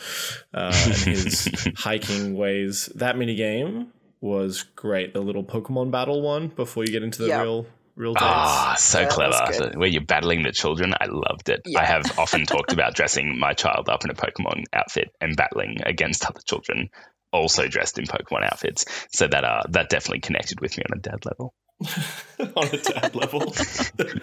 uh, 0.52 0.72
and 0.84 0.94
his 0.94 1.48
hiking 1.78 2.34
ways. 2.34 2.90
That 2.96 3.16
mini 3.16 3.34
game 3.34 3.92
was 4.20 4.62
great. 4.76 5.14
The 5.14 5.20
little 5.22 5.42
pokemon 5.42 5.90
battle 5.90 6.20
one 6.20 6.48
before 6.48 6.84
you 6.84 6.92
get 6.92 7.02
into 7.02 7.22
the 7.22 7.28
Yeah. 7.28 7.40
real 7.42 7.66
real 7.96 8.14
dates 8.14 8.24
Ah, 8.24 8.74
so 8.78 9.00
Yeah, 9.00 9.08
clever. 9.08 9.38
good. 9.58 9.76
Where 9.76 9.88
you're 9.88 10.02
battling 10.04 10.42
the 10.42 10.52
children. 10.52 10.94
I 11.00 11.06
loved 11.06 11.48
it. 11.48 11.60
Yeah. 11.66 11.80
I 11.80 11.84
have 11.84 12.18
often 12.18 12.46
talked 12.46 12.72
about 12.78 12.94
dressing 12.94 13.38
my 13.38 13.52
child 13.52 13.88
up 13.88 14.04
in 14.04 14.10
a 14.10 14.14
Pokemon 14.14 14.64
outfit 14.72 15.10
and 15.20 15.36
battling 15.36 15.78
against 15.84 16.24
other 16.24 16.40
children 16.44 16.88
also 17.32 17.66
dressed 17.68 17.98
in 17.98 18.04
Pokemon 18.04 18.44
outfits. 18.44 18.84
So 19.12 19.26
that 19.26 19.44
uh 19.44 19.62
that 19.70 19.88
definitely 19.88 20.20
connected 20.20 20.60
with 20.60 20.76
me 20.76 20.84
on 20.90 20.98
a 20.98 21.00
dad 21.00 21.24
level. 21.24 21.54
on 22.56 22.68
a 22.68 22.76
dad 22.78 23.14
level. 23.14 23.54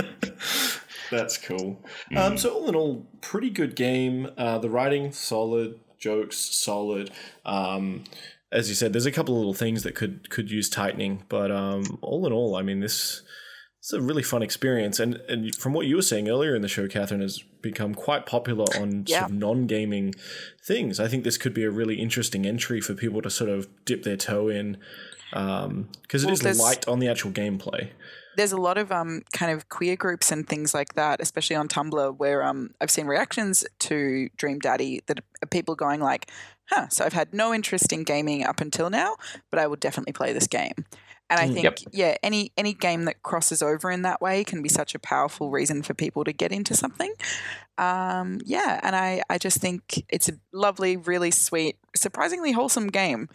That's 1.11 1.37
cool. 1.37 1.83
Um, 2.15 2.37
so 2.37 2.53
all 2.53 2.69
in 2.69 2.75
all, 2.75 3.07
pretty 3.21 3.49
good 3.49 3.75
game. 3.75 4.29
Uh, 4.37 4.59
the 4.59 4.69
writing 4.69 5.11
solid, 5.11 5.79
jokes 5.97 6.37
solid. 6.37 7.09
Um, 7.45 8.03
as 8.51 8.69
you 8.69 8.75
said, 8.75 8.93
there's 8.93 9.07
a 9.07 9.11
couple 9.11 9.33
of 9.33 9.39
little 9.39 9.53
things 9.55 9.83
that 9.83 9.95
could 9.95 10.29
could 10.29 10.51
use 10.51 10.69
tightening, 10.69 11.23
but 11.29 11.51
um, 11.51 11.97
all 12.01 12.27
in 12.27 12.33
all, 12.33 12.55
I 12.55 12.61
mean 12.61 12.79
this. 12.79 13.23
It's 13.79 13.93
a 13.93 14.01
really 14.01 14.23
fun 14.23 14.43
experience, 14.43 14.99
and 14.99 15.15
and 15.29 15.55
from 15.55 15.71
what 15.73 15.85
you 15.87 15.95
were 15.95 16.01
saying 16.01 16.27
earlier 16.27 16.53
in 16.53 16.61
the 16.61 16.67
show, 16.67 16.87
Catherine 16.89 17.21
has 17.21 17.39
become 17.61 17.95
quite 17.95 18.25
popular 18.25 18.65
on 18.77 19.05
Yeah. 19.07 19.19
sort 19.19 19.31
of 19.31 19.37
non-gaming 19.37 20.15
things. 20.61 20.99
I 20.99 21.07
think 21.07 21.23
this 21.23 21.37
could 21.37 21.53
be 21.53 21.63
a 21.63 21.71
really 21.71 21.95
interesting 21.95 22.45
entry 22.45 22.81
for 22.81 22.93
people 22.93 23.21
to 23.21 23.29
sort 23.29 23.49
of 23.49 23.67
dip 23.85 24.03
their 24.03 24.17
toe 24.17 24.49
in, 24.49 24.77
because 25.31 26.23
it 26.23 26.27
Well, 26.27 26.33
is 26.51 26.59
light 26.59 26.87
on 26.89 26.99
the 26.99 27.07
actual 27.07 27.31
gameplay. 27.31 27.91
there's 28.35 28.51
a 28.51 28.57
lot 28.57 28.77
of 28.77 28.91
um 28.91 29.21
kind 29.33 29.51
of 29.51 29.69
queer 29.69 29.95
groups 29.95 30.29
and 30.29 30.45
things 30.47 30.73
like 30.73 30.93
that, 30.95 31.21
especially 31.21 31.55
on 31.55 31.69
Tumblr, 31.69 32.17
where 32.17 32.43
um 32.43 32.71
I've 32.81 32.91
seen 32.91 33.07
reactions 33.07 33.65
to 33.79 34.27
Dream 34.35 34.59
Daddy 34.59 35.01
that 35.07 35.19
are 35.41 35.47
people 35.47 35.75
going 35.75 36.01
like, 36.01 36.29
"Huh, 36.69 36.89
so 36.89 37.05
I've 37.05 37.13
had 37.13 37.33
no 37.33 37.53
interest 37.53 37.93
in 37.93 38.03
gaming 38.03 38.43
up 38.43 38.59
until 38.59 38.89
now, 38.89 39.15
but 39.49 39.57
I 39.59 39.67
will 39.67 39.77
definitely 39.77 40.11
play 40.13 40.33
this 40.33 40.47
game." 40.47 40.85
And 41.29 41.39
I 41.39 41.47
Mm. 41.47 41.53
think, 41.53 41.65
Yep. 41.65 41.79
yeah, 41.91 42.15
any 42.23 42.51
any 42.57 42.73
game 42.73 43.05
that 43.05 43.21
crosses 43.23 43.61
over 43.61 43.91
in 43.91 44.01
that 44.03 44.21
way 44.21 44.43
can 44.43 44.61
be 44.61 44.69
such 44.69 44.95
a 44.95 44.99
powerful 44.99 45.51
reason 45.51 45.83
for 45.83 45.93
people 45.93 46.23
to 46.23 46.33
get 46.33 46.51
into 46.51 46.75
something. 46.75 47.13
Um, 47.77 48.39
yeah, 48.45 48.79
and 48.83 48.95
I 48.95 49.21
I 49.29 49.37
just 49.37 49.59
think 49.61 50.05
it's 50.09 50.29
a 50.29 50.33
lovely, 50.53 50.97
really 50.97 51.31
sweet, 51.31 51.77
surprisingly 51.95 52.51
wholesome 52.51 52.87
game. 52.87 53.29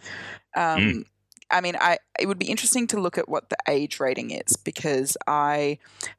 Um, 0.55 1.05
I 1.51 1.61
mean, 1.61 1.75
I 1.79 1.99
it 2.19 2.27
would 2.27 2.39
be 2.39 2.45
interesting 2.47 2.87
to 2.87 2.99
look 2.99 3.17
at 3.17 3.29
what 3.29 3.49
the 3.49 3.57
age 3.67 3.99
rating 3.99 4.31
is 4.31 4.55
because 4.55 5.17
I 5.27 5.77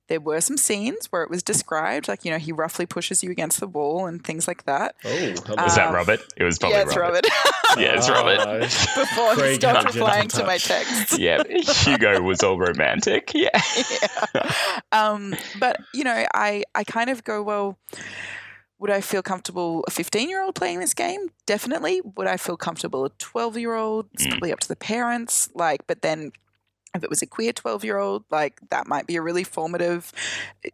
there 0.08 0.20
were 0.20 0.40
some 0.40 0.56
scenes 0.56 1.06
where 1.06 1.22
it 1.22 1.30
was 1.30 1.42
described 1.42 2.06
like 2.06 2.24
you 2.24 2.30
know 2.30 2.38
he 2.38 2.52
roughly 2.52 2.86
pushes 2.86 3.24
you 3.24 3.30
against 3.30 3.58
the 3.60 3.66
wall 3.66 4.06
and 4.06 4.22
things 4.22 4.46
like 4.46 4.64
that. 4.66 4.94
Oh, 5.04 5.34
how 5.46 5.64
Was 5.64 5.74
that 5.76 5.88
Um, 5.88 5.94
Robert? 5.94 6.20
It 6.36 6.44
was 6.44 6.58
probably 6.58 6.76
yeah, 6.78 6.82
it's 6.84 6.96
Robert. 6.96 7.26
Robert. 7.26 7.26
Yeah, 7.78 7.96
it's 7.96 8.08
Robert. 8.08 8.60
Before 8.94 9.34
he 9.34 9.40
Craig 9.40 9.60
stopped 9.60 9.94
replying 9.94 10.28
to 10.28 10.44
my 10.46 10.56
texts. 10.56 11.18
yeah, 11.18 11.42
Hugo 11.46 12.22
was 12.22 12.42
all 12.42 12.58
romantic. 12.58 13.32
Yeah. 13.34 13.50
yeah. 14.34 14.50
Um, 14.92 15.34
but 15.58 15.80
you 15.92 16.04
know, 16.04 16.24
I 16.32 16.62
I 16.74 16.84
kind 16.84 17.10
of 17.10 17.24
go 17.24 17.42
well. 17.42 17.76
Would 18.78 18.90
I 18.90 19.00
feel 19.00 19.22
comfortable 19.22 19.84
a 19.86 19.90
15 19.90 20.28
year 20.28 20.42
old 20.42 20.54
playing 20.54 20.80
this 20.80 20.94
game? 20.94 21.30
Definitely. 21.46 22.02
Would 22.16 22.26
I 22.26 22.36
feel 22.36 22.56
comfortable 22.56 23.04
a 23.06 23.10
12 23.18 23.56
year 23.56 23.74
old? 23.74 24.08
It's 24.12 24.26
Mm. 24.26 24.30
probably 24.32 24.52
up 24.52 24.60
to 24.60 24.68
the 24.68 24.76
parents. 24.76 25.48
Like, 25.54 25.86
but 25.86 26.02
then 26.02 26.32
if 26.94 27.02
it 27.02 27.10
was 27.10 27.22
a 27.22 27.26
queer 27.26 27.52
12 27.52 27.84
year 27.84 27.98
old, 27.98 28.24
like 28.30 28.60
that 28.70 28.86
might 28.86 29.06
be 29.06 29.16
a 29.16 29.22
really 29.22 29.44
formative 29.44 30.12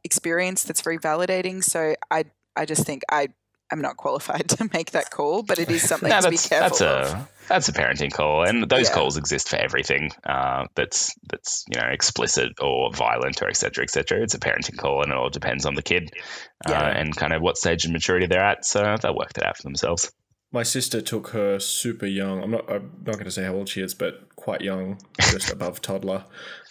experience 0.04 0.64
that's 0.64 0.80
very 0.80 0.98
validating. 0.98 1.62
So 1.62 1.94
I 2.10 2.24
I 2.56 2.64
just 2.66 2.84
think 2.84 3.02
I 3.10 3.28
I'm 3.72 3.80
not 3.80 3.96
qualified 3.96 4.48
to 4.56 4.68
make 4.72 4.92
that 4.92 5.10
call, 5.10 5.42
but 5.42 5.58
it 5.58 5.70
is 5.70 5.82
something 5.88 6.08
No, 6.10 6.20
to 6.20 6.30
be 6.30 6.36
that's 6.36 6.48
careful 6.48 6.68
that's 6.78 6.80
of. 6.82 7.14
a 7.18 7.28
that's 7.48 7.68
a 7.68 7.72
parenting 7.72 8.12
call, 8.12 8.44
and 8.46 8.68
those 8.68 8.88
Yeah. 8.88 8.94
calls 8.94 9.16
exist 9.16 9.48
for 9.48 9.56
everything. 9.56 10.12
Uh, 10.24 10.66
that's 10.76 11.12
that's 11.30 11.64
you 11.72 11.80
know 11.80 11.88
explicit 11.88 12.52
or 12.60 12.92
violent 12.92 13.42
or 13.42 13.48
etc. 13.48 13.62
Cetera, 13.72 13.82
etc. 13.84 14.04
Cetera. 14.08 14.22
It's 14.24 14.34
a 14.34 14.38
parenting 14.38 14.76
call, 14.78 15.02
and 15.02 15.10
it 15.10 15.16
all 15.18 15.30
depends 15.30 15.66
on 15.66 15.74
the 15.74 15.82
kid 15.82 16.12
Yeah. 16.68 16.80
uh, 16.80 16.86
and 16.90 17.16
kind 17.16 17.32
of 17.32 17.42
what 17.42 17.56
stage 17.56 17.84
of 17.84 17.90
maturity 17.92 18.26
they're 18.26 18.44
at. 18.44 18.64
So 18.64 18.96
they'll 19.00 19.16
work 19.16 19.32
that 19.34 19.44
out 19.46 19.56
for 19.56 19.62
themselves. 19.64 20.12
My 20.54 20.62
sister 20.64 21.00
took 21.00 21.28
her 21.28 21.58
super 21.58 22.06
young. 22.06 22.42
I'm 22.42 22.50
not. 22.50 22.70
I'm 22.70 22.92
not 23.06 23.14
going 23.14 23.24
to 23.24 23.30
say 23.30 23.42
how 23.44 23.54
old 23.54 23.68
she 23.70 23.80
is, 23.80 23.94
but 23.94 24.36
quite 24.36 24.60
young, 24.60 24.98
just 25.18 25.50
above 25.56 25.80
toddler 25.80 26.24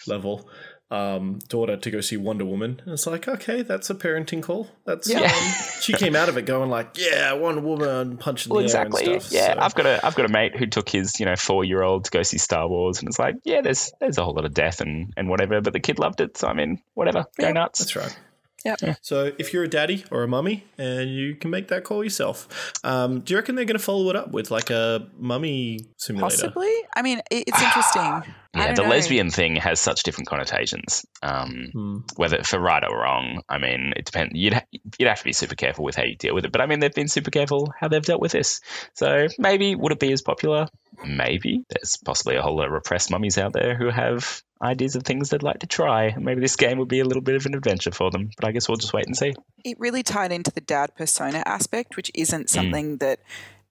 level. 0.06 0.48
Um, 0.92 1.38
daughter 1.48 1.76
to 1.78 1.90
go 1.90 2.02
see 2.02 2.18
Wonder 2.18 2.44
Woman. 2.44 2.82
And 2.84 2.92
it's 2.92 3.06
like, 3.06 3.26
okay, 3.26 3.62
that's 3.62 3.88
a 3.88 3.94
parenting 3.94 4.42
call. 4.42 4.68
That's 4.84 5.08
Yeah. 5.08 5.20
um, 5.22 5.52
she 5.80 5.94
came 5.94 6.14
out 6.14 6.28
of 6.28 6.36
it 6.36 6.42
going 6.44 6.68
like, 6.68 6.98
yeah, 6.98 7.32
Wonder 7.32 7.62
Woman, 7.62 8.18
punching 8.18 8.50
Well, 8.50 8.58
the 8.60 8.64
exactly. 8.66 9.06
air 9.06 9.12
and 9.14 9.22
stuff. 9.22 9.32
yeah, 9.32 9.54
so- 9.54 9.60
I've 9.60 9.74
got 9.74 9.86
a 9.86 10.04
I've 10.06 10.14
got 10.14 10.26
a 10.26 10.28
mate 10.28 10.54
who 10.54 10.66
took 10.66 10.88
his 10.90 11.18
you 11.18 11.24
know 11.26 11.34
four 11.36 11.64
year 11.64 11.82
old 11.82 12.04
to 12.04 12.10
go 12.10 12.22
see 12.22 12.36
Star 12.38 12.68
Wars, 12.68 12.98
and 12.98 13.08
it's 13.08 13.18
like, 13.18 13.36
yeah, 13.44 13.62
there's 13.62 13.90
there's 14.00 14.18
a 14.18 14.24
whole 14.24 14.34
lot 14.34 14.44
of 14.44 14.52
death 14.52 14.82
and 14.82 15.14
and 15.16 15.28
whatever, 15.30 15.60
but 15.62 15.72
the 15.72 15.80
kid 15.80 15.98
loved 15.98 16.20
it, 16.20 16.36
so 16.36 16.46
I 16.48 16.52
mean, 16.52 16.82
whatever, 16.92 17.24
go 17.40 17.52
nuts. 17.52 17.78
That's 17.78 17.96
right. 17.96 18.18
Yep. 18.64 18.98
So 19.02 19.32
if 19.38 19.52
you're 19.52 19.64
a 19.64 19.68
daddy 19.68 20.04
or 20.10 20.22
a 20.22 20.28
mummy 20.28 20.64
and 20.78 21.10
you 21.10 21.34
can 21.34 21.50
make 21.50 21.68
that 21.68 21.84
call 21.84 22.02
yourself, 22.04 22.72
um, 22.84 23.20
do 23.20 23.32
you 23.34 23.38
reckon 23.38 23.54
they're 23.54 23.64
going 23.64 23.78
to 23.78 23.84
follow 23.84 24.08
it 24.10 24.16
up 24.16 24.30
with 24.32 24.50
like 24.50 24.70
a 24.70 25.06
mummy 25.18 25.80
simulator? 25.98 26.36
Possibly. 26.36 26.72
I 26.94 27.02
mean, 27.02 27.20
it's 27.30 27.60
interesting. 27.62 28.34
Yeah, 28.54 28.74
the 28.74 28.82
know. 28.82 28.88
lesbian 28.90 29.30
thing 29.30 29.56
has 29.56 29.80
such 29.80 30.02
different 30.02 30.28
connotations. 30.28 31.06
Um, 31.22 31.70
Hmm. 31.72 31.96
whether 32.16 32.42
for 32.42 32.58
right 32.60 32.84
or 32.86 32.94
wrong, 33.00 33.40
I 33.48 33.56
mean, 33.56 33.94
it 33.96 34.04
depends. 34.04 34.32
You'd 34.34 34.52
ha- 34.52 34.66
you'd 34.98 35.08
have 35.08 35.20
to 35.20 35.24
be 35.24 35.32
super 35.32 35.54
careful 35.54 35.86
with 35.86 35.94
how 35.94 36.02
you 36.02 36.16
deal 36.16 36.34
with 36.34 36.44
it. 36.44 36.52
But 36.52 36.60
I 36.60 36.66
mean, 36.66 36.78
they've 36.80 36.92
been 36.92 37.08
super 37.08 37.30
careful 37.30 37.72
how 37.80 37.88
they've 37.88 38.04
dealt 38.04 38.20
with 38.20 38.32
this. 38.32 38.60
So 38.92 39.28
maybe 39.38 39.74
would 39.74 39.92
it 39.92 39.98
be 40.00 40.12
as 40.12 40.20
popular? 40.20 40.68
Maybe 41.02 41.64
there's 41.70 41.96
possibly 42.04 42.36
a 42.36 42.42
whole 42.42 42.54
lot 42.58 42.66
of 42.66 42.72
repressed 42.72 43.10
mummies 43.10 43.38
out 43.38 43.54
there 43.54 43.74
who 43.74 43.88
have 43.88 44.42
ideas 44.62 44.94
of 44.96 45.02
things 45.02 45.30
they'd 45.30 45.42
like 45.42 45.58
to 45.60 45.66
try. 45.66 46.14
Maybe 46.16 46.40
this 46.40 46.56
game 46.56 46.78
would 46.78 46.88
be 46.88 47.00
a 47.00 47.04
little 47.04 47.22
bit 47.22 47.34
of 47.34 47.46
an 47.46 47.54
adventure 47.54 47.90
for 47.90 48.10
them. 48.10 48.30
But 48.36 48.46
I 48.46 48.52
guess 48.52 48.68
we'll 48.68 48.76
just 48.78 48.92
wait 48.92 49.06
and 49.06 49.16
see. 49.16 49.34
it 49.64 49.78
really 49.80 50.02
tied 50.02 50.32
into 50.32 50.50
the 50.52 50.60
dad 50.60 50.94
persona 50.94 51.42
aspect, 51.46 51.96
which 51.96 52.10
isn't 52.14 52.48
something 52.50 52.98
that 52.98 53.20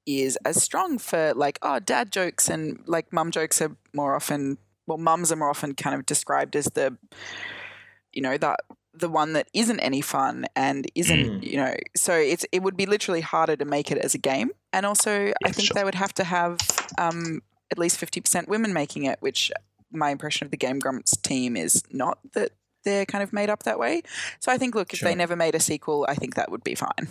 is 0.06 0.38
as 0.44 0.62
strong 0.62 0.98
for 0.98 1.32
like 1.36 1.60
oh 1.62 1.78
dad 1.80 2.12
jokes 2.12 2.50
and 2.50 2.82
like 2.88 3.14
mum 3.14 3.30
jokes 3.30 3.62
are 3.62 3.76
more 3.94 4.16
often 4.16 4.58
well 4.88 4.98
mums 4.98 5.32
are 5.32 5.36
more 5.36 5.52
often 5.52 5.76
kind 5.76 5.96
of 5.96 6.08
described 6.08 6.56
as 6.56 6.66
the 6.74 6.98
you 8.12 8.20
know 8.20 8.36
that 8.36 8.60
the 8.96 9.08
one 9.08 9.34
that 9.34 9.48
isn't 9.54 9.80
any 9.80 10.02
fun 10.02 10.46
and 10.56 10.88
isn't 10.96 11.42
Mm. 11.42 11.44
you 11.44 11.56
know 11.58 11.76
so 11.96 12.14
it's 12.16 12.46
it 12.52 12.64
would 12.64 12.76
be 12.76 12.88
literally 12.88 13.22
harder 13.22 13.56
to 13.56 13.64
make 13.64 13.92
it 13.92 14.00
as 14.00 14.16
a 14.16 14.18
game 14.18 14.50
and 14.74 14.88
also 14.88 15.32
I 15.46 15.52
think 15.52 15.68
sure. 15.68 15.76
they 15.76 15.84
would 15.84 15.96
have 15.96 16.14
to 16.16 16.24
have 16.24 16.58
um, 16.98 17.42
at 17.72 17.78
least 17.78 18.00
50% 18.02 18.48
women 18.48 18.74
making 18.74 19.04
it 19.04 19.18
which 19.22 19.52
my 19.92 20.10
impression 20.10 20.46
of 20.46 20.52
the 20.52 20.58
Game 20.58 20.80
Grumps 20.80 21.16
team 21.18 21.56
is 21.58 21.84
not 21.92 22.18
that 22.34 22.52
they're 22.84 23.06
kind 23.06 23.24
of 23.24 23.32
made 23.34 23.50
up 23.50 23.64
that 23.64 23.78
way. 23.80 24.02
So 24.40 24.52
I 24.52 24.58
think, 24.58 24.74
look, 24.76 24.92
if 24.94 25.00
Sure. 25.00 25.10
they 25.10 25.16
never 25.16 25.36
made 25.36 25.54
a 25.56 25.60
sequel, 25.60 26.06
I 26.10 26.16
think 26.16 26.36
that 26.36 26.50
would 26.52 26.64
be 26.64 26.76
fine. 26.76 27.08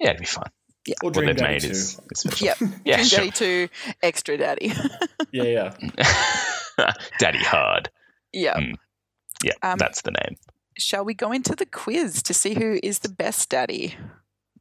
Yeah, 0.00 0.10
it'd 0.10 0.20
be 0.20 0.24
fun. 0.26 0.50
Or 0.88 0.94
What 1.02 1.14
Dream 1.14 1.26
they've 1.26 1.36
Daddy 1.36 1.52
made 1.54 1.62
too. 1.62 1.70
is, 1.70 2.00
is. 2.12 2.42
Yep. 2.42 2.56
Yeah, 2.84 2.96
Dream 2.96 3.06
sure. 3.06 3.18
Daddy 3.20 3.30
2, 3.30 3.68
Extra 4.02 4.36
Daddy. 4.38 4.72
Yeah, 5.32 5.74
yeah. 6.78 6.92
Daddy 7.18 7.38
Hard. 7.42 7.90
yeah. 8.32 8.54
Mm. 8.56 8.74
Yeah, 9.42 9.52
Um, 9.62 9.78
that's 9.78 10.02
the 10.02 10.12
name. 10.12 10.36
Shall 10.78 11.04
we 11.04 11.12
go 11.14 11.32
into 11.32 11.54
the 11.56 11.66
quiz 11.66 12.22
to 12.22 12.32
see 12.34 12.54
who 12.54 12.78
is 12.82 13.00
the 13.00 13.08
best 13.08 13.50
daddy? 13.50 13.96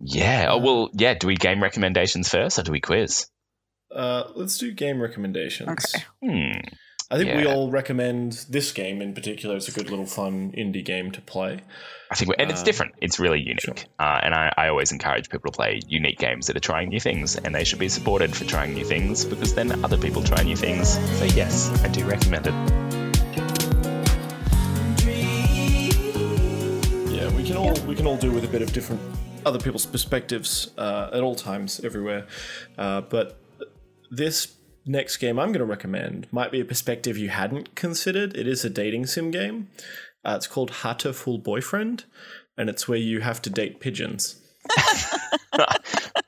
Yeah. 0.02 0.48
Oh 0.50 0.58
well. 0.58 0.90
Yeah. 0.94 1.14
Do 1.14 1.28
we 1.28 1.36
game 1.36 1.62
recommendations 1.62 2.28
first, 2.30 2.58
or 2.60 2.64
do 2.64 2.72
we 2.72 2.82
quiz? 2.82 3.28
Uh, 3.92 4.24
let's 4.36 4.58
do 4.58 4.72
game 4.72 5.00
recommendations. 5.02 5.70
Okay. 5.70 6.04
Hmm. 6.24 6.60
I 7.14 7.18
think 7.18 7.36
we 7.36 7.46
all 7.46 7.70
recommend 7.70 8.32
this 8.50 8.72
game 8.72 9.00
in 9.00 9.14
particular. 9.14 9.56
It's 9.56 9.68
a 9.68 9.72
good 9.72 9.92
little 9.92 10.08
fun 10.08 10.52
indie 10.58 10.84
game 10.84 11.12
to 11.12 11.22
play. 11.22 11.60
I 12.10 12.16
think, 12.16 12.34
and 12.40 12.50
it's 12.50 12.62
Uh, 12.62 12.66
different. 12.66 12.96
It's 13.02 13.20
really 13.20 13.40
unique, 13.40 13.62
sure. 13.62 13.76
uh, 14.00 14.20
and 14.24 14.34
I, 14.34 14.52
I 14.58 14.70
always 14.70 14.92
encourage 14.92 15.30
people 15.30 15.52
to 15.52 15.56
play 15.56 15.80
unique 15.88 16.18
games 16.18 16.48
that 16.48 16.58
are 16.58 16.60
trying 16.72 16.90
new 16.90 17.00
things, 17.00 17.36
and 17.36 17.54
they 17.54 17.66
should 17.66 17.78
be 17.78 17.88
supported 17.88 18.36
for 18.36 18.46
trying 18.46 18.74
new 18.74 18.84
things 18.84 19.26
because 19.26 19.54
then 19.54 19.86
other 19.86 19.98
people 19.98 20.24
try 20.24 20.42
new 20.42 20.56
things. 20.56 20.98
So 21.20 21.26
yes, 21.26 21.70
I 21.84 21.88
do 21.90 22.04
recommend 22.04 22.48
it. 22.48 22.54
Yeah, 27.14 27.30
we 27.36 27.44
can 27.44 27.58
all 27.58 27.74
we 27.86 27.94
can 27.96 28.08
all 28.08 28.18
do 28.18 28.32
with 28.32 28.44
a 28.44 28.48
bit 28.48 28.64
of 28.64 28.74
different 28.74 29.02
other 29.46 29.60
people's 29.60 29.86
perspectives 29.86 30.72
uh, 30.80 31.12
at 31.14 31.22
all 31.22 31.36
times, 31.36 31.80
everywhere. 31.84 32.26
Uh, 32.76 33.02
but 33.02 33.38
this 34.10 34.48
next 34.86 35.18
game 35.18 35.40
I'm 35.40 35.50
going 35.50 35.60
to 35.60 35.66
recommend 35.66 36.28
might 36.32 36.52
be 36.52 36.60
a 36.62 36.66
perspective 36.66 37.18
you 37.18 37.30
hadn't 37.30 37.76
considered. 37.76 38.36
It 38.36 38.48
is 38.48 38.66
a 38.66 38.70
dating 38.70 39.08
sim 39.08 39.32
game. 39.32 39.70
Uh, 40.26 40.36
it's 40.38 40.48
called 40.48 40.72
Hatoful 40.72 41.44
Boyfriend, 41.44 42.06
and 42.58 42.70
it's 42.70 42.88
where 42.88 42.98
you 42.98 43.22
have 43.22 43.42
to 43.44 43.50
date 43.50 43.80
pigeons. 43.80 44.40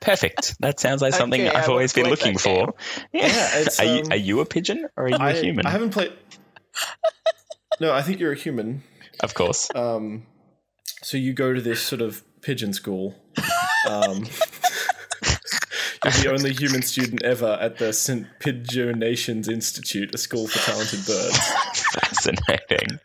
Perfect. 0.02 0.60
That 0.60 0.80
sounds 0.80 1.02
like 1.02 1.14
something 1.14 1.42
Okay, 1.42 1.50
I 1.50 1.62
I've 1.62 1.70
always 1.70 1.94
been 1.94 2.10
looking 2.10 2.38
for. 2.38 2.74
Yeah. 3.12 3.28
Yeah, 3.28 3.50
it's, 3.60 3.80
are, 3.80 3.86
you, 3.86 4.02
um, 4.04 4.12
are 4.12 4.18
you 4.18 4.40
a 4.42 4.46
pigeon 4.46 4.88
or 4.96 5.06
are 5.06 5.10
you 5.10 5.16
a 5.16 5.20
I, 5.20 5.34
human? 5.34 5.66
I 5.66 5.70
haven't 5.70 5.92
played. 5.92 6.14
No, 7.82 7.92
I 7.92 8.04
think 8.04 8.22
you're 8.22 8.32
a 8.32 8.38
human. 8.38 8.84
of 9.20 9.34
course. 9.34 9.70
Um, 9.76 10.26
so 11.02 11.18
you 11.18 11.34
go 11.34 11.54
to 11.54 11.60
this 11.60 11.82
sort 11.82 12.02
of 12.02 12.24
pigeon 12.42 12.72
school. 12.72 13.16
Um, 13.90 14.24
you're 14.24 14.26
the 16.22 16.32
only 16.32 16.54
human 16.54 16.82
student 16.82 17.24
ever 17.24 17.58
at 17.62 17.78
the 17.78 17.92
St. 17.94 18.28
Pigeonations 18.40 19.48
Institute, 19.50 20.14
a 20.14 20.18
school 20.18 20.48
for 20.48 20.60
talented 20.60 21.06
birds. 21.06 21.38
Fascinating. 21.94 23.00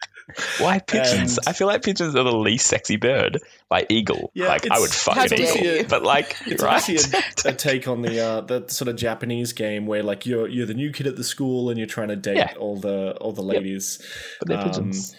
Why 0.59 0.79
pigeons? 0.79 1.39
And- 1.39 1.49
I 1.49 1.53
feel 1.53 1.67
like 1.67 1.83
pigeons 1.83 2.15
are 2.15 2.23
the 2.23 2.37
least 2.37 2.67
sexy 2.67 2.97
bird. 2.97 3.39
Like 3.71 3.87
eagle. 3.91 4.31
Yeah, 4.35 4.49
like 4.49 4.71
I 4.71 4.79
would 4.79 4.91
fuck 4.91 5.17
an 5.17 5.33
eagle. 5.41 5.57
you. 5.57 5.85
But 5.89 6.03
like, 6.03 6.37
It's 6.47 6.63
right? 6.63 6.77
actually 6.77 6.99
a, 7.45 7.49
a 7.49 7.53
take 7.57 7.89
on 7.89 8.03
the 8.03 8.21
uh, 8.21 8.41
the 8.43 8.69
sort 8.69 8.89
of 8.89 8.97
Japanese 8.97 9.53
game 9.53 9.87
where 9.87 10.03
like 10.03 10.27
you're 10.27 10.47
you're 10.49 10.67
the 10.67 10.75
new 10.75 10.93
kid 10.93 11.07
at 11.09 11.17
the 11.17 11.25
school 11.25 11.69
and 11.71 11.79
you're 11.79 11.87
trying 11.89 12.09
to 12.09 12.17
date 12.17 12.37
Yeah. 12.37 12.55
all 12.59 12.77
the 12.77 13.17
all 13.21 13.33
the 13.33 13.43
ladies. 13.43 13.99
but 14.39 14.49
they're 14.49 14.59
Um, 14.59 14.65
pigeons. 14.71 15.17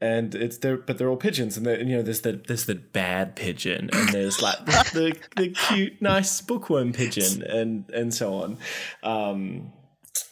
And 0.00 0.34
it's 0.34 0.58
there, 0.58 0.76
but 0.76 0.98
they're 0.98 1.08
all 1.08 1.16
pigeons, 1.16 1.56
and 1.56 1.64
they're- 1.64 1.78
you 1.82 1.96
know 1.96 2.02
there's 2.02 2.20
the 2.20 2.32
there's 2.32 2.66
the 2.66 2.74
bad 2.74 3.34
pigeon, 3.34 3.88
and 3.94 4.08
there's 4.10 4.42
like 4.42 4.62
the, 4.92 5.16
the 5.36 5.48
cute 5.50 6.02
nice 6.02 6.40
bookworm 6.42 6.92
pigeon, 6.92 7.42
and 7.42 7.88
and 7.90 8.12
so 8.12 8.34
on. 8.34 8.58
Um, 9.02 9.72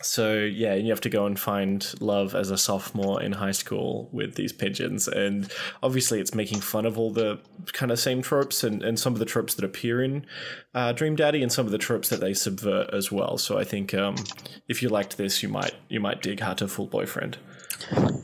so 0.03 0.35
yeah, 0.35 0.75
you 0.75 0.91
have 0.91 1.01
to 1.03 1.09
go 1.09 1.25
and 1.25 1.39
find 1.41 1.95
love 2.01 2.35
as 2.35 2.51
a 2.51 2.59
sophomore 2.59 3.23
in 3.23 3.33
high 3.33 3.53
school 3.53 4.11
with 4.13 4.35
these 4.35 4.53
pigeons, 4.53 5.09
and 5.09 5.51
obviously 5.83 6.21
it's 6.21 6.35
making 6.35 6.61
fun 6.61 6.85
of 6.85 6.99
all 6.99 7.11
the 7.11 7.41
kind 7.73 7.91
of 7.91 7.99
same 7.99 8.21
tropes 8.21 8.65
and, 8.65 8.83
and 8.83 8.99
some 8.99 9.15
of 9.15 9.19
the 9.19 9.25
tropes 9.25 9.55
that 9.55 9.65
appear 9.65 10.03
in 10.03 10.27
uh, 10.75 10.93
Dream 10.93 11.17
Daddy, 11.17 11.43
and 11.43 11.51
some 11.51 11.65
of 11.65 11.73
the 11.73 11.79
tropes 11.79 12.11
that 12.11 12.21
they 12.21 12.35
subvert 12.35 12.91
as 12.93 13.11
well. 13.11 13.39
So 13.39 13.57
I 13.59 13.65
think 13.65 13.95
um, 13.95 14.17
if 14.69 14.83
you 14.83 14.91
liked 14.91 15.17
this, 15.17 15.43
you 15.43 15.49
might 15.49 15.75
you 15.89 16.01
might 16.01 16.21
dig 16.21 16.41
Hatoful 16.41 16.91
Boyfriend. 16.91 17.39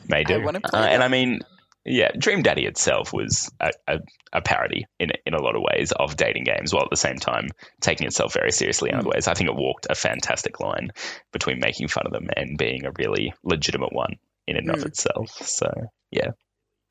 May 0.09 0.24
do. 0.24 0.42
wanna 0.42 0.61
Uh, 0.64 0.76
and. 0.76 1.03
I 1.03 1.09
mean, 1.09 1.40
yeah, 1.84 2.11
Dream 2.16 2.42
Daddy 2.42 2.66
itself 2.66 3.12
was 3.12 3.51
a, 3.61 3.70
a, 3.88 3.98
a 4.34 4.42
parody 4.42 4.86
in 4.98 5.11
in 5.24 5.34
a 5.34 5.42
lot 5.42 5.57
of 5.57 5.62
ways 5.62 5.92
of 5.92 6.16
dating 6.16 6.44
games, 6.44 6.72
while 6.74 6.82
at 6.84 6.90
the 6.90 6.96
same 6.96 7.16
time 7.16 7.48
taking 7.80 8.07
itself 8.07 8.34
very 8.34 8.53
seriously 8.53 8.90
in 8.90 8.96
Hmm. 8.96 9.01
other 9.01 9.11
ways. 9.14 9.28
I 9.28 9.34
think 9.34 9.48
it 9.48 9.57
walked 9.57 9.86
a 9.88 9.94
fantastic 9.94 10.61
line 10.61 10.90
between 11.32 11.59
making 11.61 11.88
fun 11.88 12.05
of 12.07 12.12
them 12.12 12.28
and 12.36 12.59
being 12.59 12.84
a 12.84 12.92
really 12.98 13.32
legitimate 13.42 13.92
one 13.92 14.14
in 14.46 14.57
and 14.57 14.70
of 14.70 14.80
Mm. 14.80 14.86
itself. 14.86 15.30
So 15.46 15.70
yeah, 16.11 16.30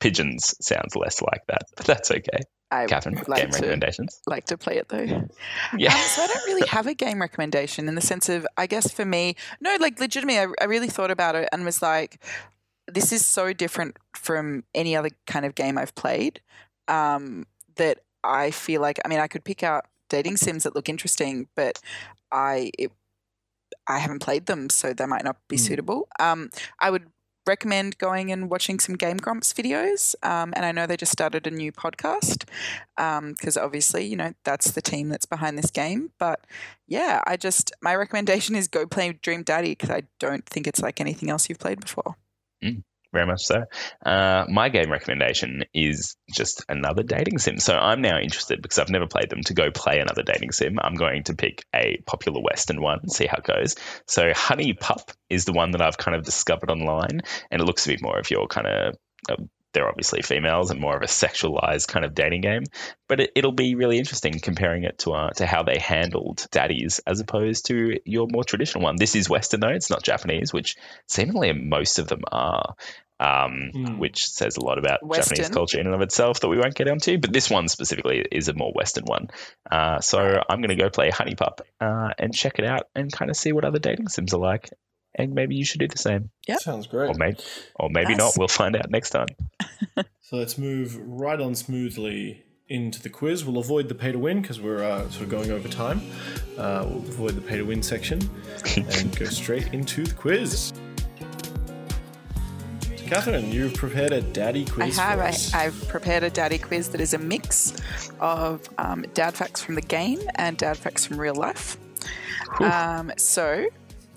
pigeons 0.00 0.54
sounds 0.60 0.96
less 0.96 1.22
like 1.22 1.42
that, 1.48 1.62
but 1.76 1.86
that's 1.86 2.10
okay. 2.10 2.40
I 2.72 2.86
Catherine, 2.86 3.16
like 3.26 3.42
game 3.42 3.50
to 3.50 3.58
recommendations? 3.58 4.20
like 4.26 4.44
to 4.46 4.56
play 4.56 4.76
it 4.76 4.88
though. 4.88 5.04
Yeah. 5.76 5.92
Um, 5.92 6.00
so 6.00 6.22
I 6.22 6.26
don't 6.28 6.46
really 6.46 6.66
have 6.68 6.86
a 6.86 6.94
game 6.94 7.20
recommendation 7.20 7.88
in 7.88 7.96
the 7.96 8.00
sense 8.00 8.28
of, 8.28 8.46
I 8.56 8.66
guess 8.66 8.92
for 8.92 9.04
me, 9.04 9.34
no, 9.60 9.76
like 9.80 9.98
legitimately, 9.98 10.38
I, 10.38 10.46
I 10.62 10.66
really 10.66 10.86
thought 10.88 11.10
about 11.10 11.34
it 11.34 11.48
and 11.52 11.64
was 11.64 11.82
like, 11.82 12.22
this 12.86 13.12
is 13.12 13.26
so 13.26 13.52
different 13.52 13.96
from 14.14 14.62
any 14.74 14.94
other 14.94 15.10
kind 15.26 15.44
of 15.44 15.54
game 15.54 15.78
I've 15.78 15.94
played 15.96 16.40
um, 16.86 17.46
that 17.76 17.98
I 18.22 18.52
feel 18.52 18.80
like, 18.80 19.00
I 19.04 19.08
mean, 19.08 19.18
I 19.20 19.26
could 19.26 19.44
pick 19.44 19.62
out 19.64 19.86
dating 20.08 20.36
sims 20.36 20.62
that 20.62 20.74
look 20.76 20.88
interesting, 20.88 21.48
but 21.56 21.80
I, 22.30 22.70
it, 22.78 22.92
I 23.88 23.98
haven't 23.98 24.20
played 24.20 24.46
them, 24.46 24.70
so 24.70 24.92
they 24.92 25.06
might 25.06 25.24
not 25.24 25.36
be 25.48 25.56
Hmm. 25.56 25.62
suitable. 25.62 26.08
Um, 26.20 26.50
I 26.78 26.90
would 26.90 27.06
recommend 27.50 27.98
going 27.98 28.30
and 28.32 28.48
watching 28.48 28.78
some 28.78 28.94
Game 28.94 29.16
Grumps 29.18 29.52
videos. 29.52 30.14
Um, 30.22 30.52
and 30.56 30.64
I 30.64 30.72
know 30.72 30.86
they 30.86 30.96
just 30.96 31.12
started 31.12 31.46
a 31.46 31.50
new 31.50 31.72
podcast 31.72 32.44
because 32.96 33.56
obviously, 33.56 34.04
you 34.06 34.16
know, 34.16 34.32
that's 34.44 34.70
the 34.70 34.80
team 34.82 35.08
that's 35.10 35.26
behind 35.26 35.58
this 35.58 35.70
game. 35.70 36.10
But 36.18 36.46
yeah, 36.86 37.20
I 37.26 37.36
just, 37.36 37.72
my 37.82 37.94
recommendation 37.94 38.54
is 38.56 38.68
go 38.68 38.86
play 38.86 39.12
Dream 39.12 39.42
Daddy 39.42 39.72
because 39.72 39.90
I 39.90 40.02
don't 40.18 40.46
think 40.46 40.66
it's 40.66 40.80
like 40.80 41.00
anything 41.00 41.28
else 41.28 41.48
you've 41.48 41.58
played 41.58 41.80
before. 41.80 42.16
Very 43.12 43.26
much 43.26 43.42
so. 43.42 43.64
Uh, 44.06 44.44
my 44.48 44.68
game 44.68 44.90
recommendation 44.90 45.64
is 45.74 46.16
just 46.32 46.64
another 46.68 47.02
dating 47.02 47.38
sim. 47.38 47.58
So 47.58 47.74
I'm 47.74 48.02
now 48.02 48.18
interested 48.18 48.62
because 48.62 48.78
I've 48.78 48.88
never 48.88 49.08
played 49.08 49.30
them 49.30 49.42
to 49.46 49.54
go 49.54 49.72
play 49.72 49.98
another 49.98 50.22
dating 50.22 50.52
sim. 50.52 50.78
I'm 50.80 50.94
going 50.94 51.24
to 51.24 51.34
pick 51.34 51.64
a 51.74 52.00
popular 52.06 52.40
Western 52.40 52.80
one 52.80 53.00
and 53.02 53.10
see 53.10 53.26
how 53.26 53.38
it 53.38 53.44
goes. 53.44 53.74
So 54.06 54.30
HuniePop 54.30 55.12
is 55.28 55.44
the 55.44 55.52
one 55.52 55.72
that 55.72 55.82
I've 55.82 55.98
kind 55.98 56.16
of 56.16 56.24
discovered 56.24 56.70
online, 56.70 57.22
and 57.50 57.60
it 57.60 57.64
looks 57.64 57.84
a 57.86 57.90
bit 57.90 58.02
more 58.02 58.18
of 58.18 58.30
your 58.30 58.46
kind 58.46 58.66
of. 58.68 58.94
They're 59.72 59.88
obviously 59.88 60.22
females 60.22 60.70
and 60.70 60.80
more 60.80 60.96
of 60.96 61.02
a 61.02 61.06
sexualized 61.06 61.88
kind 61.88 62.04
of 62.04 62.14
dating 62.14 62.40
game, 62.40 62.64
but 63.08 63.20
it, 63.20 63.32
it'll 63.36 63.52
be 63.52 63.74
really 63.74 63.98
interesting 63.98 64.38
comparing 64.40 64.84
it 64.84 64.98
to 65.00 65.12
uh, 65.12 65.30
to 65.30 65.46
how 65.46 65.62
they 65.62 65.78
handled 65.78 66.46
daddies 66.50 67.00
as 67.06 67.20
opposed 67.20 67.66
to 67.66 67.98
your 68.04 68.26
more 68.30 68.44
traditional 68.44 68.84
one. 68.84 68.96
This 68.96 69.14
is 69.14 69.28
Western 69.28 69.60
though; 69.60 69.68
it's 69.68 69.90
not 69.90 70.02
Japanese, 70.02 70.52
which 70.52 70.76
seemingly 71.06 71.52
most 71.52 71.98
of 71.98 72.08
them 72.08 72.22
are 72.30 72.74
um, 73.20 73.70
Mm. 73.74 73.98
which 73.98 74.28
says 74.30 74.56
a 74.56 74.64
lot 74.64 74.78
about 74.78 75.00
Japanese 75.28 75.50
culture 75.52 75.78
in 75.78 75.84
and 75.86 75.94
of 75.94 76.00
itself 76.00 76.40
that 76.40 76.48
we 76.48 76.56
won't 76.56 76.74
get 76.74 76.88
onto. 76.88 77.18
But 77.18 77.32
this 77.34 77.50
one 77.50 77.68
specifically 77.68 78.24
is 78.32 78.48
a 78.48 78.54
more 78.54 78.72
Western 78.74 79.04
one. 79.04 79.28
Uh, 79.70 80.00
so 80.00 80.42
I'm 80.48 80.60
going 80.62 80.70
to 80.70 80.82
go 80.82 80.88
play 80.88 81.10
HuniePop 81.10 81.60
uh, 81.80 82.14
and 82.18 82.34
check 82.34 82.58
it 82.58 82.64
out 82.64 82.84
and 82.94 83.12
kind 83.12 83.30
of 83.30 83.36
see 83.36 83.52
what 83.52 83.66
other 83.66 83.78
dating 83.78 84.08
sims 84.08 84.32
are 84.32 84.40
like. 84.40 84.70
And 85.16 85.34
maybe 85.34 85.56
you 85.56 85.64
should 85.64 85.80
do 85.80 85.88
the 85.88 85.98
same, 85.98 86.30
Yeah, 86.46 86.56
Sounds 86.58 86.86
great. 86.86 87.08
or 87.10 87.14
maybe, 87.18 87.38
or 87.74 87.88
maybe 87.90 88.10
Nice. 88.10 88.18
not. 88.18 88.32
We'll 88.38 88.48
find 88.48 88.76
out 88.76 88.90
next 88.90 89.10
time. 89.10 89.26
So 90.22 90.36
let's 90.36 90.56
move 90.56 90.96
right 90.96 91.40
on 91.40 91.56
smoothly 91.56 92.44
into 92.68 93.02
the 93.02 93.08
quiz. 93.10 93.44
We'll 93.44 93.58
avoid 93.58 93.88
the 93.88 93.96
pay 93.96 94.12
to 94.12 94.18
win 94.20 94.40
because 94.40 94.60
we're 94.60 94.80
uh, 94.84 95.10
sort 95.10 95.22
of 95.24 95.28
going 95.28 95.50
over 95.50 95.66
time. 95.68 96.00
Uh, 96.56 96.86
we'll 96.88 96.98
avoid 96.98 97.34
the 97.34 97.40
pay 97.40 97.56
to 97.56 97.64
win 97.64 97.82
section 97.82 98.20
and 98.76 99.18
go 99.18 99.24
straight 99.24 99.74
into 99.74 100.04
the 100.04 100.14
quiz. 100.14 100.72
Catherine, 103.08 103.50
you've 103.50 103.74
prepared 103.74 104.12
a 104.12 104.20
daddy 104.22 104.64
quiz. 104.64 104.96
I 104.98 105.02
have. 105.02 105.18
For 105.36 105.56
I, 105.56 105.64
I've 105.64 105.88
prepared 105.88 106.22
a 106.22 106.30
daddy 106.30 106.58
quiz 106.58 106.90
that 106.90 107.00
is 107.00 107.12
a 107.12 107.18
mix 107.18 107.72
of 108.20 108.68
um, 108.78 109.04
dad 109.14 109.34
facts 109.34 109.60
from 109.64 109.74
the 109.74 109.82
game 109.82 110.20
and 110.36 110.56
dad 110.56 110.76
facts 110.76 111.06
from 111.06 111.18
real 111.20 111.34
life. 111.34 111.76
Um, 112.60 113.10
so, 113.16 113.66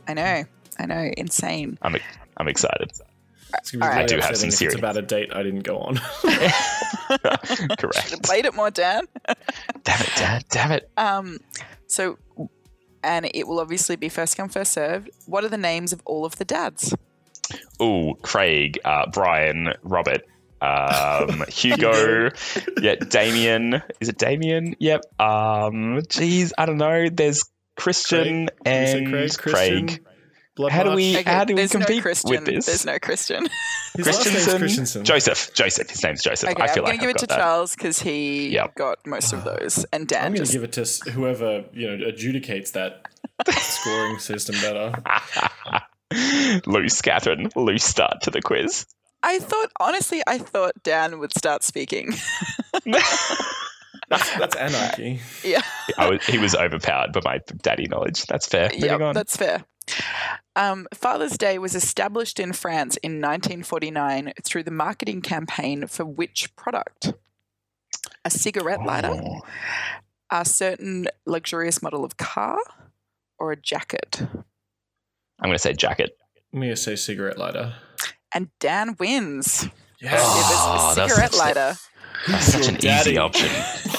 I 0.07 0.13
know, 0.13 0.43
I 0.79 0.85
know, 0.85 1.11
insane. 1.17 1.77
I'm 1.81 1.95
I'm 2.37 2.47
excited. 2.47 2.91
It's 3.59 3.69
gonna 3.71 3.85
be 3.85 3.89
really 3.89 4.03
I 4.03 4.05
do 4.07 4.15
have 4.17 4.35
some 4.37 4.49
serious- 4.51 4.73
It's 4.73 4.79
about 4.79 4.97
a 4.97 5.01
date 5.03 5.31
I 5.35 5.43
didn't 5.43 5.61
go 5.63 5.77
on. 5.77 5.95
Correct. 7.77 8.23
Played 8.23 8.45
it 8.45 8.55
more, 8.55 8.71
Dan. 8.71 9.03
damn 9.83 10.01
it, 10.01 10.11
Dad. 10.15 10.45
Damn 10.49 10.71
it. 10.71 10.89
Um, 10.97 11.39
so, 11.87 12.17
and 13.03 13.29
it 13.33 13.47
will 13.47 13.59
obviously 13.59 13.95
be 13.95 14.09
first 14.09 14.37
come, 14.37 14.49
first 14.49 14.73
served. 14.73 15.09
What 15.27 15.43
are 15.43 15.49
the 15.49 15.57
names 15.57 15.93
of 15.93 16.01
all 16.05 16.25
of 16.25 16.37
the 16.37 16.45
dads? 16.45 16.95
Oh, 17.79 18.15
Craig, 18.21 18.79
uh, 18.85 19.05
Brian, 19.11 19.73
Robert, 19.83 20.21
um, 20.61 21.43
Hugo, 21.49 22.29
yeah, 22.81 22.95
Damien. 22.95 23.81
Is 23.99 24.09
it 24.09 24.17
Damien? 24.17 24.75
Yep. 24.79 25.01
Um, 25.19 26.01
geez, 26.09 26.53
I 26.57 26.65
don't 26.65 26.77
know. 26.77 27.09
There's 27.09 27.43
Christian 27.75 28.47
Craig? 28.47 28.63
Did 28.63 28.79
you 28.81 28.87
say 28.87 28.97
and 28.97 29.37
Craig? 29.37 29.37
Craig. 29.37 30.05
Christian? 30.55 30.55
Blood 30.55 30.71
How 30.71 30.83
do 30.83 30.89
March? 30.89 30.95
we- 30.97 31.13
How 31.23 31.43
do 31.45 31.55
we 31.55 31.67
compete 31.67 31.97
no 31.97 32.01
Christian. 32.01 32.29
with 32.31 32.45
this? 32.45 32.65
There's 32.67 32.85
no 32.85 32.99
Christian. 32.99 33.47
His 33.95 34.05
last 34.07 34.17
name's 34.25 34.25
Christiansen? 34.45 34.59
Christiansen. 34.59 35.05
Joseph. 35.05 35.53
Joseph. 35.53 35.89
His 35.89 36.03
name's 36.03 36.21
Joseph. 36.23 36.49
Okay, 36.51 36.63
I 36.63 36.67
feel 36.67 36.83
am 36.83 36.83
like 36.85 36.93
I'm 36.93 36.99
feel 36.99 36.99
going 36.99 36.99
like 36.99 36.99
to 36.99 37.05
give 37.07 37.09
it 37.15 37.17
to 37.19 37.27
that. 37.27 37.37
Charles 37.37 37.75
because 37.75 37.99
he 37.99 38.49
Yep. 38.49 38.75
got 38.75 38.97
most 39.07 39.33
of 39.33 39.43
those, 39.43 39.85
and 39.91 40.07
Dan 40.07 40.25
I'm 40.25 40.31
going 40.33 40.45
to 40.45 40.51
just 40.51 40.53
give 40.53 40.63
it 40.63 40.73
to 40.73 41.11
whoever 41.11 41.65
you 41.73 41.87
know 41.97 42.05
adjudicates 42.05 42.71
that 42.73 43.07
scoring 43.49 44.19
system 44.19 44.55
better. 44.61 44.93
loose, 46.67 47.01
Catherine. 47.01 47.49
Loose 47.55 47.83
start 47.83 48.21
to 48.23 48.31
the 48.31 48.41
quiz. 48.41 48.85
I 49.25 49.39
thought, 49.39 49.71
honestly, 49.79 50.21
I 50.27 50.37
thought 50.37 50.73
Dan 50.83 51.19
would 51.19 51.35
start 51.37 51.63
speaking. 51.63 52.13
That's, 54.09 54.35
that's 54.37 54.55
anarchy. 54.57 55.21
yeah, 55.43 55.61
I 55.97 56.09
was, 56.09 56.25
he 56.25 56.37
was 56.37 56.55
overpowered 56.55 57.13
by 57.13 57.21
my 57.23 57.39
daddy 57.61 57.87
knowledge. 57.87 58.25
That's 58.25 58.45
fair. 58.45 58.69
Moving 58.73 58.83
yeah, 58.85 58.95
on. 59.07 59.13
that's 59.15 59.35
fair. 59.37 59.63
Um, 60.55 60.87
Father's 60.93 61.37
Day 61.37 61.57
was 61.57 61.75
established 61.75 62.39
in 62.39 62.53
France 62.53 62.97
in 62.97 63.13
1949 63.21 64.33
through 64.43 64.63
the 64.63 64.71
marketing 64.71 65.21
campaign 65.21 65.87
for 65.87 66.05
which 66.05 66.55
product? 66.55 67.13
A 68.25 68.29
cigarette 68.29 68.83
lighter, 68.85 69.09
Oh. 69.13 69.41
a 70.31 70.45
certain 70.45 71.07
luxurious 71.25 71.81
model 71.81 72.03
of 72.05 72.17
car, 72.17 72.57
or 73.39 73.51
a 73.51 73.55
jacket? 73.55 74.19
I'm 74.21 75.49
going 75.49 75.53
to 75.53 75.59
say 75.59 75.73
jacket. 75.73 76.17
I'm 76.53 76.59
going 76.59 76.69
to 76.71 76.75
say 76.77 76.95
cigarette 76.95 77.37
lighter. 77.37 77.73
And 78.33 78.49
Dan 78.59 78.95
wins. 78.99 79.67
Yes. 80.01 80.21
Oh, 80.23 80.39
it 80.39 80.97
was 80.97 80.97
a 80.97 81.09
cigarette 81.09 81.31
such 81.33 81.39
lighter. 81.39 81.75
That's 82.27 82.45
such 82.45 82.67
an 82.67 82.75
Daddy. 82.75 83.11
easy 83.11 83.17
option. 83.17 83.49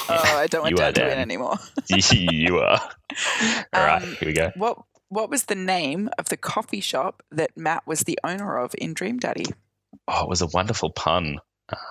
Oh, 0.09 0.37
I 0.39 0.47
don't 0.49 0.63
want 0.63 0.71
You 0.71 0.77
are 0.83 0.93
Dad 0.93 0.95
to 0.97 1.01
win 1.03 1.11
Dan. 1.11 1.19
anymore. 1.21 1.57
you 1.89 2.59
are. 2.59 2.81
All 3.73 3.85
right, 3.85 4.03
Um, 4.03 4.17
here 4.17 4.29
we 4.29 4.33
go. 4.33 4.51
What 4.57 4.79
What 5.15 5.31
was 5.31 5.45
the 5.45 5.55
name 5.55 6.11
of 6.19 6.29
the 6.29 6.37
coffee 6.37 6.81
shop 6.81 7.23
that 7.31 7.57
Mat 7.57 7.85
was 7.87 8.01
the 8.01 8.19
owner 8.25 8.59
of 8.59 8.75
in 8.77 8.95
Dream 8.95 9.21
Daddy? 9.21 9.45
Oh, 10.09 10.25
it 10.25 10.29
was 10.29 10.43
a 10.43 10.49
wonderful 10.49 10.91
pun, 10.91 11.39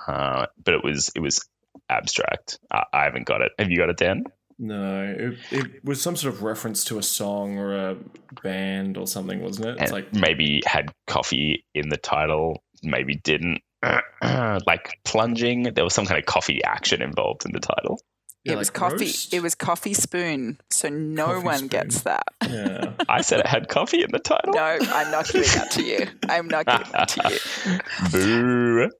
uh, 0.06 0.44
but 0.62 0.74
it 0.74 0.84
was 0.84 1.10
it 1.16 1.20
was 1.20 1.48
abstract. 1.88 2.58
I, 2.70 2.84
I 2.92 3.04
haven't 3.04 3.24
got 3.24 3.40
it. 3.40 3.52
Have 3.58 3.70
you 3.70 3.78
got 3.78 3.88
it, 3.88 3.96
Dan? 3.96 4.24
No, 4.58 5.16
it, 5.18 5.38
it 5.50 5.82
was 5.82 6.02
some 6.02 6.16
sort 6.16 6.34
of 6.34 6.42
reference 6.42 6.84
to 6.84 6.98
a 6.98 7.02
song 7.02 7.56
or 7.56 7.74
a 7.74 7.96
band 8.42 8.98
or 8.98 9.06
something, 9.06 9.40
wasn't 9.40 9.68
it? 9.68 9.72
It's 9.80 9.82
And 9.84 9.92
like 9.92 10.12
maybe 10.12 10.60
had 10.66 10.92
coffee 11.06 11.64
in 11.74 11.88
the 11.88 11.96
title, 11.96 12.62
maybe 12.82 13.14
didn't. 13.14 13.62
like 14.22 14.98
plunging, 15.06 15.62
there 15.62 15.84
was 15.84 15.94
some 15.94 16.04
kind 16.04 16.20
of 16.20 16.26
coffee 16.26 16.62
action 16.62 17.00
involved 17.00 17.46
in 17.46 17.52
the 17.52 17.60
title. 17.60 17.98
Yeah, 18.44 18.52
it 18.52 18.56
was 18.56 18.70
coffee. 18.70 19.04
roast? 19.06 19.32
It 19.34 19.42
was 19.42 19.54
coffee 19.54 19.94
spoon. 19.94 20.58
So 20.70 20.88
no 20.88 21.26
Coffee 21.26 21.44
one 21.44 21.56
spoon. 21.58 21.68
gets 21.68 22.02
that. 22.02 22.24
Yeah. 22.46 22.92
I 23.08 23.22
said 23.22 23.40
it 23.40 23.46
had 23.46 23.68
coffee 23.68 24.02
in 24.02 24.10
the 24.12 24.18
title. 24.18 24.52
No, 24.54 24.78
I'm 24.80 25.10
not 25.10 25.26
giving 25.28 25.48
that 25.54 25.70
to 25.72 25.82
you. 25.82 26.06
I'm 26.28 26.48
not 26.48 26.66
giving 26.66 26.92
that 26.92 27.08
to 27.08 27.30
you. 27.30 28.10
Boo. 28.10 28.90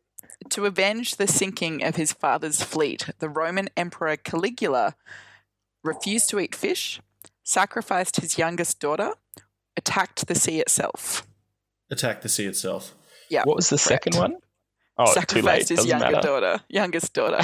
To 0.50 0.66
avenge 0.66 1.16
the 1.16 1.26
sinking 1.26 1.82
of 1.84 1.96
his 1.96 2.12
father's 2.12 2.62
fleet, 2.62 3.06
the 3.18 3.28
Roman 3.28 3.68
Emperor 3.76 4.16
Caligula 4.16 4.94
refused 5.82 6.28
to 6.30 6.38
eat 6.40 6.54
fish, 6.54 7.00
sacrificed 7.42 8.20
his 8.20 8.36
youngest 8.38 8.78
daughter, 8.80 9.12
attacked 9.76 10.26
the 10.26 10.34
sea 10.34 10.60
itself. 10.60 11.26
Attack 11.90 12.22
the 12.22 12.28
sea 12.28 12.46
itself. 12.46 12.94
Yeah. 13.30 13.42
What 13.44 13.56
was 13.56 13.68
the 13.70 13.78
second 13.78 14.16
one? 14.16 14.36
Oh, 14.96 15.06
too 15.06 15.10
late. 15.10 15.14
sacrificed 15.14 15.68
his 15.70 15.76
Doesn't 15.78 15.90
younger 15.90 16.10
matter. 16.16 16.26
daughter. 16.28 16.60
Youngest 16.68 17.12
daughter. 17.14 17.40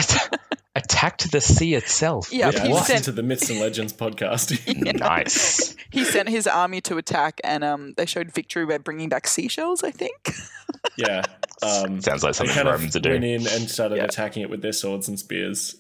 Attacked 0.77 1.33
the 1.33 1.41
sea 1.41 1.75
itself. 1.75 2.33
Yeah, 2.33 2.47
With 2.47 2.57
yeah, 2.57 2.63
he 2.63 2.69
I 2.69 2.71
what? 2.73 2.81
listened 2.89 3.05
to 3.07 3.13
the 3.13 3.25
Myths 3.25 3.51
and 3.51 3.59
Legends 3.59 3.93
podcast. 3.93 4.57
Nice. 5.01 5.75
he 5.91 6.05
sent 6.05 6.29
his 6.29 6.47
army 6.47 6.81
to 6.83 6.97
attack, 6.97 7.41
and 7.43 7.65
um, 7.65 7.95
they 7.97 8.07
showed 8.07 8.33
victory 8.33 8.65
by 8.67 8.79
bringing 8.79 9.09
back 9.09 9.27
seashells. 9.27 9.83
I 9.83 9.91
think. 9.91 10.33
yeah. 10.97 11.23
Um, 11.63 12.01
Sounds 12.01 12.23
like 12.23 12.35
something 12.35 12.55
kind 12.55 12.69
Romans 12.69 12.95
of 12.95 13.05
are 13.05 13.11
went 13.11 13.23
doing. 13.23 13.41
in 13.41 13.47
and 13.49 13.69
started 13.69 13.97
Yeah. 13.97 14.05
attacking 14.05 14.43
it 14.43 14.51
with 14.51 14.63
their 14.63 14.73
swords 14.73 15.09
and 15.09 15.19
spears. 15.19 15.75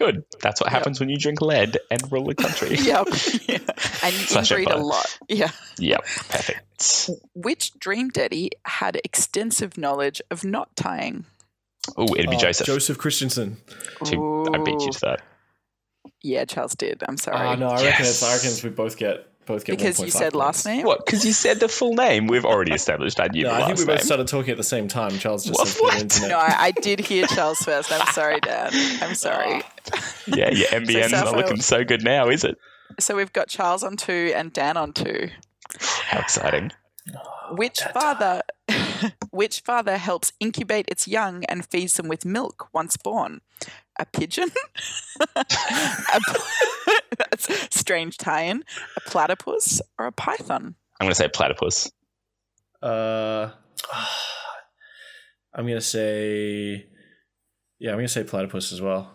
Good. 0.00 0.24
That's 0.40 0.62
what 0.62 0.70
happens 0.70 0.98
when 0.98 1.10
you 1.10 1.18
drink 1.18 1.42
lead 1.42 1.76
and 1.90 2.00
rule 2.10 2.30
a 2.30 2.34
country. 2.34 2.74
yep. 2.80 3.06
Yeah. 3.46 3.58
And 4.02 4.14
you 4.14 4.20
Slash 4.26 4.50
inbreed 4.50 4.72
a 4.72 4.78
lot. 4.78 5.18
Yeah. 5.28 5.50
Yep. 5.78 6.00
Perfect. 6.04 7.10
Which 7.34 7.78
dream 7.78 8.08
daddy 8.08 8.50
had 8.64 8.98
extensive 9.04 9.76
knowledge 9.76 10.22
of 10.30 10.42
knot 10.42 10.74
tying? 10.74 11.26
Oh, 11.98 12.04
it'd 12.14 12.30
be 12.30 12.36
Oh, 12.36 12.38
Joseph. 12.38 12.66
Joseph 12.66 12.96
Christiansen. 12.96 13.58
Two- 14.04 14.46
I 14.54 14.58
beat 14.58 14.80
you 14.80 14.90
to 14.92 15.00
that. 15.00 15.20
Yeah, 16.22 16.46
Charles 16.46 16.74
did. 16.74 17.02
I'm 17.06 17.18
sorry. 17.18 17.46
Oh 17.46 17.54
no, 17.56 17.68
I 17.68 17.82
reckon 17.84 18.06
it's 18.06 18.22
I 18.22 18.32
reckon 18.34 18.48
it's 18.50 18.62
we 18.62 18.70
both 18.70 18.96
get 18.96 19.26
both 19.46 19.64
get 19.64 19.78
because 19.78 19.98
you 20.00 20.10
said 20.10 20.34
last 20.34 20.64
name. 20.66 20.84
What? 20.86 21.04
Because 21.04 21.24
you 21.24 21.32
said 21.32 21.60
the 21.60 21.68
full 21.68 21.94
name. 21.94 22.26
We've 22.26 22.44
already 22.44 22.72
established 22.72 23.18
I 23.20 23.26
knew 23.28 23.44
No, 23.44 23.52
I 23.52 23.66
think 23.66 23.78
we 23.78 23.84
both 23.86 23.96
name. 23.98 24.04
started 24.04 24.28
talking 24.28 24.50
at 24.52 24.56
the 24.56 24.62
same 24.62 24.86
time. 24.88 25.18
Charles 25.18 25.44
just 25.44 25.58
What? 25.58 25.68
said 25.68 25.80
What? 25.82 25.94
the 25.94 26.00
internet. 26.02 26.30
No, 26.30 26.38
I, 26.38 26.56
I 26.58 26.70
did 26.70 27.00
hear 27.00 27.26
Charles 27.26 27.58
first. 27.58 27.90
I'm 27.92 28.06
sorry, 28.12 28.40
Dad. 28.40 28.72
I'm 29.02 29.14
sorry. 29.14 29.62
yeah, 30.26 30.50
your 30.50 30.68
MBN's 30.68 31.12
not 31.12 31.36
looking 31.36 31.60
so 31.60 31.84
good 31.84 32.04
now, 32.04 32.28
is 32.28 32.44
it? 32.44 32.56
So 32.98 33.16
we've 33.16 33.32
got 33.32 33.48
Charles 33.48 33.82
on 33.82 33.96
two 33.96 34.32
and 34.34 34.52
Dan 34.52 34.76
on 34.76 34.92
two. 34.92 35.28
How 35.80 36.20
exciting. 36.20 36.72
Which 37.52 37.80
father 37.80 38.42
which 39.30 39.60
father 39.60 39.96
helps 39.96 40.32
incubate 40.40 40.86
its 40.88 41.08
young 41.08 41.44
and 41.44 41.66
feeds 41.66 41.96
them 41.96 42.08
with 42.08 42.24
milk 42.24 42.68
once 42.72 42.96
born? 42.96 43.40
A 43.98 44.06
pigeon? 44.06 44.50
a, 45.36 45.44
that's 47.18 47.50
a 47.50 47.54
strange 47.70 48.16
tie-in. 48.16 48.64
A 48.96 49.00
platypus 49.00 49.80
or 49.98 50.06
a 50.06 50.12
python? 50.12 50.74
I'm 51.00 51.06
going 51.06 51.12
to 51.12 51.14
say 51.14 51.28
platypus. 51.28 51.90
Uh, 52.82 53.50
I'm 55.52 55.66
gonna 55.66 55.80
say, 55.80 56.86
yeah, 57.80 57.90
I'm 57.90 57.96
gonna 57.96 58.08
say 58.08 58.22
platypus 58.22 58.72
as 58.72 58.80
well. 58.80 59.12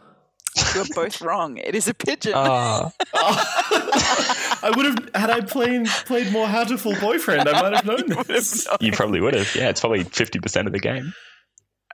You're 0.76 0.85
both 0.93 1.22
wrong. 1.22 1.57
It 1.57 1.73
is 1.76 1.88
a 1.88 1.93
pigeon. 1.93 2.34
Ah. 2.35 2.91
I 3.14 4.72
would 4.76 4.85
have 4.85 5.10
had 5.15 5.30
I 5.30 5.41
played 5.41 5.88
played 5.88 6.31
more 6.31 6.47
Hatoful 6.47 6.99
Boyfriend. 6.99 7.47
I 7.47 7.61
might 7.61 7.73
have 7.76 7.85
known 7.85 8.23
this. 8.27 8.68
you 8.81 8.91
probably 8.91 9.22
would 9.22 9.34
have. 9.34 9.56
Yeah, 9.56 9.69
it's 9.69 9.80
probably 9.81 10.03
50% 10.03 10.68
of 10.68 10.73
the 10.73 10.80
game. 10.80 11.14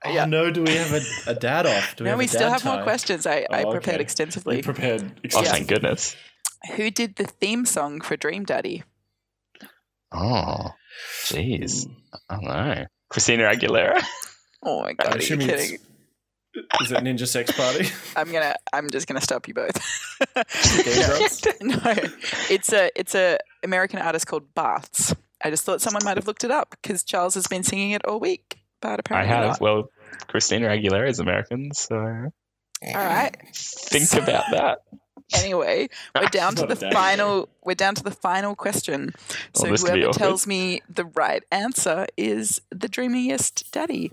Oh, 0.04 0.12
Yeah. 0.12 0.26
no, 0.26 0.50
do 0.50 0.64
we 0.64 0.76
have 0.76 0.94
a, 0.94 1.32
a 1.32 1.36
dad 1.36 1.66
off? 1.68 1.96
Do 1.96 2.04
we 2.04 2.06
no, 2.06 2.12
have 2.12 2.20
we 2.20 2.26
a 2.26 2.28
still 2.28 2.42
dad 2.50 2.62
have 2.62 2.66
more 2.66 2.84
questions. 2.84 3.28
I, 3.28 3.46
I 3.52 3.64
Oh, 3.64 3.72
prepared 3.72 3.96
okay. 3.96 4.04
extensively. 4.04 4.58
You 4.58 4.64
prepared. 4.64 5.04
Oh, 5.36 5.44
thank 5.44 5.68
goodness. 5.68 6.16
Who 6.76 6.90
did 6.90 7.18
the 7.18 7.26
theme 7.26 7.66
song 7.66 8.02
for 8.02 8.16
Dream 8.18 8.44
Daddy? 8.46 8.84
Oh, 10.12 10.72
jeez. 11.26 11.88
I 12.30 12.36
don't 12.36 12.44
know. 12.46 12.86
Christina 13.10 13.44
Aguilera. 13.44 14.02
Oh 14.64 14.82
my 14.82 14.90
I'm 14.90 14.96
god, 14.96 15.08
are 15.08 15.18
you 15.18 15.24
assuming 15.24 15.48
kidding? 15.48 15.78
It's- 16.54 16.82
Is 16.82 16.92
it 16.92 16.98
Ninja 17.04 17.28
Sex 17.28 17.52
Party? 17.52 17.88
I'm 18.16 18.32
gonna 18.32 18.56
I'm 18.74 18.90
just 18.90 19.08
gonna 19.08 19.22
stop 19.22 19.48
you 19.48 19.54
both. 19.54 19.78
No, 21.62 21.78
it's 22.50 22.72
a 22.74 22.90
it's 22.96 23.16
a 23.16 23.38
American 23.64 24.00
artist 24.00 24.28
called 24.28 24.54
Baths. 24.54 25.16
I 25.44 25.50
just 25.50 25.64
thought 25.66 25.82
someone 25.82 26.04
might 26.06 26.18
have 26.18 26.28
looked 26.28 26.44
it 26.44 26.52
up 26.52 26.76
because 26.82 27.04
Charles 27.04 27.34
has 27.36 27.48
been 27.48 27.64
singing 27.64 27.92
it 27.92 28.06
all 28.06 28.20
week, 28.20 28.60
but 28.82 29.00
apparently 29.00 29.32
I 29.34 29.36
have. 29.38 29.48
not. 29.48 29.62
Well, 29.62 29.90
Christina 30.28 30.68
Aguilera 30.70 31.10
is 31.10 31.20
American, 31.20 31.74
so 31.74 31.96
All 31.98 32.94
right. 32.94 33.36
think 33.56 34.14
about 34.14 34.44
that. 34.52 34.80
Anyway, 35.34 35.88
we're 36.14 36.28
down 36.28 36.56
to 36.56 36.66
the 36.66 36.74
a 36.74 36.76
daddy 36.76 36.94
final. 36.94 37.50
We're 37.64 37.74
down 37.76 37.96
to 37.96 38.04
the 38.04 38.12
final 38.12 38.54
question. 38.56 39.14
Oh, 39.16 39.36
so 39.56 39.68
this 39.70 39.84
could 39.84 39.94
be 39.94 40.02
whoever 40.02 40.14
tells 40.18 40.46
me 40.46 40.82
the 40.90 41.06
right 41.06 41.42
answer 41.52 42.06
is 42.18 42.62
the 42.70 42.90
dreamiest 42.90 43.72
daddy. 43.72 44.12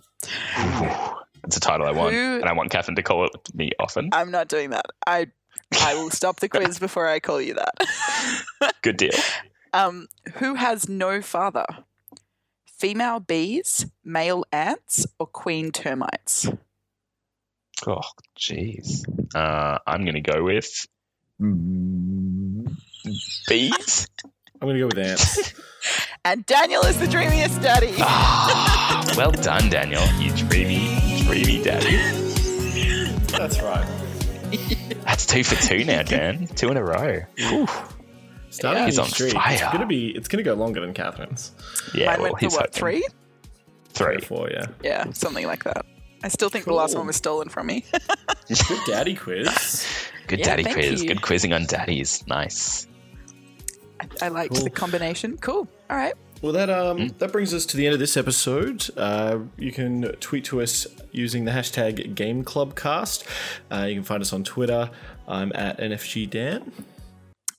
It's 1.44 1.56
a 1.56 1.60
title 1.60 1.86
I 1.86 1.92
want, 1.92 2.14
Who- 2.14 2.36
and 2.40 2.44
I 2.44 2.52
want 2.52 2.70
Catherine 2.70 2.96
to 2.96 3.02
call 3.02 3.24
it 3.26 3.32
me 3.54 3.70
often. 3.78 4.10
I'm 4.12 4.30
not 4.30 4.48
doing 4.48 4.70
that. 4.70 4.86
I 5.06 5.26
I 5.82 5.94
will 5.94 6.10
stop 6.10 6.40
the 6.40 6.48
quiz 6.48 6.78
before 6.86 7.08
I 7.08 7.20
call 7.20 7.40
you 7.40 7.54
that. 7.54 8.74
Good 8.82 8.96
deal. 8.96 9.10
Um, 9.72 10.08
who 10.34 10.54
has 10.54 10.88
no 10.88 11.20
father? 11.22 11.66
Female 12.78 13.20
bees, 13.20 13.86
male 14.04 14.44
ants, 14.52 15.04
or 15.18 15.26
queen 15.26 15.72
termites? 15.72 16.48
Oh, 17.86 18.00
jeez. 18.38 19.02
Uh, 19.34 19.78
I'm 19.86 20.02
going 20.04 20.14
to 20.14 20.20
go 20.20 20.42
with 20.44 20.86
bees. 23.48 24.08
I'm 24.60 24.66
gonna 24.68 24.78
go 24.78 24.86
with 24.86 24.98
ants. 24.98 25.54
And 26.24 26.44
Daniel 26.46 26.82
is 26.82 26.98
the 26.98 27.06
dreamiest 27.06 27.62
daddy. 27.62 27.94
Ah, 28.00 29.14
well 29.16 29.30
done, 29.30 29.70
Daniel. 29.70 30.04
You 30.20 30.32
dreamy, 30.36 31.07
dreamy 31.28 31.62
daddy. 31.62 31.96
That's 33.36 33.60
right. 33.60 33.86
That's 35.04 35.26
two 35.26 35.44
for 35.44 35.56
two 35.56 35.84
now, 35.84 36.02
Dan. 36.02 36.46
Two 36.46 36.70
in 36.70 36.78
a 36.78 36.82
row. 36.82 37.20
Whew. 37.36 37.66
Starting 38.48 38.84
He's 38.86 38.98
on 38.98 39.06
streak. 39.08 39.34
fire. 39.34 39.52
It's 39.52 39.62
gonna 39.62 39.84
be. 39.86 40.08
It's 40.16 40.26
gonna 40.26 40.42
go 40.42 40.54
longer 40.54 40.80
than 40.80 40.94
Catherine's. 40.94 41.52
Yeah, 41.94 42.06
Mine 42.06 42.22
well, 42.22 42.32
went 42.32 42.40
for 42.40 42.46
what, 42.56 42.60
hoping. 42.60 42.72
three? 42.72 43.06
Three. 43.90 44.16
Or 44.16 44.20
four, 44.20 44.48
yeah. 44.50 44.66
Yeah, 44.82 45.10
something 45.12 45.46
like 45.46 45.64
that. 45.64 45.84
I 46.24 46.28
still 46.28 46.48
think 46.48 46.64
the 46.64 46.72
last 46.72 46.96
one 46.96 47.06
was 47.06 47.16
stolen 47.16 47.48
from 47.50 47.66
me. 47.66 47.84
Good 48.48 48.78
daddy 48.86 49.14
quiz. 49.14 49.84
Good 50.28 50.38
Yeah, 50.40 50.44
daddy 50.46 50.64
quiz. 50.64 51.02
you. 51.02 51.08
Good 51.08 51.20
quizzing 51.22 51.52
on 51.52 51.66
daddies. 51.66 52.26
Nice. 52.26 52.86
I, 54.00 54.06
I 54.26 54.28
liked 54.28 54.54
Cool. 54.54 54.64
the 54.64 54.70
combination. 54.70 55.36
Cool. 55.38 55.68
All 55.90 55.96
right. 55.96 56.14
Well, 56.42 56.52
that 56.52 56.70
um 56.70 56.98
Hmm? 56.98 57.06
that 57.18 57.32
brings 57.32 57.52
us 57.52 57.66
to 57.66 57.76
the 57.76 57.86
end 57.86 57.94
of 57.94 58.00
this 58.00 58.16
episode. 58.16 58.88
Uh, 58.96 59.40
you 59.56 59.72
can 59.72 60.02
tweet 60.20 60.44
to 60.46 60.60
us 60.62 60.86
using 61.10 61.44
the 61.44 61.50
hashtag 61.50 62.14
GameClubCast. 62.14 63.24
Uh, 63.72 63.86
you 63.86 63.94
can 63.96 64.04
find 64.04 64.22
us 64.22 64.32
on 64.32 64.44
Twitter. 64.44 64.90
I'm 65.26 65.52
at 65.54 65.78
NFGDan. 65.78 66.70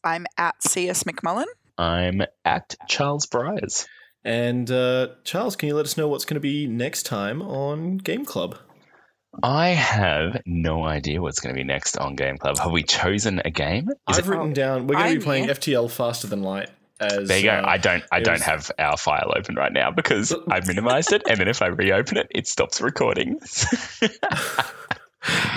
I'm 0.03 0.25
at 0.37 0.63
CS 0.63 1.03
McMullen. 1.03 1.45
I'm 1.77 2.21
at 2.45 2.75
Charles 2.87 3.25
Bryars. 3.25 3.85
And 4.23 4.69
uh, 4.69 5.09
Charles, 5.23 5.55
can 5.55 5.67
you 5.67 5.75
let 5.75 5.85
us 5.85 5.97
know 5.97 6.07
what's 6.07 6.25
going 6.25 6.35
to 6.35 6.39
be 6.41 6.67
next 6.67 7.03
time 7.03 7.41
on 7.41 7.97
Game 7.97 8.25
Club? 8.25 8.57
I 9.43 9.69
have 9.69 10.41
no 10.45 10.83
idea 10.85 11.21
what's 11.21 11.39
going 11.39 11.53
to 11.53 11.59
be 11.59 11.63
next 11.63 11.97
on 11.97 12.15
Game 12.15 12.37
Club. 12.37 12.57
Have 12.57 12.71
we 12.71 12.83
chosen 12.83 13.41
a 13.45 13.51
game? 13.51 13.87
Is 14.09 14.17
I've 14.17 14.25
it, 14.27 14.29
written 14.29 14.53
down 14.53 14.87
we're 14.87 14.95
going 14.95 15.13
to 15.13 15.19
be 15.19 15.23
playing. 15.23 15.47
FTL 15.47 15.89
Faster 15.89 16.27
Than 16.27 16.41
Light. 16.41 16.69
As, 16.99 17.27
There 17.27 17.37
you 17.37 17.45
go. 17.45 17.51
uh, 17.51 17.63
I 17.65 17.77
don't. 17.77 18.03
I 18.11 18.19
don't 18.19 18.33
was- 18.33 18.43
have 18.43 18.71
our 18.77 18.97
file 18.97 19.33
open 19.35 19.55
right 19.55 19.71
now 19.71 19.91
because 19.91 20.35
I 20.49 20.59
minimized 20.65 21.13
it, 21.13 21.23
and 21.29 21.39
then 21.39 21.47
if 21.47 21.61
I 21.61 21.67
reopen 21.67 22.17
it, 22.17 22.27
it 22.31 22.47
stops 22.47 22.81
recording. 22.81 23.39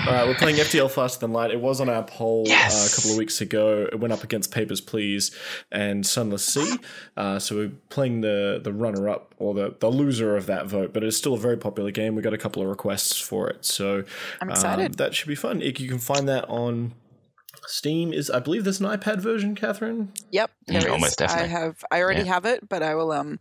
All 0.05 0.11
right, 0.11 0.27
we're 0.27 0.35
playing 0.35 0.57
FTL 0.57 0.91
Faster 0.91 1.21
Than 1.21 1.31
Light. 1.31 1.49
It 1.49 1.61
was 1.61 1.79
on 1.79 1.87
our 1.87 2.03
poll 2.03 2.45
uh, 2.49 2.53
a 2.53 2.89
couple 2.95 3.11
of 3.11 3.17
weeks 3.17 3.39
ago. 3.39 3.87
It 3.89 3.97
went 3.97 4.11
up 4.11 4.21
against 4.21 4.51
Papers, 4.51 4.81
Please 4.81 5.31
and 5.71 6.05
Sunless 6.05 6.45
Sea. 6.45 6.75
Uh, 7.15 7.39
so 7.39 7.55
we're 7.55 7.71
playing 7.87 8.19
the 8.21 8.59
the 8.61 8.73
runner 8.73 9.07
up 9.07 9.33
or 9.37 9.53
the, 9.53 9.73
the 9.79 9.89
loser 9.89 10.35
of 10.35 10.47
that 10.47 10.65
vote, 10.67 10.91
but 10.93 11.01
it's 11.01 11.15
still 11.15 11.33
a 11.35 11.39
very 11.39 11.55
popular 11.57 11.91
game. 11.91 12.13
We 12.15 12.21
got 12.21 12.33
a 12.33 12.37
couple 12.37 12.61
of 12.61 12.67
requests 12.67 13.17
for 13.17 13.49
it, 13.49 13.63
so 13.63 14.03
I'm 14.41 14.49
um, 14.49 14.51
excited. 14.51 14.95
that 14.95 15.15
should 15.15 15.29
be 15.29 15.35
fun. 15.35 15.61
You 15.61 15.71
can 15.71 15.97
find 15.99 16.27
that 16.27 16.43
on 16.49 16.93
Steam. 17.67 18.13
Is 18.13 18.29
I 18.29 18.39
believe 18.39 18.63
there's 18.63 18.79
an 18.79 18.87
iPad 18.87 19.19
version, 19.19 19.55
Catherine. 19.55 20.11
Yep, 20.31 20.51
Mm, 20.67 20.73
there 20.73 20.77
is. 20.79 20.85
almost 20.87 21.21
I 21.21 21.45
have. 21.47 21.83
I 21.91 22.01
already 22.01 22.21
Yeah. 22.23 22.33
have 22.33 22.45
it, 22.45 22.67
but 22.69 22.81
I 22.83 22.95
will. 22.95 23.11
Um, 23.11 23.39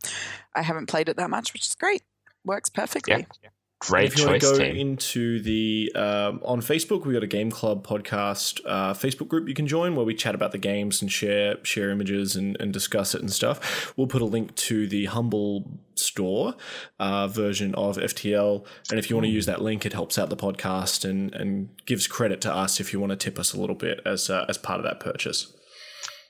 I 0.54 0.62
haven't 0.62 0.86
played 0.86 1.08
it 1.08 1.16
that 1.16 1.30
much, 1.30 1.52
which 1.52 1.66
is 1.66 1.74
great. 1.74 2.02
Works 2.44 2.70
perfectly. 2.70 3.26
Yeah. 3.42 3.48
Great 3.86 4.12
if 4.12 4.18
you 4.18 4.26
want 4.26 4.40
choice, 4.40 4.52
to 4.52 4.58
go 4.58 4.64
team. 4.64 4.76
into 4.76 5.40
the 5.42 5.90
um, 5.96 6.40
on 6.44 6.60
Facebook, 6.60 7.04
we 7.04 7.14
got 7.14 7.24
a 7.24 7.26
Game 7.26 7.50
Club 7.50 7.84
podcast 7.84 8.60
uh, 8.64 8.94
Facebook 8.94 9.26
group 9.26 9.48
you 9.48 9.54
can 9.54 9.66
join 9.66 9.96
where 9.96 10.04
we 10.04 10.14
chat 10.14 10.36
about 10.36 10.52
the 10.52 10.58
games 10.58 11.02
and 11.02 11.10
share 11.10 11.56
share 11.64 11.90
images 11.90 12.36
and, 12.36 12.56
and 12.60 12.72
discuss 12.72 13.12
it 13.12 13.20
and 13.20 13.32
stuff. 13.32 13.92
We'll 13.96 14.06
put 14.06 14.22
a 14.22 14.26
link 14.26 14.54
to 14.54 14.86
the 14.86 15.06
Humble 15.06 15.80
store 15.96 16.54
uh, 17.00 17.26
version 17.26 17.74
of 17.74 17.96
FTL, 17.96 18.64
and 18.90 19.00
if 19.00 19.10
you 19.10 19.16
want 19.16 19.26
to 19.26 19.32
use 19.32 19.46
that 19.46 19.60
link, 19.60 19.84
it 19.84 19.92
helps 19.92 20.16
out 20.16 20.30
the 20.30 20.36
podcast 20.36 21.04
and 21.04 21.34
and 21.34 21.70
gives 21.84 22.06
credit 22.06 22.40
to 22.42 22.54
us 22.54 22.78
if 22.78 22.92
you 22.92 23.00
want 23.00 23.10
to 23.10 23.16
tip 23.16 23.36
us 23.36 23.52
a 23.52 23.60
little 23.60 23.74
bit 23.74 24.00
as 24.06 24.30
uh, 24.30 24.46
as 24.48 24.58
part 24.58 24.78
of 24.78 24.84
that 24.84 25.00
purchase. 25.00 25.52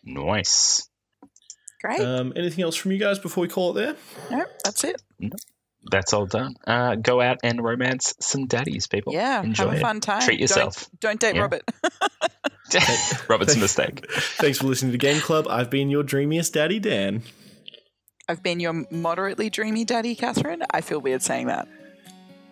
Nice. 0.04 0.88
Great. 1.82 2.00
Um, 2.00 2.32
anything 2.34 2.64
else 2.64 2.76
from 2.76 2.92
you 2.92 2.98
guys 2.98 3.18
before 3.18 3.42
we 3.42 3.48
call 3.48 3.76
it 3.76 3.80
there? 3.80 3.96
no, 4.30 4.44
that's 4.64 4.84
it. 4.84 5.02
That's 5.90 6.12
all 6.12 6.26
done. 6.26 6.54
Uh, 6.66 6.94
go 6.94 7.20
out 7.20 7.38
and 7.42 7.62
romance 7.62 8.14
some 8.20 8.46
daddies, 8.46 8.86
people. 8.86 9.12
Yeah, 9.14 9.42
Enjoy 9.42 9.64
have 9.64 9.72
a 9.74 9.76
it. 9.76 9.80
fun 9.80 10.00
time. 10.00 10.22
Treat 10.22 10.40
yourself. 10.40 10.88
Don't, 11.00 11.18
don't 11.18 11.20
date 11.20 11.34
Yeah. 11.36 11.42
Robert. 11.42 11.62
Robert's 13.28 13.56
a 13.56 13.58
mistake. 13.58 14.06
Thanks 14.10 14.58
for 14.58 14.66
listening 14.66 14.92
to 14.92 14.98
Game 14.98 15.20
Club. 15.20 15.46
I've 15.48 15.68
been 15.70 15.90
your 15.90 16.02
dreamiest 16.02 16.54
daddy, 16.54 16.78
Dan. 16.78 17.22
I've 18.28 18.42
been 18.42 18.60
your 18.60 18.86
moderately 18.90 19.50
dreamy 19.50 19.84
daddy, 19.84 20.14
Catherine. 20.14 20.62
I 20.70 20.80
feel 20.80 21.00
weird 21.00 21.22
saying 21.22 21.48
that. 21.48 21.68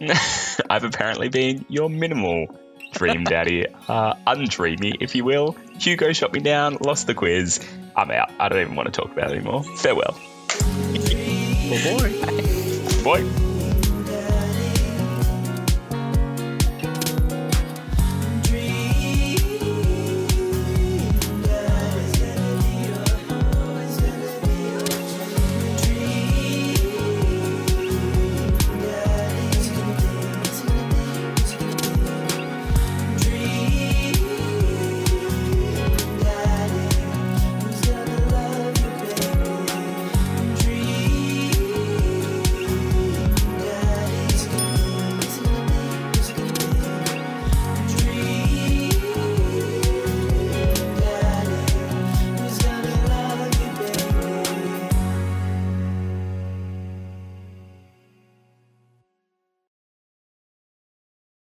I've 0.70 0.84
apparently 0.84 1.28
been 1.28 1.64
your 1.68 1.88
minimal 1.88 2.58
dream 2.92 3.24
daddy, 3.24 3.66
uh, 3.88 4.14
undreamy, 4.26 4.94
if 5.00 5.14
you 5.14 5.24
will. 5.24 5.56
Hugo 5.78 6.12
shot 6.12 6.32
me 6.34 6.40
down, 6.40 6.76
lost 6.80 7.06
the 7.06 7.14
quiz. 7.14 7.60
I'm 7.96 8.10
out. 8.10 8.30
I 8.40 8.48
don't 8.48 8.60
even 8.60 8.74
want 8.76 8.92
to 8.92 9.00
talk 9.00 9.12
about 9.12 9.30
it 9.30 9.36
anymore. 9.36 9.62
Farewell. 9.62 10.16
Oh 11.72 11.98
boy. 11.98 12.46
Boy. 13.02 13.49